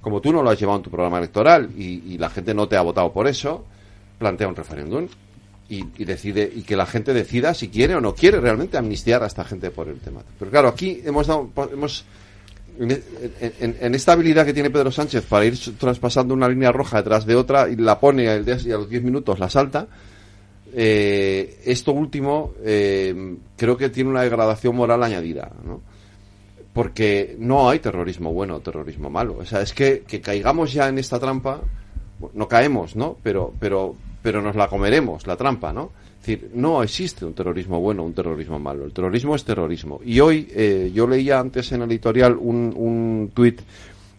Como 0.00 0.20
tú 0.20 0.32
no 0.32 0.42
lo 0.42 0.50
has 0.50 0.60
llevado 0.60 0.78
en 0.78 0.84
tu 0.84 0.90
programa 0.90 1.18
electoral 1.18 1.70
y, 1.76 2.16
la 2.18 2.30
gente 2.30 2.54
no 2.54 2.68
te 2.68 2.76
ha 2.76 2.82
votado 2.82 3.12
por 3.12 3.26
eso, 3.26 3.64
plantea 4.18 4.46
un 4.46 4.54
referéndum. 4.54 5.08
Y, 5.68 5.86
y, 5.96 6.04
decide 6.04 6.52
y 6.54 6.62
que 6.62 6.76
la 6.76 6.84
gente 6.84 7.14
decida 7.14 7.54
si 7.54 7.68
quiere 7.68 7.94
o 7.94 8.00
no 8.00 8.14
quiere 8.14 8.40
realmente 8.40 8.76
amnistiar 8.76 9.22
a 9.22 9.26
esta 9.26 9.42
gente 9.42 9.70
por 9.70 9.88
el 9.88 9.98
tema. 10.00 10.20
Pero 10.38 10.50
claro, 10.50 10.68
aquí 10.68 11.00
hemos 11.02 11.26
dado, 11.26 11.50
hemos 11.72 12.04
en, 12.78 13.94
esta 13.94 14.12
habilidad 14.12 14.46
que 14.46 14.54
tiene 14.54 14.70
Pedro 14.70 14.90
Sánchez 14.90 15.24
para 15.26 15.44
ir 15.44 15.58
traspasando 15.78 16.34
una 16.34 16.48
línea 16.48 16.72
roja 16.72 16.98
detrás 16.98 17.26
de 17.26 17.36
otra 17.36 17.68
y 17.68 17.76
la 17.76 18.00
pone 18.00 18.24
y 18.24 18.26
a 18.28 18.76
los 18.76 18.88
10 18.88 19.02
minutos 19.02 19.38
la 19.38 19.48
salta, 19.48 19.88
eh, 20.74 21.60
esto 21.66 21.92
último 21.92 22.54
eh, 22.64 23.36
creo 23.56 23.76
que 23.76 23.90
tiene 23.90 24.10
una 24.10 24.22
degradación 24.22 24.74
moral 24.74 25.02
añadida, 25.02 25.50
¿no? 25.64 25.82
Porque 26.72 27.36
no 27.38 27.68
hay 27.68 27.80
terrorismo 27.80 28.32
bueno 28.32 28.56
o 28.56 28.60
terrorismo 28.60 29.10
malo. 29.10 29.36
O 29.38 29.44
sea, 29.44 29.60
es 29.60 29.74
que, 29.74 30.00
que 30.06 30.22
caigamos 30.22 30.72
ya 30.72 30.88
en 30.88 30.98
esta 30.98 31.20
trampa, 31.20 31.60
no 32.32 32.48
caemos, 32.48 32.96
¿no? 32.96 33.18
Pero, 33.22 33.52
pero, 33.60 33.94
pero 34.22 34.40
nos 34.40 34.56
la 34.56 34.68
comeremos, 34.68 35.26
la 35.26 35.36
trampa, 35.36 35.74
¿no? 35.74 35.92
Decir, 36.22 36.52
no 36.54 36.84
existe 36.84 37.24
un 37.24 37.34
terrorismo 37.34 37.80
bueno 37.80 38.04
un 38.04 38.14
terrorismo 38.14 38.56
malo. 38.60 38.84
El 38.84 38.92
terrorismo 38.92 39.34
es 39.34 39.44
terrorismo. 39.44 40.00
Y 40.04 40.20
hoy 40.20 40.46
eh, 40.54 40.92
yo 40.94 41.08
leía 41.08 41.40
antes 41.40 41.72
en 41.72 41.82
el 41.82 41.90
editorial 41.90 42.36
un, 42.38 42.72
un 42.76 43.32
tuit 43.34 43.60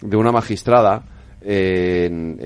de 0.02 0.18
una 0.18 0.34
magistrada 0.34 1.06
en, 1.46 2.38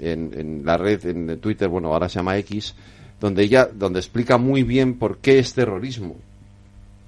en, 0.00 0.62
la 0.64 0.76
red, 0.76 1.04
en 1.06 1.38
Twitter, 1.40 1.68
bueno, 1.68 1.92
ahora 1.92 2.08
se 2.08 2.16
llama 2.16 2.36
X, 2.38 2.74
donde 3.20 3.42
ella, 3.42 3.68
donde 3.72 3.98
explica 3.98 4.38
muy 4.38 4.62
bien 4.62 4.98
por 4.98 5.18
qué 5.18 5.38
es 5.38 5.54
terrorismo. 5.54 6.16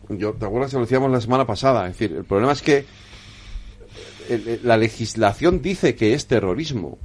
Yo, 0.08 0.32
¿te 0.32 0.44
acuerdas 0.44 0.70
que 0.70 0.76
lo 0.76 0.82
decíamos 0.82 1.10
la 1.10 1.20
semana 1.20 1.46
pasada? 1.46 1.86
Es 1.86 1.98
decir, 1.98 2.16
el 2.16 2.24
problema 2.24 2.52
es 2.52 2.62
que 2.62 2.84
la 4.62 4.76
legislación 4.76 5.62
dice 5.62 5.94
que 5.94 6.14
es 6.14 6.26
terrorismo. 6.26 6.98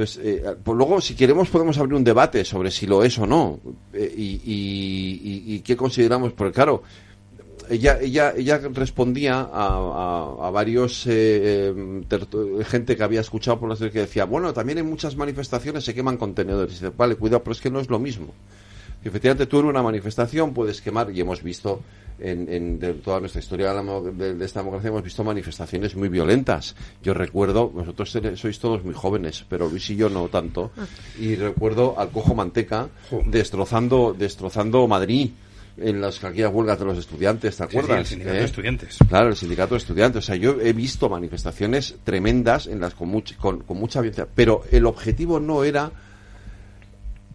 Entonces, 0.00 0.24
eh, 0.24 0.56
pues 0.64 0.78
luego, 0.78 0.98
si 1.02 1.14
queremos, 1.14 1.50
podemos 1.50 1.76
abrir 1.76 1.94
un 1.94 2.04
debate 2.04 2.42
sobre 2.42 2.70
si 2.70 2.86
lo 2.86 3.04
es 3.04 3.18
o 3.18 3.26
no 3.26 3.60
eh, 3.92 4.10
y, 4.16 5.60
qué 5.60 5.76
consideramos. 5.76 6.32
Porque, 6.32 6.54
claro, 6.54 6.82
ella, 7.68 7.98
ella, 8.00 8.32
ella 8.34 8.62
respondía 8.72 9.46
a, 9.52 10.50
varios 10.50 11.04
eh, 11.06 12.02
gente 12.64 12.96
que 12.96 13.02
había 13.02 13.20
escuchado 13.20 13.60
por 13.60 13.68
las 13.68 13.78
que 13.78 13.90
decía, 13.90 14.24
bueno, 14.24 14.54
también 14.54 14.78
en 14.78 14.86
muchas 14.86 15.16
manifestaciones 15.16 15.84
se 15.84 15.94
queman 15.94 16.16
contenedores. 16.16 16.72
Y 16.72 16.74
dice, 16.76 16.92
vale, 16.96 17.16
cuidado, 17.16 17.42
pero 17.44 17.52
es 17.52 17.60
que 17.60 17.70
no 17.70 17.78
es 17.78 17.90
lo 17.90 17.98
mismo. 17.98 18.32
efectivamente, 19.04 19.44
tú 19.44 19.60
en 19.60 19.66
una 19.66 19.82
manifestación 19.82 20.54
puedes 20.54 20.80
quemar, 20.80 21.10
y 21.10 21.20
hemos 21.20 21.42
visto 21.42 21.82
en, 22.20 23.00
toda 23.02 23.20
nuestra 23.20 23.40
historia 23.40 23.72
de, 23.72 24.44
esta 24.44 24.60
democracia 24.60 24.88
hemos 24.88 25.02
visto 25.02 25.24
manifestaciones 25.24 25.96
muy 25.96 26.08
violentas. 26.08 26.76
Yo 27.02 27.14
recuerdo, 27.14 27.68
vosotros 27.68 28.18
sois 28.36 28.58
todos 28.58 28.84
muy 28.84 28.94
jóvenes, 28.94 29.44
pero 29.48 29.68
Luis 29.68 29.88
y 29.90 29.96
yo 29.96 30.08
no 30.08 30.28
tanto, 30.28 30.70
y 31.18 31.34
recuerdo 31.34 31.98
al 31.98 32.10
Cojo 32.10 32.34
Manteca 32.34 32.88
destrozando, 33.26 34.14
destrozando 34.16 34.86
Madrid 34.86 35.30
en 35.76 36.00
las 36.00 36.22
aquellas 36.22 36.52
huelgas 36.52 36.78
de 36.78 36.84
los 36.84 36.98
estudiantes, 36.98 37.56
¿te 37.56 37.64
acuerdas? 37.64 38.00
el 38.00 38.06
sindicato 38.06 38.34
de 38.36 38.42
¿Eh? 38.42 38.44
estudiantes. 38.44 38.98
Claro, 39.08 39.28
el 39.28 39.36
sindicato 39.36 39.74
de 39.74 39.78
estudiantes. 39.78 40.24
O 40.24 40.26
sea, 40.26 40.36
yo 40.36 40.60
he 40.60 40.72
visto 40.72 41.08
manifestaciones 41.08 41.96
tremendas 42.04 42.66
en 42.66 42.80
las 42.80 42.94
con, 42.94 43.22
con, 43.38 43.60
con 43.60 43.78
mucha 43.78 44.00
violencia, 44.00 44.28
pero 44.34 44.62
el 44.70 44.84
objetivo 44.86 45.40
no 45.40 45.64
era 45.64 45.90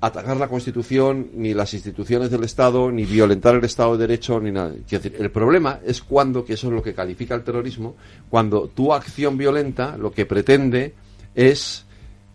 atacar 0.01 0.37
la 0.37 0.47
Constitución, 0.47 1.29
ni 1.33 1.53
las 1.53 1.73
instituciones 1.73 2.29
del 2.29 2.43
Estado, 2.43 2.91
ni 2.91 3.05
violentar 3.05 3.55
el 3.55 3.63
Estado 3.63 3.93
de 3.93 4.07
Derecho, 4.07 4.39
ni 4.39 4.51
nada. 4.51 4.73
decir, 4.89 5.15
el 5.17 5.31
problema 5.31 5.79
es 5.85 6.01
cuando, 6.01 6.43
que 6.43 6.53
eso 6.53 6.67
es 6.67 6.73
lo 6.73 6.83
que 6.83 6.93
califica 6.93 7.35
el 7.35 7.43
terrorismo, 7.43 7.95
cuando 8.29 8.67
tu 8.67 8.93
acción 8.93 9.37
violenta 9.37 9.97
lo 9.97 10.11
que 10.11 10.25
pretende 10.25 10.93
es 11.33 11.84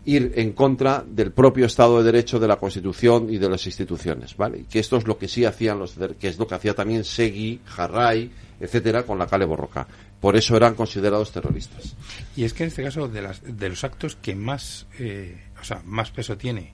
ir 0.05 0.33
en 0.35 0.53
contra 0.53 1.03
del 1.05 1.31
propio 1.31 1.65
Estado 1.65 1.99
de 1.99 2.11
Derecho, 2.11 2.39
de 2.39 2.47
la 2.47 2.57
Constitución 2.57 3.27
y 3.29 3.37
de 3.37 3.49
las 3.49 3.65
instituciones, 3.65 4.35
¿vale? 4.35 4.59
Y 4.59 4.63
que 4.63 4.79
esto 4.79 4.97
es 4.97 5.07
lo 5.07 5.17
que 5.17 5.27
sí 5.27 5.45
hacían 5.45 5.79
los, 5.79 5.95
que 6.19 6.27
es 6.27 6.39
lo 6.39 6.47
que 6.47 6.55
hacía 6.55 6.73
también 6.73 7.03
Segui, 7.03 7.61
Jarray, 7.65 8.31
etcétera, 8.59 9.03
con 9.03 9.19
la 9.19 9.27
Cale 9.27 9.45
Borroca. 9.45 9.87
Por 10.19 10.35
eso 10.35 10.55
eran 10.55 10.75
considerados 10.75 11.31
terroristas. 11.31 11.95
Y 12.35 12.43
es 12.43 12.53
que 12.53 12.63
en 12.63 12.67
este 12.67 12.83
caso 12.83 13.07
de, 13.07 13.21
las, 13.21 13.41
de 13.43 13.69
los 13.69 13.83
actos 13.83 14.15
que 14.15 14.35
más, 14.35 14.85
eh, 14.99 15.35
o 15.59 15.63
sea, 15.63 15.81
más 15.85 16.11
peso 16.11 16.37
tiene 16.37 16.73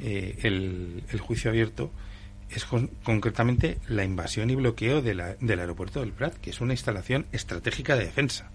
eh, 0.00 0.38
el, 0.42 1.20
juicio 1.20 1.50
abierto 1.50 1.90
es 2.50 2.66
concretamente 2.66 3.78
la 3.88 4.04
invasión 4.04 4.50
y 4.50 4.54
bloqueo 4.54 5.00
del 5.00 5.20
aeropuerto 5.20 6.00
del 6.00 6.12
Prat, 6.12 6.34
que 6.34 6.50
es 6.50 6.60
una 6.60 6.74
instalación 6.74 7.24
estratégica 7.32 7.96
de 7.96 8.04
defensa, 8.04 8.50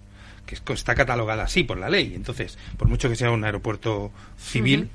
que 0.47 0.73
está 0.73 0.95
catalogada 0.95 1.43
así 1.43 1.63
por 1.63 1.77
la 1.77 1.89
ley. 1.89 2.13
Entonces, 2.15 2.57
por 2.77 2.87
mucho 2.87 3.09
que 3.09 3.15
sea 3.15 3.29
un 3.29 3.43
aeropuerto 3.43 4.11
civil, 4.37 4.89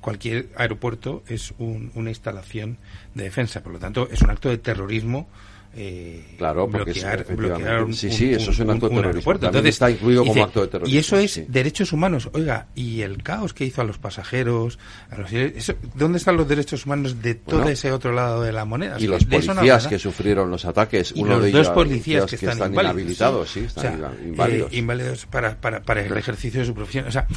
cualquier 0.00 0.50
aeropuerto 0.56 1.24
es 1.26 1.54
una 1.58 2.10
instalación 2.10 2.78
de 3.14 3.24
defensa. 3.24 3.62
Por 3.62 3.72
lo 3.72 3.78
tanto, 3.78 4.08
es 4.10 4.22
un 4.22 4.30
acto 4.30 4.48
de 4.48 4.58
terrorismo 4.58 5.28
eh, 5.72 6.34
claro, 6.36 6.66
bloquear, 6.66 7.84
un, 7.84 7.94
sí, 7.94 8.10
sí, 8.10 8.32
eso 8.32 8.50
es 8.50 8.58
un 8.58 8.70
acto 8.70 8.90
terrorista. 8.90 9.30
Entonces, 9.32 9.66
está 9.66 9.90
incluido 9.90 10.24
como 10.24 10.42
acto 10.42 10.62
de 10.62 10.68
terrorismo. 10.68 10.96
Y 10.96 10.98
eso 10.98 11.16
es 11.16 11.44
derechos 11.46 11.92
humanos. 11.92 12.28
Oiga, 12.32 12.66
y 12.74 13.02
el 13.02 13.22
caos 13.22 13.54
que 13.54 13.64
hizo 13.64 13.80
a 13.80 13.84
los 13.84 13.98
pasajeros, 13.98 14.80
¿dónde 15.94 16.18
están 16.18 16.36
los 16.36 16.48
derechos 16.48 16.86
humanos 16.86 17.22
de 17.22 17.36
todo 17.36 17.68
ese 17.68 17.92
otro 17.92 18.12
lado 18.12 18.42
de 18.42 18.52
la 18.52 18.64
moneda? 18.64 18.96
Y 18.98 19.06
los 19.06 19.24
policías 19.24 19.86
que 19.86 19.98
sufrieron 20.00 20.50
los 20.50 20.64
ataques, 20.64 21.12
uno 21.12 21.38
de 21.38 21.50
ellos, 21.50 21.66
dos 21.66 21.74
policías 21.74 22.26
que, 22.26 22.34
están, 22.34 22.72
inhabilitados, 22.72 23.50
sí, 23.50 23.60
están 23.60 24.02
eh, 24.18 24.66
inválidos. 24.72 25.26
para, 25.26 25.60
para, 25.60 25.82
para 25.82 26.04
el 26.04 26.16
ejercicio 26.16 26.60
de 26.60 26.66
su 26.66 26.74
profesión. 26.74 27.06
O 27.06 27.12
sea, 27.12 27.28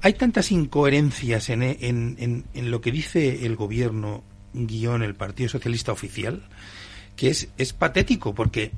hay 0.00 0.12
tantas 0.12 0.52
incoherencias 0.52 1.50
en, 1.50 1.62
en, 1.64 1.76
en, 1.80 2.44
en 2.54 2.70
lo 2.70 2.80
que 2.80 2.92
dice 2.92 3.44
el 3.46 3.56
gobierno 3.56 4.22
guion 4.52 5.02
el 5.02 5.14
Partido 5.14 5.48
Socialista 5.48 5.92
oficial 5.92 6.42
que 7.20 7.28
es, 7.28 7.48
es 7.58 7.74
patético 7.74 8.34
porque 8.34 8.72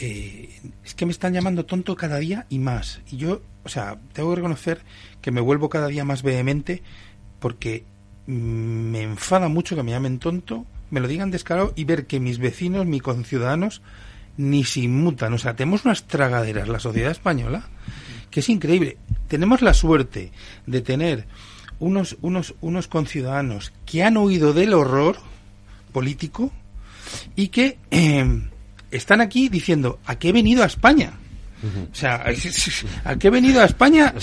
eh, 0.00 0.48
es 0.86 0.94
que 0.94 1.04
me 1.04 1.12
están 1.12 1.34
llamando 1.34 1.66
tonto 1.66 1.96
cada 1.96 2.16
día 2.16 2.46
y 2.48 2.58
más. 2.60 3.02
Y 3.12 3.18
yo, 3.18 3.42
o 3.62 3.68
sea, 3.68 3.98
tengo 4.14 4.30
que 4.30 4.36
reconocer 4.36 4.80
que 5.20 5.32
me 5.32 5.42
vuelvo 5.42 5.68
cada 5.68 5.88
día 5.88 6.02
más 6.02 6.22
vehemente 6.22 6.82
porque 7.40 7.84
me 8.24 9.02
enfada 9.02 9.48
mucho 9.48 9.76
que 9.76 9.82
me 9.82 9.90
llamen 9.90 10.18
tonto, 10.18 10.64
me 10.90 11.00
lo 11.00 11.08
digan 11.08 11.30
descarado 11.30 11.74
y 11.76 11.84
ver 11.84 12.06
que 12.06 12.20
mis 12.20 12.38
vecinos, 12.38 12.86
mis 12.86 13.02
conciudadanos, 13.02 13.82
ni 14.38 14.64
se 14.64 14.80
inmutan. 14.80 15.34
O 15.34 15.38
sea, 15.38 15.54
tenemos 15.54 15.84
unas 15.84 16.04
tragaderas, 16.04 16.68
la 16.68 16.80
sociedad 16.80 17.10
española, 17.10 17.68
que 18.30 18.40
es 18.40 18.48
increíble. 18.48 18.96
Tenemos 19.28 19.60
la 19.60 19.74
suerte 19.74 20.32
de 20.66 20.80
tener 20.80 21.26
unos, 21.80 22.16
unos, 22.22 22.54
unos 22.62 22.88
conciudadanos 22.88 23.74
que 23.84 24.04
han 24.04 24.16
oído 24.16 24.54
del 24.54 24.72
horror 24.72 25.18
político, 25.92 26.50
y 27.36 27.48
que 27.48 27.78
eh, 27.90 28.24
están 28.90 29.20
aquí 29.20 29.48
diciendo, 29.48 29.98
¿a 30.06 30.16
qué 30.16 30.30
he 30.30 30.32
venido 30.32 30.62
a 30.62 30.66
España? 30.66 31.12
O 31.62 31.94
sea, 31.94 32.24
¿a 33.04 33.16
qué 33.16 33.28
he 33.28 33.30
venido 33.30 33.60
a 33.60 33.64
España? 33.64 34.14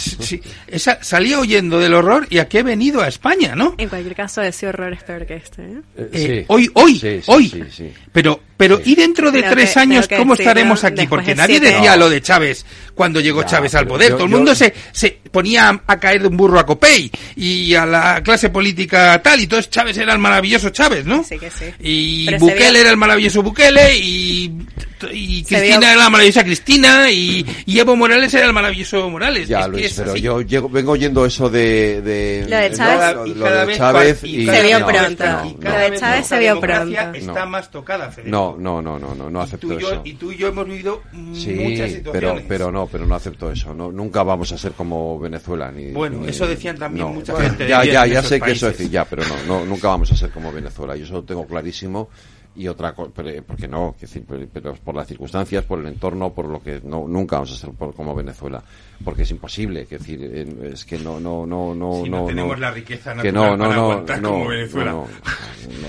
esa, 0.68 1.04
salía 1.04 1.40
huyendo 1.40 1.80
del 1.80 1.94
horror 1.94 2.28
y 2.30 2.38
a 2.38 2.48
qué 2.48 2.60
he 2.60 2.64
venido 2.64 3.02
a 3.02 3.08
España, 3.08 3.56
¿no? 3.56 3.76
En 3.78 3.90
cualquier 3.90 4.16
caso, 4.16 4.42
ese 4.42 4.68
horror 4.68 4.94
es 4.94 5.04
peor 5.04 5.26
que 5.26 5.36
este. 5.36 5.62
¿eh? 5.64 5.82
Eh, 5.98 6.10
eh 6.14 6.46
hoy, 6.48 6.70
hoy, 6.74 7.22
hoy. 7.28 7.66
Pero, 8.12 8.40
pero 8.56 8.80
¿y 8.84 8.96
dentro 8.96 9.32
de 9.32 9.44
tres 9.44 9.76
años 9.76 10.08
cómo 10.08 10.36
estaremos 10.36 10.84
aquí? 10.84 11.08
Porque 11.08 11.36
nadie 11.36 11.60
decía 11.60 11.98
lo 11.98 12.10
de 12.10 12.22
Chávez 12.22 12.66
cuando 12.96 13.20
llegó 13.20 13.44
Chávez 13.44 13.76
al 13.76 13.86
poder. 13.86 14.14
Todo 14.14 14.24
el 14.24 14.30
mundo 14.30 14.56
se, 14.56 14.74
se 14.92 15.20
ponía 15.32 15.82
a 15.86 16.00
caer 16.00 16.22
de 16.22 16.30
un 16.30 16.38
burro 16.38 16.60
a 16.60 16.66
Copey 16.66 17.12
y 17.36 17.76
a 17.76 17.86
la 17.86 18.24
clase 18.24 18.50
política 18.50 19.22
tal. 19.22 19.40
Y 19.40 19.44
entonces 19.44 19.70
Chávez 19.70 19.98
era 19.98 20.14
el 20.14 20.20
maravilloso 20.20 20.70
Chávez, 20.70 21.06
¿no? 21.06 21.24
Sí 21.24 21.38
que 21.38 21.52
sí. 21.52 21.66
Y 21.82 22.34
Bukele 22.38 22.80
era 22.80 22.90
el 22.90 22.98
maravilloso 22.98 23.44
Bukele 23.44 23.98
y, 23.98 24.66
y 25.12 25.44
Cristina 25.44 25.92
era 25.92 25.96
la 25.96 26.10
maravillosa 26.10 26.44
Cristina 26.44 27.12
y, 27.12 27.46
Evo 27.68 27.96
Morales 27.96 28.34
era 28.34 28.46
el 28.46 28.54
maravilloso 28.54 29.10
Morales. 29.10 29.48
Ya, 29.48 29.68
Luis, 29.68 29.94
pero 29.98 30.16
yo 30.16 30.70
vengo 30.70 30.94
oyendo 30.94 31.26
eso 31.26 31.50
de... 31.50 32.02
de 32.02 32.46
lo 32.48 32.58
de 32.58 32.72
Chávez, 32.72 33.36
lo 33.36 33.66
de 33.66 33.76
Chávez 33.76 34.24
y, 34.24 34.46
se 34.46 34.64
vio 34.64 34.86
pronto. 34.86 35.26
lo 35.60 35.78
de 35.78 35.98
Chávez 35.98 36.26
se 36.28 36.40
vio 36.40 36.60
pronto. 36.60 37.00
Está 37.14 37.46
más 37.46 37.70
tocada, 37.70 38.12
No, 38.24 38.56
no, 38.58 38.82
no, 38.82 38.98
no, 38.98 39.14
no, 39.14 39.30
no 39.30 39.42
acepto 39.42 39.78
eso. 39.78 40.02
Y 40.06 40.14
tú 40.14 40.32
y 40.32 40.38
yo 40.38 40.48
hemos 40.48 40.66
vivido 40.66 41.04
muchas 41.12 41.92
situaciones. 41.92 42.44
Pero, 42.46 42.48
pero 42.48 42.72
no, 42.72 42.85
pero 42.92 43.06
no 43.06 43.16
acepto 43.16 43.52
eso. 43.52 43.74
No, 43.74 43.92
nunca 43.92 44.24
vamos 44.24 44.52
a 44.52 44.58
ser 44.58 44.74
como 44.74 45.20
Venezuela. 45.20 45.72
Ni, 45.72 45.92
bueno, 45.92 46.26
eso 46.28 46.48
decían 46.48 46.78
también 46.78 47.08
mucha 47.08 47.36
gente. 47.40 47.68
Ya, 47.68 47.84
ya, 47.84 48.06
ya 48.06 48.22
sé 48.22 48.40
que 48.40 48.52
eso 48.52 48.68
decir, 48.68 48.90
ya, 48.90 49.06
pero 49.06 49.24
no, 49.28 49.36
no, 49.48 49.66
nunca 49.66 49.88
vamos 49.88 50.12
a 50.12 50.16
ser 50.16 50.30
como 50.32 50.52
Venezuela. 50.52 50.96
Yo 50.96 51.06
eso 51.06 51.14
lo 51.14 51.24
tengo 51.24 51.46
clarísimo 51.46 52.10
y 52.56 52.68
otra 52.68 52.94
cosa, 52.94 53.12
porque 53.46 53.68
no, 53.68 53.96
pero, 54.54 54.74
por 54.76 54.96
las 54.96 55.08
circunstancias, 55.08 55.64
por 55.66 55.80
el 55.80 55.88
entorno, 55.88 56.34
por 56.34 56.46
lo 56.46 56.62
que 56.62 56.80
no, 56.84 57.08
nunca 57.08 57.36
vamos 57.36 57.52
a 57.52 57.56
ser 57.58 57.70
como 57.96 58.16
Venezuela, 58.16 58.64
porque 59.04 59.24
es 59.24 59.32
imposible, 59.32 59.86
que 59.86 59.98
decir, 59.98 60.24
es 60.64 60.86
que 60.86 60.98
no, 60.98 61.20
no, 61.20 61.46
no, 61.46 61.76
no, 61.76 62.06
no, 62.06 62.26
tenemos 62.26 62.58
la 62.58 62.72
riqueza 62.72 63.14
que 63.16 63.32
no, 63.32 63.58
no, 63.58 63.74
no, 63.74 64.06
como 64.22 64.48
Venezuela. 64.48 64.96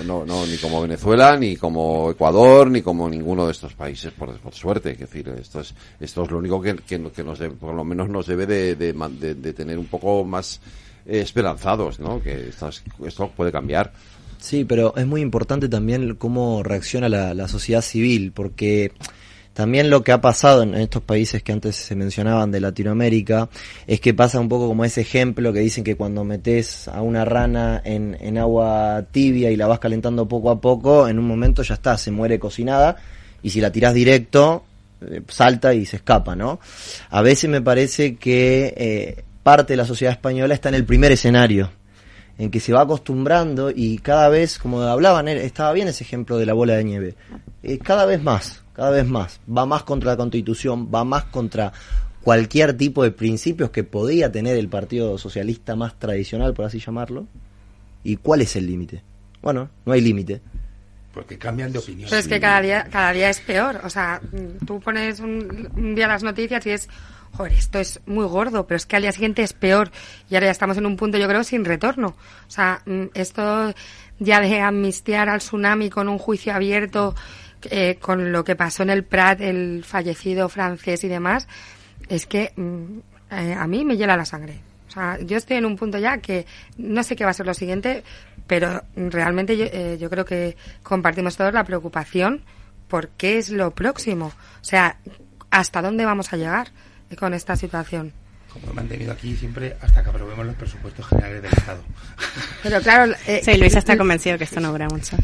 No, 0.07 0.25
no, 0.25 0.47
ni 0.47 0.57
como 0.57 0.83
Venezuela, 0.83 1.37
ni 1.37 1.57
como 1.57 2.11
Ecuador, 2.11 2.71
ni 2.71 2.83
como 2.83 3.09
ninguno 3.09 3.47
de 3.47 3.53
estos 3.53 3.75
países, 3.75 4.13
por, 4.13 4.37
por 4.39 4.55
suerte, 4.55 4.91
es 4.93 4.99
decir, 4.99 5.29
esto 5.39 5.61
es, 5.61 5.75
esto 6.01 6.25
es 6.25 6.31
lo 6.31 6.39
único 6.39 6.61
que, 6.61 6.77
que, 6.77 6.99
nos 6.99 7.39
debe, 7.39 7.55
por 7.55 7.75
lo 7.75 7.85
menos 7.85 8.09
nos 8.09 8.27
debe 8.27 8.47
de, 8.47 8.75
de, 8.75 9.53
tener 9.53 9.79
un 9.79 9.87
poco 9.87 10.25
más 10.25 10.61
eh, 11.05 11.21
esperanzados, 11.21 12.01
¿no? 12.01 12.21
Que 12.21 12.49
esto, 12.49 12.71
esto 13.05 13.31
puede 13.37 13.53
cambiar. 13.53 13.93
Sí, 14.39 14.65
pero 14.65 14.95
es 14.97 15.07
muy 15.07 15.21
importante 15.21 15.69
también 15.69 16.15
cómo 16.15 16.63
reacciona 16.63 17.09
la, 17.09 17.49
sociedad 17.49 17.83
civil, 17.83 18.33
porque 18.33 18.93
también 19.55 19.91
lo 19.91 20.05
que 20.05 20.13
ha 20.13 20.21
pasado 20.21 20.63
en 20.63 20.75
estos 20.75 21.03
países 21.03 21.43
que 21.43 21.53
antes 21.53 21.77
se 21.77 21.97
mencionaban 21.97 22.51
de 22.51 22.61
Latinoamérica 22.61 23.49
es 23.87 24.01
que 24.01 24.13
pasa 24.15 24.39
un 24.39 24.49
poco 24.49 24.69
como 24.69 24.85
ese 24.85 25.01
ejemplo 25.01 25.53
que 25.53 25.61
dicen 25.61 25.83
que 25.83 25.97
cuando 25.97 26.25
metes 26.25 26.89
a 26.89 27.01
una 27.01 27.25
rana 27.25 27.81
en, 27.85 28.17
en 28.21 28.39
agua 28.39 29.07
tibia 29.11 29.51
y 29.51 29.57
la 29.57 29.67
vas 29.67 29.79
calentando 29.79 30.29
poco 30.29 30.51
a 30.51 30.61
poco, 30.61 31.09
en 31.09 31.19
un 31.19 31.27
momento 31.27 31.63
ya 31.63 31.75
está, 31.75 31.97
se 31.97 32.11
muere 32.11 32.39
cocinada 32.39 32.97
y 33.43 33.51
si 33.51 33.61
la 33.61 33.73
tiras 33.73 33.95
directo, 33.95 34.65
eh, 35.01 35.23
salta 35.29 35.75
y 35.75 35.87
se 35.87 35.97
escapa, 35.97 36.37
¿no? 36.37 36.61
A 37.11 37.23
veces 37.23 37.49
me 37.49 37.63
parece 37.63 38.17
que 38.17 38.75
eh, 38.77 39.25
parte 39.43 39.73
de 39.73 39.79
la 39.79 39.85
sociedad 39.87 40.13
española 40.13 40.55
está 40.55 40.69
en 40.69 40.75
el 40.75 40.85
primer 40.85 41.13
escenario 41.13 41.71
en 42.39 42.51
que 42.51 42.61
se 42.61 42.73
va 42.73 42.83
acostumbrando 42.83 43.71
y 43.71 43.99
cada 43.99 44.29
vez, 44.29 44.59
como 44.59 44.83
hablaban, 44.83 45.29
estaba 45.29 45.73
bien 45.73 45.89
ese 45.89 46.05
ejemplo 46.05 46.37
de 46.39 46.47
la 46.47 46.53
bola 46.53 46.75
de 46.75 46.85
nieve, 46.85 47.15
eh, 47.63 47.79
cada 47.79 48.05
vez 48.05 48.23
más, 48.23 48.63
cada 48.75 48.91
vez 48.91 49.07
más, 49.07 49.41
va 49.49 49.65
más 49.65 49.85
contra 49.85 50.13
la 50.13 50.17
constitución, 50.17 50.91
va 50.95 51.05
más 51.05 51.25
contra 51.25 51.73
cualquier 52.23 52.77
tipo 52.77 53.03
de 53.03 53.13
principios 53.13 53.71
que 53.71 53.85
podía 53.85 54.31
tener 54.31 54.57
el 54.57 54.69
Partido 54.69 55.17
Socialista 55.17 55.77
más 55.77 55.99
tradicional, 55.99 56.55
por 56.55 56.65
así 56.65 56.81
llamarlo. 56.81 57.27
¿Y 58.03 58.17
cuál 58.17 58.43
es 58.43 58.57
el 58.57 58.67
límite? 58.67 59.03
Bueno, 59.43 59.71
no 59.85 59.93
hay 59.93 60.01
límite. 60.01 60.41
Porque 61.13 61.39
cambian 61.39 61.73
de 61.73 61.79
opinión. 61.79 62.09
Pero 62.11 62.21
es 62.21 62.29
que 62.29 62.39
cada 62.39 62.61
día, 62.61 62.89
cada 62.91 63.13
día 63.13 63.31
es 63.31 63.41
peor. 63.41 63.81
O 63.85 63.91
sea, 63.91 64.21
tú 64.67 64.81
pones 64.81 65.21
un, 65.21 65.71
un 65.77 65.95
día 65.95 66.07
las 66.07 66.23
noticias 66.23 66.67
y 66.67 66.71
es 66.71 66.89
joder, 67.37 67.53
esto 67.53 67.79
es 67.79 68.01
muy 68.07 68.27
gordo, 68.27 68.67
pero 68.67 68.77
es 68.77 68.87
que 68.87 68.97
al 68.97 69.03
día 69.03 69.13
siguiente 69.13 69.43
es 69.43 69.53
peor. 69.53 69.91
Y 70.31 70.35
ahora 70.35 70.47
ya 70.47 70.53
estamos 70.53 70.77
en 70.79 70.87
un 70.87 70.97
punto, 70.97 71.19
yo 71.19 71.29
creo, 71.29 71.45
sin 71.45 71.65
retorno. 71.65 72.09
O 72.09 72.51
sea, 72.51 72.81
mm, 72.87 73.05
esto 73.15 73.75
ya 74.19 74.41
de 74.41 74.61
amnistiar 74.61 75.29
al 75.29 75.41
tsunami 75.41 75.91
con 75.91 76.09
un 76.09 76.19
juicio 76.19 76.55
abierto, 76.55 77.15
eh, 77.71 77.99
con 78.01 78.33
lo 78.33 78.45
que 78.45 78.57
pasó 78.57 78.83
en 78.83 78.91
el 78.91 79.05
Prat, 79.05 79.41
el 79.41 79.85
fallecido 79.85 80.49
francés 80.49 81.05
y 81.05 81.09
demás, 81.09 81.47
es 82.09 82.27
que 82.27 82.53
mm, 82.57 82.99
eh, 83.33 83.55
a 83.55 83.67
mí 83.67 83.85
me 83.85 83.97
hiela 83.97 84.17
la 84.17 84.25
sangre. 84.25 84.61
O 84.89 84.91
sea, 84.91 85.19
yo 85.21 85.37
estoy 85.37 85.59
en 85.59 85.67
un 85.67 85.77
punto 85.77 85.99
ya 85.99 86.19
que 86.19 86.47
no 86.79 87.03
sé 87.03 87.17
qué 87.17 87.25
va 87.25 87.31
a 87.31 87.35
ser 87.35 87.47
lo 87.47 87.55
siguiente, 87.55 88.03
pero 88.47 88.83
realmente 88.97 89.57
yo, 89.57 89.67
eh, 89.67 89.99
yo 90.01 90.09
creo 90.09 90.25
que 90.25 90.57
compartimos 90.83 91.37
todos 91.37 91.53
la 91.53 91.65
preocupación 91.65 92.43
por 92.89 93.09
qué 93.09 93.37
es 93.37 93.51
lo 93.51 93.73
próximo. 93.73 94.27
O 94.27 94.65
sea, 94.65 94.99
¿hasta 95.51 95.83
dónde 95.83 96.07
vamos 96.07 96.33
a 96.33 96.37
llegar 96.37 96.69
con 97.19 97.35
esta 97.35 97.57
situación? 97.57 98.13
Como 98.53 98.71
he 98.71 98.75
mantenido 98.75 99.13
aquí 99.13 99.37
siempre 99.37 99.77
hasta 99.81 100.03
que 100.03 100.09
aprobemos 100.09 100.47
los 100.47 100.55
presupuestos 100.57 101.07
generales 101.07 101.43
del 101.43 101.53
Estado. 101.53 101.83
Pero 102.63 102.81
claro... 102.81 103.15
Eh, 103.27 103.41
sí, 103.45 103.57
Luis 103.57 103.77
está 103.77 103.97
convencido 103.97 104.39
que 104.39 104.45
esto 104.45 104.61
no 104.61 104.73
dura 104.73 104.89
mucho. 104.89 105.17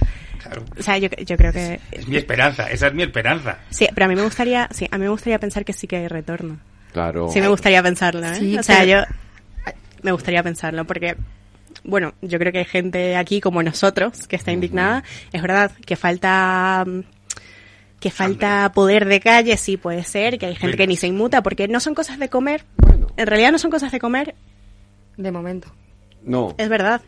Claro. 0.42 0.64
O 0.78 0.82
sea, 0.82 0.98
yo, 0.98 1.08
yo 1.08 1.36
creo 1.36 1.52
que... 1.52 1.80
Es 1.90 2.06
mi 2.06 2.16
esperanza, 2.16 2.70
esa 2.70 2.88
es 2.88 2.94
mi 2.94 3.04
esperanza. 3.04 3.58
Sí, 3.70 3.88
pero 3.94 4.06
a 4.06 4.08
mí 4.08 4.16
me 4.16 4.22
gustaría, 4.22 4.68
sí, 4.72 4.88
a 4.90 4.98
mí 4.98 5.04
me 5.04 5.10
gustaría 5.10 5.38
pensar 5.38 5.64
que 5.64 5.72
sí 5.72 5.86
que 5.86 5.96
hay 5.96 6.08
retorno. 6.08 6.58
Claro. 6.92 7.28
Sí 7.32 7.40
me 7.40 7.48
gustaría 7.48 7.82
pensarlo, 7.82 8.26
¿eh? 8.26 8.58
o 8.58 8.62
sea, 8.62 8.84
yo 8.84 9.02
me 10.02 10.12
gustaría 10.12 10.42
pensarlo 10.42 10.84
porque 10.84 11.16
bueno, 11.84 12.14
yo 12.22 12.38
creo 12.38 12.52
que 12.52 12.58
hay 12.58 12.64
gente 12.64 13.16
aquí 13.16 13.40
como 13.40 13.62
nosotros 13.62 14.26
que 14.26 14.36
está 14.36 14.52
indignada. 14.52 15.02
Es 15.32 15.42
verdad 15.42 15.72
que 15.84 15.96
falta 15.96 16.84
que 18.02 18.10
falta 18.10 18.72
poder 18.74 19.06
de 19.06 19.20
calle, 19.20 19.56
sí 19.56 19.76
puede 19.76 20.02
ser, 20.02 20.36
que 20.36 20.46
hay 20.46 20.56
gente 20.56 20.76
que 20.76 20.88
ni 20.88 20.96
se 20.96 21.06
inmuta 21.06 21.40
porque 21.40 21.68
no 21.68 21.78
son 21.78 21.94
cosas 21.94 22.18
de 22.18 22.28
comer. 22.28 22.64
En 23.16 23.26
realidad 23.28 23.52
no 23.52 23.58
son 23.58 23.70
cosas 23.70 23.92
de 23.92 24.00
comer 24.00 24.34
de 25.16 25.30
momento. 25.30 25.72
No. 26.24 26.52
Es 26.58 26.68
verdad 26.68 27.00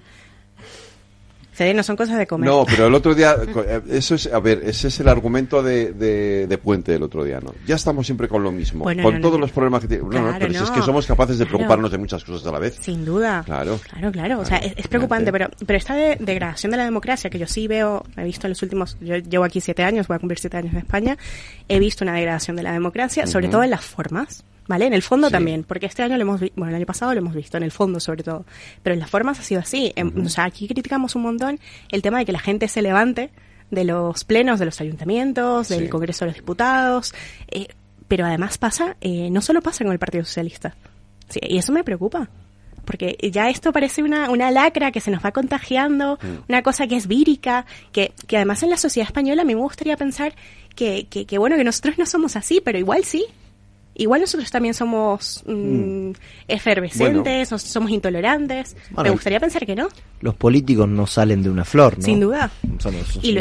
no 1.75 1.83
son 1.83 1.97
cosas 1.97 2.19
de 2.19 2.27
comer. 2.27 2.49
No, 2.49 2.65
pero 2.65 2.87
el 2.87 2.95
otro 2.95 3.15
día, 3.15 3.37
eh, 3.67 3.81
eso 3.91 4.15
es, 4.15 4.27
a 4.33 4.41
ver, 4.41 4.63
ese 4.65 4.89
es 4.89 5.01
el 5.01 5.09
argumento 5.09 5.63
de, 5.63 5.93
de, 5.93 6.59
Puente 6.65 6.93
del 6.93 7.03
otro 7.03 7.25
día, 7.25 7.41
¿no? 7.41 7.53
Ya 7.67 7.75
estamos 7.75 8.07
siempre 8.07 8.27
con 8.27 8.43
lo 8.43 8.51
mismo, 8.51 8.85
con 8.85 9.21
todos 9.21 9.39
los 9.39 9.53
problemas 9.53 9.83
que 9.83 9.89
tiene. 9.89 10.05
no, 10.05 10.35
pero 10.39 10.53
es 10.53 10.71
que 10.71 10.83
somos 10.83 11.07
capaces 11.07 11.39
de 11.39 11.47
preocuparnos 11.47 11.91
de 11.91 11.99
muchas 11.99 12.25
cosas 12.25 12.47
a 12.47 12.53
la 12.53 12.59
vez. 12.59 12.79
Sin 12.81 13.05
duda. 13.05 13.43
Claro. 13.45 13.79
Claro, 13.91 14.13
claro. 14.13 14.41
O 14.41 14.45
sea, 14.45 14.59
es, 14.59 14.89
preocupante, 14.89 15.31
pero, 15.31 15.51
pero 15.67 15.77
esta 15.77 15.95
de, 15.95 16.17
degradación 16.21 16.71
de 16.71 16.79
la 16.79 16.85
democracia 16.85 17.29
que 17.29 17.39
yo 17.39 17.47
sí 17.47 17.69
veo, 17.69 18.05
he 18.17 18.25
visto 18.25 18.47
en 18.47 18.53
los 18.53 18.63
últimos, 18.63 18.97
yo 19.01 19.17
llevo 19.17 19.45
aquí 19.45 19.61
siete 19.61 19.83
años, 19.83 20.09
voy 20.09 20.17
a 20.17 20.19
cumplir 20.19 20.39
siete 20.39 20.57
años 20.57 20.73
en 20.73 20.79
España, 20.79 21.19
he 21.69 21.79
visto 21.79 22.05
una 22.05 22.15
degradación 22.15 22.57
de 22.57 22.63
la 22.63 22.73
democracia, 22.73 23.27
sobre 23.27 23.49
todo 23.49 23.63
en 23.63 23.71
las 23.71 23.85
formas. 23.85 24.45
¿Vale? 24.67 24.87
En 24.87 24.95
el 24.95 25.03
fondo 25.03 25.31
también, 25.31 25.65
porque 25.65 25.87
este 25.87 26.03
año 26.03 26.17
lo 26.17 26.23
hemos 26.23 26.41
visto, 26.41 26.55
bueno, 26.57 26.71
el 26.71 26.77
año 26.77 26.87
pasado 26.87 27.13
lo 27.13 27.19
hemos 27.19 27.35
visto, 27.35 27.57
en 27.57 27.63
el 27.63 27.71
fondo 27.71 28.01
sobre 28.01 28.23
todo, 28.23 28.45
pero 28.83 28.95
en 28.95 29.01
las 29.01 29.11
formas 29.11 29.39
ha 29.39 29.43
sido 29.43 29.61
así. 29.61 29.93
Em, 29.97 30.13
o 30.25 30.29
sea, 30.29 30.45
aquí 30.45 30.67
criticamos 30.67 31.15
un 31.15 31.23
montón 31.23 31.61
el 31.91 32.03
tema 32.03 32.19
de 32.19 32.25
que 32.25 32.33
la 32.33 32.41
gente 32.41 32.69
se 32.69 32.83
levante 32.83 33.31
de 33.71 33.85
los 33.85 34.25
plenos 34.25 34.59
de 34.59 34.67
los 34.67 34.81
ayuntamientos, 34.81 35.69
del 35.69 35.89
Congreso 35.89 36.25
de 36.25 36.31
los 36.31 36.37
Diputados, 36.37 37.15
eh, 37.49 37.69
pero 38.09 38.27
además 38.27 38.59
pasa, 38.59 38.97
eh, 39.01 39.31
no 39.31 39.41
solo 39.41 39.63
pasa 39.63 39.85
con 39.85 39.93
el 39.93 39.99
Partido 39.99 40.25
Socialista, 40.25 40.75
sí, 41.29 41.41
y 41.43 41.59
eso 41.59 41.73
me 41.73 41.85
preocupa. 41.85 42.29
Porque 42.85 43.17
ya 43.33 43.49
esto 43.49 43.73
parece 43.73 44.03
una, 44.03 44.29
una 44.29 44.51
lacra 44.51 44.93
que 44.93 45.01
se 45.01 45.11
nos 45.11 45.25
va 45.25 45.33
contagiando, 45.33 46.19
mm. 46.21 46.51
una 46.51 46.63
cosa 46.63 46.87
que 46.87 46.97
es 46.97 47.07
vírica, 47.07 47.65
que, 47.93 48.13
que 48.27 48.37
además 48.37 48.63
en 48.63 48.69
la 48.69 48.77
sociedad 48.77 49.09
española 49.09 49.41
a 49.41 49.45
mí 49.47 49.55
me 49.55 49.63
gustaría 49.63 49.97
pensar 49.97 50.35
que, 50.77 51.07
que, 51.09 51.25
que, 51.25 51.39
bueno, 51.39 51.57
que 51.57 51.65
nosotros 51.65 51.97
no 51.97 52.05
somos 52.05 52.37
así, 52.37 52.61
pero 52.63 52.79
igual 52.79 53.05
sí, 53.05 53.25
igual 53.95 54.21
nosotros 54.21 54.51
también 54.51 54.75
somos 54.75 55.43
mm, 55.47 55.53
mm. 55.53 56.13
efervescentes, 56.49 57.49
somos 57.49 57.91
intolerantes. 57.91 58.77
Me 58.97 59.11
gustaría 59.11 59.41
pensar 59.41 59.65
que 59.67 59.75
no. 59.75 59.89
Los 60.21 60.35
políticos 60.35 60.89
no 60.89 61.07
salen 61.07 61.43
de 61.43 61.51
una 61.51 61.65
flor, 61.65 61.99
¿no? 61.99 62.05
Sin 62.05 62.21
duda. 62.21 62.51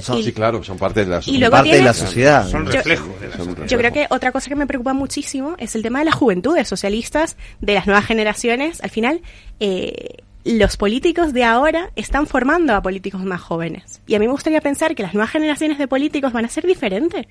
sí, 0.01 0.31
claro, 0.33 0.63
son 0.63 0.77
parte 0.77 1.05
de 1.05 1.11
la, 1.11 1.93
sociedad. 1.93 2.49
Son 2.49 2.65
reflejo 2.65 3.13
yo, 3.67 3.77
creo 3.77 3.91
que 3.91 4.07
otra 4.09 4.31
cosa 4.31 4.49
que 4.49 4.55
me 4.55 4.67
preocupa 4.67 4.93
muchísimo 4.93 5.55
es 5.57 5.75
el 5.75 5.81
tema 5.81 5.99
de 5.99 6.05
las 6.05 6.15
juventudes 6.15 6.67
socialistas, 6.67 7.37
de 7.61 7.73
las 7.73 7.87
nuevas 7.87 8.05
generaciones. 8.05 8.83
Al 8.83 8.89
final, 8.89 9.21
eh, 9.59 10.17
los 10.43 10.77
políticos 10.77 11.33
de 11.33 11.43
ahora 11.43 11.91
están 11.95 12.27
formando 12.27 12.73
a 12.73 12.81
políticos 12.81 13.23
más 13.23 13.41
jóvenes. 13.41 14.01
Y 14.07 14.15
a 14.15 14.19
mí 14.19 14.25
me 14.25 14.31
gustaría 14.31 14.61
pensar 14.61 14.95
que 14.95 15.03
las 15.03 15.13
nuevas 15.13 15.31
generaciones 15.31 15.77
de 15.77 15.87
políticos 15.87 16.33
van 16.33 16.45
a 16.45 16.49
ser 16.49 16.65
diferentes. 16.65 17.25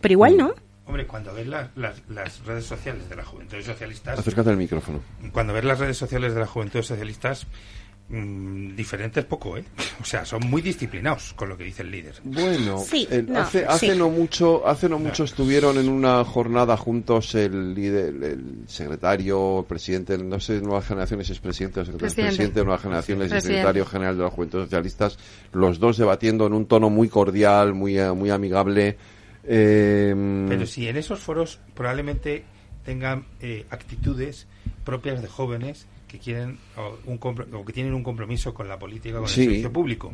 Pero 0.00 0.12
igual 0.12 0.34
mm. 0.34 0.38
no. 0.38 0.54
Hombre, 0.92 1.06
cuando 1.06 1.32
ves 1.32 1.46
las, 1.46 1.70
las, 1.74 2.44
redes 2.44 2.66
sociales 2.66 3.08
de 3.08 3.16
la 3.16 3.24
Juventud 3.24 3.62
Socialistas... 3.62 4.18
Acércate 4.18 4.50
al 4.50 4.58
micrófono. 4.58 5.00
Cuando 5.32 5.54
ves 5.54 5.64
las 5.64 5.78
redes 5.78 5.96
sociales 5.96 6.34
de 6.34 6.40
la 6.40 6.46
Juventud 6.46 6.82
Socialistas, 6.82 7.46
mmm, 8.10 8.76
diferentes 8.76 9.24
poco, 9.24 9.56
¿eh? 9.56 9.64
O 10.02 10.04
sea, 10.04 10.26
son 10.26 10.42
muy 10.50 10.60
disciplinados 10.60 11.32
con 11.32 11.48
lo 11.48 11.56
que 11.56 11.64
dice 11.64 11.80
el 11.80 11.92
líder. 11.92 12.16
Bueno, 12.24 12.84
hace, 13.36 13.64
hace 13.64 13.96
no 13.96 14.10
mucho, 14.10 14.68
hace 14.68 14.86
no 14.86 14.98
mucho 14.98 15.24
estuvieron 15.24 15.78
en 15.78 15.88
una 15.88 16.22
jornada 16.26 16.76
juntos 16.76 17.34
el 17.36 17.72
líder, 17.72 18.22
el 18.22 18.64
secretario, 18.66 19.60
el 19.60 19.64
presidente, 19.64 20.18
no 20.18 20.40
sé, 20.40 20.60
Nuevas 20.60 20.88
Generaciones 20.88 21.30
es 21.30 21.38
presidente 21.38 21.80
o 21.80 21.86
secretario, 21.86 22.14
presidente. 22.14 22.60
de 22.60 22.64
Nuevas 22.66 22.82
Generaciones 22.82 23.32
y 23.32 23.40
secretario 23.40 23.86
general 23.86 24.18
de 24.18 24.24
la 24.24 24.30
Juventud 24.30 24.64
Socialistas, 24.64 25.16
los 25.54 25.78
dos 25.78 25.96
debatiendo 25.96 26.46
en 26.46 26.52
un 26.52 26.66
tono 26.66 26.90
muy 26.90 27.08
cordial, 27.08 27.72
muy, 27.72 27.96
muy 28.14 28.28
amigable 28.28 28.98
Em, 29.44 30.48
Pero 30.48 30.66
si 30.66 30.88
en 30.88 30.96
esos 30.96 31.20
foros 31.20 31.58
probablemente 31.74 32.44
tengan 32.84 33.26
eh, 33.40 33.66
actitudes 33.70 34.46
propias 34.84 35.22
de 35.22 35.28
jóvenes 35.28 35.86
que 36.08 36.18
quieren 36.18 36.58
un 37.06 37.18
o 37.52 37.64
que 37.64 37.72
tienen 37.72 37.94
un 37.94 38.02
compromiso 38.02 38.52
con 38.52 38.68
la 38.68 38.78
política, 38.78 39.16
con 39.16 39.24
el 39.24 39.30
servicio 39.30 39.72
público. 39.72 40.12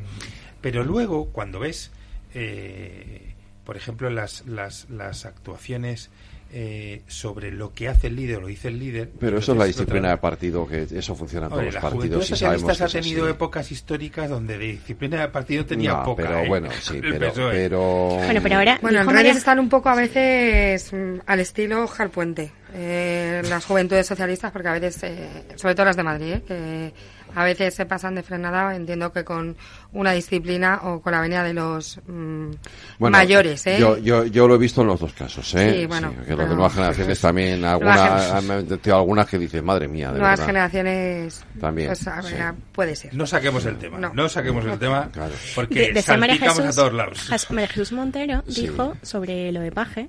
Pero 0.60 0.84
luego, 0.84 1.26
cuando 1.26 1.58
ves, 1.58 1.90
eh, 2.34 3.34
por 3.64 3.76
ejemplo, 3.76 4.08
las, 4.08 4.46
las, 4.46 4.88
las 4.90 5.26
actuaciones 5.26 6.10
eh, 6.50 7.02
sobre 7.06 7.50
lo 7.50 7.72
que 7.72 7.88
hace 7.88 8.06
el 8.06 8.16
líder 8.16 8.42
o 8.42 8.46
dice 8.46 8.68
el 8.68 8.78
líder. 8.78 9.10
Pero 9.18 9.38
eso 9.38 9.52
es 9.52 9.58
la 9.58 9.64
disciplina 9.66 10.10
de 10.10 10.16
partido, 10.16 10.66
que 10.66 10.86
eso 10.90 11.14
funciona 11.14 11.46
en 11.46 11.52
todos 11.52 11.64
los 11.64 11.76
partidos. 11.76 12.18
Los 12.18 12.26
socialistas 12.26 12.80
ha 12.80 12.88
tenido 12.88 13.28
épocas 13.28 13.70
históricas 13.70 14.30
donde 14.30 14.58
de 14.58 14.66
disciplina 14.72 15.20
de 15.20 15.28
partido 15.28 15.66
tenía 15.66 16.02
poca. 16.02 16.22
Pero 16.22 16.38
¿eh? 16.38 16.48
bueno, 16.48 16.68
sí, 16.80 17.00
pero, 17.02 17.32
pero... 17.34 18.08
Bueno, 18.24 18.40
pero 18.42 18.56
ahora... 18.56 18.78
Bueno, 18.80 19.00
en 19.00 19.08
redes 19.08 19.36
están 19.36 19.58
un 19.58 19.68
poco 19.68 19.88
a 19.88 19.94
veces 19.94 20.92
mm, 20.92 21.20
al 21.26 21.40
estilo 21.40 21.86
Jalpuente. 21.86 22.52
Eh, 22.74 23.42
las 23.48 23.64
juventudes 23.64 24.06
socialistas, 24.06 24.52
porque 24.52 24.68
a 24.68 24.72
veces, 24.72 25.02
eh, 25.02 25.44
sobre 25.56 25.74
todo 25.74 25.86
las 25.86 25.96
de 25.96 26.02
Madrid, 26.02 26.36
eh, 26.48 26.92
a 27.34 27.44
veces 27.44 27.74
se 27.74 27.86
pasan 27.86 28.14
de 28.14 28.22
frenada, 28.22 28.74
entiendo 28.74 29.12
que 29.12 29.24
con 29.24 29.56
una 29.92 30.12
disciplina 30.12 30.80
o 30.84 31.00
con 31.00 31.12
la 31.12 31.20
venida 31.20 31.42
de 31.42 31.54
los 31.54 32.00
mm, 32.06 32.50
mayores. 32.98 33.66
¿eh? 33.66 33.78
Yo, 33.78 33.98
yo, 33.98 34.24
yo, 34.24 34.48
lo 34.48 34.54
he 34.54 34.58
visto 34.58 34.82
en 34.82 34.88
los 34.88 35.00
dos 35.00 35.12
casos. 35.12 35.54
¿eh? 35.54 35.80
Sí, 35.80 35.86
bueno. 35.86 36.14
que 36.26 36.36
las 36.36 36.48
nuevas 36.48 36.74
generaciones 36.74 37.20
también, 37.20 37.64
algunas, 37.64 38.50
algunas 38.86 39.26
que 39.26 39.38
dicen, 39.38 39.64
madre 39.64 39.88
mía. 39.88 40.12
De 40.12 40.18
nuevas 40.18 40.40
generaciones. 40.40 41.44
También. 41.60 41.88
Pues, 41.88 42.06
puede 42.72 42.96
ser. 42.96 43.14
No 43.14 43.26
saquemos 43.26 43.64
el 43.66 43.78
tema. 43.78 43.98
No, 44.12 44.28
saquemos 44.28 44.64
el 44.64 44.78
tema. 44.78 45.10
Porque 45.54 45.92
de, 45.92 46.02
salpicamos 46.02 46.60
a 46.60 46.72
todos 46.72 46.92
lados. 46.92 47.50
María 47.50 47.68
Jesús 47.68 47.92
Montero 47.92 48.42
dijo 48.46 48.96
sobre 49.02 49.52
lo 49.52 49.60
de 49.60 49.72
Paje. 49.72 50.08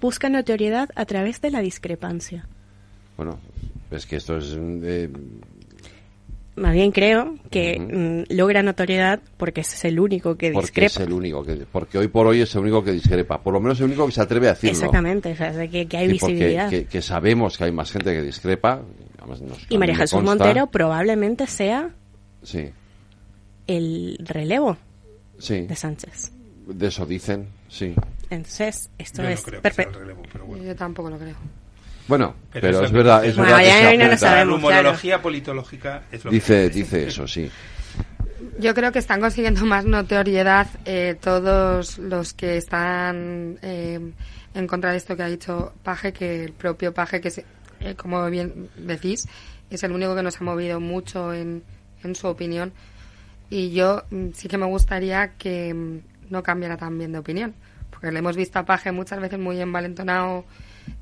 Busca 0.00 0.28
notoriedad 0.28 0.90
a 0.94 1.04
través 1.06 1.40
de 1.40 1.50
la 1.50 1.60
discrepancia. 1.60 2.46
Bueno, 3.16 3.40
es 3.90 4.06
que 4.06 4.16
esto 4.16 4.38
es. 4.38 4.56
Eh, 4.56 5.10
más 6.58 6.74
bien 6.74 6.92
creo 6.92 7.36
que 7.50 7.78
mm, 7.78 8.34
logra 8.34 8.62
notoriedad 8.62 9.20
porque 9.36 9.62
es 9.62 9.84
el 9.84 9.98
único 9.98 10.36
que 10.36 10.50
discrepa. 10.50 10.64
Porque 10.64 10.86
es 10.86 10.96
el 10.96 11.12
único 11.12 11.44
que, 11.44 11.54
porque 11.70 11.98
hoy 11.98 12.08
por 12.08 12.26
hoy 12.26 12.40
es 12.40 12.54
el 12.54 12.62
único 12.62 12.84
que 12.84 12.92
discrepa, 12.92 13.40
por 13.40 13.54
lo 13.54 13.60
menos 13.60 13.78
el 13.80 13.86
único 13.86 14.06
que 14.06 14.12
se 14.12 14.20
atreve 14.20 14.48
a 14.48 14.50
decirlo. 14.50 14.76
Exactamente, 14.76 15.32
o 15.32 15.36
sea, 15.36 15.68
que, 15.68 15.88
hay 15.92 16.08
visibilidad. 16.08 16.70
Que, 16.70 17.02
sabemos 17.02 17.56
que 17.56 17.64
hay 17.64 17.72
más 17.72 17.90
gente 17.92 18.12
que 18.12 18.22
discrepa. 18.22 18.82
y 19.68 19.78
María 19.78 19.96
Jesús 19.96 20.22
Montero 20.22 20.66
probablemente 20.66 21.46
sea 21.46 21.90
sí. 22.42 22.70
el 23.66 24.18
relevo 24.20 24.76
sí. 25.38 25.62
de 25.62 25.76
Sánchez. 25.76 26.32
De 26.66 26.88
eso 26.88 27.06
dicen, 27.06 27.48
sí. 27.68 27.94
Entonces, 28.30 28.90
esto 28.98 29.22
Yo 29.22 29.28
es 29.28 29.42
perfecto. 29.42 29.98
Yo 30.62 30.76
tampoco 30.76 31.10
lo 31.10 31.18
creo. 31.18 31.36
Bueno, 32.08 32.34
pero, 32.50 32.82
es 32.82 32.90
verdad, 32.90 33.24
es 33.24 33.36
verdad 33.36 33.58
que 33.58 34.44
no 34.44 34.44
numerología 34.56 35.20
politológica 35.20 36.02
es 36.10 36.24
lo 36.24 36.30
dice, 36.30 36.70
dice 36.70 37.06
eso, 37.06 37.28
sí. 37.28 37.50
Yo 38.58 38.74
creo 38.74 38.90
que 38.90 38.98
están 38.98 39.20
consiguiendo 39.20 39.64
más 39.66 39.84
notoriedad 39.84 40.66
eh, 40.84 41.16
todos 41.20 41.98
los 41.98 42.32
que 42.32 42.56
están 42.56 43.58
eh, 43.62 44.00
en 44.54 44.66
contra 44.66 44.90
de 44.90 44.96
esto 44.96 45.16
que 45.16 45.22
ha 45.22 45.28
dicho 45.28 45.74
Paje 45.82 46.12
que 46.12 46.44
el 46.44 46.52
propio 46.52 46.94
Paje, 46.94 47.20
que 47.20 47.44
eh, 47.80 47.94
como 47.94 48.28
bien 48.30 48.70
decís, 48.76 49.28
es 49.70 49.82
el 49.82 49.92
único 49.92 50.16
que 50.16 50.22
nos 50.22 50.40
ha 50.40 50.44
movido 50.44 50.80
mucho 50.80 51.32
en, 51.34 51.62
en 52.02 52.14
su 52.14 52.26
opinión. 52.26 52.72
Y 53.50 53.70
yo 53.70 54.02
mm, 54.10 54.28
sí 54.34 54.48
que 54.48 54.58
me 54.58 54.66
gustaría 54.66 55.34
que 55.34 55.74
mm, 55.74 55.98
no 56.30 56.42
cambiara 56.42 56.76
también 56.76 57.12
de 57.12 57.18
opinión, 57.18 57.54
porque 57.90 58.10
le 58.10 58.18
hemos 58.18 58.36
visto 58.36 58.58
a 58.58 58.64
Paje 58.64 58.92
muchas 58.92 59.20
veces 59.20 59.38
muy 59.38 59.60
envalentonado 59.60 60.44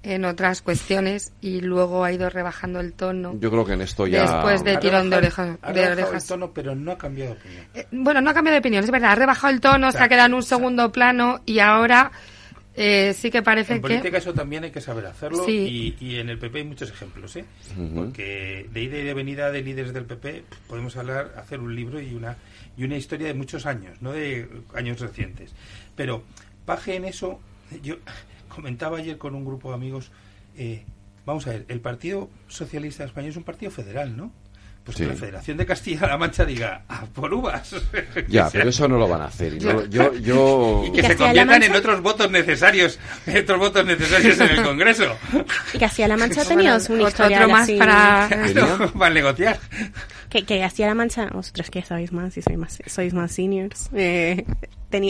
en 0.02 0.24
otras 0.24 0.62
cuestiones 0.62 1.32
y 1.40 1.60
luego 1.60 2.04
ha 2.04 2.12
ido 2.12 2.28
rebajando 2.30 2.80
el 2.80 2.92
tono. 2.92 3.36
Yo 3.40 3.50
creo 3.50 3.64
que 3.64 3.72
en 3.74 3.82
esto 3.82 4.06
ya... 4.06 4.22
Después 4.22 4.64
de 4.64 4.76
tirón 4.78 5.10
de, 5.10 5.16
orejas. 5.16 5.58
Ha 5.62 5.72
de 5.72 5.84
el 5.84 6.26
tono, 6.26 6.50
pero 6.52 6.74
no 6.74 6.92
ha 6.92 6.98
cambiado 6.98 7.34
de 7.34 7.40
opinión. 7.40 7.64
Eh, 7.74 7.86
bueno, 7.90 8.20
no 8.20 8.30
ha 8.30 8.34
cambiado 8.34 8.54
de 8.54 8.60
opinión, 8.60 8.84
es 8.84 8.90
verdad. 8.90 9.12
Ha 9.12 9.14
rebajado 9.14 9.52
el 9.52 9.60
tono, 9.60 9.92
se 9.92 9.98
ha 9.98 10.08
quedado 10.08 10.26
en 10.26 10.34
un 10.34 10.42
segundo 10.42 10.90
plano 10.92 11.40
y 11.46 11.58
ahora 11.58 12.12
eh, 12.74 13.14
sí 13.14 13.30
que 13.30 13.42
parece 13.42 13.74
en 13.74 13.82
que... 13.82 13.86
En 13.86 14.00
política 14.00 14.18
eso 14.18 14.34
también 14.34 14.64
hay 14.64 14.70
que 14.70 14.80
saber 14.80 15.06
hacerlo 15.06 15.48
y, 15.48 15.96
y, 16.00 16.16
en 16.16 16.28
el 16.28 16.38
PP 16.38 16.58
hay 16.58 16.64
muchos 16.64 16.90
ejemplos, 16.90 17.36
¿eh? 17.36 17.44
Porque 17.94 18.68
de 18.72 18.82
ida 18.82 18.98
y 18.98 19.04
de 19.04 19.14
venida 19.14 19.50
de 19.50 19.62
líderes 19.62 19.92
del 19.92 20.04
PP 20.04 20.44
podemos 20.68 20.96
hablar, 20.96 21.34
hacer 21.36 21.60
un 21.60 21.74
libro 21.74 22.00
y 22.00 22.14
una, 22.14 22.36
y 22.76 22.84
una 22.84 22.96
historia 22.96 23.28
de 23.28 23.34
muchos 23.34 23.66
años, 23.66 24.00
no 24.00 24.12
de 24.12 24.48
años 24.74 25.00
recientes. 25.00 25.54
Pero 25.94 26.24
Paje 26.66 26.96
en 26.96 27.04
eso, 27.04 27.40
yo 27.80 27.94
comentaba 28.56 28.98
ayer 28.98 29.18
con 29.18 29.34
un 29.34 29.44
grupo 29.44 29.68
de 29.68 29.74
amigos, 29.76 30.10
eh, 30.56 30.84
vamos 31.24 31.46
a 31.46 31.50
ver, 31.50 31.66
el 31.68 31.80
Partido 31.80 32.30
Socialista 32.48 33.04
Español 33.04 33.30
es 33.30 33.36
un 33.36 33.44
partido 33.44 33.70
federal, 33.70 34.16
¿no? 34.16 34.32
pues 34.86 34.98
que 34.98 35.06
la 35.06 35.16
Federación 35.16 35.56
de 35.56 35.66
Castilla-La 35.66 36.16
Mancha 36.16 36.44
diga, 36.44 36.82
a 36.88 37.06
por 37.06 37.34
uvas. 37.34 37.74
Ya, 38.28 38.48
pero 38.50 38.70
eso 38.70 38.86
no 38.86 38.96
lo 38.98 39.08
van 39.08 39.22
a 39.22 39.24
hacer. 39.24 39.54
Y, 39.54 39.58
yo, 39.58 40.14
yo, 40.14 40.84
y 40.86 40.92
que 40.92 41.02
se 41.02 41.16
conviertan 41.16 41.62
en 41.64 41.74
otros 41.74 42.00
votos 42.00 42.30
necesarios, 42.30 43.00
otros 43.42 43.58
votos 43.58 43.84
necesarios 43.84 44.38
en 44.38 44.48
el 44.48 44.62
Congreso. 44.62 45.16
Y 45.74 45.78
Castilla-La 45.78 46.16
Mancha 46.16 46.42
ha 46.42 46.44
tenido 46.44 46.76
un 46.88 47.00
historial 47.00 47.50
más 47.50 47.68
para, 47.72 48.28
para 48.96 49.14
negociar. 49.14 49.58
Que, 50.36 50.44
que 50.44 50.60
Castilla-La 50.60 50.94
Mancha, 50.94 51.28
vosotros 51.32 51.70
que 51.70 51.82
sabéis 51.82 52.12
más 52.12 52.36
y 52.36 52.42
sois 52.42 52.58
más, 52.58 52.78
sois 52.86 53.14
más 53.14 53.32
seniors, 53.32 53.88
eh, 53.94 54.44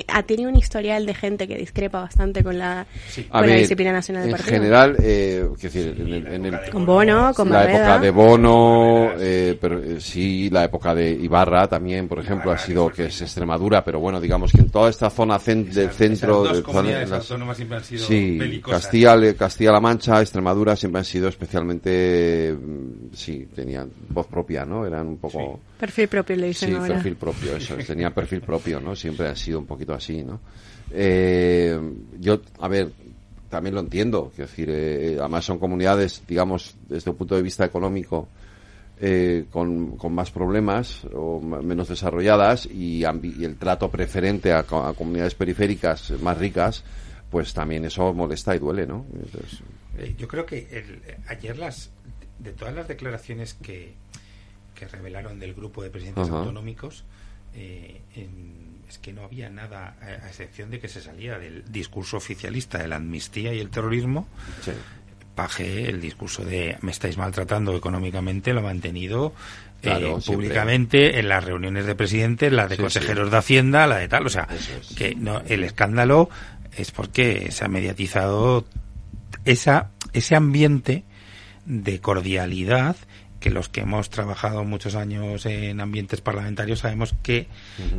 ha 0.09 0.23
tenido 0.25 0.51
un 0.51 0.57
historial 0.57 1.07
de 1.07 1.15
gente 1.15 1.47
que 1.47 1.57
discrepa 1.57 2.01
bastante 2.01 2.43
con 2.43 2.59
la, 2.59 2.87
con 3.31 3.47
la 3.49 3.55
disciplina 3.55 3.93
nacional 3.93 4.23
del 4.25 4.31
en 4.33 4.37
partido. 4.37 4.57
En 4.57 4.63
general, 4.63 4.97
eh, 5.01 5.49
decir, 5.61 5.95
en 6.01 6.13
el, 6.13 6.27
en 6.27 6.45
el, 6.47 6.71
con 6.71 6.85
Bono, 6.87 7.33
con 7.35 7.49
La 7.51 7.59
Barreda. 7.59 7.77
época 7.79 7.99
de 8.01 8.11
Bono, 8.11 9.11
eh, 9.19 9.57
pero 9.61 9.79
eh, 9.81 10.01
sí, 10.01 10.51
la 10.51 10.65
época 10.65 10.93
de 10.93 11.11
Ibarra 11.13 11.69
también, 11.69 12.09
por 12.09 12.19
ejemplo, 12.19 12.51
ha 12.51 12.59
sido 12.59 12.89
que 12.89 13.07
es 13.07 13.23
Extremadura, 13.23 13.85
pero 13.85 14.01
bueno, 14.01 14.21
digamos 14.21 14.51
que 14.51 14.61
en 14.63 14.71
toda 14.71 14.91
esta 14.91 15.09
zona 15.09 15.39
cen 15.39 15.71
del 15.71 15.91
centro... 15.91 16.43
Esas 16.43 16.49
dos 16.49 16.57
de, 16.57 16.63
comunidades 16.65 17.11
las- 17.11 17.31
autónomas 17.31 17.57
siempre 17.57 17.77
han 17.79 17.85
sido 17.85 18.07
sí, 18.07 18.39
belicosas. 18.39 18.83
Castilla, 18.83 19.35
Castilla-La 19.35 19.81
Mancha, 19.81 20.21
Extremadura 20.21 20.75
siempre 20.75 20.99
han 21.01 21.05
sido 21.05 21.29
especialmente, 21.29 22.57
mm, 22.61 23.15
sí, 23.15 23.47
tenían 23.55 23.91
voz 24.09 24.27
propia, 24.27 24.65
¿no? 24.65 24.85
Eran 24.85 25.16
un 25.17 25.21
poco... 25.21 25.61
Perfil 25.79 26.09
propio 26.09 26.37
le 26.37 26.47
dicen 26.49 26.71
Sí, 26.71 26.75
ahora. 26.77 26.95
perfil 26.95 27.17
propio, 27.17 27.57
eso, 27.57 27.77
es, 27.77 27.87
tenía 27.89 28.11
perfil 28.15 28.41
propio, 28.43 28.81
¿no? 28.81 28.95
Siempre 28.95 29.29
ha 29.29 29.35
sido 29.37 29.59
un 29.59 29.67
poquito 29.67 29.93
así, 29.95 30.23
¿no? 30.23 30.41
Eh, 30.91 31.79
yo, 32.21 32.41
a 32.61 32.69
ver, 32.69 32.93
también 33.51 33.75
lo 33.75 33.81
entiendo, 33.81 34.31
quiero 34.35 34.49
decir, 34.49 34.69
eh, 34.71 35.17
además 35.19 35.45
son 35.45 35.59
comunidades, 35.59 36.23
digamos, 36.27 36.75
desde 36.89 37.11
un 37.11 37.17
punto 37.17 37.35
de 37.37 37.43
vista 37.43 37.65
económico, 37.65 38.29
eh, 38.99 39.45
con, 39.51 39.97
con 39.99 40.15
más 40.15 40.31
problemas 40.31 41.05
o 41.13 41.39
menos 41.41 41.89
desarrolladas 41.89 42.67
y, 42.67 43.05
el 43.05 43.57
trato 43.59 43.91
preferente 43.91 44.53
a, 44.53 44.63
co- 44.63 44.83
a 44.85 44.95
comunidades 44.95 45.35
periféricas 45.35 46.13
más 46.23 46.39
ricas, 46.39 46.83
pues 47.31 47.53
también 47.53 47.85
eso 47.85 48.15
molesta 48.15 48.55
y 48.57 48.59
duele, 48.59 48.87
¿no? 48.87 49.05
Entonces, 49.13 49.61
Eh, 49.99 50.15
yo 50.19 50.27
creo 50.29 50.45
que 50.47 50.67
el- 50.71 51.01
ayer 51.29 51.59
las 51.59 51.91
de 52.39 52.53
todas 52.53 52.75
las 52.75 52.87
declaraciones 52.89 53.55
que, 53.55 53.95
que 54.79 54.87
revelaron 54.87 55.41
del 55.41 55.55
grupo 55.55 55.83
de 55.83 55.91
presidentes 55.91 56.29
autonómicos 56.31 57.03
eh, 57.55 58.01
en- 58.15 58.67
es 58.89 58.99
que 58.99 59.13
no 59.13 59.25
había 59.25 59.51
nada 59.51 59.97
a, 60.01 60.05
a 60.05 60.29
excepción 60.29 60.71
de 60.71 60.79
que 60.79 60.87
se 60.87 61.01
salía 61.01 61.39
del 61.41 61.65
discurso 61.73 62.19
oficialista 62.19 62.79
de 62.79 62.87
la 62.87 62.97
amnistía 62.97 63.53
y 63.53 63.59
el 63.59 63.69
terrorismo 63.71 64.29
Paje 65.35 65.89
el 65.91 66.01
discurso 66.01 66.45
de 66.45 66.79
me 66.81 66.93
estáis 66.93 67.19
maltratando 67.19 67.77
económicamente 67.77 68.55
lo 68.55 68.61
ha 68.61 68.63
mantenido 68.63 69.35
eh, 69.83 69.91
siempre. 69.91 70.23
públicamente 70.35 71.19
en 71.19 71.29
las 71.29 71.45
reuniones 71.45 71.85
de 71.85 71.95
presidentes, 71.95 72.51
las 72.53 72.71
de 72.71 72.77
Sí, 72.77 72.83
consejeros 72.83 73.31
de 73.31 73.37
Hacienda, 73.37 73.87
la 73.87 73.99
de 73.99 74.09
tal, 74.09 74.25
o 74.27 74.31
sea, 74.31 74.49
que 74.97 75.15
no, 75.15 75.43
el 75.47 75.63
escándalo 75.65 76.31
es 76.75 76.91
porque 76.91 77.51
se 77.51 77.65
ha 77.67 77.69
mediatizado 77.69 78.65
esa, 79.45 79.91
ese 80.15 80.37
ambiente 80.37 81.05
de 81.67 82.01
cordialidad 82.01 82.97
que 83.41 83.51
los 83.51 83.69
que 83.69 83.83
hemos 83.83 84.09
trabajado 84.11 84.65
muchos 84.65 84.95
años 84.95 85.45
en 85.47 85.81
ambientes 85.81 86.21
parlamentarios 86.21 86.81
sabemos 86.81 87.15
que 87.23 87.47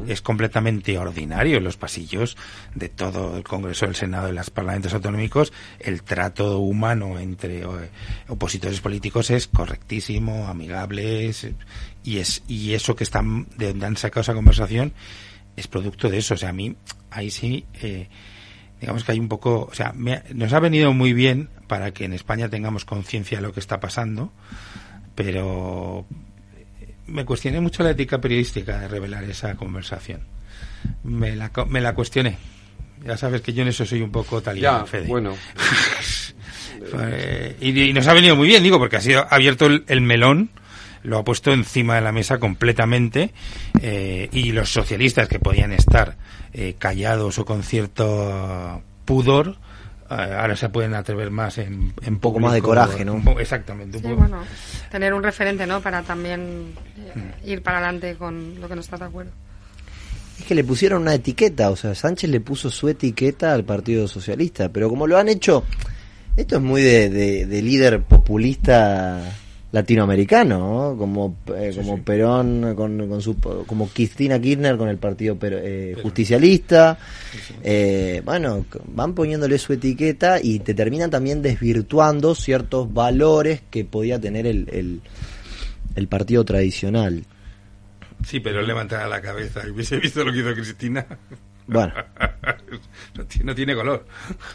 es 0.07 0.21
completamente 0.21 0.97
ordinario 0.97 1.57
en 1.57 1.63
los 1.63 1.77
pasillos 1.77 2.35
de 2.75 2.89
todo 2.89 3.37
el 3.37 3.43
Congreso, 3.43 3.85
el 3.85 3.95
Senado 3.95 4.29
y 4.29 4.33
los 4.33 4.49
parlamentos 4.49 4.93
autonómicos. 4.93 5.53
El 5.79 6.01
trato 6.03 6.57
humano 6.59 7.19
entre 7.19 7.61
eh, 7.61 7.65
opositores 8.27 8.81
políticos 8.81 9.29
es 9.29 9.47
correctísimo, 9.47 10.47
amigable, 10.47 11.27
es- 11.27 11.47
y, 12.03 12.17
es, 12.17 12.41
y 12.47 12.73
eso 12.73 12.95
que 12.95 13.03
están, 13.03 13.47
de 13.57 13.67
donde 13.69 13.85
han 13.85 13.97
sacado 13.97 14.21
esa 14.21 14.33
conversación 14.33 14.93
es 15.55 15.67
producto 15.67 16.09
de 16.09 16.17
eso. 16.19 16.33
O 16.33 16.37
sea, 16.37 16.49
a 16.49 16.53
mí, 16.53 16.75
ahí 17.11 17.29
sí, 17.31 17.65
eh, 17.81 18.07
digamos 18.81 19.03
que 19.03 19.11
hay 19.11 19.19
un 19.19 19.27
poco, 19.27 19.67
o 19.69 19.73
sea, 19.73 19.91
me 19.93 20.23
nos 20.33 20.53
ha 20.53 20.59
venido 20.59 20.93
muy 20.93 21.13
bien 21.13 21.49
para 21.67 21.91
que 21.91 22.05
en 22.05 22.13
España 22.13 22.47
tengamos 22.49 22.85
conciencia 22.85 23.37
de 23.39 23.41
lo 23.41 23.53
que 23.53 23.59
está 23.59 23.79
pasando, 23.79 24.31
pero 25.17 26.05
me 27.07 27.25
cuestioné 27.25 27.59
mucho 27.59 27.81
la 27.81 27.89
ética 27.89 28.21
periodística 28.21 28.77
de 28.77 28.87
revelar 28.87 29.23
esa 29.23 29.55
conversación. 29.55 30.21
Me 31.03 31.35
la, 31.35 31.51
me 31.67 31.81
la 31.81 31.95
cuestioné. 31.95 32.37
Ya 33.03 33.17
sabes 33.17 33.41
que 33.41 33.51
yo 33.51 33.63
en 33.63 33.69
eso 33.69 33.83
soy 33.83 34.01
un 34.03 34.11
poco 34.11 34.43
talibán, 34.43 34.85
Fede. 34.85 35.07
bueno. 35.07 35.35
Y, 37.59 37.81
y 37.81 37.91
nos 37.91 38.07
ha 38.07 38.13
venido 38.13 38.35
muy 38.37 38.47
bien, 38.47 38.63
digo, 38.63 38.77
porque 38.77 38.95
ha 38.97 39.01
sido 39.01 39.21
ha 39.21 39.35
abierto 39.35 39.65
el, 39.65 39.83
el 39.87 39.99
melón, 39.99 40.51
lo 41.03 41.17
ha 41.17 41.23
puesto 41.25 41.51
encima 41.51 41.95
de 41.95 42.01
la 42.01 42.13
mesa 42.13 42.37
completamente, 42.37 43.33
eh, 43.81 44.29
y 44.31 44.51
los 44.53 44.71
socialistas 44.71 45.27
que 45.27 45.39
podían 45.39 45.73
estar 45.73 46.15
eh, 46.53 46.75
callados 46.77 47.39
o 47.39 47.45
con 47.45 47.63
cierto 47.63 48.83
pudor, 49.03 49.57
ahora 50.09 50.55
se 50.55 50.69
pueden 50.69 50.93
atrever 50.93 51.31
más 51.31 51.57
en, 51.57 51.93
en 52.01 52.19
poco 52.19 52.39
más 52.39 52.53
de 52.53 52.61
coraje, 52.61 53.03
¿no? 53.05 53.15
Un 53.15 53.27
Exactamente. 53.39 53.97
un 53.97 54.03
Sí, 54.03 54.09
poco- 54.09 54.21
bueno, 54.21 54.43
tener 54.91 55.13
un 55.13 55.23
referente, 55.23 55.65
¿no? 55.67 55.81
Para 55.81 56.01
también 56.03 56.73
eh, 56.97 57.31
ir 57.45 57.61
para 57.61 57.79
adelante 57.79 58.15
con 58.15 58.59
lo 58.59 58.67
que 58.67 58.75
no 58.75 58.81
estás 58.81 58.99
de 58.99 59.05
acuerdo. 59.05 59.31
Es 60.39 60.45
que 60.45 60.55
le 60.55 60.63
pusieron 60.63 61.01
una 61.01 61.15
etiqueta, 61.15 61.69
o 61.71 61.75
sea, 61.75 61.95
Sánchez 61.95 62.29
le 62.29 62.39
puso 62.39 62.69
su 62.69 62.87
etiqueta 62.89 63.53
al 63.53 63.63
Partido 63.63 64.07
Socialista, 64.07 64.69
pero 64.69 64.87
como 64.89 65.07
lo 65.07 65.17
han 65.17 65.29
hecho, 65.29 65.63
esto 66.35 66.57
es 66.57 66.61
muy 66.61 66.81
de, 66.81 67.09
de- 67.09 67.45
de 67.47 67.61
líder 67.61 68.01
populista 68.03 69.21
latinoamericano, 69.81 70.57
¿no? 70.59 70.97
como 70.97 71.37
eh, 71.55 71.71
como 71.75 72.01
Perón 72.03 72.73
con, 72.75 73.07
con 73.07 73.21
su 73.21 73.35
como 73.65 73.87
Cristina 73.87 74.39
Kirchner 74.39 74.75
con 74.77 74.89
el 74.89 74.97
Partido 74.97 75.37
Pero- 75.37 75.59
eh, 75.61 75.95
Justicialista, 76.01 76.97
Eh, 77.63 78.21
bueno, 78.25 78.65
van 78.93 79.13
poniéndole 79.13 79.57
su 79.57 79.73
etiqueta 79.73 80.39
y 80.41 80.59
te 80.59 80.73
terminan 80.73 81.09
también 81.09 81.41
desvirtuando 81.41 82.33
ciertos 82.35 82.91
valores 82.93 83.61
que 83.69 83.85
podía 83.85 84.19
tener 84.19 84.47
el, 84.47 84.67
el, 84.71 85.01
el 85.95 86.07
partido 86.07 86.43
tradicional. 86.43 87.23
Sí, 88.25 88.39
pero 88.39 88.61
levantar 88.63 89.07
la 89.07 89.21
cabeza 89.21 89.61
hubiese 89.71 89.97
visto 89.97 90.23
lo 90.23 90.31
que 90.33 90.39
hizo 90.39 90.53
Cristina. 90.53 91.05
Bueno. 91.67 91.93
no, 93.15 93.25
tiene, 93.25 93.45
no 93.45 93.55
tiene 93.55 93.75
color. 93.75 94.05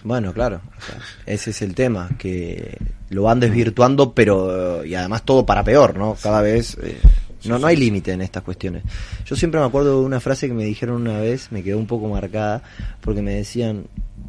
Bueno, 0.03 0.33
claro. 0.33 0.61
o 0.67 0.81
sea, 0.81 0.99
ese 1.27 1.51
es 1.51 1.63
el 1.63 1.75
tema, 1.75 2.09
que 2.19 2.79
lo 3.11 3.25
van 3.25 3.41
desvirtuando, 3.41 4.13
pero. 4.15 4.85
Y 4.85 4.95
además 4.95 5.23
todo 5.25 5.47
para 5.47 5.63
peor, 5.63 5.97
¿no? 5.97 6.17
Cada 6.21 6.43
vez. 6.43 6.77
eh, 6.83 6.99
no, 7.45 7.59
no 7.59 7.67
hay 7.67 7.77
límite 7.77 8.13
en 8.13 8.23
estas 8.23 8.43
cuestiones. 8.43 8.85
Yo 9.27 9.37
siempre 9.37 9.61
me 9.61 9.67
acuerdo 9.67 10.01
de 10.01 10.07
una 10.07 10.21
frase 10.21 10.47
que 10.47 10.55
me 10.55 10.65
dijeron 10.65 11.03
una 11.03 11.19
vez, 11.19 11.51
me 11.51 11.63
quedó 11.63 11.79
un 11.79 11.87
poco 11.87 12.09
marcada, 12.09 12.63
porque 13.01 13.23
me 13.23 13.35
decían. 13.35 13.87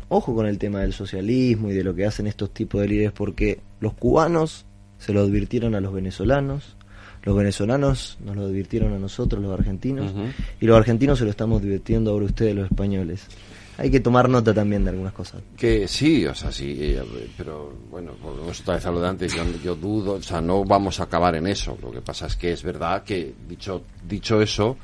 Ojo 0.10 0.36
con 0.36 0.46
el 0.46 0.60
tema 0.60 0.82
del 0.82 0.94
socialismo 0.94 1.72
y 1.72 1.74
de 1.74 1.84
lo 1.84 1.96
que 1.96 2.06
hacen 2.06 2.28
estos 2.28 2.54
tipos 2.54 2.82
de 2.82 2.88
líderes, 2.88 3.14
porque 3.14 3.62
los 3.80 3.94
cubanos 3.94 4.68
se 5.00 5.12
lo 5.12 5.22
advirtieron 5.22 5.74
a 5.74 5.82
los 5.82 5.92
venezolanos, 5.92 6.78
los 7.24 7.36
venezolanos 7.36 8.18
nos 8.24 8.36
lo 8.36 8.46
advirtieron 8.46 8.94
a 8.94 9.00
nosotros, 9.00 9.42
los 9.42 9.58
argentinos, 9.58 10.14
y 10.60 10.66
los 10.66 10.78
argentinos 10.78 11.20
se 11.20 11.26
lo 11.26 11.32
estamos 11.32 11.62
advirtiendo 11.62 12.12
ahora 12.12 12.26
ustedes, 12.26 12.56
los 12.56 12.66
españoles. 12.66 13.26
Hay 13.78 13.90
que 13.90 14.00
tomar 14.00 14.30
nota 14.30 14.54
también 14.54 14.84
de 14.84 14.92
algunas 14.92 15.14
cosas. 15.14 15.42
Que 15.58 15.88
sí, 15.88 16.26
o 16.28 16.36
sea, 16.36 16.52
sí, 16.52 16.78
eh, 16.80 17.02
pero 17.36 17.74
bueno, 17.90 18.12
volvemos 18.22 18.62
otra 18.62 18.76
vez 18.76 18.86
a 18.86 18.92
lo 18.92 19.02
de 19.02 19.08
antes, 19.08 19.34
yo, 19.34 19.44
yo 19.64 19.76
dudo, 19.76 20.14
o 20.14 20.22
sea, 20.22 20.42
no 20.42 20.64
vamos 20.64 21.00
a 21.00 21.04
acabar 21.04 21.36
en 21.36 21.48
eso. 21.48 21.78
Lo 21.82 21.92
que 21.92 22.02
pasa 22.02 22.28
es 22.28 22.36
que 22.36 22.52
es 22.52 22.62
verdad 22.62 23.04
que, 23.04 23.34
dicho, 23.48 23.84
dicho 24.08 24.42
eso, 24.42 24.78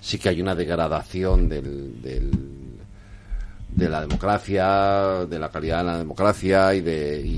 sí 0.00 0.18
que 0.18 0.28
hay 0.28 0.42
una 0.42 0.54
degradación 0.54 1.48
del, 1.48 2.02
del, 2.02 2.30
de 3.74 3.88
la 3.88 4.00
democracia, 4.00 5.26
de 5.28 5.38
la 5.38 5.48
calidad 5.50 5.78
de 5.78 5.84
la 5.84 5.98
democracia 5.98 6.74
y 6.74 6.80
de, 6.80 7.20
y, 7.20 7.28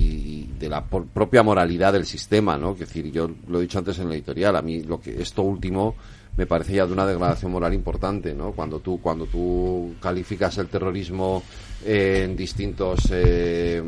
y 0.50 0.50
de 0.58 0.68
la 0.68 0.84
por- 0.84 1.06
propia 1.06 1.42
moralidad 1.42 1.92
del 1.92 2.04
sistema, 2.06 2.58
¿no? 2.58 2.72
Es 2.72 2.80
decir, 2.80 3.10
yo 3.10 3.30
lo 3.48 3.58
he 3.58 3.62
dicho 3.62 3.78
antes 3.78 3.98
en 3.98 4.08
la 4.08 4.14
editorial, 4.14 4.54
a 4.56 4.62
mí 4.62 4.82
lo 4.82 5.00
que 5.00 5.20
esto 5.22 5.42
último 5.42 5.94
me 6.36 6.44
parece 6.44 6.74
ya 6.74 6.86
de 6.86 6.92
una 6.92 7.06
degradación 7.06 7.50
moral 7.50 7.72
importante, 7.72 8.34
¿no? 8.34 8.52
Cuando 8.52 8.80
tú, 8.80 9.00
cuando 9.00 9.24
tú 9.24 9.94
calificas 10.02 10.58
el 10.58 10.68
terrorismo 10.68 11.42
en 11.82 12.36
distintos... 12.36 13.08
Eh, 13.10 13.82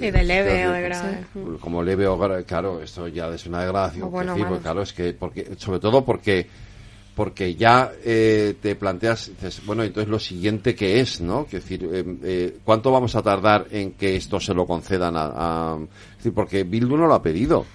sí, 0.00 0.10
de 0.10 0.22
leve 0.24 0.68
o 0.68 0.72
de 0.72 0.80
grave. 0.80 1.18
Como 1.60 1.82
leve 1.82 2.06
o 2.06 2.16
grave, 2.16 2.44
claro, 2.44 2.80
esto 2.82 3.08
ya 3.08 3.28
es 3.28 3.44
una 3.46 3.60
degradación. 3.60 4.10
claro, 4.62 4.80
es 4.80 4.94
que, 4.94 5.12
porque, 5.12 5.50
sobre 5.58 5.80
todo 5.80 6.02
porque 6.02 6.46
porque 7.14 7.54
ya 7.54 7.92
eh, 8.04 8.54
te 8.60 8.74
planteas, 8.74 9.28
dices, 9.28 9.62
bueno, 9.66 9.82
entonces 9.82 10.10
lo 10.10 10.18
siguiente 10.18 10.74
que 10.74 11.00
es, 11.00 11.20
¿no? 11.20 11.44
Es 11.44 11.52
decir, 11.52 11.88
eh, 11.92 12.04
eh, 12.22 12.56
¿cuánto 12.64 12.90
vamos 12.90 13.14
a 13.14 13.22
tardar 13.22 13.66
en 13.70 13.92
que 13.92 14.16
esto 14.16 14.40
se 14.40 14.54
lo 14.54 14.66
concedan 14.66 15.14
a, 15.16 15.76
Es 16.12 16.16
decir, 16.18 16.32
porque 16.32 16.64
Bildu 16.64 16.96
no 16.96 17.06
lo 17.06 17.14
ha 17.14 17.22
pedido. 17.22 17.66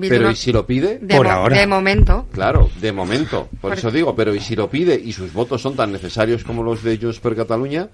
pero 0.00 0.30
¿y 0.30 0.36
si 0.36 0.52
lo 0.52 0.64
pide? 0.64 1.00
por 1.08 1.26
ahora. 1.26 1.58
De 1.58 1.66
momento. 1.66 2.26
Claro, 2.30 2.70
de 2.80 2.92
momento. 2.92 3.48
Por, 3.60 3.72
eso 3.72 3.90
digo, 3.90 4.14
pero 4.14 4.32
¿y 4.32 4.40
si 4.40 4.54
lo 4.54 4.70
pide 4.70 4.94
y 4.94 5.12
sus 5.12 5.32
votos 5.32 5.60
son 5.60 5.74
tan 5.74 5.90
necesarios 5.90 6.44
como 6.44 6.62
los 6.62 6.84
de 6.84 6.98
Junts 6.98 7.18
per 7.18 7.34
Cataluña? 7.34 7.88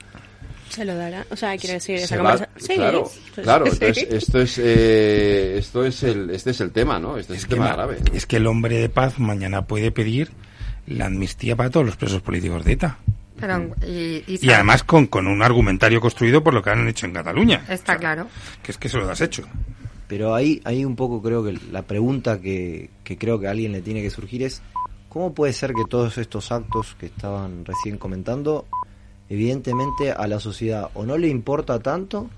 Se 0.72 0.86
lo 0.86 0.96
dará. 0.96 1.26
O 1.28 1.36
sea, 1.36 1.54
quiero 1.58 1.74
decir, 1.74 1.96
esa 1.96 2.16
sí, 2.56 2.76
claro, 2.76 3.10
claro. 3.34 3.66
Entonces, 3.66 4.06
esto 4.10 4.40
es, 4.40 4.56
eh, 4.56 5.58
esto 5.58 5.84
es 5.84 6.02
el, 6.02 6.30
este 6.30 6.52
es 6.52 6.62
el 6.62 6.72
tema, 6.72 6.98
¿no? 6.98 7.18
Este 7.18 7.34
es, 7.34 7.42
el 7.42 7.50
tema 7.50 7.74
grave. 7.74 7.98
Es 8.14 8.24
que 8.24 8.36
el 8.36 8.46
hombre 8.46 8.78
de 8.78 8.88
paz 8.88 9.18
mañana 9.18 9.66
puede 9.66 9.90
pedir 9.92 10.30
la 10.86 11.06
amnistía 11.06 11.56
para 11.56 11.68
todos 11.68 11.84
los 11.84 11.96
presos 11.96 12.22
políticos 12.22 12.64
de 12.64 12.72
ETA. 12.72 12.96
y, 13.86 14.50
además 14.50 14.82
con, 14.84 15.08
con, 15.08 15.26
un 15.26 15.42
argumentario 15.42 16.00
construido 16.00 16.42
por 16.42 16.54
lo 16.54 16.62
que 16.62 16.70
han 16.70 16.88
hecho 16.88 17.04
en 17.04 17.12
Cataluña. 17.12 17.66
Está 17.68 17.98
claro. 17.98 18.28
Que 18.62 18.72
es 18.72 18.78
que 18.78 18.88
se 18.88 18.96
lo 18.96 19.10
has 19.10 19.20
hecho. 19.20 19.42
Pero 20.08 20.34
ahí, 20.34 20.62
ahí 20.64 20.86
un 20.86 20.96
poco 20.96 21.20
creo 21.20 21.44
que 21.44 21.58
la 21.70 21.82
pregunta 21.82 22.40
que, 22.40 22.88
que 23.04 23.18
creo 23.18 23.38
que 23.38 23.46
a 23.46 23.50
alguien 23.50 23.72
le 23.72 23.82
tiene 23.82 24.00
que 24.00 24.08
surgir 24.08 24.42
es, 24.42 24.62
¿cómo 25.10 25.34
puede 25.34 25.52
ser 25.52 25.74
que 25.74 25.84
todos 25.86 26.16
estos 26.16 26.50
actos 26.50 26.96
que 26.98 27.06
estaban 27.06 27.66
recién 27.66 27.98
comentando 27.98 28.64
evidentemente 29.32 30.12
a 30.12 30.26
la 30.26 30.40
sociedad 30.40 30.90
o 30.92 31.06
no 31.06 31.16
le 31.16 31.28
importa 31.28 31.78
tanto 31.78 32.28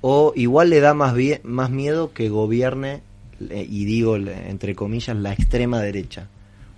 o 0.00 0.32
igual 0.34 0.70
le 0.70 0.80
da 0.80 0.92
más, 0.92 1.14
bien, 1.14 1.40
más 1.44 1.70
miedo 1.70 2.12
que 2.12 2.28
gobierne, 2.28 3.02
y 3.40 3.84
digo 3.84 4.16
entre 4.16 4.74
comillas, 4.74 5.16
la 5.16 5.32
extrema 5.32 5.80
derecha. 5.80 6.26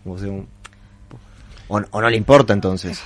O, 0.04 0.16
o, 1.68 2.00
no 2.00 2.10
le 2.10 2.16
importa 2.16 2.52
entonces. 2.52 3.02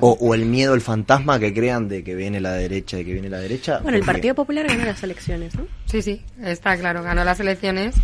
O, 0.00 0.34
el 0.34 0.44
miedo, 0.44 0.74
el 0.74 0.82
fantasma 0.82 1.38
que 1.38 1.52
crean 1.54 1.88
de 1.88 2.04
que 2.04 2.14
viene 2.14 2.40
la 2.40 2.52
derecha, 2.52 2.98
de 2.98 3.04
que 3.04 3.12
viene 3.12 3.30
la 3.30 3.38
derecha. 3.38 3.78
Bueno, 3.78 3.96
el 3.96 4.04
Partido 4.04 4.34
Popular 4.34 4.66
ganó 4.66 4.84
las 4.84 5.02
elecciones, 5.02 5.54
¿no? 5.54 5.66
Sí, 5.86 6.02
sí, 6.02 6.22
está 6.42 6.76
claro, 6.76 7.02
ganó 7.02 7.24
las 7.24 7.40
elecciones 7.40 7.96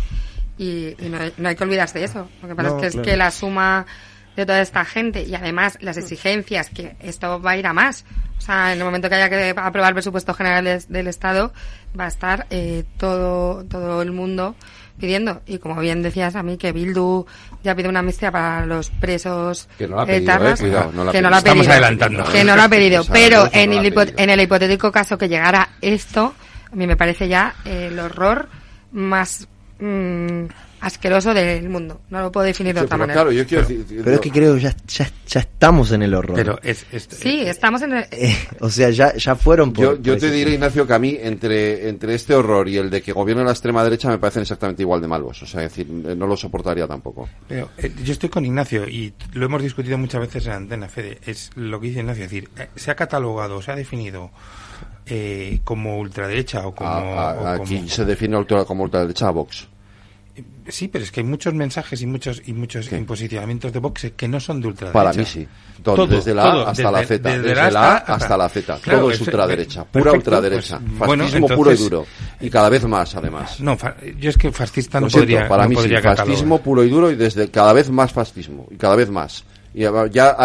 y, 0.57 0.95
no, 1.37 1.47
hay, 1.47 1.55
que 1.55 1.63
olvidarse 1.63 1.99
de 1.99 2.05
eso. 2.05 2.27
Lo 2.41 2.47
que 2.47 2.55
pasa 2.55 2.69
es 2.69 2.75
que 2.75 2.87
es 2.87 3.05
que 3.05 3.17
la 3.17 3.29
suma 3.29 3.85
de 4.35 4.45
toda 4.45 4.61
esta 4.61 4.85
gente 4.85 5.23
y 5.23 5.35
además 5.35 5.77
las 5.81 5.97
exigencias 5.97 6.69
que 6.69 6.95
esto 7.01 7.41
va 7.41 7.51
a 7.51 7.57
ir 7.57 7.67
a 7.67 7.73
más. 7.73 8.05
O 8.37 8.41
sea, 8.41 8.73
en 8.73 8.79
el 8.79 8.85
momento 8.85 9.09
que 9.09 9.15
haya 9.15 9.29
que 9.29 9.53
aprobar 9.55 9.89
el 9.89 9.95
presupuesto 9.95 10.33
general 10.33 10.83
del 10.87 11.07
Estado 11.07 11.53
va 11.97 12.05
a 12.05 12.07
estar 12.07 12.47
eh, 12.49 12.83
todo 12.97 13.63
todo 13.65 14.01
el 14.01 14.11
mundo 14.11 14.55
pidiendo. 14.99 15.41
Y 15.45 15.59
como 15.59 15.79
bien 15.79 16.01
decías 16.01 16.35
a 16.35 16.43
mí 16.43 16.57
que 16.57 16.71
Bildu 16.71 17.25
ya 17.63 17.75
pide 17.75 17.89
una 17.89 17.99
amnistía 17.99 18.31
para 18.31 18.65
los 18.65 18.89
presos 18.89 19.69
que 19.77 19.87
no 19.87 19.95
la 19.97 20.01
ha 20.03 20.05
pedido, 20.05 20.33
eh, 20.33 20.55
cuidado, 20.59 20.91
no 20.93 21.03
la 21.03 21.11
que 21.11 21.21
no 21.21 21.29
la 21.29 21.37
ha 21.37 21.41
pedido, 21.41 21.63
adelantando. 21.71 22.23
que 22.25 22.43
no 22.43 22.55
lo 22.55 22.61
ha 22.61 22.69
pedido, 22.69 23.03
pero 23.11 23.49
en 23.51 23.73
el, 23.73 24.13
en 24.17 24.29
el 24.29 24.41
hipotético 24.41 24.91
caso 24.91 25.17
que 25.17 25.29
llegara 25.29 25.69
esto 25.81 26.33
a 26.73 26.75
mí 26.75 26.87
me 26.87 26.97
parece 26.97 27.27
ya 27.27 27.53
el 27.65 27.99
horror 27.99 28.49
más 28.91 29.47
mm, 29.79 30.45
asqueroso 30.83 31.33
del 31.33 31.69
mundo. 31.69 32.01
No 32.09 32.21
lo 32.21 32.31
puedo 32.31 32.45
definir 32.45 32.75
de 32.75 32.81
otra 32.81 32.97
manera. 32.97 33.13
Claro, 33.13 33.31
yo 33.31 33.47
quiero 33.47 33.65
pero, 33.65 34.15
es 34.15 34.19
que 34.19 34.29
creo 34.29 34.55
que 34.55 34.61
ya, 34.61 34.75
ya, 34.85 35.39
estamos 35.39 35.93
en 35.93 36.03
el 36.03 36.13
horror. 36.13 36.35
Pero 36.35 36.59
es, 36.61 36.85
sí, 37.07 37.41
estamos 37.41 37.81
en 37.83 37.93
el... 37.93 38.05
Eh, 38.11 38.35
o 38.59 38.69
sea, 38.69 38.89
ya, 38.89 39.15
ya 39.15 39.35
fueron 39.35 39.71
por, 39.71 40.01
Yo, 40.01 40.17
te 40.17 40.29
diré, 40.29 40.51
Ignacio, 40.51 40.85
que 40.85 40.93
a 40.93 40.99
mí, 40.99 41.17
entre, 41.19 41.87
entre 41.87 42.15
este 42.15 42.35
horror 42.35 42.67
y 42.67 42.77
el 42.77 42.89
de 42.89 43.01
que 43.01 43.13
gobierna 43.13 43.45
la 43.45 43.51
extrema 43.51 43.81
derecha, 43.81 44.09
me 44.09 44.17
parecen 44.17 44.41
exactamente 44.41 44.83
igual 44.83 44.99
de 44.99 45.07
malos. 45.07 45.41
O 45.41 45.45
sea, 45.45 45.63
es 45.63 45.71
decir, 45.71 45.87
eh, 46.05 46.15
no 46.15 46.27
lo 46.27 46.35
soportaría 46.35 46.85
tampoco. 46.85 47.29
Pero 47.47 47.69
eh, 47.77 47.89
yo 48.03 48.11
estoy 48.11 48.27
con 48.27 48.43
Ignacio 48.45 48.87
y 48.87 49.13
lo 49.31 49.45
hemos 49.45 49.63
discutido 49.63 49.97
muchas 49.97 50.19
veces 50.19 50.45
en 50.47 50.51
Antena, 50.51 50.89
Fede. 50.89 51.19
Es 51.25 51.51
lo 51.55 51.79
que 51.79 51.87
dice 51.87 52.01
Ignacio, 52.01 52.25
es 52.25 52.29
decir, 52.29 52.49
se 52.75 52.91
ha 52.91 52.95
catalogado, 52.95 53.61
se 53.61 53.71
ha 53.71 53.75
definido 53.75 54.31
como 55.63 55.99
ultraderecha 55.99 56.65
o 56.65 56.73
como... 56.73 57.19
aquí 57.19 57.87
se 57.89 58.05
define 58.05 58.45
como 58.65 58.83
ultraderecha 58.83 59.27
a 59.27 59.31
Vox. 59.31 59.67
Sí, 60.67 60.87
pero 60.87 61.03
es 61.03 61.11
que 61.11 61.19
hay 61.19 61.25
muchos 61.25 61.53
mensajes 61.53 62.01
y 62.01 62.07
muchos 62.07 62.41
y 62.45 62.53
muchos 62.53 62.91
imposicionamientos 62.91 63.71
de 63.71 63.79
Vox 63.79 64.11
que 64.15 64.27
no 64.27 64.39
son 64.39 64.61
de 64.61 64.67
ultraderecha. 64.69 64.93
Para 64.93 65.13
mí 65.13 65.25
sí. 65.25 65.47
Todo, 65.83 66.07
desde 66.07 66.33
la 66.33 66.43
A 66.43 66.69
hasta 66.71 66.89
la 66.89 67.03
Z. 67.05 67.37
Desde, 67.37 67.53
la 67.71 67.91
A 67.91 67.97
hasta, 67.97 68.37
la 68.37 68.49
Z. 68.49 68.79
todo 68.83 69.11
es 69.11 69.21
ultraderecha. 69.21 69.83
pura 69.83 70.13
ultraderecha. 70.13 70.79
Pues, 70.79 71.19
fascismo 71.19 71.47
puro 71.49 71.71
y 71.71 71.77
duro. 71.77 72.05
Y 72.39 72.49
cada 72.49 72.69
vez 72.69 72.83
más, 72.85 73.15
además. 73.15 73.59
No, 73.59 73.77
yo 74.17 74.29
es 74.29 74.37
que 74.37 74.51
fascista 74.51 74.99
no 74.99 75.07
podría. 75.07 75.47
Para 75.47 75.67
mí 75.67 75.75
sí. 75.75 75.89
Fascismo 76.01 76.61
puro 76.61 76.83
y 76.83 76.89
duro 76.89 77.11
y 77.11 77.15
desde 77.15 77.51
cada 77.51 77.73
vez 77.73 77.91
más 77.91 78.11
fascismo. 78.11 78.67
Y 78.71 78.77
cada 78.77 78.95
vez 78.95 79.11
más. 79.11 79.43
Y 79.75 79.81
ya 80.11 80.35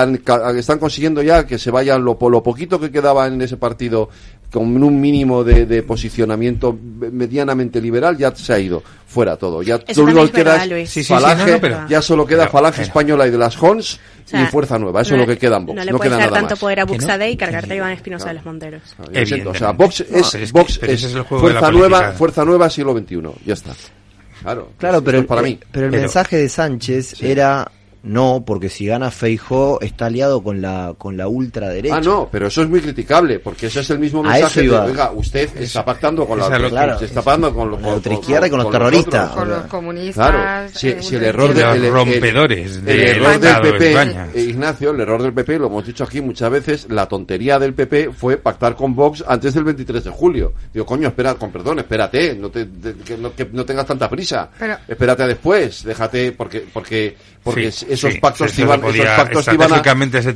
están 0.56 0.78
consiguiendo 0.78 1.22
ya 1.22 1.46
que 1.46 1.58
se 1.58 1.70
vayan 1.70 2.02
lo, 2.02 2.18
lo 2.20 2.42
poquito 2.42 2.80
que 2.80 2.90
quedaba 2.90 3.26
en 3.26 3.40
ese 3.40 3.56
partido 3.56 4.08
con 4.50 4.82
un 4.82 5.00
mínimo 5.00 5.44
de, 5.44 5.82
posicionamiento 5.82 6.76
medianamente 7.12 7.80
liberal 7.80 8.16
ya 8.16 8.34
se 8.34 8.52
ha 8.52 8.58
ido 8.58 8.82
fuera 9.06 9.36
todo. 9.36 9.62
Ya 9.62 9.80
solo 9.92 10.30
queda 10.30 10.64
ya 11.88 12.02
solo 12.02 12.26
queda 12.26 12.48
falange 12.48 12.82
española 12.82 13.26
y 13.26 13.30
de 13.30 13.38
las 13.38 13.60
Hons 13.62 14.00
y 14.32 14.44
fuerza 14.46 14.78
nueva. 14.78 15.02
Eso 15.02 15.14
es 15.14 15.20
lo 15.20 15.26
que 15.26 15.36
queda 15.36 15.56
en 15.58 15.66
Vox 15.66 15.76
no 15.76 15.84
le 15.84 15.92
puedes 15.92 16.18
dar 16.18 16.30
tanto 16.30 16.56
poder 16.56 16.80
a 16.80 16.84
Buxade 16.84 17.30
y 17.30 17.36
cargarte 17.36 17.74
a 17.74 17.76
Iván 17.76 17.92
Espinosa 17.92 18.28
de 18.28 18.34
los 18.34 18.44
Monteros. 18.44 18.82
O 19.46 19.54
sea 19.54 19.72
Vox 19.72 20.00
es, 20.00 20.52
Vox 20.52 20.80
es, 20.82 21.16
fuerza 21.28 21.70
nueva 21.70 22.12
fuerza 22.12 22.44
nueva 22.44 22.70
siglo 22.70 22.96
XXI 22.98 23.20
ya 23.44 23.54
está. 23.54 23.72
Claro. 24.42 24.72
Claro 24.78 25.02
pero, 25.02 25.26
para 25.26 25.42
mí. 25.42 25.58
pero 25.72 25.86
el 25.86 25.92
mensaje 25.92 26.36
de 26.36 26.48
Sánchez 26.48 27.22
era 27.22 27.68
no, 28.02 28.44
porque 28.46 28.68
si 28.68 28.86
gana 28.86 29.10
Feijó 29.10 29.80
está 29.80 30.06
aliado 30.06 30.42
con 30.42 30.62
la 30.62 30.94
con 30.96 31.16
la 31.16 31.26
ultraderecha. 31.26 31.96
Ah, 31.96 32.00
no, 32.00 32.28
pero 32.30 32.46
eso 32.46 32.62
es 32.62 32.68
muy 32.68 32.80
criticable, 32.80 33.40
porque 33.40 33.66
ese 33.66 33.80
es 33.80 33.90
el 33.90 33.98
mismo 33.98 34.22
mensaje 34.22 34.62
de, 34.62 34.70
oiga, 34.70 35.10
usted 35.12 35.50
está 35.58 35.84
pactando 35.84 36.26
con 36.26 36.38
la, 36.38 36.96
está 37.00 37.22
pactando 37.22 37.52
con, 37.52 37.82
la 37.82 37.88
otra 37.88 38.14
izquierda 38.14 38.46
y 38.46 38.50
con, 38.50 38.60
los 38.60 38.70
terroristas. 38.70 39.30
Con 39.30 39.48
los 39.48 39.62
comunistas. 39.64 40.30
Claro, 40.30 40.68
si, 41.02 41.16
el 41.16 41.24
error 41.24 41.52
de, 41.52 41.78
los 41.78 41.92
rompedores 41.92 42.76
el, 42.86 42.88
error 42.88 43.40
del 43.40 43.60
PP, 43.60 43.92
eh, 44.34 44.42
Ignacio, 44.42 44.90
el 44.90 45.00
error 45.00 45.20
del 45.20 45.32
PP, 45.32 45.58
lo 45.58 45.66
hemos 45.66 45.84
dicho 45.84 46.04
aquí 46.04 46.20
muchas 46.20 46.50
veces, 46.50 46.86
la 46.90 47.06
tontería 47.06 47.58
del 47.58 47.74
PP 47.74 48.12
fue 48.12 48.36
pactar 48.36 48.76
con 48.76 48.94
Vox 48.94 49.24
antes 49.26 49.54
del 49.54 49.64
23 49.64 50.04
de 50.04 50.10
julio. 50.10 50.52
Digo, 50.72 50.86
coño, 50.86 51.08
espera, 51.08 51.34
con 51.34 51.50
perdón, 51.50 51.80
espérate, 51.80 52.36
no 52.36 52.48
te, 52.48 52.68
que, 53.04 53.16
no, 53.16 53.34
que 53.34 53.48
no 53.52 53.64
tengas 53.64 53.86
tanta 53.86 54.08
prisa. 54.08 54.50
espérate 54.86 55.26
después, 55.26 55.82
déjate, 55.82 56.30
porque 56.32 56.64
porque 56.72 57.16
porque 57.52 57.68
esos 57.68 58.18
pactos 58.18 58.52
te 58.52 58.62
iban, 58.62 58.84
esos 58.84 59.06
pactos 59.06 59.44
te 59.46 59.54
iban 59.54 59.72
a, 59.72 59.82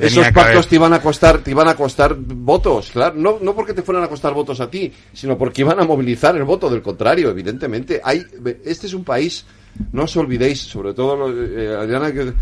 esos 0.01 0.31
pactos 0.31 0.67
te 0.67 0.75
iban 0.75 0.93
a 0.93 0.99
costar, 0.99 1.37
te 1.39 1.51
iban 1.51 1.67
a 1.67 1.75
costar 1.75 2.15
votos, 2.15 2.89
claro, 2.91 3.15
no, 3.15 3.37
no 3.39 3.53
porque 3.53 3.73
te 3.73 3.83
fueran 3.83 4.03
a 4.03 4.07
costar 4.07 4.33
votos 4.33 4.59
a 4.59 4.69
ti, 4.69 4.91
sino 5.13 5.37
porque 5.37 5.61
iban 5.61 5.79
a 5.79 5.83
movilizar 5.83 6.35
el 6.35 6.43
voto 6.43 6.69
del 6.69 6.81
contrario, 6.81 7.29
evidentemente. 7.29 8.01
Hay, 8.03 8.25
este 8.65 8.87
es 8.87 8.93
un 8.93 9.03
país, 9.03 9.45
no 9.91 10.03
os 10.03 10.17
olvidéis, 10.17 10.61
sobre 10.61 10.93
todo 10.95 11.31
eh, 11.31 11.75
Adriana, 11.75 12.11
que 12.11 12.33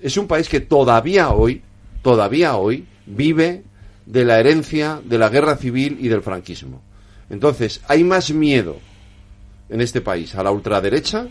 es 0.00 0.16
un 0.16 0.28
país 0.28 0.48
que 0.48 0.60
todavía 0.60 1.30
hoy, 1.30 1.62
todavía 2.00 2.54
hoy 2.56 2.86
vive 3.06 3.64
de 4.06 4.24
la 4.24 4.38
herencia 4.38 5.00
de 5.04 5.18
la 5.18 5.28
guerra 5.28 5.56
civil 5.56 5.98
y 6.00 6.06
del 6.06 6.22
franquismo. 6.22 6.80
Entonces, 7.28 7.80
hay 7.88 8.04
más 8.04 8.30
miedo 8.32 8.76
en 9.68 9.80
este 9.80 10.00
país 10.00 10.34
a 10.34 10.42
la 10.42 10.52
ultraderecha 10.52 11.26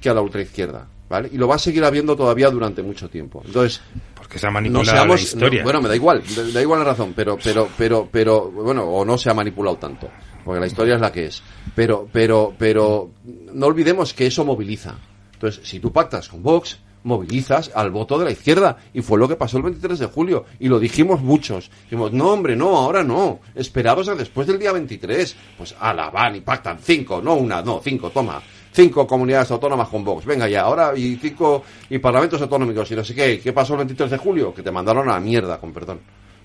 que 0.00 0.08
a 0.08 0.14
la 0.14 0.20
ultraizquierda. 0.20 0.88
¿vale? 1.10 1.28
Y 1.32 1.36
lo 1.36 1.48
va 1.48 1.56
a 1.56 1.58
seguir 1.58 1.84
habiendo 1.84 2.16
todavía 2.16 2.48
durante 2.48 2.82
mucho 2.82 3.10
tiempo. 3.10 3.42
Entonces, 3.44 3.82
porque 4.14 4.38
se 4.38 4.46
ha 4.46 4.50
manipulado 4.50 5.06
la 5.06 5.14
historia. 5.20 5.62
bueno, 5.64 5.82
me 5.82 5.88
da 5.88 5.96
igual, 5.96 6.22
da, 6.54 6.62
igual 6.62 6.78
la 6.78 6.86
razón, 6.86 7.12
pero 7.14 7.36
pero 7.42 7.68
pero 7.76 8.08
pero 8.10 8.50
bueno, 8.50 8.84
o 8.84 9.04
no 9.04 9.18
se 9.18 9.28
ha 9.28 9.34
manipulado 9.34 9.76
tanto, 9.76 10.08
porque 10.44 10.60
la 10.60 10.68
historia 10.68 10.94
es 10.94 11.00
la 11.00 11.12
que 11.12 11.26
es. 11.26 11.42
Pero 11.74 12.08
pero 12.10 12.54
pero 12.56 13.10
no 13.52 13.66
olvidemos 13.66 14.14
que 14.14 14.26
eso 14.26 14.44
moviliza. 14.44 14.94
Entonces, 15.34 15.68
si 15.68 15.80
tú 15.80 15.92
pactas 15.92 16.28
con 16.28 16.42
Vox, 16.42 16.78
movilizas 17.02 17.72
al 17.74 17.90
voto 17.90 18.18
de 18.18 18.26
la 18.26 18.30
izquierda. 18.30 18.76
Y 18.92 19.00
fue 19.00 19.18
lo 19.18 19.26
que 19.26 19.36
pasó 19.36 19.56
el 19.56 19.62
23 19.62 19.98
de 19.98 20.06
julio. 20.06 20.44
Y 20.58 20.68
lo 20.68 20.78
dijimos 20.78 21.22
muchos. 21.22 21.70
Dijimos, 21.84 22.12
no, 22.12 22.28
hombre, 22.28 22.56
no, 22.56 22.76
ahora 22.76 23.02
no. 23.02 23.40
Esperaros 23.54 24.10
a 24.10 24.14
después 24.14 24.46
del 24.46 24.58
día 24.58 24.70
23. 24.72 25.34
Pues 25.56 25.74
ala, 25.80 26.10
van 26.10 26.36
y 26.36 26.40
pactan 26.42 26.78
cinco, 26.78 27.22
no 27.22 27.36
una, 27.36 27.62
no, 27.62 27.80
cinco, 27.82 28.10
toma 28.10 28.42
cinco 28.72 29.06
comunidades 29.06 29.50
autónomas 29.50 29.88
con 29.88 30.04
Vox. 30.04 30.24
Venga 30.24 30.48
ya, 30.48 30.62
ahora 30.62 30.92
y 30.96 31.16
cinco 31.16 31.64
y 31.88 31.98
parlamentos 31.98 32.40
autonómicos 32.42 32.90
y 32.90 32.96
no 32.96 33.04
sé 33.04 33.14
qué. 33.14 33.40
¿Qué 33.40 33.52
pasó 33.52 33.74
el 33.74 33.78
23 33.78 34.10
de 34.10 34.16
julio? 34.16 34.54
Que 34.54 34.62
te 34.62 34.70
mandaron 34.70 35.08
a 35.08 35.14
la 35.14 35.20
mierda, 35.20 35.58
con 35.58 35.72
perdón. 35.72 36.00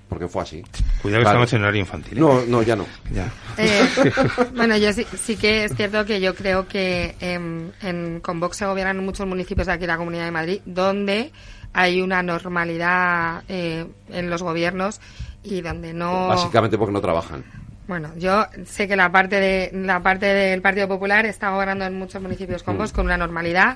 Porque 0.07 0.27
fue 0.27 0.43
así. 0.43 0.64
Cuidado 1.02 1.23
que 1.23 1.30
estamos 1.30 1.53
en 1.53 1.61
horario 1.64 1.80
infantil. 1.80 2.18
¿eh? 2.18 2.22
No, 2.22 2.45
no, 2.45 2.61
ya 2.61 2.76
no. 2.76 2.85
Ya. 3.11 3.31
Eh, 3.57 3.89
bueno, 4.56 4.77
yo 4.77 4.93
sí, 4.93 5.03
sí, 5.19 5.35
que 5.35 5.65
es 5.65 5.76
cierto 5.76 6.06
que 6.06 6.22
yo 6.22 6.35
creo 6.35 6.68
que 6.68 7.15
en, 7.19 8.19
con 8.22 8.39
Vox 8.39 8.57
se 8.57 8.68
gobiernan 8.68 9.03
muchos 9.03 9.26
municipios 9.26 9.65
de 9.65 9.73
aquí 9.73 9.81
de 9.81 9.88
la 9.88 9.97
Comunidad 9.97 10.26
de 10.26 10.31
Madrid 10.31 10.61
donde 10.65 11.31
hay 11.73 12.02
una 12.02 12.22
normalidad 12.22 13.43
eh, 13.49 13.88
en 14.10 14.30
los 14.30 14.43
gobiernos 14.43 15.02
y 15.43 15.61
donde 15.61 15.93
no 15.93 16.27
Básicamente 16.27 16.77
porque 16.77 16.93
no 16.93 17.02
trabajan. 17.02 17.43
Bueno, 17.88 18.12
yo 18.18 18.45
sé 18.66 18.88
que 18.88 18.95
la 18.95 19.12
parte 19.12 19.40
de 19.40 19.72
la 19.74 20.02
parte 20.02 20.26
del 20.26 20.62
Partido 20.62 20.88
Popular 20.88 21.26
está 21.26 21.52
gobernando 21.52 21.86
en 21.86 21.98
muchos 21.98 22.22
municipios 22.22 22.64
con 22.64 22.76
Mm. 22.76 22.78
Vox 22.80 22.91
con 22.91 23.06
una 23.06 23.18
normalidad 23.18 23.76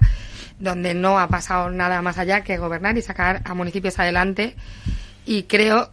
donde 0.59 0.93
no 0.93 1.19
ha 1.19 1.27
pasado 1.27 1.69
nada 1.69 2.01
más 2.01 2.17
allá 2.17 2.41
que 2.41 2.57
gobernar 2.57 2.97
y 2.97 3.01
sacar 3.01 3.41
a 3.45 3.53
municipios 3.53 3.99
adelante 3.99 4.55
y 5.25 5.43
creo 5.43 5.91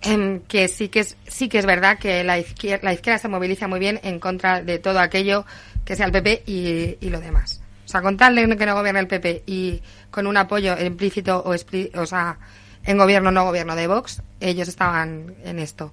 que 0.49 0.69
sí 0.69 0.89
que 0.89 1.01
es 1.01 1.17
sí 1.27 1.49
que 1.49 1.59
es 1.59 1.67
verdad 1.67 1.99
que 1.99 2.25
la 2.25 2.39
izquierda, 2.39 2.85
la 2.85 2.95
izquierda 2.95 3.19
se 3.19 3.29
moviliza 3.29 3.69
muy 3.69 3.79
bien 3.79 4.01
en 4.03 4.19
contra 4.19 4.63
de 4.63 4.79
todo 4.79 4.99
aquello 4.99 5.45
que 5.85 5.95
sea 5.95 6.07
el 6.07 6.13
PP 6.13 6.43
y, 6.47 6.97
y 7.01 7.11
lo 7.11 7.21
demás. 7.21 7.61
O 7.85 7.89
sea, 7.89 8.03
con 8.03 8.17
tal 8.17 8.35
de 8.35 8.57
que 8.57 8.67
no 8.67 8.75
gobierne 8.75 9.01
el 9.01 9.07
PP 9.07 9.45
y 9.47 9.81
con 10.11 10.27
un 10.27 10.37
apoyo 10.37 10.77
implícito 10.81 11.39
o, 11.39 11.55
o 11.55 12.07
sea, 12.07 12.39
en 12.85 12.99
gobierno 12.99 13.31
no 13.31 13.45
gobierno 13.45 13.77
de 13.77 13.87
Vox, 13.87 14.23
ellos 14.41 14.69
estaban 14.69 15.35
en 15.45 15.59
esto. 15.59 15.93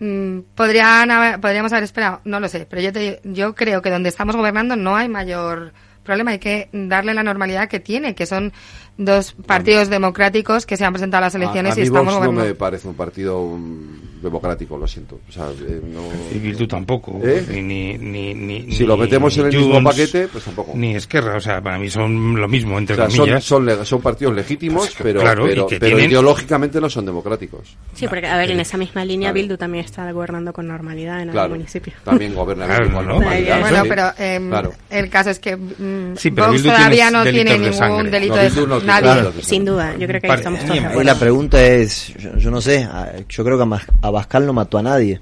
Mm, 0.00 0.40
¿Podrían 0.54 1.10
haber- 1.10 1.40
podríamos 1.40 1.72
haber 1.72 1.84
esperado, 1.84 2.20
no 2.24 2.40
lo 2.40 2.48
sé, 2.48 2.66
pero 2.68 2.82
yo, 2.82 2.92
te- 2.92 3.20
yo 3.24 3.54
creo 3.54 3.80
que 3.80 3.90
donde 3.90 4.08
estamos 4.08 4.34
gobernando 4.34 4.74
no 4.76 4.96
hay 4.96 5.08
mayor 5.08 5.72
problema, 6.02 6.32
hay 6.32 6.38
que 6.38 6.68
darle 6.72 7.14
la 7.14 7.22
normalidad 7.22 7.68
que 7.68 7.80
tiene, 7.80 8.14
que 8.14 8.26
son 8.26 8.52
dos 8.96 9.32
partidos 9.46 9.88
democráticos 9.90 10.66
que 10.66 10.76
se 10.76 10.84
han 10.84 10.92
presentado 10.92 11.24
a 11.24 11.26
las 11.26 11.34
elecciones 11.34 11.72
a, 11.72 11.76
a 11.76 11.78
y 11.80 11.82
estamos 11.82 12.14
Vox 12.14 12.26
no 12.26 12.32
me 12.32 12.54
parece 12.54 12.86
un 12.88 12.94
partido 12.94 13.42
mm, 13.44 14.22
democrático, 14.22 14.78
lo 14.78 14.86
siento. 14.86 15.18
O 15.28 15.32
sea, 15.32 15.46
eh, 15.50 15.80
no... 15.84 16.00
Y 16.34 16.38
Bildu 16.38 16.66
tampoco. 16.66 17.20
¿Eh? 17.22 17.44
Ni, 17.50 17.60
ni, 17.62 17.98
ni, 17.98 18.34
ni- 18.34 18.72
Si 18.72 18.84
lo 18.86 18.94
ni 18.96 19.02
metemos 19.02 19.36
en 19.36 19.46
el 19.46 19.52
mismo 19.56 19.74
Junts, 19.74 19.90
paquete, 19.90 20.28
pues 20.28 20.44
tampoco. 20.44 20.72
Ni 20.74 20.94
Esquerra, 20.94 21.36
o 21.36 21.40
sea, 21.40 21.60
para 21.60 21.78
mí 21.78 21.90
son 21.90 22.40
lo 22.40 22.48
mismo, 22.48 22.78
entre 22.78 22.94
O 22.94 22.96
sea, 22.96 23.10
son, 23.10 23.18
comillas. 23.18 23.44
son, 23.44 23.66
leg- 23.66 23.84
son 23.84 24.00
partidos 24.00 24.34
legítimos, 24.34 24.86
Pues, 24.86 24.94
pero, 25.02 25.20
claro, 25.20 25.44
pero, 25.46 25.66
que 25.66 25.78
pero 25.78 25.96
tienen- 25.96 26.10
ideológicamente 26.10 26.80
no 26.80 26.88
son 26.88 27.04
democráticos. 27.04 27.76
Sí, 27.94 28.06
porque, 28.08 28.26
a 28.28 28.36
ver, 28.38 28.50
en 28.52 28.60
esa 28.60 28.78
misma 28.78 29.04
línea, 29.04 29.26
Claro. 29.30 29.34
Bildu 29.42 29.56
también 29.58 29.84
está 29.84 30.10
gobernando 30.12 30.52
con 30.52 30.66
normalidad 30.68 31.20
en 31.20 31.28
Claro. 31.30 31.42
algún 31.46 31.58
municipio. 31.58 31.92
También 32.04 32.34
gobierna 32.34 32.66
Claro, 32.66 32.84
con 32.92 33.06
¿no? 33.06 33.14
normalidad. 33.14 33.60
Bueno, 33.60 33.82
sí. 33.82 33.88
pero 33.88 34.12
em, 34.18 34.48
Claro. 34.48 34.72
el 34.88 35.10
caso 35.10 35.30
es 35.30 35.38
que 35.38 35.56
mm, 35.56 36.16
Sí, 36.16 36.30
pero 36.30 36.46
Vox 36.46 36.62
Bildu 36.62 36.74
todavía 36.74 37.08
tiene 37.08 37.10
no 37.10 37.24
tiene 37.24 37.50
de 37.52 37.58
ningún 37.58 37.74
sangre. 37.74 38.10
delito 38.10 38.36
No, 38.36 38.42
de 38.42 38.50
Nadie. 38.84 39.42
Sin 39.42 39.64
duda, 39.64 39.96
yo 39.96 40.06
creo 40.06 40.20
que 40.20 40.26
ahí 40.30 40.34
estamos 40.36 40.60
todos 40.60 40.78
acuerdo. 40.78 41.02
la 41.02 41.18
pregunta 41.18 41.62
es, 41.64 42.14
yo, 42.14 42.36
yo 42.36 42.50
no 42.50 42.60
sé, 42.60 42.84
a- 42.84 43.12
yo 43.28 43.44
creo 43.44 43.58
que 43.58 43.76
Abascal 44.02 44.46
no 44.46 44.52
mató 44.52 44.78
a 44.78 44.82
nadie. 44.82 45.20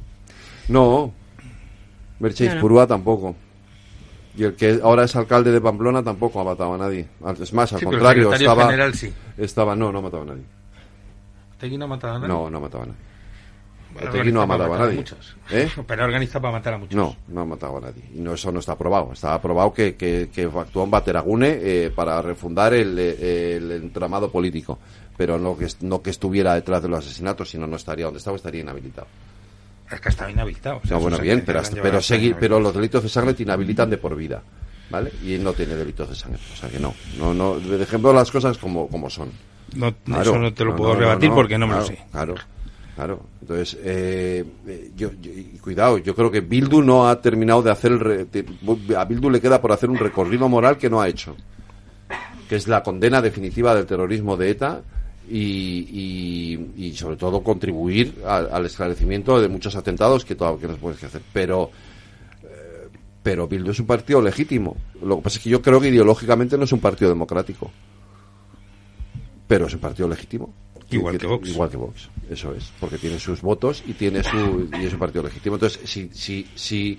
No, 0.69 1.13
no. 2.19 2.61
Purúa 2.61 2.87
tampoco. 2.87 3.35
Y 4.37 4.45
el 4.45 4.55
que 4.55 4.81
ahora 4.83 5.05
es 5.05 5.15
alcalde 5.17 5.51
de 5.51 5.61
Pamplona 5.61 6.03
tampoco 6.03 6.41
ha 6.41 6.45
matado 6.45 6.75
a 6.75 6.79
nadie. 6.79 7.07
Es 7.41 7.53
más, 7.53 7.73
al 7.73 7.81
Sí, 7.81 7.85
pero 7.85 7.97
el 7.99 8.03
contrario, 8.03 8.33
estaba, 8.33 8.65
general 8.67 8.95
sí. 8.95 9.13
estaba... 9.37 9.77
No, 9.77 9.93
no 9.93 9.99
ha 9.99 10.03
matado 10.03 10.23
a 10.23 10.27
nadie. 10.27 10.43
¿Tegui 11.59 11.77
no 11.77 11.85
ha 11.85 11.89
matado 11.89 12.15
a 12.15 12.19
nadie? 12.19 12.29
No, 12.29 12.49
no 12.49 12.59
ha 12.59 12.61
matado 12.61 12.85
a 12.85 12.87
nadie. 12.87 12.99
Otegui 13.97 14.33
no 14.33 14.43
ha 14.43 14.47
matado 14.47 14.75
a 14.75 14.79
nadie. 14.79 14.97
muchos. 14.97 15.37
¿Eh? 15.51 15.69
Pero 15.87 16.05
organiza 16.05 16.41
para 16.41 16.53
matar 16.53 16.75
a 16.75 16.79
muchos. 16.79 16.95
No, 16.95 17.17
no 17.29 17.41
ha 17.43 17.45
matado 17.45 17.79
a 17.79 17.81
nadie. 17.81 18.03
Y 18.15 18.19
no, 18.21 18.35
eso 18.35 18.51
no 18.53 18.61
está 18.61 18.73
aprobado. 18.73 19.11
Está 19.13 19.35
aprobado 19.35 19.73
que, 19.73 19.95
que, 19.97 20.31
que 20.33 20.45
actuó 20.45 20.85
en 20.85 20.91
Bateragune 20.91 21.59
eh, 21.61 21.93
para 21.95 22.21
refundar 22.23 22.75
el, 22.75 22.97
eh, 22.99 23.57
el 23.57 23.71
entramado 23.73 24.31
político. 24.31 24.79
Pero 25.17 25.39
no 25.39 25.57
que, 25.57 25.67
no 25.83 26.01
que 26.03 26.11
estuviera 26.11 26.55
detrás 26.55 26.83
de 26.83 26.89
los 26.89 27.05
asesinatos, 27.05 27.51
sino 27.51 27.67
no 27.67 27.77
estaría 27.77 28.07
donde 28.07 28.19
estaba, 28.19 28.37
estaría 28.37 28.63
inhabilitado. 28.63 29.07
Es 29.91 30.01
que 30.01 30.09
está 30.09 30.31
inhabilitado. 30.31 30.81
o 30.83 30.87
sea, 30.87 30.97
No, 30.97 31.03
bueno, 31.03 31.19
bien, 31.19 31.43
pero, 31.45 31.61
hasta- 31.61 31.83
pero, 31.83 32.01
seguir, 32.01 32.37
pero 32.41 32.59
los 32.59 32.73
delitos 32.75 33.03
de 33.03 33.09
sangre 33.11 33.35
te 33.35 33.43
inhabilitan 33.43 33.91
de 33.91 33.99
por 33.99 34.17
vida. 34.17 34.43
¿Vale? 34.91 35.11
Y 35.23 35.35
él 35.35 35.43
no 35.45 35.53
tiene 35.55 35.75
delitos 35.75 36.09
de 36.09 36.15
sangre. 36.15 36.41
O 36.53 36.57
sea 36.57 36.69
que 36.69 36.79
no. 36.79 36.95
no, 37.19 37.33
no 37.33 37.59
dejemos 37.59 38.15
las 38.15 38.31
cosas 38.31 38.59
como, 38.59 38.89
como 38.89 39.09
son. 39.09 39.31
No, 39.75 39.89
eso 40.21 40.39
no 40.39 40.53
te 40.53 40.65
lo 40.67 40.77
puedo 40.77 40.95
rebatir 40.95 41.31
porque 41.31 41.57
no 41.57 41.67
me 41.67 41.77
lo 41.77 41.85
sé. 41.85 41.99
Claro, 42.11 42.35
claro. 43.03 43.21
Entonces, 43.41 43.77
eh, 43.83 44.45
eh, 44.67 44.91
yo, 44.97 45.11
yo- 45.21 45.33
cuidado, 45.61 45.99
yo 45.99 46.15
creo 46.15 46.31
que 46.31 46.41
Bildu 46.41 46.83
no 46.83 47.09
ha 47.09 47.21
terminado 47.21 47.63
de 47.63 47.71
hacer 47.71 47.93
a 48.97 49.05
Bildu 49.05 49.31
le 49.31 49.41
queda 49.41 49.61
por 49.61 49.73
hacer 49.73 49.91
un 49.91 49.99
recorrido 49.99 50.49
moral 50.49 50.79
que 50.79 50.89
no 50.89 51.01
ha 51.01 51.09
hecho. 51.09 51.37
Que 52.49 52.57
es 52.57 52.69
la 52.69 52.83
condena 52.83 53.21
definitiva 53.21 53.75
del 53.75 53.87
terrorismo 53.87 54.37
de 54.37 54.51
ETA 54.51 54.83
y, 55.29 56.93
sobre 56.95 57.17
todo 57.17 57.43
contribuir 57.43 58.23
al, 58.25 58.67
esclarecimiento 58.67 59.41
de 59.41 59.49
muchos 59.49 59.75
atentados 59.75 60.25
que 60.25 60.35
todavía 60.35 60.69
nos 60.69 60.79
puedes 60.79 61.03
hacer. 61.03 61.23
Pero 61.33 61.71
eh, 62.45 62.89
pero 63.23 63.49
Bildu 63.49 63.73
es 63.73 63.81
un 63.81 63.87
partido 63.87 64.21
legítimo. 64.21 64.77
Lo 65.03 65.17
que 65.17 65.23
pasa 65.23 65.39
es 65.39 65.45
que 65.45 65.51
yo 65.51 65.61
creo 65.61 65.81
que 65.81 65.89
ideológicamente 65.89 66.57
no 66.57 66.65
es 66.65 66.73
un 66.73 66.81
partido 66.81 67.11
democrático. 67.11 67.71
Pero 69.49 69.67
es 69.67 69.75
un 69.75 69.81
partido 69.81 70.09
legítimo. 70.09 70.53
Igual 70.97 71.19
que 71.19 71.27
Vox. 71.27 71.49
Igual 71.49 71.71
que 71.71 71.77
Vox, 71.77 72.09
eso 72.31 72.55
es. 72.55 72.71
Porque 72.81 72.99
tiene 72.99 73.19
sus 73.19 73.41
votos 73.43 73.83
y 73.87 73.93
tiene 73.95 74.23
su 74.23 74.69
y 74.81 74.85
es 74.87 74.93
un 74.93 74.99
partido 74.99 75.23
legítimo. 75.25 75.57
Entonces, 75.57 75.81
si, 75.89 76.11
si, 76.13 76.47
si 76.55 76.99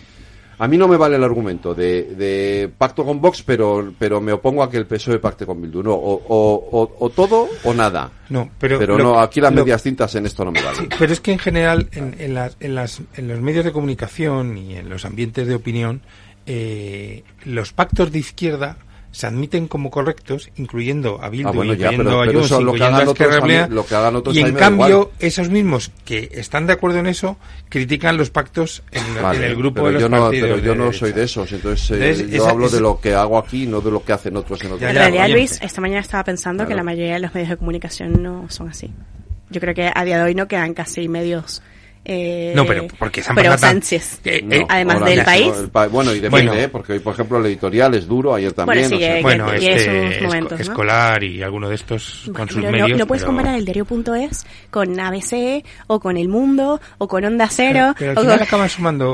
a 0.59 0.67
mí 0.67 0.77
no 0.77 0.87
me 0.87 0.97
vale 0.97 1.15
el 1.15 1.23
argumento 1.23 1.73
de, 1.73 2.03
de 2.15 2.71
pacto 2.77 3.03
con 3.03 3.19
Vox, 3.19 3.41
pero, 3.43 3.91
pero 3.97 4.21
me 4.21 4.31
opongo 4.31 4.61
a 4.63 4.69
que 4.69 4.77
el 4.77 4.85
PSOE 4.85 5.17
pacte 5.19 5.45
con 5.45 5.59
Bildu. 5.61 5.81
No, 5.83 5.93
o, 5.93 6.13
o, 6.27 6.69
o- 6.71 6.95
o 6.99 7.09
todo 7.09 7.49
o 7.63 7.73
nada. 7.73 8.11
No, 8.29 8.49
pero 8.59 8.77
lo- 8.79 8.97
no, 8.97 9.19
aquí 9.19 9.41
las 9.41 9.51
lo- 9.53 9.61
medias 9.63 9.81
tintas 9.81 10.13
en 10.15 10.25
esto 10.27 10.45
no 10.45 10.51
me 10.51 10.61
valen. 10.61 10.89
Pero 10.97 11.11
es 11.11 11.19
que 11.19 11.31
en 11.31 11.39
general 11.39 11.89
en, 11.91 12.15
en 12.19 12.33
las, 12.35 12.55
en, 12.59 12.75
las, 12.75 13.01
en 13.15 13.27
los 13.27 13.41
medios 13.41 13.65
de 13.65 13.71
comunicación 13.71 14.57
y 14.57 14.75
en 14.75 14.89
los 14.89 15.05
ambientes 15.05 15.47
de 15.47 15.55
opinión, 15.55 16.01
eh, 16.45 17.23
los 17.45 17.73
pactos 17.73 18.11
de 18.11 18.19
izquierda 18.19 18.77
se 19.13 19.27
admiten 19.27 19.67
como 19.67 19.91
correctos, 19.91 20.49
incluyendo 20.55 21.21
a 21.21 21.29
Bildu, 21.29 21.47
Ah, 21.49 21.51
bueno, 21.51 21.73
ya, 21.75 21.91
incluyendo 21.93 22.19
pero- 22.19 22.21
a 22.23 22.25
Junts, 22.33 22.45
eso 22.47 22.61
lo 22.61 22.71
que 22.73 22.77
incluyendo 22.79 22.97
a 22.97 23.03
Esquerra 23.13 23.29
a 23.29 23.35
mí- 23.35 23.41
Republicana, 23.41 23.75
lo 23.75 23.85
que 23.85 23.95
hagan 23.95 24.15
otros 24.15 24.35
y 24.35 24.39
en 24.41 24.53
cambio 24.55 24.87
igual. 24.89 25.07
esos 25.19 25.49
mismos 25.49 25.91
que 26.03 26.29
están 26.33 26.65
de 26.65 26.73
acuerdo 26.73 26.97
en 26.97 27.05
eso 27.05 27.37
critican 27.69 28.17
los 28.17 28.31
pactos 28.31 28.81
en, 28.91 29.15
la- 29.15 29.21
Vale, 29.21 29.37
en 29.37 29.43
el 29.51 29.55
grupo 29.55 29.75
pero 29.75 29.87
de 29.87 29.93
los 29.93 30.01
yo 30.01 30.09
no, 30.09 30.19
partidos 30.23 30.49
pero 30.49 30.57
yo 30.63 30.71
de 30.71 30.77
no 30.77 30.83
derecha. 30.85 30.99
soy 30.99 31.11
de 31.13 31.23
esos, 31.23 31.51
entonces, 31.51 31.91
eh, 32.21 32.27
yo 32.27 32.37
esa- 32.43 32.49
hablo 32.49 32.69
de 32.69 32.79
lo 32.81 32.99
que 32.99 33.13
hago 33.13 33.37
aquí, 33.37 33.67
no 33.67 33.81
de 33.81 33.91
lo 33.91 34.03
que 34.03 34.13
hacen 34.13 34.35
otros 34.35 34.59
en 34.63 34.71
otros. 34.71 34.89
En 34.89 34.95
ya, 34.95 35.01
realidad. 35.01 35.29
Luis, 35.29 35.59
esta 35.61 35.79
mañana 35.79 36.01
estaba 36.01 36.23
pensando 36.23 36.67
que 36.67 36.73
la 36.73 36.83
mayoría 36.83 37.13
de 37.13 37.19
los 37.19 37.33
medios 37.35 37.49
de 37.51 37.57
comunicación 37.57 38.21
no 38.23 38.47
son 38.49 38.69
así. 38.69 38.89
Yo 39.51 39.61
creo 39.61 39.75
que 39.75 39.91
a 39.93 40.03
día 40.03 40.17
de 40.17 40.23
hoy 40.23 40.33
no 40.35 40.47
quedan 40.47 40.73
casi 40.73 41.07
medios. 41.07 41.61
Eh, 42.05 42.51
No, 42.53 42.65
pero 42.65 42.85
porque 42.99 43.23
se 43.23 43.29
han 43.29 43.35
pero 43.37 43.51
tan- 43.51 43.59
Sánchez. 43.59 44.19
Eh, 44.25 44.41
No, 44.43 44.55
eh, 44.55 44.65
además 44.67 44.95
ahora 44.95 45.09
del 45.09 45.23
país. 45.23 45.53
el 45.57 45.69
pa- 45.69 45.87
bueno, 45.87 46.11
y 46.11 46.19
depende, 46.19 46.47
Bueno. 46.47 46.53
¿eh? 46.61 46.67
porque 46.67 46.93
hoy, 46.93 46.99
por 46.99 47.13
ejemplo, 47.13 47.37
el 47.37 47.45
editorial 47.45 47.93
es 47.95 48.05
duro, 48.07 48.35
ayer 48.35 48.51
también. 48.51 48.89
sí, 48.89 48.95
o 48.95 49.21
bueno, 49.21 49.53
este 49.53 50.19
momentos, 50.21 50.59
escolar 50.59 51.23
y 51.23 51.41
alguno 51.41 51.69
de 51.69 51.75
estos 51.75 52.29
con 52.35 52.49
sus 52.49 52.57
Pero 52.61 52.71
no- 52.77 52.83
medios. 52.83 52.99
no, 52.99 53.07
puedes 53.07 53.23
pero- 53.23 53.33
comparar 53.33 53.57
el 53.57 53.63
diario.es 53.63 54.45
con 54.69 54.99
ABC 54.99 55.63
o 55.87 55.99
con 56.01 56.17
El 56.17 56.27
Mundo 56.27 56.81
o 56.97 57.07
con 57.07 57.23
Onda 57.23 57.47
Cero. 57.49 57.95
Pero 57.97 58.11
al 58.11 58.17
o 58.17 58.21
final 58.21 58.37
con- 58.39 58.47
acaban 58.47 58.69
sumando, 58.69 59.11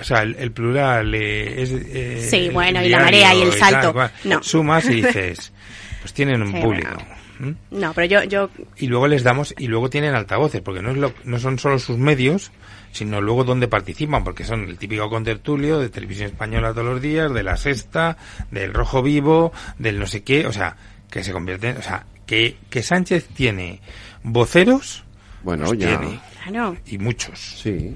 o 0.00 0.04
sea, 0.04 0.22
el, 0.22 0.34
el 0.36 0.50
plural 0.50 1.14
eh, 1.14 1.62
es... 1.62 1.70
eh, 1.72 2.26
Sí, 2.28 2.48
bueno, 2.52 2.82
y 2.82 2.88
la 2.88 2.98
marea 2.98 3.34
y 3.34 3.42
el 3.42 3.50
tal, 3.50 3.58
salto. 3.70 3.92
cual. 3.92 4.10
No. 4.24 4.42
Sumas 4.42 4.84
y 4.86 4.94
dices, 5.02 5.52
pues 6.00 6.12
tienen 6.12 6.42
un 6.42 6.52
Sí, 6.52 6.60
público. 6.60 6.90
bueno. 6.92 7.21
¿Mm? 7.42 7.54
No, 7.72 7.92
pero 7.92 8.06
yo, 8.06 8.22
yo 8.24 8.50
Y 8.78 8.86
luego 8.86 9.08
les 9.08 9.24
damos, 9.24 9.52
y 9.58 9.66
luego 9.66 9.90
tienen 9.90 10.14
altavoces, 10.14 10.60
porque 10.60 10.80
no, 10.80 10.92
es 10.92 10.96
lo, 10.96 11.12
no 11.24 11.40
son 11.40 11.58
solo 11.58 11.78
sus 11.80 11.98
medios, 11.98 12.52
sino 12.92 13.20
luego 13.20 13.42
donde 13.42 13.66
participan, 13.66 14.22
porque 14.22 14.44
son 14.44 14.62
el 14.68 14.78
típico 14.78 15.10
contertulio 15.10 15.80
de 15.80 15.88
Televisión 15.88 16.28
Española 16.28 16.72
todos 16.72 16.86
los 16.86 17.02
días, 17.02 17.32
de 17.34 17.42
La 17.42 17.56
Sexta, 17.56 18.16
del 18.52 18.72
Rojo 18.72 19.02
Vivo, 19.02 19.52
del 19.78 19.98
no 19.98 20.06
sé 20.06 20.22
qué, 20.22 20.46
o 20.46 20.52
sea, 20.52 20.76
que 21.10 21.24
se 21.24 21.32
convierten, 21.32 21.76
o 21.78 21.82
sea, 21.82 22.06
que, 22.26 22.56
que 22.70 22.82
Sánchez 22.84 23.26
tiene 23.34 23.80
voceros, 24.22 25.02
Bueno, 25.42 25.64
los 25.64 25.76
ya. 25.76 25.98
tiene, 25.98 26.20
claro. 26.44 26.76
y 26.86 26.98
muchos. 26.98 27.40
Sí. 27.62 27.92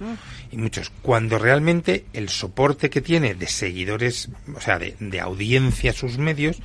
y 0.51 0.57
muchos, 0.57 0.91
cuando 1.03 1.39
realmente 1.39 2.07
el 2.13 2.29
soporte 2.31 2.91
que 2.91 3.01
tiene 3.01 3.37
de 3.37 3.47
seguidores, 3.47 4.29
o 4.57 4.61
sea, 4.61 4.81
de, 4.81 4.97
de 4.99 5.21
audiencia 5.21 5.93
a 5.93 5.95
sus 5.95 6.19
medios, 6.19 6.61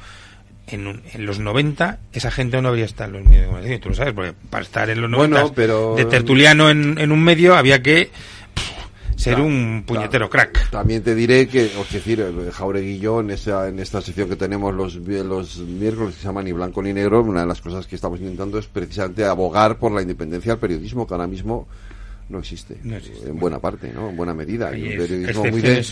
en, 0.67 0.88
un- 0.88 1.01
en 1.13 1.25
los 1.25 1.39
90 1.39 1.99
esa 2.13 2.31
gente 2.31 2.61
no 2.61 2.69
habría 2.69 2.85
estado 2.85 3.09
en 3.17 3.23
los 3.23 3.23
medios 3.25 3.41
de 3.41 3.47
comunicación, 3.47 3.81
tú 3.81 3.89
lo 3.89 3.95
sabes, 3.95 4.13
porque 4.13 4.33
para 4.49 4.63
estar 4.63 4.89
en 4.89 5.01
los 5.01 5.09
90 5.09 5.39
Bueno, 5.41 5.53
pero- 5.55 5.95
de 5.95 6.05
tertuliano 6.05 6.69
en, 6.69 6.97
en 6.97 7.11
un 7.11 7.23
medio 7.23 7.55
había 7.55 7.81
que 7.81 8.09
pff, 8.53 8.71
ser 9.21 9.33
Claro, 9.35 9.47
un 9.49 9.83
puñetero 9.85 10.29
crack. 10.29 10.69
También 10.69 11.03
te 11.03 11.13
diré 11.15 11.47
que, 11.47 11.71
os 11.77 11.91
decir, 11.91 12.19
eh, 12.21 12.51
Jauregui 12.51 12.91
y 12.93 12.99
yo, 12.99 13.19
en 13.19 13.31
esta, 13.31 13.67
en 13.67 13.79
esta 13.79 14.01
sección 14.01 14.29
que 14.29 14.35
tenemos 14.35 14.73
los, 14.73 14.95
los 14.95 15.57
miércoles, 15.57 16.15
que 16.15 16.21
se 16.21 16.27
llama 16.27 16.41
Ni 16.43 16.51
Blanco 16.53 16.81
ni 16.81 16.93
Negro, 16.93 17.21
una 17.21 17.41
de 17.41 17.47
las 17.47 17.61
cosas 17.61 17.85
que 17.88 17.95
estamos 17.95 18.19
intentando 18.19 18.57
es 18.57 18.67
precisamente 18.67 19.25
abogar 19.25 19.77
por 19.77 19.91
la 19.91 20.01
independencia 20.01 20.53
del 20.53 20.59
periodismo, 20.59 21.05
que 21.05 21.13
ahora 21.13 21.27
mismo 21.27 21.67
no 22.31 22.39
existe, 22.39 22.77
No 22.83 22.95
existe. 22.95 23.29
en 23.29 23.37
buena 23.37 23.59
parte, 23.59 23.91
¿no? 23.93 24.09
En 24.09 24.17
buena 24.17 24.33
medida. 24.33 24.69
Hay, 24.69 24.81
un 24.83 24.97
periodismo 24.97 25.43
muy 25.51 25.61
de, 25.61 25.83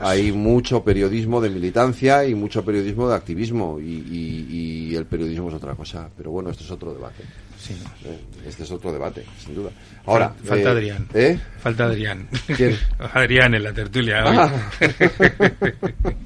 hay 0.00 0.32
mucho 0.32 0.84
periodismo 0.84 1.40
de 1.40 1.50
militancia 1.50 2.24
y 2.26 2.34
mucho 2.34 2.64
periodismo 2.64 3.08
de 3.08 3.14
activismo, 3.16 3.80
y, 3.80 3.84
y- 3.84 4.46
y 4.90 4.94
el 4.94 5.06
periodismo 5.06 5.48
es 5.48 5.54
otra 5.54 5.74
cosa. 5.74 6.08
Pero 6.16 6.30
bueno, 6.30 6.50
esto 6.50 6.62
es 6.64 6.70
otro 6.70 6.92
debate. 6.94 7.24
Sí. 7.66 7.74
Eh, 8.04 8.18
Este 8.46 8.62
es 8.62 8.70
otro 8.70 8.92
debate, 8.92 9.24
sin 9.44 9.54
duda. 9.56 9.70
Ahora, 10.04 10.32
Fal- 10.44 10.48
falta 10.48 10.68
eh, 10.68 10.72
Adrián. 10.72 11.08
¿eh? 11.14 11.40
Falta 11.58 11.84
Adrián. 11.86 12.28
¿Quién? 12.56 12.76
Adrián 13.12 13.54
en 13.54 13.62
la 13.64 13.72
tertulia. 13.72 14.22
Ah. 14.24 14.70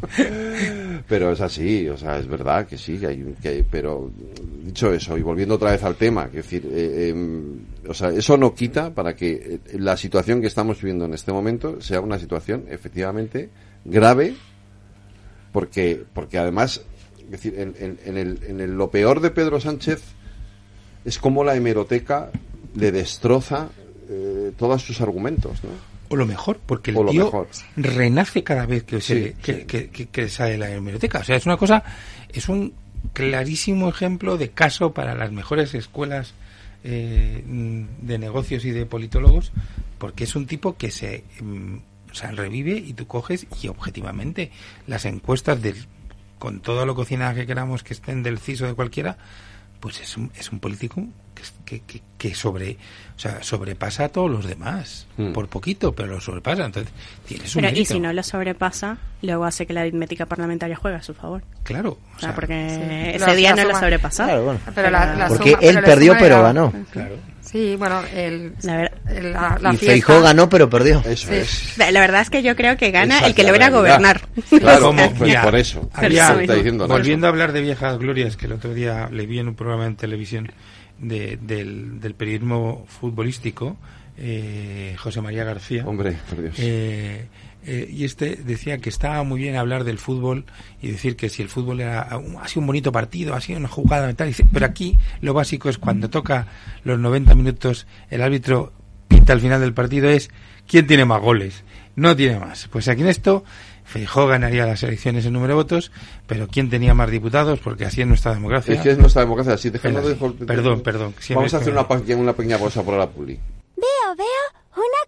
Pero 1.09 1.33
es 1.33 1.41
así, 1.41 1.89
o 1.89 1.97
sea, 1.97 2.19
es 2.19 2.27
verdad 2.27 2.67
que 2.67 2.77
sí, 2.79 2.99
que 2.99 3.07
hay, 3.07 3.35
que 3.41 3.49
hay- 3.49 3.62
pero 3.69 4.11
dicho 4.65 4.93
eso, 4.93 5.17
y 5.17 5.23
volviendo 5.23 5.55
otra 5.55 5.73
vez 5.73 5.83
al 5.83 5.97
tema, 5.97 6.29
que 6.31 6.39
decir, 6.39 6.69
eh, 6.71 7.09
em, 7.11 7.61
o 7.89 7.95
sea, 7.95 8.11
eso 8.11 8.37
no 8.37 8.55
quita 8.55 8.91
para 8.95 9.15
que 9.17 9.61
eh, 9.73 9.79
la 9.79 9.97
situación 9.97 10.41
que 10.41 10.47
estamos 10.47 10.81
viviendo 10.81 11.05
en 11.07 11.15
este 11.15 11.33
momento 11.33 11.81
sea 11.81 12.01
una 12.01 12.19
situación 12.19 12.65
efectivamente 12.69 13.49
grave, 13.85 14.35
porque, 15.53 16.03
porque 16.12 16.39
además, 16.39 16.83
es 17.25 17.31
decir, 17.31 17.55
en, 17.59 17.75
en, 18.05 18.17
el, 18.19 18.39
en 18.47 18.61
el, 18.61 18.73
lo 18.73 18.91
peor 18.91 19.21
de 19.21 19.31
Pedro 19.31 19.61
Sánchez 19.61 20.03
es 21.05 21.18
como 21.18 21.44
la 21.44 21.55
hemeroteca 21.56 22.31
le 22.74 22.93
destroza 22.93 23.68
eh, 24.09 24.52
todos 24.56 24.82
sus 24.82 25.01
argumentos, 25.01 25.62
¿no? 25.64 25.70
O 26.09 26.16
lo 26.16 26.27
mejor, 26.27 26.59
porque 26.66 26.90
el 26.90 27.06
tío 27.06 27.47
renace 27.77 28.43
cada 28.43 28.66
vez 28.66 28.82
que, 28.82 29.01
se, 29.01 29.35
que, 29.35 29.64
que, 29.64 30.28
sale 30.28 30.59
la 30.59 30.68
hemeroteca. 30.68 31.20
O 31.20 31.24
sea, 31.24 31.36
es 31.36 31.47
una 31.47 31.56
cosa, 31.56 31.85
es 32.32 32.48
un 32.48 32.74
clarísimo 33.12 33.89
ejemplo 33.89 34.36
de 34.36 34.51
caso 34.51 34.93
para 34.93 35.14
las 35.14 35.31
mejores 35.31 35.72
escuelas 35.74 36.35
eh, 36.82 37.44
de 37.47 38.18
negocios 38.18 38.64
y 38.64 38.72
de 38.72 38.86
politólogos, 38.86 39.52
porque 39.98 40.24
es 40.24 40.35
un 40.35 40.47
tipo 40.47 40.77
que 40.77 40.90
se 40.90 41.22
mm, 41.40 41.77
o 42.10 42.14
sea, 42.14 42.32
revive 42.32 42.72
y 42.77 42.93
tú 42.94 43.06
coges 43.06 43.47
y 43.62 43.68
objetivamente 43.68 44.51
las 44.86 45.05
encuestas 45.05 45.62
del, 45.62 45.77
con 46.39 46.60
todo 46.60 46.86
lo 46.86 46.94
cocinaje 46.94 47.43
que 47.43 47.47
queramos 47.47 47.82
que 47.82 47.94
estén 47.94 48.22
del 48.22 48.39
CISO 48.39 48.66
de 48.66 48.74
cualquiera, 48.74 49.18
pues 49.81 50.01
es 50.01 50.16
un, 50.16 50.31
es 50.39 50.52
un 50.52 50.61
político 50.61 51.02
que, 51.65 51.81
que, 51.81 52.02
que, 52.19 52.35
sobre, 52.35 52.73
o 53.16 53.19
sea, 53.19 53.43
sobrepasa 53.43 54.05
a 54.05 54.09
todos 54.09 54.31
los 54.31 54.47
demás, 54.47 55.07
mm. 55.16 55.32
por 55.32 55.48
poquito, 55.48 55.93
pero 55.93 56.09
lo 56.09 56.20
sobrepasa. 56.20 56.66
Entonces, 56.66 56.93
tiene 57.27 57.47
su 57.47 57.61
pero, 57.61 57.77
Y 57.77 57.85
si 57.85 57.98
no 57.98 58.12
lo 58.12 58.23
sobrepasa, 58.23 58.98
luego 59.23 59.44
hace 59.44 59.66
que 59.66 59.73
la 59.73 59.81
aritmética 59.81 60.27
parlamentaria 60.27 60.77
juegue 60.77 60.98
a 60.98 61.02
su 61.02 61.15
favor. 61.15 61.43
Claro. 61.62 61.98
O 62.16 62.20
sea, 62.20 62.35
porque 62.35 63.15
ese 63.15 63.35
día 63.36 63.55
no 63.55 63.65
lo 63.65 63.74
sobrepasó. 63.74 64.24
Claro, 64.24 64.44
bueno. 64.44 64.61
porque 65.28 65.57
él 65.61 65.81
perdió, 65.82 66.15
pero 66.19 66.43
ganó. 66.43 66.73
Claro. 66.90 67.16
Sí, 67.51 67.74
bueno, 67.74 68.01
el, 68.14 68.52
la, 68.62 69.59
la, 69.60 69.74
y 69.74 69.77
Feijó 69.77 70.20
ganó, 70.20 70.48
pero 70.48 70.70
perdió. 70.70 71.02
Eso 71.05 71.32
es. 71.32 71.77
La 71.78 72.01
verdad 72.01 72.20
es 72.20 72.31
que 72.31 72.44
yo 72.44 72.55
creo 72.55 72.77
que 72.77 72.93
gana 72.93 73.18
el 73.27 73.35
que 73.35 73.43
logra 73.43 73.70
gobernar. 73.70 74.20
Claro, 74.48 74.94
pues 75.18 75.36
por 75.36 75.56
eso. 75.56 75.90
volviendo 76.86 77.27
a 77.27 77.31
hablar 77.31 77.52
de 77.52 77.60
viejas 77.62 77.98
glorias, 77.98 78.36
que 78.36 78.47
el 78.47 78.52
otro 78.52 78.72
día 78.72 79.09
le 79.10 79.27
vi 79.27 79.40
en 79.40 79.48
un 79.48 79.56
programa 79.56 79.86
en 79.86 79.97
televisión 79.97 80.52
de, 80.98 81.39
del, 81.43 81.98
del, 81.98 82.14
periodismo 82.14 82.86
futbolístico, 82.86 83.77
eh, 84.16 84.94
José 84.98 85.20
María 85.20 85.43
García. 85.43 85.85
Hombre, 85.85 86.16
por 86.28 86.43
Dios. 86.43 86.55
Eh, 86.59 87.27
eh, 87.66 87.89
y 87.91 88.05
este 88.05 88.37
decía 88.37 88.78
que 88.78 88.89
estaba 88.89 89.23
muy 89.23 89.41
bien 89.41 89.57
hablar 89.57 89.85
del 89.85 89.99
fútbol 89.99 90.47
y 90.81 90.91
decir 90.91 91.16
que 91.16 91.28
si 91.28 91.43
el 91.43 91.49
fútbol 91.49 91.81
era 91.81 92.03
ha 92.03 92.49
sido 92.49 92.61
un 92.61 92.66
bonito 92.66 92.91
partido, 92.91 93.35
ha 93.35 93.41
sido 93.41 93.59
una 93.59 93.69
jugada 93.69 94.07
mental, 94.07 94.35
pero 94.53 94.66
aquí 94.66 94.99
lo 95.20 95.35
básico 95.35 95.69
es 95.69 95.78
cuando 95.78 96.09
toca 96.09 96.47
los 96.85 96.99
90 96.99 97.35
minutos 97.35 97.87
el 98.09 98.23
árbitro 98.23 98.73
pinta 99.09 99.32
al 99.32 99.41
final 99.41 99.61
del 99.61 99.74
partido 99.74 100.09
es 100.09 100.31
quién 100.66 100.87
tiene 100.87 101.05
más 101.05 101.20
goles, 101.20 101.65
no 101.97 102.16
tiene 102.16 102.39
más. 102.39 102.69
Pues 102.69 102.89
aquí 102.89 103.03
en 103.03 103.09
esto 103.09 103.45
Feijó 103.85 104.28
ganaría 104.28 104.66
las 104.66 104.85
elecciones 104.85 105.27
en 105.27 105.32
número 105.32 105.55
de 105.55 105.62
votos, 105.62 105.91
pero 106.28 106.47
¿quién 106.47 106.70
tenía 106.70 106.95
más 106.95 107.11
diputados? 107.11 107.59
Porque 107.59 107.85
así 107.85 108.01
es 108.01 108.07
nuestra 108.07 108.32
democracia. 108.32 108.74
Es 108.74 108.81
que 108.82 108.91
es 108.91 108.99
nuestra 108.99 109.23
democracia, 109.23 109.55
así 109.55 109.69
dejando 109.69 110.01
de... 110.01 110.15
Perdón, 110.15 110.81
perdón. 110.81 111.12
Vamos 111.31 111.53
a 111.55 111.57
hacer 111.57 111.73
una, 111.73 111.87
una 112.16 112.32
pequeña 112.32 112.57
pausa 112.57 112.85
por 112.85 112.97
la 112.97 113.09
publi. 113.09 113.35
Veo, 113.77 114.16
veo 114.16 114.60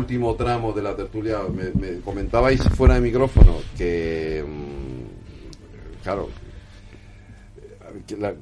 último 0.00 0.34
tramo 0.34 0.72
de 0.72 0.82
la 0.82 0.96
tertulia. 0.96 1.38
Me, 1.52 2.00
comentabais 2.00 2.60
fuera 2.76 2.94
de 2.94 3.00
micrófono 3.00 3.56
que, 3.76 4.42
mm, 4.46 6.02
claro, 6.02 6.28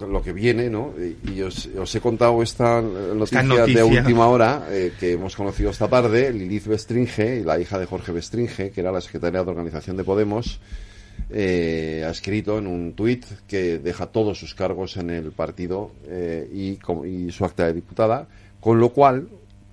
lo 0.09 0.23
que 0.23 0.33
viene, 0.33 0.71
¿no? 0.71 0.95
Y 1.25 1.43
os, 1.43 1.95
he 1.95 2.01
contado 2.01 2.43
esta 2.43 2.81
noticia, 2.81 3.67
de 3.67 3.83
última 3.83 4.27
hora 4.29 4.67
eh, 4.71 4.93
que 4.99 5.13
hemos 5.13 5.35
conocido 5.35 5.71
esta 5.71 5.89
tarde. 5.89 6.33
Lilith 6.33 6.67
Bestringe, 6.67 7.45
la 7.45 7.59
hija 7.59 7.79
de 7.79 7.87
Jorge 7.87 8.13
Bestringe, 8.13 8.71
que 8.71 8.81
era 8.81 8.93
la 8.93 9.01
secretaria 9.01 9.43
de 9.43 9.51
organización 9.51 9.97
de 9.97 10.05
Podemos, 10.05 10.61
eh, 11.31 12.05
ha 12.07 12.11
escrito 12.11 12.59
en 12.59 12.67
un 12.67 12.95
tuit 12.95 13.25
que 13.47 13.79
deja 13.79 14.07
todos 14.07 14.39
sus 14.39 14.55
cargos 14.55 14.97
en 14.97 15.11
el 15.11 15.33
partido 15.33 15.91
eh, 16.07 16.49
y, 16.53 16.79
y 17.07 17.33
su 17.33 17.45
acta 17.45 17.67
de 17.67 17.73
diputada, 17.75 18.29
con 18.61 18.79
lo 18.79 18.91
cual 18.91 19.29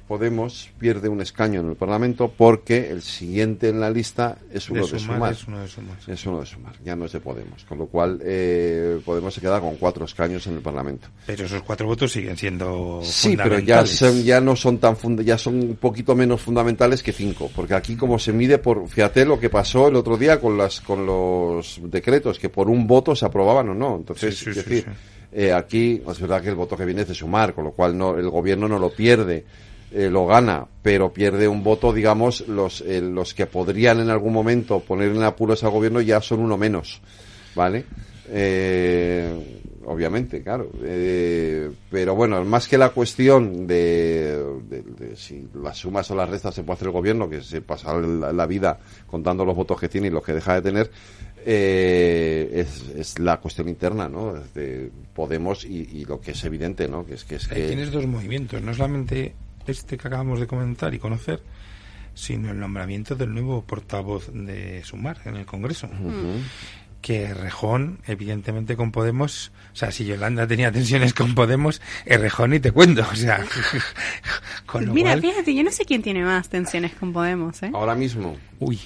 Podemos 0.08 0.70
pierde 0.78 1.10
un 1.10 1.20
escaño 1.20 1.62
en 1.62 1.70
el 1.70 1.76
Parlamento 1.76 2.32
porque 2.36 2.92
el 2.92 3.02
siguiente 3.02 3.70
en 3.70 3.80
la 3.80 3.90
lista 3.90 4.38
es 4.54 4.70
uno 4.70 4.86
de, 4.86 5.00
sumar, 5.00 5.34
Es 5.34 5.48
uno 5.48 5.60
de 5.60 5.68
Sumar. 5.68 5.98
Es 6.08 6.26
uno 6.28 6.40
de 6.42 6.46
Sumar, 6.46 6.74
ya 6.84 6.96
no 6.96 7.06
es 7.06 7.12
de 7.14 7.20
Podemos. 7.20 7.64
Con 7.64 7.80
lo 7.80 7.88
cual, 7.88 8.20
eh, 8.24 9.02
Podemos 9.04 9.34
se 9.34 9.42
queda 9.42 9.60
con 9.60 9.78
cuatro 9.78 10.06
escaños 10.06 10.46
en 10.46 10.58
el 10.58 10.62
Parlamento. 10.62 11.08
Pero 11.26 11.46
esos 11.46 11.64
cuatro 11.64 11.88
votos 11.88 12.12
siguen 12.12 12.38
siendo 12.38 13.00
Sí, 13.04 13.36
pero 13.36 13.58
ya, 13.58 13.84
ya 13.84 14.40
no 14.40 14.56
son 14.56 14.78
tan 14.78 14.96
ya 15.26 15.40
son 15.40 15.56
un 15.56 15.76
poquito 15.76 16.14
menos 16.14 16.40
fundamentales 16.40 17.02
que 17.02 17.12
cinco. 17.12 17.50
Porque 17.56 17.74
aquí, 17.74 17.96
como 17.96 18.20
se 18.20 18.32
mide 18.32 18.60
por. 18.60 18.88
Fíjate 18.88 19.26
lo 19.26 19.40
que 19.40 19.50
pasó 19.50 19.88
el 19.88 19.96
otro 19.96 20.18
día 20.18 20.40
con, 20.40 20.56
las, 20.56 20.82
con 20.82 21.08
los 21.08 21.80
decretos, 21.82 22.38
que 22.38 22.50
por 22.50 22.70
un 22.70 22.86
voto 22.86 23.16
se 23.16 23.26
aprobaban 23.26 23.70
o 23.70 23.74
no. 23.74 23.96
Entonces, 23.96 24.46
es 24.46 24.56
decir. 24.56 24.86
Eh, 25.38 25.52
aquí 25.52 26.02
es 26.08 26.20
verdad 26.22 26.42
que 26.42 26.48
el 26.48 26.56
voto 26.56 26.78
que 26.78 26.86
viene 26.86 27.02
es 27.02 27.10
de 27.10 27.14
sumar, 27.14 27.54
con 27.54 27.66
lo 27.66 27.72
cual 27.72 27.98
no, 27.98 28.18
el 28.18 28.30
gobierno 28.30 28.70
no 28.70 28.80
lo 28.80 28.92
pierde 28.92 29.44
eh, 29.98 30.10
lo 30.10 30.26
gana, 30.26 30.68
pero 30.82 31.14
pierde 31.14 31.48
un 31.48 31.64
voto, 31.64 31.94
digamos, 31.94 32.50
los, 32.50 32.82
eh, 32.82 33.00
los 33.00 33.34
que 33.34 33.46
podrían 33.46 34.02
en 34.02 34.10
algún 34.10 34.34
momento 34.34 34.82
poner 34.82 35.10
en 35.10 35.24
apuros 35.24 35.64
al 35.64 35.72
gobierno 35.72 36.02
ya 36.02 36.20
son 36.20 36.42
uno 36.42 36.58
menos, 36.58 37.00
¿vale? 37.56 37.86
Eh, 38.28 39.72
obviamente, 39.86 40.44
claro. 40.44 40.70
pero 41.90 42.14
bueno, 42.14 42.44
más 42.44 42.68
que 42.68 42.78
la 42.78 42.90
cuestión 42.90 43.66
de, 43.66 45.14
si 45.16 45.48
las 45.64 45.78
sumas 45.78 46.12
o 46.12 46.16
las 46.16 46.30
restas 46.30 46.56
se 46.56 46.64
puede 46.64 46.76
hacer 46.76 46.88
el 46.90 46.94
gobierno, 46.94 47.30
que 47.30 47.42
se 47.42 47.62
pasa 47.62 47.96
la, 47.96 48.46
vida 48.48 48.78
contando 49.08 49.46
los 49.46 49.56
votos 49.56 49.80
que 49.80 49.88
tiene 49.88 50.08
y 50.08 50.10
los 50.10 50.26
que 50.26 50.34
deja 50.34 50.56
de 50.56 50.62
tener, 50.62 50.92
es, 51.46 53.18
la 53.18 53.38
cuestión 53.38 53.70
interna, 53.70 54.10
¿no? 54.10 54.34
De 54.54 54.92
Podemos 55.14 55.64
y, 55.64 56.04
lo 56.04 56.20
que 56.20 56.32
es 56.32 56.44
evidente, 56.44 56.90
¿no? 56.90 57.06
Que 57.06 57.14
es 57.14 57.24
que 57.24 57.36
es 57.36 57.48
que... 57.48 57.68
Tienes 57.68 57.94
dos 57.94 58.06
movimientos, 58.06 58.62
no 58.62 58.74
solamente 58.74 59.34
este 59.68 59.98
que 59.98 60.08
acabamos 60.08 60.40
de 60.40 60.48
comentar 60.48 60.94
y 60.94 61.00
conocer, 61.00 61.42
sino 62.14 62.52
el 62.52 62.60
nombramiento 62.60 63.16
del 63.16 63.34
nuevo 63.34 63.62
portavoz 63.64 64.32
de 64.34 64.84
Sumar 64.84 65.20
en 65.26 65.36
el 65.36 65.46
Congreso. 65.46 65.90
Que 67.02 67.34
Rejón, 67.34 68.00
evidentemente 68.08 68.76
con 68.76 68.92
Podemos, 68.92 69.52
o 69.74 69.76
sea, 69.76 69.92
si 69.92 70.06
Yolanda 70.06 70.48
tenía 70.48 70.72
tensiones 70.72 71.14
con 71.14 71.36
Podemos, 71.36 71.82
Rejón 72.06 72.56
y 72.56 72.60
te 72.60 72.72
cuento, 72.72 73.06
o 73.12 73.16
sea, 73.16 73.46
con 74.66 74.92
Mira, 74.92 75.16
fíjate, 75.18 75.54
yo 75.54 75.64
no 75.64 75.72
sé 75.72 75.86
quién 75.86 76.02
tiene 76.02 76.24
más 76.24 76.50
tensiones 76.50 76.94
con 76.94 77.14
Podemos, 77.14 77.62
¿eh? 77.62 77.70
Ahora 77.74 77.94
mismo. 77.94 78.36
Uy. 78.60 78.80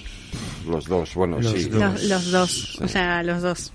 Los 0.68 0.86
dos, 0.86 1.14
bueno, 1.14 1.40
los 1.40 1.52
sí. 1.52 1.68
Dos. 1.68 2.04
Los, 2.04 2.30
dos, 2.30 2.80
o 2.80 2.88
sea, 2.88 3.22
los 3.22 3.42
dos. 3.42 3.72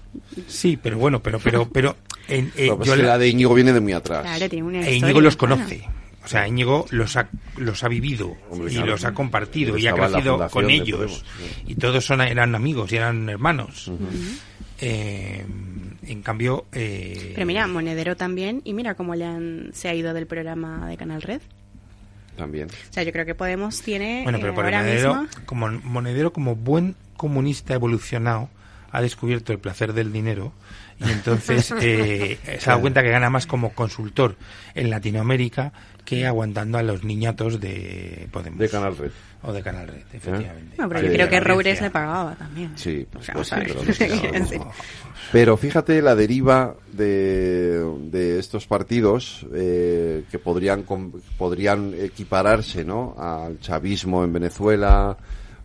Sí, 0.48 0.78
pero 0.82 0.98
bueno, 0.98 1.22
pero, 1.22 1.40
pero, 1.40 1.68
pero, 1.68 1.98
en, 2.28 2.52
eh, 2.56 2.70
yo 2.84 2.96
la 2.96 3.18
de 3.18 3.28
Íñigo 3.30 3.54
viene 3.54 3.74
de 3.74 3.80
muy 3.80 3.94
atrás. 3.94 4.22
Claro, 4.22 4.50
tiene 4.50 4.68
una 4.68 4.88
e 4.88 4.96
Íñigo 4.96 5.22
los 5.22 5.36
conoce. 5.36 5.88
O 6.26 6.28
sea, 6.28 6.48
Íñigo 6.48 6.86
los 6.90 7.16
ha, 7.18 7.30
los 7.58 7.84
ha 7.84 7.88
vivido 7.88 8.36
y 8.70 8.78
los 8.80 9.06
ha 9.06 9.14
compartido 9.14 9.78
y 9.78 9.88
ha 9.88 9.94
crecido 9.94 10.50
con 10.50 10.70
ellos. 10.70 11.24
y 11.68 11.76
todos 11.76 12.04
son, 12.04 12.22
eran 12.22 12.56
amigos 12.56 12.92
y 12.92 12.98
eran 12.98 13.30
hermanos. 13.30 13.92
eh, 14.80 15.46
en 16.08 16.22
cambio... 16.22 16.66
Eh, 16.72 17.32
Pero 17.36 17.46
mira, 17.46 17.68
Monedero 17.68 18.16
también, 18.16 18.62
y 18.64 18.74
mira 18.74 18.96
cómo 18.96 19.16
le 19.16 19.26
han, 19.26 19.70
se 19.74 19.88
ha 19.90 19.94
ido 19.94 20.14
del 20.14 20.28
programa 20.28 20.88
de 20.88 20.98
Canal 20.98 21.22
Red. 21.22 21.42
También. 22.36 22.68
O 22.70 22.94
sea, 22.94 23.04
yo 23.04 23.12
creo 23.12 23.26
que 23.26 23.36
Podemos 23.36 23.82
tiene 23.82 24.24
bueno, 24.24 24.40
pero 24.40 24.52
eh, 24.52 24.56
por 24.56 24.66
ahora 24.66 24.80
Monedero, 24.80 25.16
mismo... 25.22 25.44
como 25.46 25.70
Monedero, 25.70 26.34
como 26.34 26.56
buen 26.56 26.96
comunista 27.18 27.74
evolucionado, 27.74 28.50
ha 28.92 29.02
descubierto 29.02 29.52
el 29.54 29.60
placer 29.60 29.94
del 29.94 30.12
dinero 30.12 30.54
y 31.00 31.12
entonces 31.12 31.74
eh, 31.82 32.38
se 32.44 32.70
ha 32.70 32.74
dado 32.74 32.82
cuenta 32.82 33.04
que 33.04 33.10
gana 33.10 33.30
más 33.30 33.46
como 33.46 33.74
consultor 33.74 34.36
en 34.74 34.90
Latinoamérica 34.90 35.74
que 36.06 36.26
aguantando 36.26 36.78
a 36.78 36.84
los 36.84 37.04
niñatos 37.04 37.60
de 37.60 38.28
Podemos. 38.32 38.60
De 38.60 38.70
Canal 38.70 38.96
Red. 38.96 39.12
O 39.42 39.52
de 39.52 39.62
Canal 39.62 39.88
Red, 39.88 40.04
efectivamente. 40.14 40.76
No, 40.78 40.88
pero 40.88 41.02
yo 41.02 41.12
creo 41.12 41.30
que 41.30 41.40
Roures 41.40 41.82
le 41.82 41.90
pagaba 41.92 42.36
también. 42.36 42.72
Sí, 42.78 43.06
O 43.16 43.22
sea, 43.22 43.34
pues 43.36 43.52
o 43.54 43.94
sea, 43.94 44.06
sí, 44.46 44.58
pero, 45.32 45.58
fíjate 45.58 46.02
la 46.02 46.16
deriva 46.16 46.76
de, 46.94 47.80
de 48.12 48.40
estos 48.40 48.66
partidos 48.68 49.46
eh, 49.54 50.24
que 50.32 50.40
podrían 50.40 50.84
com- 50.84 51.12
podrían 51.38 51.94
equipararse 52.00 52.86
¿no? 52.86 53.16
al 53.18 53.60
chavismo 53.60 54.24
en 54.24 54.34
Venezuela, 54.34 55.18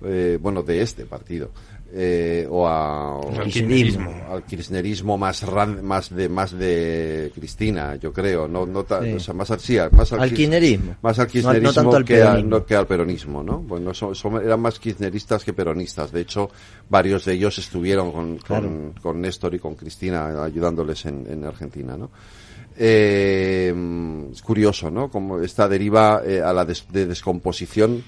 eh, 0.05 0.39
bueno, 0.41 0.63
de 0.63 0.83
este 0.83 1.05
partido. 1.07 1.51
Eh, 1.93 2.47
o 2.49 2.67
a, 2.69 3.17
o 3.17 3.29
Al 3.41 3.45
kirchnerismo. 3.51 4.11
al 4.31 4.45
kirchnerismo 4.45 5.19
más 5.19 5.43
ran- 5.43 5.83
más 5.83 6.15
de 6.15 6.29
más 6.29 6.53
de 6.57 7.33
Cristina 7.35 7.97
yo 7.97 8.13
creo 8.13 8.47
no 8.47 8.65
no 8.67 8.85
ta- 8.85 9.03
Sí. 9.03 9.13
o 9.15 9.21
sea, 9.21 9.35
más 9.35 9.51
al 9.51 9.59
sí, 9.61 9.77
más 9.91 10.13
al, 10.13 10.21
Al 10.21 10.31
kir- 10.31 10.37
kirchnerismo. 10.37 10.97
más 11.03 11.19
al 11.19 11.25
No- 11.27 11.29
no 11.29 11.33
kirchnerismo 11.33 11.73
tanto 11.73 11.97
al 11.97 12.05
que, 12.05 12.15
al, 12.23 12.29
peronismo. 12.29 12.51
no- 12.51 12.65
que 12.67 12.75
al 12.77 12.87
peronismo 12.87 13.43
no 13.43 13.59
bueno 13.59 13.93
son, 13.93 14.15
son- 14.15 14.43
eran 14.45 14.61
más 14.61 14.79
kirchneristas 14.79 15.45
que 15.45 15.53
peronistas 15.53 16.13
de 16.13 16.21
hecho 16.21 16.51
varios 16.89 17.25
de 17.25 17.33
ellos 17.35 17.59
estuvieron 17.59 18.13
con, 18.13 18.37
con, 18.37 18.39
Claro. 18.39 18.93
con 19.03 19.21
Néstor 19.21 19.55
y 19.55 19.59
con 19.59 19.75
Cristina 19.75 20.45
ayudándoles 20.45 21.07
en, 21.07 21.27
en 21.29 21.45
Argentina 21.45 21.97
no 21.97 22.11
eh, 22.83 23.75
es 24.33 24.43
curioso, 24.43 24.91
¿no? 24.91 25.11
Como 25.11 25.41
esta 25.41 25.69
deriva 25.69 26.23
eh, 26.25 26.41
a 26.41 26.53
la 26.53 26.65
des- 26.65 26.87
de 26.91 27.07
descomposición 27.07 28.03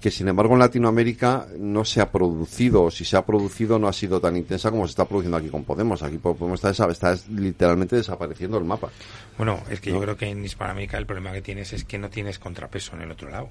que 0.00 0.10
sin 0.10 0.28
embargo 0.28 0.54
en 0.54 0.60
Latinoamérica 0.60 1.46
no 1.58 1.84
se 1.84 2.00
ha 2.00 2.10
producido, 2.10 2.84
o 2.84 2.90
si 2.90 3.04
se 3.04 3.16
ha 3.16 3.26
producido 3.26 3.78
no 3.78 3.88
ha 3.88 3.92
sido 3.92 4.20
tan 4.20 4.36
intensa 4.36 4.70
como 4.70 4.86
se 4.86 4.90
está 4.90 5.04
produciendo 5.04 5.36
aquí 5.36 5.48
con 5.48 5.64
Podemos. 5.64 6.02
Aquí 6.02 6.18
Podemos 6.18 6.62
está, 6.64 6.90
está 6.90 7.16
literalmente 7.30 7.96
desapareciendo 7.96 8.58
el 8.58 8.64
mapa. 8.64 8.90
Bueno, 9.36 9.60
es 9.70 9.80
que 9.80 9.90
¿No? 9.90 9.96
yo 9.96 10.02
creo 10.02 10.16
que 10.16 10.26
en 10.26 10.44
Hispanoamérica 10.44 10.98
el 10.98 11.06
problema 11.06 11.32
que 11.32 11.42
tienes 11.42 11.72
es 11.72 11.84
que 11.84 11.98
no 11.98 12.10
tienes 12.10 12.38
contrapeso 12.38 12.94
en 12.94 13.02
el 13.02 13.10
otro 13.10 13.28
lado. 13.28 13.50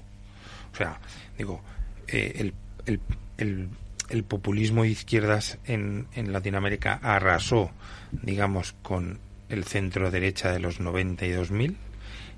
O 0.72 0.76
sea, 0.76 1.00
digo, 1.36 1.60
eh, 2.06 2.32
el, 2.36 2.54
el, 2.86 3.00
el, 3.36 3.68
el 4.08 4.24
populismo 4.24 4.82
de 4.82 4.88
izquierdas 4.88 5.58
en, 5.66 6.06
en 6.14 6.32
Latinoamérica 6.32 6.98
arrasó, 7.02 7.70
digamos, 8.10 8.74
con 8.82 9.18
el 9.50 9.64
centro 9.64 10.10
derecha 10.10 10.50
de 10.50 10.60
los 10.60 10.80
90 10.80 11.26
y 11.26 11.30
2000, 11.32 11.76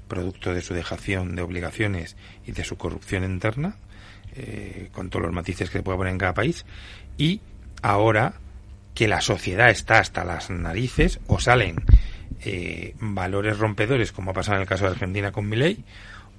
producto 0.08 0.52
de 0.52 0.62
su 0.62 0.74
dejación 0.74 1.36
de 1.36 1.42
obligaciones 1.42 2.16
y 2.46 2.52
de 2.52 2.64
su 2.64 2.76
corrupción 2.76 3.24
interna, 3.24 3.76
eh, 4.36 4.88
con 4.92 5.10
todos 5.10 5.24
los 5.26 5.34
matices 5.34 5.70
que 5.70 5.78
se 5.78 5.82
puede 5.82 5.98
poner 5.98 6.12
en 6.12 6.18
cada 6.18 6.34
país, 6.34 6.64
y 7.18 7.40
ahora 7.82 8.34
que 8.94 9.08
la 9.08 9.20
sociedad 9.20 9.70
está 9.70 9.98
hasta 9.98 10.24
las 10.24 10.50
narices 10.50 11.20
o 11.26 11.38
salen 11.38 11.76
eh, 12.44 12.94
valores 13.00 13.58
rompedores, 13.58 14.12
como 14.12 14.30
ha 14.32 14.34
pasado 14.34 14.56
en 14.56 14.62
el 14.62 14.68
caso 14.68 14.84
de 14.84 14.90
Argentina 14.92 15.30
con 15.32 15.48
Milei, 15.48 15.84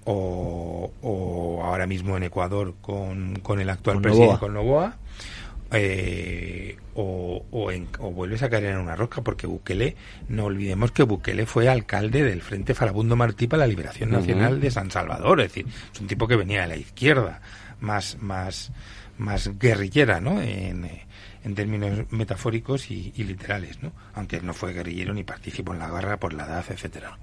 o, 0.05 0.91
o 1.01 1.61
ahora 1.63 1.85
mismo 1.88 2.18
en 2.18 2.23
Ecuador 2.23 2.73
con, 2.81 3.35
con 3.39 3.59
el 3.59 3.69
actual 3.69 3.95
Con 3.97 4.01
presidente, 4.03 4.39
con 4.39 4.53
Novoa, 4.53 4.97
eh, 5.73 6.76
o, 6.95 7.45
o, 7.51 7.72
en- 7.72 7.88
o 7.99 8.11
vuelves 8.11 8.43
a 8.43 8.49
caer 8.49 8.65
en 8.65 8.77
una 8.77 8.95
rosca, 8.95 9.22
porque 9.22 9.47
Bukele, 9.47 9.95
no 10.27 10.45
olvidemos 10.45 10.91
que 10.91 11.03
Bukele 11.03 11.45
fue 11.45 11.69
alcalde 11.69 12.23
del 12.23 12.41
Frente 12.41 12.73
Farabundo 12.73 13.15
Martí 13.15 13.47
para 13.47 13.61
la 13.61 13.68
Liberación. 13.68 14.09
Nacional 14.11 14.59
de 14.59 14.72
San 14.72 14.91
Salvador, 14.91 15.39
es 15.41 15.47
decir, 15.53 15.65
es 15.93 16.01
un 16.01 16.07
tipo 16.07 16.27
que 16.27 16.35
venía 16.35 16.61
de 16.61 16.68
la 16.68 16.76
izquierda, 16.76 17.41
más, 17.82 18.18
más, 18.22 18.72
más 19.18 19.49
guerrillera, 19.60 20.22
¿no? 20.22 20.41
En, 20.41 20.90
en 21.44 21.56
términos 21.56 22.06
metafóricos 22.12 22.90
y, 22.91 23.12
y 23.16 23.24
literales, 23.26 23.82
¿no? 23.84 23.91
Aunque 24.14 24.40
no 24.41 24.53
fue 24.53 24.74
guerrillero 24.74 25.14
ni 25.14 25.24
participó 25.24 25.74
en 25.74 25.80
la 25.80 25.90
guerra 25.90 26.18
por 26.18 26.34
la 26.34 26.45
edad, 26.45 26.66
etcétera. 26.70 27.18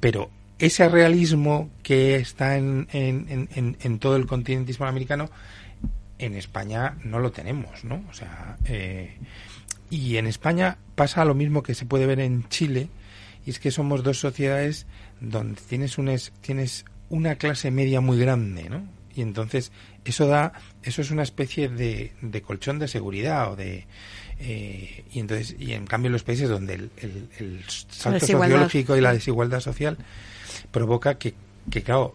Pero 0.00 0.30
ese 0.58 0.88
realismo 0.88 1.70
que 1.82 2.16
está 2.16 2.56
en, 2.56 2.88
en, 2.92 3.48
en- 3.54 3.76
en- 3.80 3.98
todo 3.98 4.16
el 4.16 4.26
continente 4.26 4.72
hispanoamericano, 4.72 5.30
en 6.18 6.34
España 6.34 6.96
no 7.04 7.18
lo 7.20 7.30
tenemos, 7.30 7.84
¿no? 7.84 8.02
O 8.10 8.12
sea, 8.14 8.56
eh, 8.64 9.16
y 9.90 10.16
en 10.16 10.26
España 10.26 10.78
pasa 10.94 11.24
lo 11.24 11.34
mismo 11.34 11.62
que 11.62 11.74
se 11.74 11.84
puede 11.86 12.06
ver 12.06 12.20
en 12.20 12.48
Chile, 12.48 12.88
y 13.44 13.50
es 13.50 13.60
que 13.60 13.70
somos 13.70 14.02
dos 14.02 14.18
sociedades 14.18 14.86
donde 15.20 15.60
tienes 15.68 15.98
una, 15.98 16.14
es- 16.14 16.32
tienes 16.40 16.84
una 17.10 17.36
clase 17.36 17.70
media 17.70 18.00
muy 18.00 18.18
grande, 18.18 18.68
¿no? 18.68 18.82
Y 19.16 19.22
entonces 19.22 19.72
eso 20.04 20.26
da, 20.26 20.52
eso 20.82 21.00
es 21.00 21.10
una 21.10 21.22
especie 21.22 21.68
de, 21.68 22.12
de 22.20 22.42
colchón 22.42 22.78
de 22.78 22.86
seguridad 22.86 23.50
o 23.52 23.56
de 23.56 23.86
eh, 24.38 25.04
y 25.10 25.20
entonces 25.20 25.56
y 25.58 25.72
en 25.72 25.86
cambio 25.86 26.08
en 26.08 26.12
los 26.12 26.22
países 26.22 26.48
donde 26.48 26.74
el, 26.74 26.90
el, 26.98 27.28
el 27.38 27.64
salto 27.68 28.20
sociológico 28.20 28.96
y 28.96 29.00
la 29.00 29.14
desigualdad 29.14 29.60
social 29.60 29.96
provoca 30.70 31.16
que, 31.16 31.34
que 31.70 31.82
claro, 31.82 32.14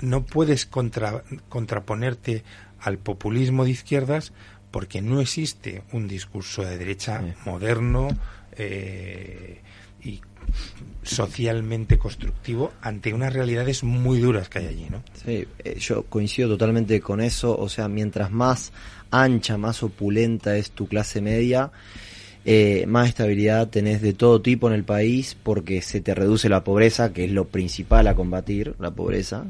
no 0.00 0.24
puedes 0.24 0.64
contra, 0.66 1.22
contraponerte 1.48 2.42
al 2.80 2.98
populismo 2.98 3.64
de 3.64 3.72
izquierdas 3.72 4.32
porque 4.70 5.02
no 5.02 5.20
existe 5.20 5.82
un 5.92 6.08
discurso 6.08 6.62
de 6.62 6.78
derecha 6.78 7.22
moderno 7.44 8.08
eh, 8.56 9.60
socialmente 11.02 11.98
constructivo 11.98 12.72
ante 12.80 13.12
unas 13.12 13.32
realidades 13.32 13.84
muy 13.84 14.18
duras 14.18 14.48
que 14.48 14.60
hay 14.60 14.66
allí, 14.66 14.86
¿no? 14.90 15.02
Sí, 15.24 15.46
eh, 15.58 15.76
yo 15.78 16.04
coincido 16.04 16.48
totalmente 16.48 17.00
con 17.00 17.20
eso. 17.20 17.56
O 17.56 17.68
sea, 17.68 17.88
mientras 17.88 18.30
más 18.30 18.72
ancha, 19.10 19.58
más 19.58 19.82
opulenta 19.82 20.56
es 20.56 20.70
tu 20.70 20.88
clase 20.88 21.20
media, 21.20 21.70
eh, 22.46 22.84
más 22.86 23.08
estabilidad 23.08 23.68
tenés 23.68 24.02
de 24.02 24.12
todo 24.12 24.42
tipo 24.42 24.68
en 24.68 24.74
el 24.74 24.84
país 24.84 25.36
porque 25.40 25.80
se 25.82 26.00
te 26.00 26.14
reduce 26.14 26.48
la 26.48 26.64
pobreza, 26.64 27.12
que 27.12 27.24
es 27.24 27.30
lo 27.30 27.46
principal 27.46 28.06
a 28.06 28.14
combatir, 28.14 28.74
la 28.78 28.90
pobreza. 28.90 29.44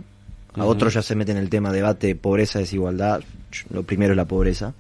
A 0.57 0.65
otros 0.65 0.95
ya 0.95 1.03
se 1.03 1.17
meten 1.17 1.37
en 1.37 1.43
el 1.43 1.51
tema 1.51 1.73
debate 1.73 2.15
pobreza, 2.15 2.61
desigualdad. 2.61 3.23
Lo 3.71 3.83
primero 3.83 4.13
es 4.13 4.17
la 4.17 4.27
pobreza. 4.27 4.75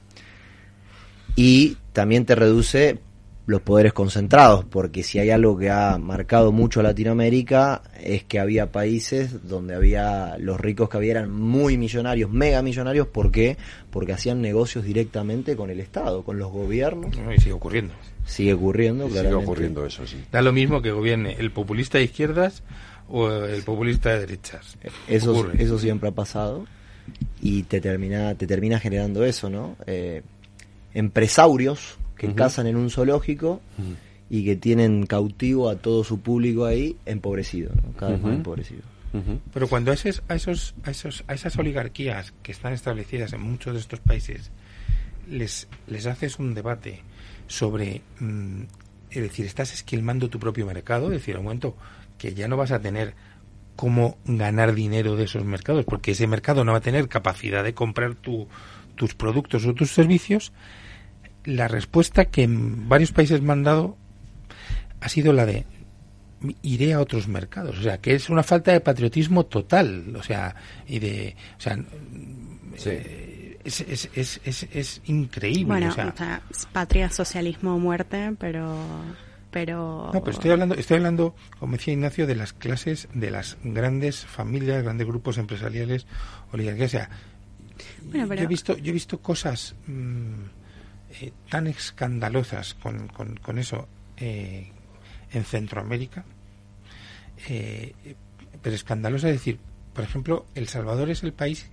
Y 1.35 1.77
también 1.93 2.25
te 2.27 2.37
reduce 2.37 3.01
los 3.47 3.61
poderes 3.61 3.93
concentrados, 3.93 4.65
porque 4.65 5.03
si 5.03 5.19
hay 5.19 5.31
algo 5.31 5.59
que 5.59 5.71
ha 5.71 5.99
marcado 5.99 6.51
mucho 6.51 6.81
a 6.81 6.83
Latinoamérica 6.83 7.83
es 8.01 8.25
que 8.25 8.39
había 8.39 8.73
países 8.73 9.47
donde 9.47 9.75
había 9.75 10.39
los 10.39 10.59
ricos 10.59 10.89
que 10.89 10.97
había 10.97 11.13
eran 11.13 11.31
muy 11.31 11.77
millonarios, 11.77 12.31
mega 12.31 12.63
millonarios, 12.63 13.07
¿por 13.09 13.31
qué? 13.31 13.59
Porque 13.91 14.13
hacían 14.13 14.41
negocios 14.41 14.85
directamente 14.85 15.57
con 15.57 15.69
el 15.69 15.81
Estado, 15.81 16.23
con 16.23 16.39
los 16.39 16.51
gobiernos. 16.51 17.15
Y 17.37 17.41
sigue 17.41 17.53
ocurriendo. 17.53 17.93
Sigue 18.25 18.55
ocurriendo, 18.55 19.07
Y 19.09 19.13
sigue 19.13 19.35
ocurriendo 19.35 19.85
eso, 19.85 20.07
sí. 20.07 20.25
Da 20.33 20.41
lo 20.41 20.53
mismo 20.53 20.81
que 20.81 20.91
gobierne 20.93 21.37
el 21.39 21.51
populista 21.51 21.99
de 21.99 22.05
izquierdas 22.05 22.63
o 23.11 23.31
el 23.31 23.63
populista 23.63 24.11
de 24.11 24.21
derechas. 24.21 24.79
Eso, 25.07 25.33
Ocurre. 25.33 25.63
eso 25.63 25.79
siempre 25.79 26.09
ha 26.09 26.13
pasado 26.13 26.65
y 27.43 27.65
te 27.65 27.83
termina, 27.83 28.35
te 28.35 28.47
termina 28.47 28.81
generando 28.81 29.23
eso, 29.25 29.51
¿no? 29.51 29.77
Eh, 29.87 30.23
empresarios 30.95 31.99
que 32.17 32.35
cazan 32.35 32.67
en 32.67 32.77
un 32.77 32.91
zoológico 32.91 33.61
y 34.31 34.45
que 34.45 34.57
tienen 34.57 35.07
cautivo 35.07 35.69
a 35.69 35.77
todo 35.77 36.05
su 36.05 36.21
público 36.21 36.65
ahí 36.65 36.97
empobrecido, 37.07 37.73
¿no? 37.75 37.93
cada 37.97 38.13
vez 38.13 38.23
más 38.23 38.35
empobrecido. 38.35 38.83
Pero 39.53 39.69
cuando 39.69 39.93
a, 39.93 39.95
esos, 39.95 40.25
a, 40.29 40.35
esos, 40.35 40.75
a, 40.83 40.91
esos, 40.91 41.23
a 41.29 41.35
esas 41.35 41.57
oligarquías 41.57 42.33
que 42.43 42.51
están 42.51 42.73
establecidas 42.73 43.33
en 43.33 43.43
muchos 43.43 43.75
de 43.75 43.79
estos 43.79 44.01
países 44.01 44.51
les, 45.31 45.69
les 45.87 46.07
haces 46.07 46.41
un 46.41 46.53
debate 46.53 47.03
sobre, 47.47 48.03
mm, 48.19 48.63
es 49.11 49.23
decir, 49.23 49.47
estás 49.47 49.73
esquilmando 49.73 50.29
tu 50.29 50.41
propio 50.41 50.67
mercado, 50.67 51.07
es 51.07 51.19
decir, 51.21 51.37
un 51.37 51.45
momento 51.45 51.77
que 52.19 52.35
ya 52.35 52.49
no 52.49 52.57
vas 52.57 52.73
a 52.73 52.81
tener 52.81 53.15
cómo 53.77 54.19
ganar 54.25 54.75
dinero 54.75 55.17
de 55.17 55.25
esos 55.25 55.45
mercados, 55.45 55.85
porque 55.85 56.13
ese 56.13 56.27
mercado 56.27 56.65
no 56.65 56.73
va 56.73 56.79
a 56.79 56.83
tener 56.83 57.09
capacidad 57.09 57.65
de 57.65 57.75
comprar 57.75 58.15
tu, 58.15 58.49
tus 58.95 59.15
productos 59.15 59.67
o 59.67 59.75
tus 59.75 59.91
servicios, 59.91 60.53
la 61.45 61.69
respuesta 61.69 62.27
que 62.27 62.43
en 62.43 62.89
varios 62.89 63.13
países 63.13 63.41
me 63.43 63.53
han 63.53 63.63
dado 63.65 63.97
ha 65.01 65.09
sido 65.09 65.33
la 65.33 65.47
de 65.47 65.67
iré 66.63 66.93
a 66.93 67.01
otros 67.01 67.27
mercados, 67.29 67.79
o 67.79 67.83
sea, 67.83 67.99
que 67.99 68.15
es 68.15 68.29
una 68.29 68.43
falta 68.43 68.73
de 68.73 68.81
patriotismo 68.81 69.47
total, 69.47 70.15
o 70.17 70.23
sea, 70.23 70.55
y 70.87 70.99
de, 70.99 71.37
o 71.57 71.61
sea, 71.61 71.79
eh, 72.87 73.59
es, 73.65 73.81
es, 73.81 74.11
es, 74.15 74.41
es, 74.45 74.67
es 74.73 75.01
increíble. 75.07 75.65
Bueno, 75.65 75.89
o 75.89 75.93
sea, 75.93 76.09
o 76.09 76.17
sea, 76.17 76.43
es 76.51 76.67
patria, 76.67 77.09
socialismo 77.11 77.75
o 77.75 77.79
muerte, 77.79 78.35
pero 78.39 78.77
pero 79.51 80.11
No, 80.13 80.21
pero 80.21 80.33
estoy 80.33 80.51
hablando, 80.51 80.75
estoy 80.75 80.97
hablando, 80.97 81.35
como 81.61 81.77
decía 81.77 81.95
Ignacio, 81.95 82.27
de 82.27 82.35
las 82.35 82.53
clases, 82.53 83.09
de 83.15 83.31
las 83.31 83.57
grandes 83.63 84.27
familias, 84.27 84.83
grandes 84.83 85.07
grupos 85.07 85.39
empresariales, 85.39 86.07
oligarquías. 86.53 86.89
O 86.89 86.91
sea, 86.91 87.11
Bueno, 88.03 88.27
pero- 88.29 88.41
yo 88.41 88.45
he 88.45 88.49
visto, 88.49 88.77
yo 88.77 88.91
he 88.91 88.93
visto 88.93 89.21
cosas 89.21 89.77
mm, 89.87 90.43
eh, 91.21 91.33
tan 91.51 91.67
escandalosas 91.67 92.75
con, 92.75 93.09
con, 93.09 93.37
con 93.37 93.59
eso 93.59 93.89
eh, 94.17 94.71
en 95.33 95.45
Centroamérica, 95.45 96.25
eh, 97.49 97.93
pero 98.63 98.75
escandalosa 98.77 99.29
es 99.29 99.35
decir, 99.37 99.59
por 99.93 100.05
ejemplo, 100.05 100.47
El 100.55 100.69
Salvador 100.69 101.11
es 101.11 101.23
el 101.23 101.33
país 101.33 101.67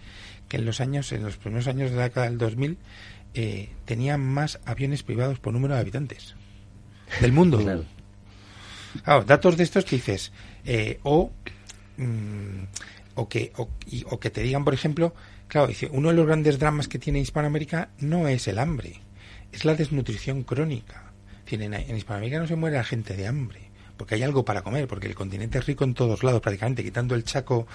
que 0.48 0.58
en 0.58 0.66
los 0.66 0.82
años, 0.82 1.12
en 1.12 1.24
los 1.24 1.38
primeros 1.38 1.68
años 1.68 1.92
de 1.92 1.98
la 1.98 2.04
década 2.04 2.28
del 2.28 2.38
2000, 2.38 2.78
eh, 3.34 3.70
tenía 3.86 4.18
más 4.18 4.60
aviones 4.66 5.04
privados 5.04 5.40
por 5.40 5.54
número 5.54 5.74
de 5.76 5.80
habitantes 5.82 6.36
del 7.22 7.32
mundo. 7.34 7.58
Claro, 9.06 9.24
datos 9.24 9.56
de 9.56 9.64
estos 9.64 9.86
que 9.86 9.96
dices, 9.96 10.34
eh, 10.66 11.00
o, 11.04 11.32
mm, 11.96 12.64
o, 13.16 13.30
que, 13.30 13.54
o, 13.56 13.70
y- 13.88 14.04
o 14.10 14.20
que 14.20 14.30
te 14.30 14.42
digan, 14.44 14.66
por 14.66 14.74
ejemplo, 14.74 15.16
claro, 15.48 15.68
dice, 15.68 15.88
uno 15.94 16.10
de 16.10 16.16
los 16.16 16.26
grandes 16.28 16.60
dramas 16.60 16.90
que 16.90 17.00
tiene 17.00 17.20
Hispanoamérica 17.22 17.90
no 18.00 18.28
es 18.28 18.50
el 18.50 18.60
hambre, 18.60 19.00
es 19.52 19.66
la 19.66 19.76
desnutrición 19.76 20.44
crónica. 20.44 21.12
En, 21.48 21.74
en 21.74 21.98
Hispanoamérica 21.98 22.40
no 22.40 22.48
se 22.48 22.56
muere 22.56 22.78
la 22.78 22.84
gente 22.84 23.16
de 23.16 23.28
hambre, 23.28 23.60
porque 23.98 24.16
hay 24.16 24.24
algo 24.24 24.46
para 24.46 24.62
comer, 24.62 24.88
porque 24.88 25.08
el 25.08 25.16
continente 25.16 25.60
es 25.60 25.66
rico 25.66 25.84
en 25.84 25.94
todos 25.94 26.24
lados, 26.24 26.42
prácticamente, 26.42 26.82
quitando 26.82 27.14
el 27.14 27.26
chaco 27.26 27.68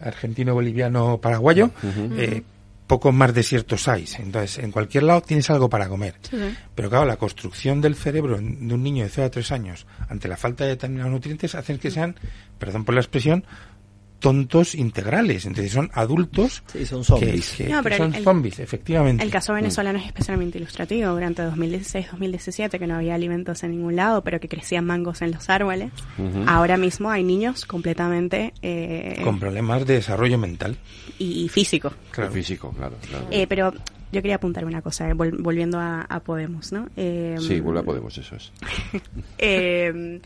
argentino, 0.00 0.54
boliviano, 0.54 1.18
paraguayo, 1.20 1.70
eh, 2.16 2.42
poco 2.86 3.12
más 3.12 3.34
desiertos 3.34 3.88
hay. 3.88 4.06
Entonces, 4.18 4.58
en 4.62 4.70
cualquier 4.70 5.04
lado 5.04 5.20
tienes 5.22 5.50
algo 5.50 5.68
para 5.68 5.88
comer. 5.88 6.14
Pero 6.74 6.88
claro, 6.88 7.04
la 7.04 7.16
construcción 7.16 7.80
del 7.80 7.96
cerebro 7.96 8.38
de 8.38 8.74
un 8.74 8.82
niño 8.82 9.04
de 9.04 9.10
0 9.10 9.26
a 9.26 9.30
3 9.30 9.52
años 9.52 9.86
ante 10.08 10.28
la 10.28 10.36
falta 10.36 10.64
de 10.64 10.70
determinados 10.70 11.12
nutrientes 11.12 11.54
hacen 11.54 11.78
que 11.78 11.90
sean, 11.90 12.16
perdón 12.58 12.84
por 12.84 12.94
la 12.94 13.00
expresión, 13.00 13.44
tontos 14.18 14.74
integrales. 14.74 15.44
Entonces 15.46 15.72
son 15.72 15.90
adultos 15.92 16.62
son 16.86 17.00
que- 17.00 17.04
zombies. 17.04 17.50
que, 17.56 17.68
No, 17.68 17.78
que 17.78 17.82
pero 17.84 17.96
son 17.98 18.14
el- 18.14 18.24
zombies, 18.24 18.58
efectivamente. 18.60 19.22
El 19.22 19.30
caso 19.30 19.52
venezolano 19.54 19.98
es 19.98 20.06
especialmente 20.06 20.58
ilustrativo. 20.58 21.10
Durante 21.12 21.42
2016-2017, 21.42 22.78
que 22.78 22.86
no 22.86 22.96
había 22.96 23.14
alimentos 23.14 23.62
en 23.62 23.72
ningún 23.72 23.96
lado, 23.96 24.22
pero 24.22 24.40
que 24.40 24.48
crecían 24.48 24.84
mangos 24.86 25.22
en 25.22 25.32
los 25.32 25.48
árboles, 25.50 25.90
ahora 26.46 26.76
mismo 26.76 27.10
hay 27.10 27.22
niños 27.24 27.64
completamente 27.66 28.52
eh, 28.62 29.20
Con 29.24 29.38
problemas 29.38 29.86
de 29.86 29.94
desarrollo 29.94 30.38
mental. 30.38 30.76
y, 31.18 31.44
y 31.44 31.48
físico. 31.48 31.92
Claro. 32.10 32.32
Físico, 32.32 32.72
claro. 32.76 32.96
claro. 33.08 33.26
Eh, 33.30 33.46
pero 33.46 33.72
yo 34.12 34.22
quería 34.22 34.36
apuntar 34.36 34.64
una 34.64 34.82
cosa, 34.82 35.08
eh, 35.10 35.14
vol- 35.14 35.36
volviendo 35.42 35.78
a, 35.78 36.02
a 36.02 36.20
Podemos, 36.20 36.72
¿no? 36.72 36.88
Eh, 36.96 37.36
sí, 37.40 37.60
vuelve 37.60 37.80
a 37.80 37.82
Podemos, 37.82 38.16
eso 38.18 38.36
es. 38.36 38.52
eh, 39.38 40.20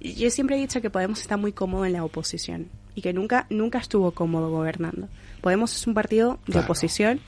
yo 0.00 0.30
siempre 0.30 0.56
he 0.56 0.60
dicho 0.60 0.80
que 0.80 0.90
Podemos 0.90 1.20
está 1.20 1.36
muy 1.36 1.52
cómodo 1.52 1.84
en 1.86 1.92
la 1.94 2.04
oposición 2.04 2.66
y 2.96 3.02
que 3.02 3.12
nunca 3.12 3.46
nunca 3.50 3.78
estuvo 3.78 4.10
cómodo 4.10 4.50
gobernando. 4.50 5.08
Podemos 5.40 5.76
es 5.76 5.86
un 5.86 5.94
partido 5.94 6.40
de 6.46 6.52
Claro. 6.54 6.64
oposición, 6.64 7.20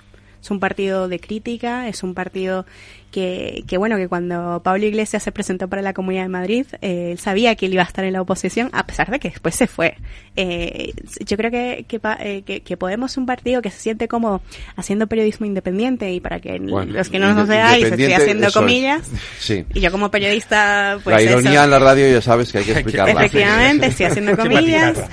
es 0.43 0.51
un 0.51 0.59
partido 0.59 1.07
de 1.09 1.21
crítica, 1.21 1.87
es 1.89 2.03
un 2.03 2.15
partido 2.15 2.67
que, 3.11 3.65
que 3.67 3.79
bueno, 3.79 3.97
que 3.97 4.09
cuando 4.09 4.61
Pablo 4.63 4.85
Iglesias 4.85 5.23
se 5.23 5.33
presentó 5.33 5.69
para 5.69 5.83
la 5.83 5.93
Comunidad 5.93 6.23
de 6.23 6.29
Madrid, 6.29 6.67
eh, 6.83 7.11
él 7.13 7.19
sabía 7.19 7.55
que 7.55 7.67
él 7.67 7.75
iba 7.75 7.83
a 7.83 7.87
estar 7.87 8.05
en 8.05 8.13
la 8.13 8.23
oposición, 8.23 8.71
a 8.73 8.87
pesar 8.87 9.11
de 9.11 9.19
que 9.19 9.31
después 9.31 9.55
se 9.55 9.67
fue. 9.67 9.97
Eh, 10.37 10.93
yo 11.27 11.37
creo 11.37 11.51
que, 11.51 11.85
que, 11.89 12.01
eh, 12.21 12.43
que, 12.45 12.61
que 12.61 12.77
Podemos 12.77 13.13
es 13.13 13.17
un 13.17 13.27
partido 13.27 13.63
que 13.63 13.71
se 13.71 13.79
siente 13.79 14.07
cómodo 14.07 14.43
haciendo 14.77 15.07
periodismo 15.07 15.47
independiente 15.47 16.13
y 16.13 16.21
para 16.21 16.41
que 16.41 16.59
Bueno, 16.59 16.93
los 16.93 17.09
que 17.09 17.19
no 17.19 17.35
nos 17.35 17.49
veáis, 17.49 17.85
estoy 17.85 18.13
haciendo 18.13 18.51
comillas. 18.53 19.09
Sí. 19.39 19.65
Y 19.73 19.81
yo 19.81 19.91
como 19.91 20.11
periodista, 20.11 20.99
pues 21.03 21.17
la 21.17 21.23
ironía 21.23 21.53
eso. 21.53 21.65
en 21.65 21.71
la 21.71 21.79
radio 21.79 22.11
ya 22.11 22.21
sabes 22.21 22.51
que 22.51 22.59
hay 22.59 22.65
que 22.65 22.73
explicarla. 22.73 23.13
Efectivamente, 23.13 23.87
estoy 23.87 24.07
haciendo 24.07 24.37
comillas. 24.37 24.99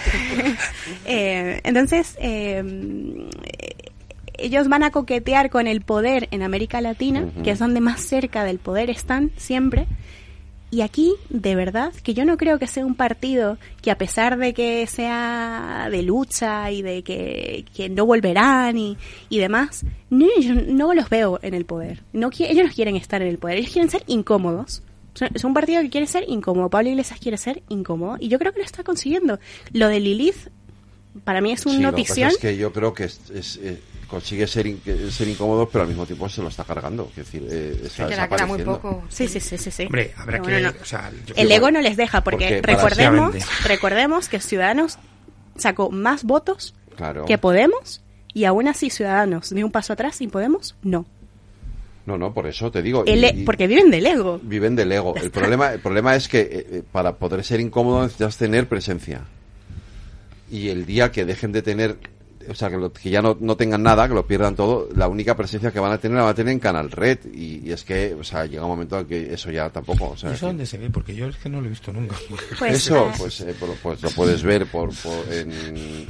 Eh, 1.08 1.62
entonces, 1.64 2.18
eh, 2.20 2.64
ellos 4.40 4.68
van 4.68 4.84
a 4.84 4.92
coquetear 4.92 5.50
con 5.50 5.68
el 5.68 5.82
poder 5.82 6.28
en 6.32 6.42
América 6.44 6.82
Latina, 6.82 7.22
Ujú. 7.22 7.44
que 7.44 7.52
es 7.52 7.60
donde 7.60 7.80
más 7.82 8.02
cerca 8.02 8.44
del 8.44 8.60
poder 8.60 8.90
están 8.90 9.32
siempre. 9.38 9.88
Y 10.72 10.82
aquí, 10.82 11.14
de 11.30 11.56
verdad, 11.56 11.94
que 12.04 12.14
yo 12.14 12.26
no 12.26 12.36
creo 12.38 12.60
que 12.60 12.68
sea 12.68 12.86
un 12.86 12.96
partido 12.96 13.58
que 13.82 13.92
a 13.92 13.98
pesar 13.98 14.38
de 14.38 14.54
que 14.54 14.86
sea 14.88 15.88
de 15.90 16.02
lucha 16.02 16.70
y 16.72 16.82
de 16.82 17.02
que, 17.04 17.64
que 17.74 17.88
no 17.88 18.06
volverán 18.06 18.78
y, 18.78 18.98
y 19.30 19.38
demás, 19.40 19.86
no, 20.10 20.28
yo 20.42 20.54
no 20.56 20.94
los 20.94 21.08
veo 21.10 21.40
en 21.44 21.54
el 21.54 21.66
poder. 21.66 22.02
No, 22.14 22.30
ellos 22.38 22.68
no 22.68 22.74
quieren 22.74 22.96
estar 22.98 23.22
en 23.22 23.30
el 23.30 23.38
poder, 23.38 23.58
ellos 23.60 23.72
quieren 23.72 23.90
ser 23.90 24.04
incómodos. 24.08 24.82
Es 25.34 25.46
un 25.46 25.54
partido 25.54 25.82
que 25.82 25.90
quiere 25.90 26.08
ser 26.08 26.26
incómodo. 26.28 26.70
Pablo 26.70 26.90
Iglesias 26.90 27.20
quiere 27.22 27.38
ser 27.38 27.62
incómodo 27.70 28.18
y 28.20 28.28
yo 28.28 28.38
creo 28.38 28.52
que 28.52 28.60
lo 28.60 28.66
está 28.66 28.84
consiguiendo. 28.84 29.40
Lo 29.72 29.88
de 29.88 30.02
Lilith, 30.02 30.50
para 31.24 31.40
mí 31.40 31.54
es 31.54 31.66
un 31.66 31.74
Sí, 31.74 31.78
lo 31.82 31.92
que 31.96 32.02
pasa 32.02 32.16
notición. 32.22 32.30
es 32.32 32.38
que 32.38 32.58
yo 32.58 32.74
creo 32.74 32.94
que 32.94 33.06
es, 33.06 33.22
es, 33.30 33.58
eh, 33.64 33.80
consigue 34.08 34.48
ser, 34.48 34.68
in- 34.68 34.80
que- 34.80 35.10
ser 35.12 35.28
incómodo, 35.28 35.68
pero 35.70 35.84
al 35.84 35.88
mismo 35.88 36.06
tiempo 36.06 36.28
se 36.30 36.42
lo 36.42 36.48
está 36.50 36.64
cargando. 36.64 37.08
Es 37.12 37.16
decir, 37.18 37.48
eh, 37.50 37.80
está 37.86 38.08
queda- 38.08 38.28
queda 38.28 38.46
muy 38.46 38.58
desapareciendo. 38.60 38.82
poco. 38.82 39.04
Sí, 39.10 39.28
sí, 39.28 39.40
sí, 39.40 39.58
sí. 39.58 39.72
sí. 39.72 39.84
Hombre, 39.86 40.14
habrá 40.18 40.32
Pero 40.34 40.44
que- 40.46 40.52
bueno, 40.54 40.72
no. 40.72 40.82
o 40.82 40.86
sea, 40.86 41.12
yo 41.26 41.34
el 41.38 41.52
ego 41.52 41.72
no 41.72 41.82
les 41.82 41.98
deja, 41.98 42.24
porque, 42.24 42.62
recordemos, 42.62 43.34
recordemos 43.66 44.30
que 44.30 44.40
Ciudadanos 44.40 44.98
sacó 45.58 45.90
más 45.92 46.24
votos 46.24 46.74
Claro. 46.96 47.26
que 47.26 47.38
Podemos 47.38 48.02
y 48.34 48.46
aún 48.46 48.68
así 48.68 48.90
Ciudadanos 48.90 49.50
dio 49.54 49.66
un 49.66 49.72
paso 49.72 49.94
atrás 49.94 50.20
y 50.22 50.28
Podemos 50.28 50.76
no. 50.84 51.06
No, 52.06 52.20
no, 52.20 52.34
por 52.34 52.46
eso 52.46 52.70
te 52.72 52.84
digo. 52.84 53.04
El 53.08 53.24
y- 53.24 53.26
e- 53.26 53.34
y 53.38 53.44
porque 53.46 53.66
viven 53.66 53.90
del 53.90 54.06
ego. 54.06 54.40
viven 54.44 54.76
del 54.76 54.92
ego. 54.92 55.16
El 55.16 55.32
problema, 55.32 55.74
el 55.74 55.80
problema 55.80 56.16
es 56.16 56.28
que 56.28 56.40
eh, 56.42 56.68
eh, 56.72 56.84
para 56.92 57.16
poder 57.16 57.44
ser 57.44 57.60
incómodo 57.60 58.04
necesitas 58.04 58.38
tener 58.38 58.68
presencia. 58.68 59.22
Y 60.52 60.70
el 60.70 60.86
día 60.86 61.12
que 61.12 61.26
dejen 61.26 61.52
de 61.52 61.64
tener, 61.64 61.98
o 62.50 62.56
sea, 62.56 62.70
que, 62.70 62.78
lo- 62.78 62.92
que 62.92 63.10
ya 63.10 63.22
no, 63.22 63.38
no 63.40 63.56
tengan 63.58 63.82
nada, 63.84 64.08
que 64.08 64.14
lo 64.14 64.26
pierdan 64.26 64.56
todo, 64.56 64.90
la 64.96 65.08
única 65.08 65.36
presencia 65.36 65.72
que 65.72 65.80
van 65.80 65.92
a 65.92 65.98
tener 65.98 66.18
la 66.18 66.24
van 66.24 66.32
a 66.32 66.36
tener 66.36 66.54
en 66.54 66.60
Canal 66.60 66.92
Red. 66.92 67.20
Y, 67.34 67.68
y 67.68 67.72
es 67.72 67.84
que, 67.84 68.14
o 68.14 68.24
sea, 68.24 68.46
llega 68.46 68.64
un 68.64 68.70
momento 68.70 69.00
en 69.00 69.06
que 69.08 69.34
eso 69.34 69.52
ya 69.52 69.70
tampoco. 69.70 70.10
O 70.10 70.18
sea, 70.18 70.30
¿Y 70.30 70.34
eso 70.34 70.42
que- 70.42 70.46
dónde 70.48 70.66
se 70.66 70.78
ve? 70.78 70.90
Porque 70.90 71.16
yo 71.16 71.28
es 71.28 71.36
que 71.38 71.50
no 71.50 71.60
lo 71.62 71.68
he 71.68 71.70
visto 71.70 71.92
nunca. 71.94 72.16
eso, 72.68 73.12
pues, 73.18 73.42
eh, 73.42 73.56
por- 73.60 73.76
pues 73.78 74.02
lo 74.02 74.10
puedes 74.12 74.44
ver 74.44 74.66
por, 74.68 74.90
por- 74.96 75.34
en, 75.34 75.52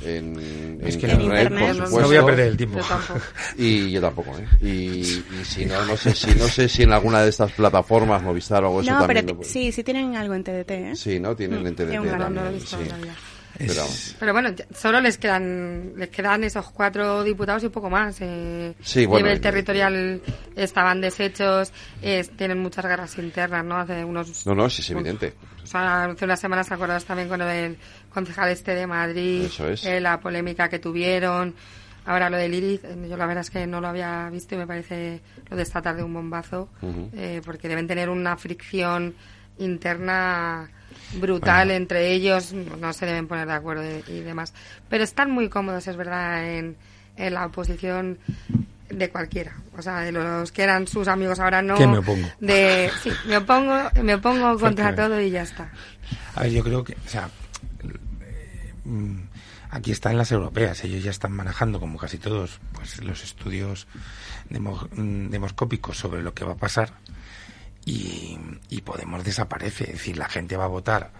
en, 0.03 0.79
Es 0.83 0.95
en 0.95 1.01
que 1.01 1.07
internet 1.11 1.49
por 1.49 1.59
no- 1.59 1.67
no 1.67 1.73
supuesto. 1.85 2.07
voy 2.07 2.17
a 2.17 2.25
perder 2.25 2.47
el 2.47 2.57
tiempo. 2.57 2.79
Yo. 2.79 3.15
Y 3.63 3.91
yo 3.91 4.01
tampoco, 4.01 4.31
¿eh? 4.37 4.45
Y, 4.61 4.67
y 4.69 5.23
si 5.45 5.65
no, 5.65 5.83
no 5.85 5.95
sé 5.97 6.13
si 6.13 6.27
no 6.35 6.47
sé 6.47 6.67
si 6.69 6.83
en 6.83 6.91
alguna 6.93 7.21
de 7.21 7.29
estas 7.29 7.51
plataformas, 7.53 8.21
Movistar 8.23 8.63
o 8.63 8.67
algo 8.67 8.81
eso 8.81 8.91
no, 8.91 9.05
pero 9.07 9.19
también. 9.19 9.37
lo- 9.37 9.43
sí, 9.43 9.71
sí 9.71 9.83
tienen 9.83 10.15
algo 10.15 10.33
en 10.33 10.43
TDT, 10.43 10.71
¿eh? 10.71 10.95
Sí, 10.95 11.19
¿no? 11.19 11.35
Tienen 11.35 11.63
Mm, 11.63 11.67
en 11.67 11.75
TDT 11.75 11.91
también, 11.93 12.17
no 12.35 12.43
lo 12.43 12.49
he 12.49 12.53
visto 12.53 12.77
sí. 12.77 12.83
Pero 14.19 14.33
bueno, 14.33 14.49
solo 14.75 14.99
les 15.01 15.17
quedan 15.17 15.93
les 15.95 16.09
quedan 16.09 16.43
esos 16.43 16.69
cuatro 16.71 17.23
diputados 17.23 17.63
y 17.63 17.69
poco 17.69 17.89
más. 17.89 18.17
Eh, 18.21 18.73
Sí, 18.81 19.05
bueno, 19.05 19.25
nivel 19.25 19.41
territorial 19.41 20.21
estaban 20.55 21.01
deshechos, 21.01 21.71
es- 22.01 22.29
tienen 22.31 22.59
muchas 22.59 22.85
guerras 22.85 23.17
internas, 23.17 23.63
¿no? 23.65 23.77
Hace 23.77 24.03
unos... 24.03 24.45
No, 24.45 24.55
no, 24.55 24.69
sí 24.69 24.81
es 24.81 24.89
evidente. 24.91 25.33
O 25.63 25.67
sea, 25.67 26.05
hace 26.05 26.25
unas 26.25 26.39
semanas 26.39 26.71
acordados 26.71 27.05
también 27.05 27.27
con 27.29 27.39
lo 27.39 27.45
del 27.45 27.77
concejal 28.13 28.49
este 28.49 28.75
de 28.75 28.85
Madrid, 28.87 29.45
Eso 29.45 29.67
es. 29.69 29.83
eh, 29.85 29.99
la 29.99 30.19
polémica 30.19 30.69
que 30.69 30.79
tuvieron. 30.79 31.55
Ahora 32.07 32.29
lo 32.29 32.37
de 32.37 32.47
Lilith, 32.47 32.83
eh, 32.85 33.07
yo 33.09 33.17
la 33.17 33.25
verdad 33.25 33.41
es 33.41 33.49
que 33.49 33.65
no 33.65 33.81
lo 33.81 33.87
había 33.87 34.29
visto 34.29 34.53
y 34.53 34.59
me 34.59 34.67
parece 34.67 35.21
lo 35.49 35.57
de 35.57 35.63
esta 35.63 35.81
tarde 35.81 36.03
un 36.03 36.13
bombazo, 36.13 36.69
eh, 37.15 37.41
porque 37.43 37.67
deben 37.67 37.87
tener 37.87 38.09
una 38.09 38.37
fricción 38.37 39.15
interna 39.57 40.69
brutal 41.13 41.67
Bueno. 41.67 41.73
entre 41.73 42.11
ellos, 42.11 42.53
no 42.53 42.93
se 42.93 43.05
deben 43.05 43.27
poner 43.27 43.47
de 43.47 43.53
acuerdo 43.53 43.83
y, 44.07 44.21
demás. 44.21 44.53
Pero 44.89 45.03
están 45.03 45.31
muy 45.31 45.49
cómodos, 45.49 45.87
es 45.87 45.95
verdad, 45.95 46.45
en, 46.45 46.75
en 47.17 47.33
la 47.33 47.45
oposición 47.45 48.19
de 48.89 49.09
cualquiera. 49.09 49.55
O 49.77 49.81
sea, 49.81 50.01
de 50.01 50.11
los 50.11 50.51
que 50.51 50.63
eran 50.63 50.87
sus 50.87 51.07
amigos 51.07 51.39
ahora 51.39 51.61
no. 51.61 51.75
Que 51.75 51.87
me 51.87 51.99
opongo. 51.99 52.27
De, 52.39 52.89
sí, 53.01 53.11
me 53.27 53.37
opongo, 53.37 53.89
me 54.03 54.15
opongo 54.15 54.57
contra 54.59 54.95
todo 54.95 55.19
y 55.19 55.31
ya 55.31 55.43
está. 55.43 55.71
A 56.35 56.43
ver, 56.43 56.51
yo 56.51 56.63
creo 56.63 56.83
que, 56.83 56.93
o 56.93 57.09
sea, 57.09 57.29
mm, 58.83 59.17
aquí 59.71 59.91
están 59.91 60.17
las 60.17 60.31
europeas, 60.31 60.83
ellos 60.83 61.03
ya 61.03 61.11
están 61.11 61.31
manejando, 61.31 61.79
como 61.79 61.97
casi 61.97 62.17
todos, 62.17 62.59
pues 62.73 63.03
los 63.03 63.23
estudios 63.23 63.87
mm, 64.49 65.29
demoscópicos 65.29 65.97
sobre 65.97 66.21
lo 66.21 66.33
que 66.33 66.45
va 66.45 66.53
a 66.53 66.57
pasar 66.57 66.93
y, 67.85 68.37
y 68.69 68.81
Podemos 68.81 69.23
desaparece, 69.23 69.85
es 69.85 69.91
decir, 69.93 70.17
la 70.17 70.27
gente 70.27 70.57
va 70.57 70.65
a 70.65 70.69
votar 70.69 71.11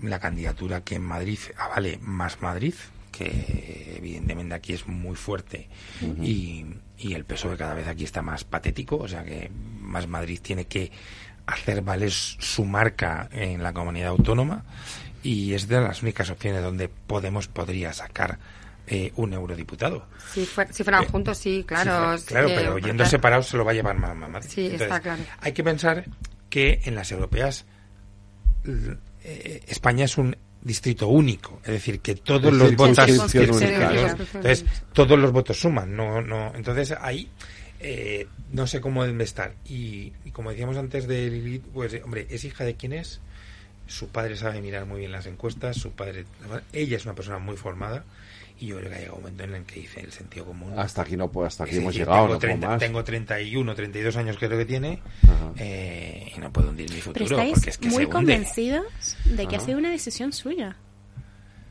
la 0.00 0.18
candidatura 0.20 0.82
que 0.82 0.96
en 0.96 1.02
Madrid 1.02 1.38
avale 1.58 1.98
más 2.00 2.40
Madrid, 2.40 2.74
que 3.10 3.94
evidentemente 3.96 4.54
aquí 4.54 4.72
es 4.72 4.86
muy 4.86 5.14
fuerte 5.14 5.68
y, 6.20 6.64
y 6.98 7.14
el 7.14 7.24
PSOE 7.24 7.56
cada 7.56 7.74
vez 7.74 7.86
aquí 7.86 8.04
está 8.04 8.22
más 8.22 8.44
patético, 8.44 8.96
o 8.96 9.08
sea 9.08 9.24
que 9.24 9.50
más 9.80 10.08
Madrid 10.08 10.40
tiene 10.42 10.66
que 10.66 10.90
hacer 11.46 11.82
valer 11.82 12.10
su 12.10 12.64
marca 12.64 13.28
en 13.32 13.62
la 13.62 13.72
comunidad 13.72 14.08
autónoma 14.08 14.64
y 15.22 15.54
es 15.54 15.68
de 15.68 15.80
las 15.80 16.02
únicas 16.02 16.30
opciones 16.30 16.62
donde 16.62 16.88
Podemos 16.88 17.48
podría 17.48 17.92
sacar 17.92 18.38
eh, 18.86 19.12
un 19.16 19.32
eurodiputado. 19.32 20.06
Si, 20.32 20.46
si 20.70 20.84
fueran 20.84 21.04
Eh, 21.04 21.08
juntos, 21.10 21.38
sí, 21.38 21.64
claro. 21.66 22.16
Claro, 22.26 22.48
eh, 22.48 22.52
pero 22.56 22.72
porque- 22.72 22.86
yendo 22.86 23.06
separados 23.06 23.46
se 23.48 23.56
lo 23.56 23.64
va 23.64 23.70
a 23.70 23.74
llevar 23.74 23.96
más 23.98 24.16
Madrid. 24.16 24.48
Sí, 24.50 24.66
está 24.66 25.00
claro. 25.00 25.22
Hay 25.40 25.52
que 25.52 25.64
pensar 25.64 26.04
que 26.50 26.80
en 26.84 26.94
las 26.94 27.10
europeas 27.12 27.64
eh, 29.24 29.62
España 29.68 30.04
es 30.04 30.16
un 30.18 30.36
distrito 30.62 31.08
único, 31.08 31.60
es 31.64 31.72
decir, 31.72 32.00
que 32.00 32.14
todos 32.14 32.52
Es 32.52 32.58
los 32.58 32.76
votos 32.76 32.96
claro. 32.96 34.08
entonces 34.34 34.64
todos 34.94 35.18
los 35.18 35.30
votos 35.32 35.58
suman, 35.60 35.94
no 35.94 36.22
no, 36.22 36.52
entonces 36.54 36.94
ahí 36.98 37.28
eh, 37.80 38.26
no 38.52 38.66
sé 38.66 38.80
cómo 38.80 39.04
deben 39.04 39.20
estar 39.20 39.54
y, 39.66 40.12
y 40.24 40.30
como 40.32 40.50
decíamos 40.50 40.78
antes 40.78 41.06
de 41.06 41.28
Lilith, 41.28 41.64
pues 41.74 41.92
eh, 41.92 42.02
hombre, 42.02 42.26
es 42.30 42.44
hija 42.44 42.64
de 42.64 42.76
quién 42.76 42.94
es, 42.94 43.20
su 43.86 44.08
padre 44.08 44.36
sabe 44.36 44.62
mirar 44.62 44.86
muy 44.86 45.00
bien 45.00 45.12
las 45.12 45.26
encuestas, 45.26 45.76
su 45.76 45.90
padre 45.90 46.24
ella 46.72 46.96
es 46.96 47.04
una 47.04 47.14
persona 47.14 47.38
muy 47.38 47.58
formada 47.58 48.04
y 48.58 48.66
yo 48.68 48.78
creo 48.78 48.88
que 48.90 48.94
ha 48.96 48.98
llegado 49.00 49.16
un 49.16 49.22
momento 49.22 49.44
en 49.44 49.54
el 49.54 49.64
que 49.64 49.80
dice 49.80 50.00
el 50.00 50.12
sentido 50.12 50.46
común. 50.46 50.72
Hasta 50.78 51.02
aquí 51.02 51.16
no 51.16 51.30
puedo, 51.30 51.46
hasta 51.46 51.64
aquí 51.64 51.72
Es 51.72 51.78
hemos 51.78 51.92
decir, 51.92 52.06
llegado, 52.06 52.22
tengo, 52.26 52.34
no 52.34 52.38
puedo 52.38 52.50
30 52.50 52.68
más. 52.68 52.78
tengo 52.80 53.04
31, 53.04 53.74
32 53.74 54.16
años 54.16 54.36
creo 54.38 54.50
que 54.58 54.64
tiene 54.64 55.02
eh, 55.56 56.32
y 56.36 56.38
no 56.40 56.52
puedo 56.52 56.70
hundir 56.70 56.88
mi 56.90 56.96
Pero 57.00 57.04
futuro 57.04 57.24
estáis 57.36 57.54
porque 57.54 57.70
es 57.70 57.78
que 57.78 57.88
muy 57.88 58.06
convencidos 58.06 58.84
de 59.24 59.46
que 59.46 59.54
ha 59.56 59.58
Ajá. 59.58 59.66
sido 59.66 59.78
una 59.78 59.90
decisión 59.90 60.32
suya. 60.32 60.76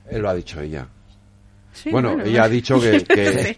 Él 0.10 0.22
lo 0.22 0.30
ha 0.30 0.35
dicho 0.35 0.60
ella. 0.61 0.88
Sí, 1.74 1.90
bueno, 1.90 2.10
bueno, 2.14 2.24
ella 2.26 2.44
ha 2.44 2.50
dicho 2.50 2.80
que, 2.80 3.04
que- 3.04 3.58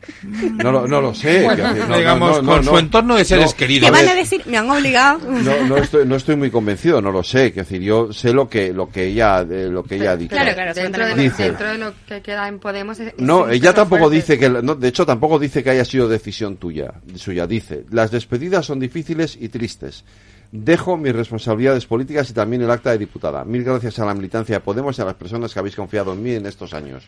no, 0.64 0.72
lo, 0.72 0.88
no 0.88 1.02
lo 1.02 1.14
sé. 1.14 1.44
Bueno, 1.44 1.68
decir, 1.74 1.90
no, 1.90 1.98
digamos, 1.98 2.32
no, 2.38 2.42
no, 2.42 2.52
con 2.56 2.66
no. 2.66 2.72
su 2.72 2.78
entorno 2.78 3.16
de 3.16 3.26
seres 3.26 3.52
No, 3.52 3.58
queridos. 3.58 3.92
¿Qué 3.92 3.92
van 3.98 4.08
a 4.10 4.16
decir? 4.16 4.42
Me 4.46 4.58
han 4.58 4.70
obligado. 4.70 5.20
No, 5.30 5.64
no 5.68 5.78
estoy, 5.78 6.06
no 6.06 6.16
estoy 6.16 6.36
muy 6.36 6.50
convencido, 6.50 7.02
no 7.02 7.12
lo 7.12 7.24
sé. 7.24 7.52
Quiero 7.52 7.68
decir, 7.68 7.82
yo 7.82 8.14
sé 8.14 8.32
lo 8.34 8.48
que, 8.50 8.72
lo 8.74 8.90
que 8.90 9.06
ella, 9.08 9.42
eh, 9.42 9.68
lo 9.70 9.84
que 9.84 9.96
ella 9.96 10.12
ha 10.12 10.18
dicho. 10.18 10.36
Claro, 10.36 10.54
claro, 10.54 10.74
dentro, 10.74 11.04
de 11.06 11.16
lo, 11.16 11.22
Dice- 11.22 11.44
dentro 11.44 11.68
de 11.68 11.78
lo 11.78 11.94
que 12.08 12.22
queda 12.22 12.48
en 12.48 12.60
Podemos. 12.60 13.00
es- 13.00 13.14
No, 13.18 13.48
es 13.50 13.58
ella 13.58 13.74
tampoco 13.74 14.04
fuerte. 14.04 14.16
dice 14.16 14.40
que, 14.40 14.50
no, 14.50 14.76
de 14.76 14.88
hecho 14.88 15.06
tampoco 15.06 15.38
dice 15.38 15.64
que 15.64 15.72
haya 15.72 15.86
sido 15.86 16.08
decisión 16.08 16.56
tuya, 16.58 16.94
suya. 17.16 17.46
Dice, 17.48 17.86
las 17.92 18.12
despedidas 18.12 18.66
son 18.66 18.80
difíciles 18.80 19.38
y 19.40 19.50
tristes. 19.50 20.04
Dejo 20.52 20.96
mis 20.96 21.14
responsabilidades 21.14 21.86
políticas 21.86 22.30
y 22.30 22.34
también 22.34 22.62
el 22.62 22.72
acta 22.72 22.92
de 22.92 22.98
diputada. 23.00 23.44
Mil 23.44 23.64
gracias 23.64 24.00
a 24.00 24.06
la 24.06 24.14
militancia 24.14 24.56
de 24.56 24.60
Podemos 24.62 24.98
y 24.98 25.02
a 25.02 25.06
las 25.06 25.16
personas 25.16 25.52
que 25.54 25.60
habéis 25.60 25.76
confiado 25.76 26.14
en 26.14 26.24
mí 26.24 26.32
en 26.32 26.46
estos 26.46 26.74
años. 26.74 27.04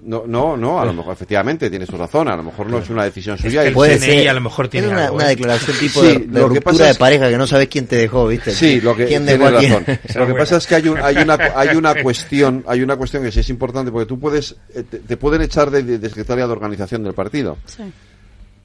No, 0.00 0.24
no, 0.28 0.56
no, 0.56 0.80
a 0.80 0.84
lo 0.84 0.92
mejor, 0.92 1.12
efectivamente, 1.12 1.68
tiene 1.68 1.84
su 1.84 1.96
razón, 1.96 2.28
a 2.28 2.36
lo 2.36 2.44
mejor 2.44 2.68
no 2.70 2.78
es 2.78 2.88
una 2.88 3.02
decisión 3.02 3.36
suya. 3.36 3.68
y- 3.68 3.74
Puede 3.74 3.98
ser. 3.98 4.28
a 4.28 4.32
lo 4.32 4.40
mejor 4.40 4.68
tiene 4.68 4.86
una, 4.88 5.06
algo, 5.06 5.16
una 5.16 5.26
¿eh? 5.26 5.28
declaración 5.30 5.76
tipo 5.80 6.00
Sí, 6.00 6.06
de, 6.06 6.12
de 6.18 6.26
lo 6.26 6.32
que 6.32 6.40
ruptura 6.54 6.60
pasa 6.62 6.84
de 6.84 6.90
es- 6.92 6.98
pareja 6.98 7.28
que 7.28 7.36
no 7.36 7.46
sabes 7.48 7.66
quién 7.68 7.86
te 7.88 7.96
dejó, 7.96 8.28
¿viste? 8.28 8.52
Sí, 8.52 8.80
lo 8.80 8.94
que 8.94 9.06
¿Quién 9.06 9.26
tiene 9.26 9.42
dejó 9.44 9.56
a 9.56 9.58
quién? 9.58 9.72
razón. 9.84 9.98
Lo 10.14 10.26
que 10.28 10.34
pasa 10.34 10.56
es 10.58 10.66
que 10.68 10.74
hay, 10.76 10.88
un- 10.88 10.98
hay 10.98 11.16
una 11.16 11.34
hay 11.56 11.76
una 11.76 11.94
cuestión 12.02 12.64
hay 12.68 12.80
una 12.82 12.96
cuestión 12.96 13.24
que 13.24 13.32
sí 13.32 13.40
es 13.40 13.50
importante 13.50 13.90
porque 13.90 14.06
tú 14.06 14.20
puedes 14.20 14.54
eh, 14.72 14.84
te, 14.88 14.98
te 15.00 15.16
pueden 15.16 15.42
echar 15.42 15.68
de, 15.70 15.82
de, 15.82 15.98
de 15.98 16.08
secretaria 16.08 16.46
de 16.46 16.52
organización 16.52 17.02
del 17.02 17.14
partido, 17.14 17.58
Sí. 17.66 17.82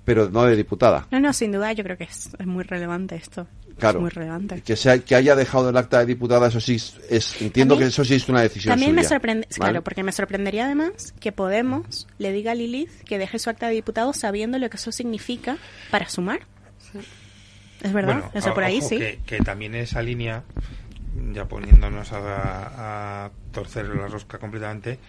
pero 0.05 0.30
no 0.30 0.43
de 0.43 0.55
diputada. 0.55 1.07
No, 1.10 1.19
no, 1.19 1.34
sin 1.34 1.51
duda 1.51 1.72
yo 1.73 1.84
creo 1.84 1.97
que 1.97 2.03
es, 2.03 2.30
es 2.38 2.45
muy 2.45 2.64
relevante 2.64 3.15
esto. 3.15 3.47
Claro. 3.77 3.99
Es 3.99 4.01
muy 4.01 4.09
relevante. 4.09 4.61
Que 4.61 4.75
sea 4.75 4.99
que 4.99 5.15
haya 5.15 5.35
dejado 5.35 5.69
el 5.69 5.77
acta 5.77 5.99
de 5.99 6.05
diputada, 6.05 6.47
eso 6.47 6.59
sí 6.59 6.75
es, 7.09 7.41
entiendo 7.41 7.77
que 7.77 7.85
eso 7.85 8.05
sí 8.05 8.15
es 8.15 8.29
una 8.29 8.41
decisión 8.41 8.73
También 8.73 8.93
me 8.93 9.03
sorprende, 9.03 9.47
¿vale? 9.57 9.71
claro, 9.71 9.83
porque 9.83 10.03
me 10.03 10.11
sorprendería 10.11 10.65
además 10.65 11.13
que 11.19 11.31
Podemos 11.31 12.07
le 12.19 12.31
diga 12.31 12.51
a 12.51 12.55
Lilith 12.55 12.91
que 13.03 13.17
deje 13.17 13.39
su 13.39 13.49
acta 13.49 13.67
de 13.67 13.73
diputado 13.73 14.13
sabiendo 14.13 14.59
lo 14.59 14.69
que 14.69 14.77
eso 14.77 14.91
significa 14.91 15.57
para 15.91 16.07
sumar. 16.07 16.41
Es 17.81 17.91
verdad, 17.91 18.15
Bueno, 18.15 18.31
eso 18.33 18.53
por 18.53 18.63
ahí 18.63 18.77
ojo, 18.77 18.89
sí. 18.89 18.97
Que, 18.97 19.19
que 19.25 19.37
también 19.39 19.75
esa 19.75 20.01
línea, 20.01 20.43
ya 21.33 21.45
poniéndonos 21.45 22.13
a, 22.13 23.25
a 23.25 23.31
torcer 23.51 23.87
la 23.87 24.07
rosca 24.07 24.37
completamente, 24.37 24.99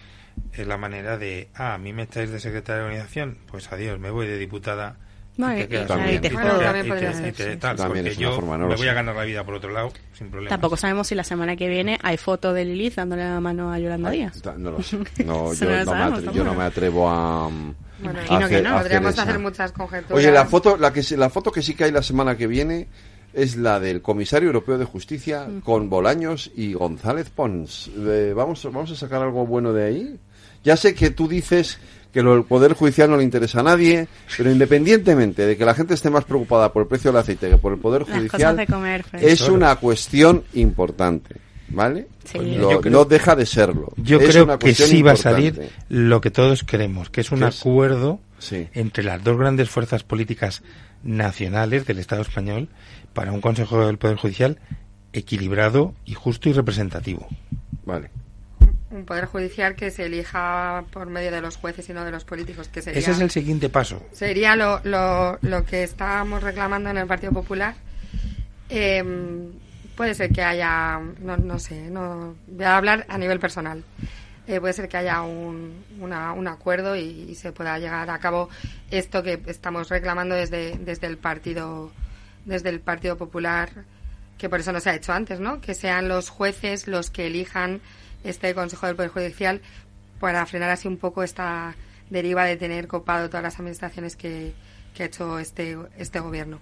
es 0.51 0.67
la 0.67 0.77
manera 0.77 1.17
de, 1.17 1.49
ah, 1.55 1.75
a 1.75 1.77
mí 1.77 1.93
me 1.93 2.03
estáis 2.03 2.29
de 2.29 2.39
secretaria 2.39 2.81
de 2.81 2.87
organización, 2.87 3.37
pues 3.47 3.71
adiós, 3.71 3.99
me 3.99 4.09
voy 4.09 4.27
de 4.27 4.37
diputada. 4.37 4.97
No, 5.37 5.47
y 5.57 5.63
También 5.67 6.21
porque 6.21 6.27
es 6.27 6.33
una 6.33 8.11
yo 8.13 8.35
forma, 8.35 8.57
no 8.57 8.67
me 8.67 8.75
voy 8.75 8.87
a 8.87 8.93
ganar 8.93 9.15
la 9.15 9.23
vida 9.23 9.43
por 9.43 9.55
otro 9.55 9.71
lado, 9.71 9.91
sin 10.13 10.29
problema. 10.29 10.49
Tampoco 10.49 10.77
sabemos 10.77 11.07
si 11.07 11.15
la 11.15 11.23
semana 11.23 11.55
que 11.55 11.67
viene 11.67 11.97
hay 12.03 12.17
foto 12.17 12.53
de 12.53 12.63
Lilith 12.65 12.95
dándole 12.95 13.23
la 13.25 13.39
mano 13.41 13.71
a 13.71 13.79
Yolanda 13.79 14.11
Díaz. 14.11 14.41
No 14.57 14.71
lo 14.71 14.81
sé. 14.83 14.97
No, 15.25 15.53
yo, 15.53 15.65
no 15.65 15.71
no 15.71 15.77
me 15.77 15.85
sabemos 15.85 16.23
atre- 16.23 16.31
yo 16.31 16.43
no 16.43 16.53
me 16.55 16.63
atrevo 16.63 17.09
a, 17.09 17.49
Bueno, 17.49 17.73
imagino 18.13 18.39
que 18.39 18.45
hacer- 18.45 18.63
no. 18.63 18.69
a 18.69 18.73
hacer 18.75 18.81
Podríamos 18.83 19.13
esa. 19.13 19.21
hacer 19.23 19.39
muchas 19.39 19.71
conjeturas. 19.73 20.17
Oye, 20.17 20.31
la 20.31 20.45
foto, 20.45 20.77
la 20.77 20.93
que 20.93 21.03
sí- 21.03 21.17
la 21.17 21.29
foto 21.29 21.51
que 21.51 21.61
sí 21.61 21.75
que 21.75 21.83
hay 21.85 21.91
la 21.91 22.03
semana 22.03 22.37
que 22.37 22.47
viene 22.47 22.87
es 23.33 23.57
la 23.57 23.81
del 23.81 24.01
comisario 24.01 24.47
europeo 24.47 24.77
de 24.77 24.85
justicia 24.85 25.47
con 25.65 25.89
Bolaños 25.89 26.49
y 26.55 26.73
González 26.73 27.29
Pons. 27.29 27.91
Eh, 27.97 28.31
vamos, 28.33 28.63
vamos 28.63 28.91
a 28.91 28.95
sacar 28.95 29.21
algo 29.21 29.45
bueno 29.45 29.73
de 29.73 29.83
ahí. 29.85 30.19
Ya 30.63 30.77
sé 30.77 30.95
que 30.95 31.09
tú 31.09 31.27
dices 31.27 31.77
que 32.15 32.23
lo 32.23 32.31
del 32.33 32.45
poder 32.45 32.71
judicial 32.71 33.09
no 33.09 33.17
le 33.17 33.23
interesa 33.25 33.59
a 33.59 33.63
nadie, 33.63 34.07
pero 34.37 34.49
independientemente 34.49 35.45
de 35.45 35.57
que 35.57 35.65
la 35.65 35.73
gente 35.75 35.93
esté 35.95 36.09
más 36.09 36.23
preocupada 36.23 36.71
por 36.71 36.83
el 36.83 36.87
precio 36.87 37.11
del 37.11 37.19
aceite 37.19 37.49
que 37.49 37.57
por 37.57 37.73
el 37.73 37.79
poder 37.79 38.03
judicial, 38.03 38.65
comer, 38.67 39.03
es 39.19 39.41
una 39.49 39.75
cuestión 39.75 40.45
importante, 40.53 41.35
¿vale? 41.67 42.07
Sí. 42.23 42.37
Lo- 42.55 42.71
Yo 42.71 42.79
creo- 42.79 42.93
no 42.93 43.03
deja 43.03 43.35
de 43.35 43.45
serlo. 43.45 43.91
Yo 43.97 44.21
Es 44.21 44.29
creo 44.29 44.45
una 44.45 44.57
que 44.57 44.73
sí 44.73 45.01
va 45.01 45.11
a 45.11 45.15
salir 45.17 45.69
lo 45.89 46.21
que 46.21 46.31
todos 46.31 46.63
queremos, 46.63 47.09
que 47.09 47.19
es 47.19 47.33
un 47.33 47.43
acuerdo 47.43 48.21
Sí. 48.39 48.69
entre 48.73 49.03
las 49.03 49.21
dos 49.21 49.37
grandes 49.37 49.69
fuerzas 49.69 50.03
políticas 50.03 50.63
nacionales 51.03 51.85
del 51.85 51.99
Estado 51.99 52.21
español 52.21 52.69
para 53.13 53.33
un 53.33 53.41
Consejo 53.41 53.85
del 53.85 53.97
Poder 53.97 54.15
Judicial 54.15 54.57
equilibrado 55.11 55.93
y 56.05 56.13
justo 56.13 56.47
y 56.47 56.53
representativo. 56.53 57.27
Vale. 57.85 58.09
Un 58.95 59.05
poder 59.05 59.25
judicial 59.25 59.75
que 59.75 59.91
se 59.91 60.05
elija 60.05 60.85
por 60.91 61.07
medio 61.07 61.31
de 61.31 61.41
los 61.41 61.57
jueces 61.57 61.87
y 61.89 61.93
no 61.93 62.05
de 62.05 62.11
los 62.11 62.23
políticos, 62.23 62.69
que 62.69 62.81
sería... 62.81 62.99
Ese 62.99 63.11
es 63.11 63.19
el 63.19 63.29
siguiente 63.29 63.67
paso. 63.69 64.01
Sería 64.13 64.55
lo, 64.55 64.79
lo, 64.83 65.37
lo 65.41 65.65
que 65.65 65.83
estábamos 65.83 66.41
reclamando 66.41 66.89
en 66.89 66.97
el 66.97 67.05
Partido 67.07 67.33
Popular. 67.33 67.75
Eh, 68.69 69.03
puede 69.95 70.13
ser 70.15 70.31
que 70.31 70.41
haya, 70.41 70.99
no, 71.19 71.37
no 71.37 71.59
sé, 71.59 71.89
no, 71.89 72.35
voy 72.47 72.65
a 72.65 72.77
hablar 72.77 73.05
a 73.09 73.17
nivel 73.17 73.39
personal. 73.39 73.83
Eh, 74.47 74.59
puede 74.59 74.73
ser 74.73 74.87
que 74.87 74.97
haya 74.97 75.21
un, 75.23 75.83
una- 75.99 76.33
un 76.33 76.47
acuerdo 76.47 76.95
y, 76.95 77.01
y 77.29 77.35
se 77.35 77.51
pueda 77.51 77.77
llegar 77.79 78.09
a 78.09 78.19
cabo 78.19 78.49
esto 78.91 79.23
que 79.23 79.41
estamos 79.47 79.89
reclamando 79.89 80.35
desde, 80.35 80.77
desde 80.77 81.07
el 81.07 81.17
partido 81.17 81.91
desde 82.45 82.69
el 82.69 82.79
Partido 82.79 83.17
Popular 83.17 83.69
que 84.37 84.49
por 84.49 84.59
eso 84.59 84.71
no 84.71 84.79
se 84.79 84.91
ha 84.91 84.95
hecho 84.95 85.13
antes, 85.13 85.39
¿no? 85.39 85.61
Que 85.61 85.73
sean 85.73 86.07
los 86.07 86.29
jueces 86.29 86.87
los 86.87 87.09
que 87.09 87.25
elijan 87.25 87.81
este 88.25 88.53
Consejo 88.53 88.87
del 88.87 88.95
Poder 88.95 89.11
Judicial 89.11 89.61
para 90.19 90.45
frenar 90.45 90.69
así 90.69 90.87
un 90.87 90.97
poco 90.97 91.23
esta 91.23 91.75
deriva 92.09 92.45
de 92.45 92.57
tener 92.57 92.87
copado 92.87 93.29
todas 93.29 93.43
las 93.43 93.55
administraciones 93.59 94.15
que, 94.15 94.53
que 94.93 95.03
ha 95.03 95.05
hecho 95.07 95.39
este, 95.39 95.77
este 95.97 96.19
gobierno. 96.19 96.59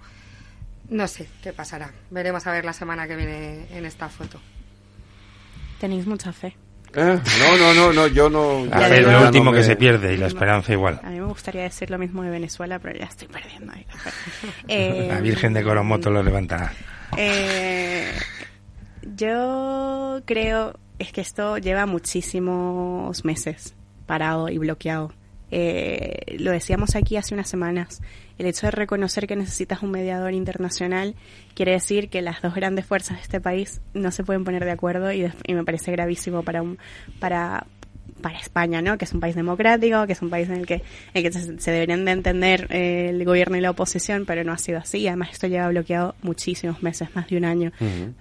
No 0.90 1.08
sé 1.08 1.28
qué 1.42 1.54
pasará. 1.54 1.92
Veremos 2.12 2.46
a 2.48 2.52
ver 2.52 2.66
la 2.66 2.74
semana 2.74 3.08
que 3.08 3.16
viene 3.16 3.66
en 3.72 3.86
esta 3.86 4.10
foto. 4.10 4.40
Tenéis 5.80 6.06
mucha 6.06 6.32
fe. 6.34 6.56
Eh, 6.96 7.20
No, 7.40 7.58
no, 7.58 7.74
no, 7.74 7.94
no, 7.94 8.08
yo 8.08 8.30
no. 8.30 8.66
La 8.66 8.82
ya- 8.82 8.88
fe 8.88 9.00
es 9.00 9.06
ya 9.06 9.12
lo 9.14 9.20
no 9.22 9.26
último 9.28 9.52
me- 9.52 9.58
que 9.58 9.64
se 9.64 9.76
pierde 9.76 10.14
y 10.14 10.18
la 10.18 10.28
esperanza 10.28 10.72
igual. 10.74 11.00
A 11.04 11.10
mí 11.10 11.20
me 11.20 11.26
gustaría 11.26 11.64
decir 11.64 11.90
lo 11.90 11.98
mismo 11.98 12.22
de 12.24 12.30
Venezuela, 12.30 12.80
pero 12.80 12.98
ya 13.00 13.06
estoy 13.06 13.28
perdiendo 13.28 13.74
ahí. 13.74 13.86
Eh, 14.68 15.08
La 15.10 15.20
Virgen 15.20 15.54
de 15.54 15.64
Coromoto 15.64 16.10
lo 16.12 16.22
levantará. 16.22 16.72
Eh, 17.18 18.12
yo 19.16 20.22
creo 20.26 20.80
es 21.04 21.12
que 21.12 21.22
esto 21.22 21.58
lleva 21.58 21.86
muchísimos 21.86 23.24
meses 23.24 23.76
parado 24.06 24.50
y 24.50 24.58
bloqueado. 24.58 25.12
Eh, 25.52 26.38
lo 26.40 26.52
decíamos 26.52 26.96
aquí 26.96 27.16
hace 27.16 27.36
unas 27.36 27.48
semanas. 27.48 28.02
El 28.40 28.48
hecho 28.48 28.66
de 28.66 28.72
reconocer 28.72 29.28
que 29.28 29.36
necesitas 29.36 29.84
un 29.84 29.92
mediador 29.92 30.34
internacional 30.34 31.16
quiere 31.54 31.74
decir 31.74 32.10
que 32.10 32.24
las 32.24 32.42
dos 32.42 32.56
grandes 32.56 32.86
fuerzas 32.88 33.18
de 33.18 33.24
este 33.24 33.40
país 33.40 33.82
no 33.94 34.10
se 34.10 34.24
pueden 34.24 34.44
poner 34.44 34.66
de 34.66 34.72
acuerdo 34.72 35.12
y, 35.12 35.32
y 35.46 35.54
me 35.54 35.64
parece 35.64 35.92
gravísimo 35.92 36.42
para 36.42 36.64
un 36.64 36.80
para 37.20 37.68
para 38.22 38.40
España, 38.40 38.82
¿no? 38.82 38.98
Que 38.98 39.06
es 39.06 39.14
un 39.14 39.20
país 39.20 39.36
democrático, 39.36 40.08
que 40.08 40.14
es 40.14 40.22
un 40.22 40.30
país 40.30 40.50
en 40.50 40.56
el 40.56 40.66
que, 40.66 40.76
en 40.76 40.82
el 41.14 41.24
que 41.24 41.32
se, 41.32 41.60
se 41.60 41.72
deberían 41.72 42.06
de 42.06 42.12
entender 42.12 42.68
eh, 42.70 43.10
el 43.10 43.24
gobierno 43.26 43.58
y 43.58 43.62
la 43.62 43.72
oposición, 43.72 44.26
pero 44.26 44.44
no 44.44 44.54
ha 44.54 44.58
sido 44.58 44.80
así. 44.80 45.08
Además, 45.08 45.30
esto 45.34 45.48
lleva 45.48 45.68
bloqueado 45.70 46.16
muchísimos 46.22 46.82
meses, 46.82 47.10
más 47.16 47.28
de 47.30 47.38
un 47.38 47.46
año, 47.46 47.72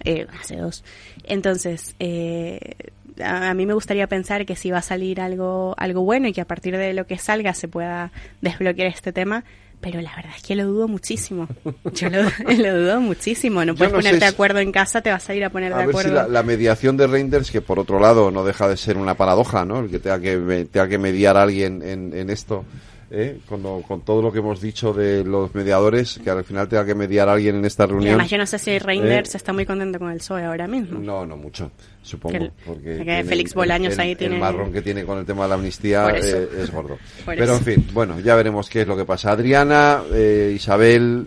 eh, 0.04 0.26
hace 0.40 0.56
dos. 0.56 0.84
Entonces, 1.24 1.94
eh, 2.00 2.74
a, 3.22 3.50
a 3.50 3.54
mí 3.54 3.64
me 3.64 3.74
gustaría 3.74 4.06
pensar 4.06 4.44
que 4.44 4.56
si 4.56 4.70
va 4.70 4.78
a 4.78 4.82
salir 4.82 5.20
algo, 5.20 5.74
algo 5.78 6.02
bueno 6.02 6.28
y 6.28 6.32
que 6.32 6.40
a 6.40 6.46
partir 6.46 6.76
de 6.76 6.92
lo 6.92 7.06
que 7.06 7.18
salga 7.18 7.54
se 7.54 7.68
pueda 7.68 8.10
desbloquear 8.40 8.88
este 8.88 9.12
tema, 9.12 9.44
pero 9.82 10.00
la 10.00 10.14
verdad 10.16 10.32
es 10.36 10.42
que 10.42 10.54
lo 10.54 10.64
dudo 10.64 10.88
muchísimo. 10.88 11.48
Yo 11.92 12.09
lo, 12.09 12.22
lo 12.56 12.78
dudo 12.78 13.00
muchísimo. 13.00 13.64
No 13.64 13.74
puedes 13.74 13.92
ponerte 13.92 14.20
de 14.20 14.26
acuerdo 14.26 14.60
en 14.60 14.72
casa, 14.72 15.02
te 15.02 15.10
vas 15.10 15.28
a 15.28 15.34
ir 15.34 15.44
a 15.44 15.50
poner 15.50 15.74
de 15.74 15.82
acuerdo. 15.82 16.24
Si 16.24 16.30
la, 16.30 16.42
mediación 16.42 16.96
de 16.96 17.06
Reinders, 17.06 17.50
que 17.50 17.60
por 17.60 17.78
otro 17.78 17.98
lado 17.98 18.30
no 18.30 18.44
deja 18.44 18.68
de 18.68 18.76
ser 18.76 18.96
una 18.96 19.14
paradoja, 19.14 19.64
¿no? 19.64 19.80
El 19.80 19.90
que 19.90 19.98
tenga 19.98 20.20
que, 20.20 20.66
tenga 20.70 20.88
que 20.88 20.98
mediar 20.98 21.36
a 21.36 21.42
alguien 21.42 21.82
en, 21.82 22.14
en 22.14 22.30
esto 22.30 22.64
¿eh? 23.12 23.39
con, 23.47 23.82
con, 23.82 24.01
todo 24.01 24.22
lo 24.22 24.32
que 24.32 24.39
hemos 24.39 24.60
dicho 24.60 24.93
de 24.93 25.22
los 25.22 25.55
mediadores, 25.55 26.18
que 26.24 26.30
al 26.30 26.44
final 26.44 26.66
tenga 26.66 26.84
que 26.86 26.94
mediar 26.94 27.28
a 27.28 27.34
alguien 27.34 27.56
en 27.56 27.64
esta 27.64 27.86
reunión. 27.86 28.14
además, 28.14 28.30
yo 28.30 28.39
no 28.39 28.47
sé 28.47 28.59
si 28.59 28.78
Reinders 28.78 29.34
¿eh? 29.34 29.36
está 29.36 29.52
muy 29.52 29.66
contento 29.66 29.98
con 29.98 30.10
el 30.10 30.18
PSOE 30.18 30.44
ahora 30.44 30.66
mismo. 30.66 30.98
No, 30.98 31.26
no 31.26 31.36
mucho, 31.36 31.70
supongo. 32.02 32.51
porque 32.64 33.24
Félix 33.26 33.55
Bolaños 33.55 33.98
ahí 33.98 34.16
tiene. 34.16 34.36
El 34.36 34.40
marrón 34.40 34.72
que 34.72 34.82
tiene 34.82 35.05
con 35.05 35.18
el 35.18 35.26
tema 35.26 35.43
de 35.43 35.48
la 35.51 35.55
amnistía 35.56 36.09
eh, 36.10 36.48
es 36.59 36.70
gordo. 36.70 36.98
Pero 37.26 37.56
en 37.56 37.62
fin, 37.62 37.86
bueno, 37.93 38.18
ya 38.18 38.34
veremos 38.34 38.68
qué 38.68 38.82
es 38.82 38.89
lo 38.89 38.97
que 38.97 39.05
pasa. 39.05 39.32
Adriana, 39.32 40.02
eh, 40.12 40.52
Isabel, 40.55 41.26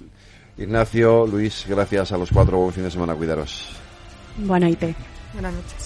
Ignacio, 0.57 1.27
Luis, 1.27 1.65
gracias 1.69 2.11
a 2.11 2.17
los 2.17 2.31
cuatro. 2.31 2.57
Buen 2.57 2.73
fin 2.73 2.83
de 2.83 2.91
semana, 2.91 3.13
cuidaros. 3.13 3.69
Buenas 4.37 4.71
noches. 4.71 4.95
Buenas 5.33 5.53
noches. 5.53 5.84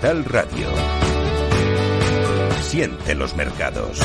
Capital 0.00 0.24
Radio. 0.24 0.66
Siente 2.62 3.14
los 3.14 3.36
mercados. 3.36 4.00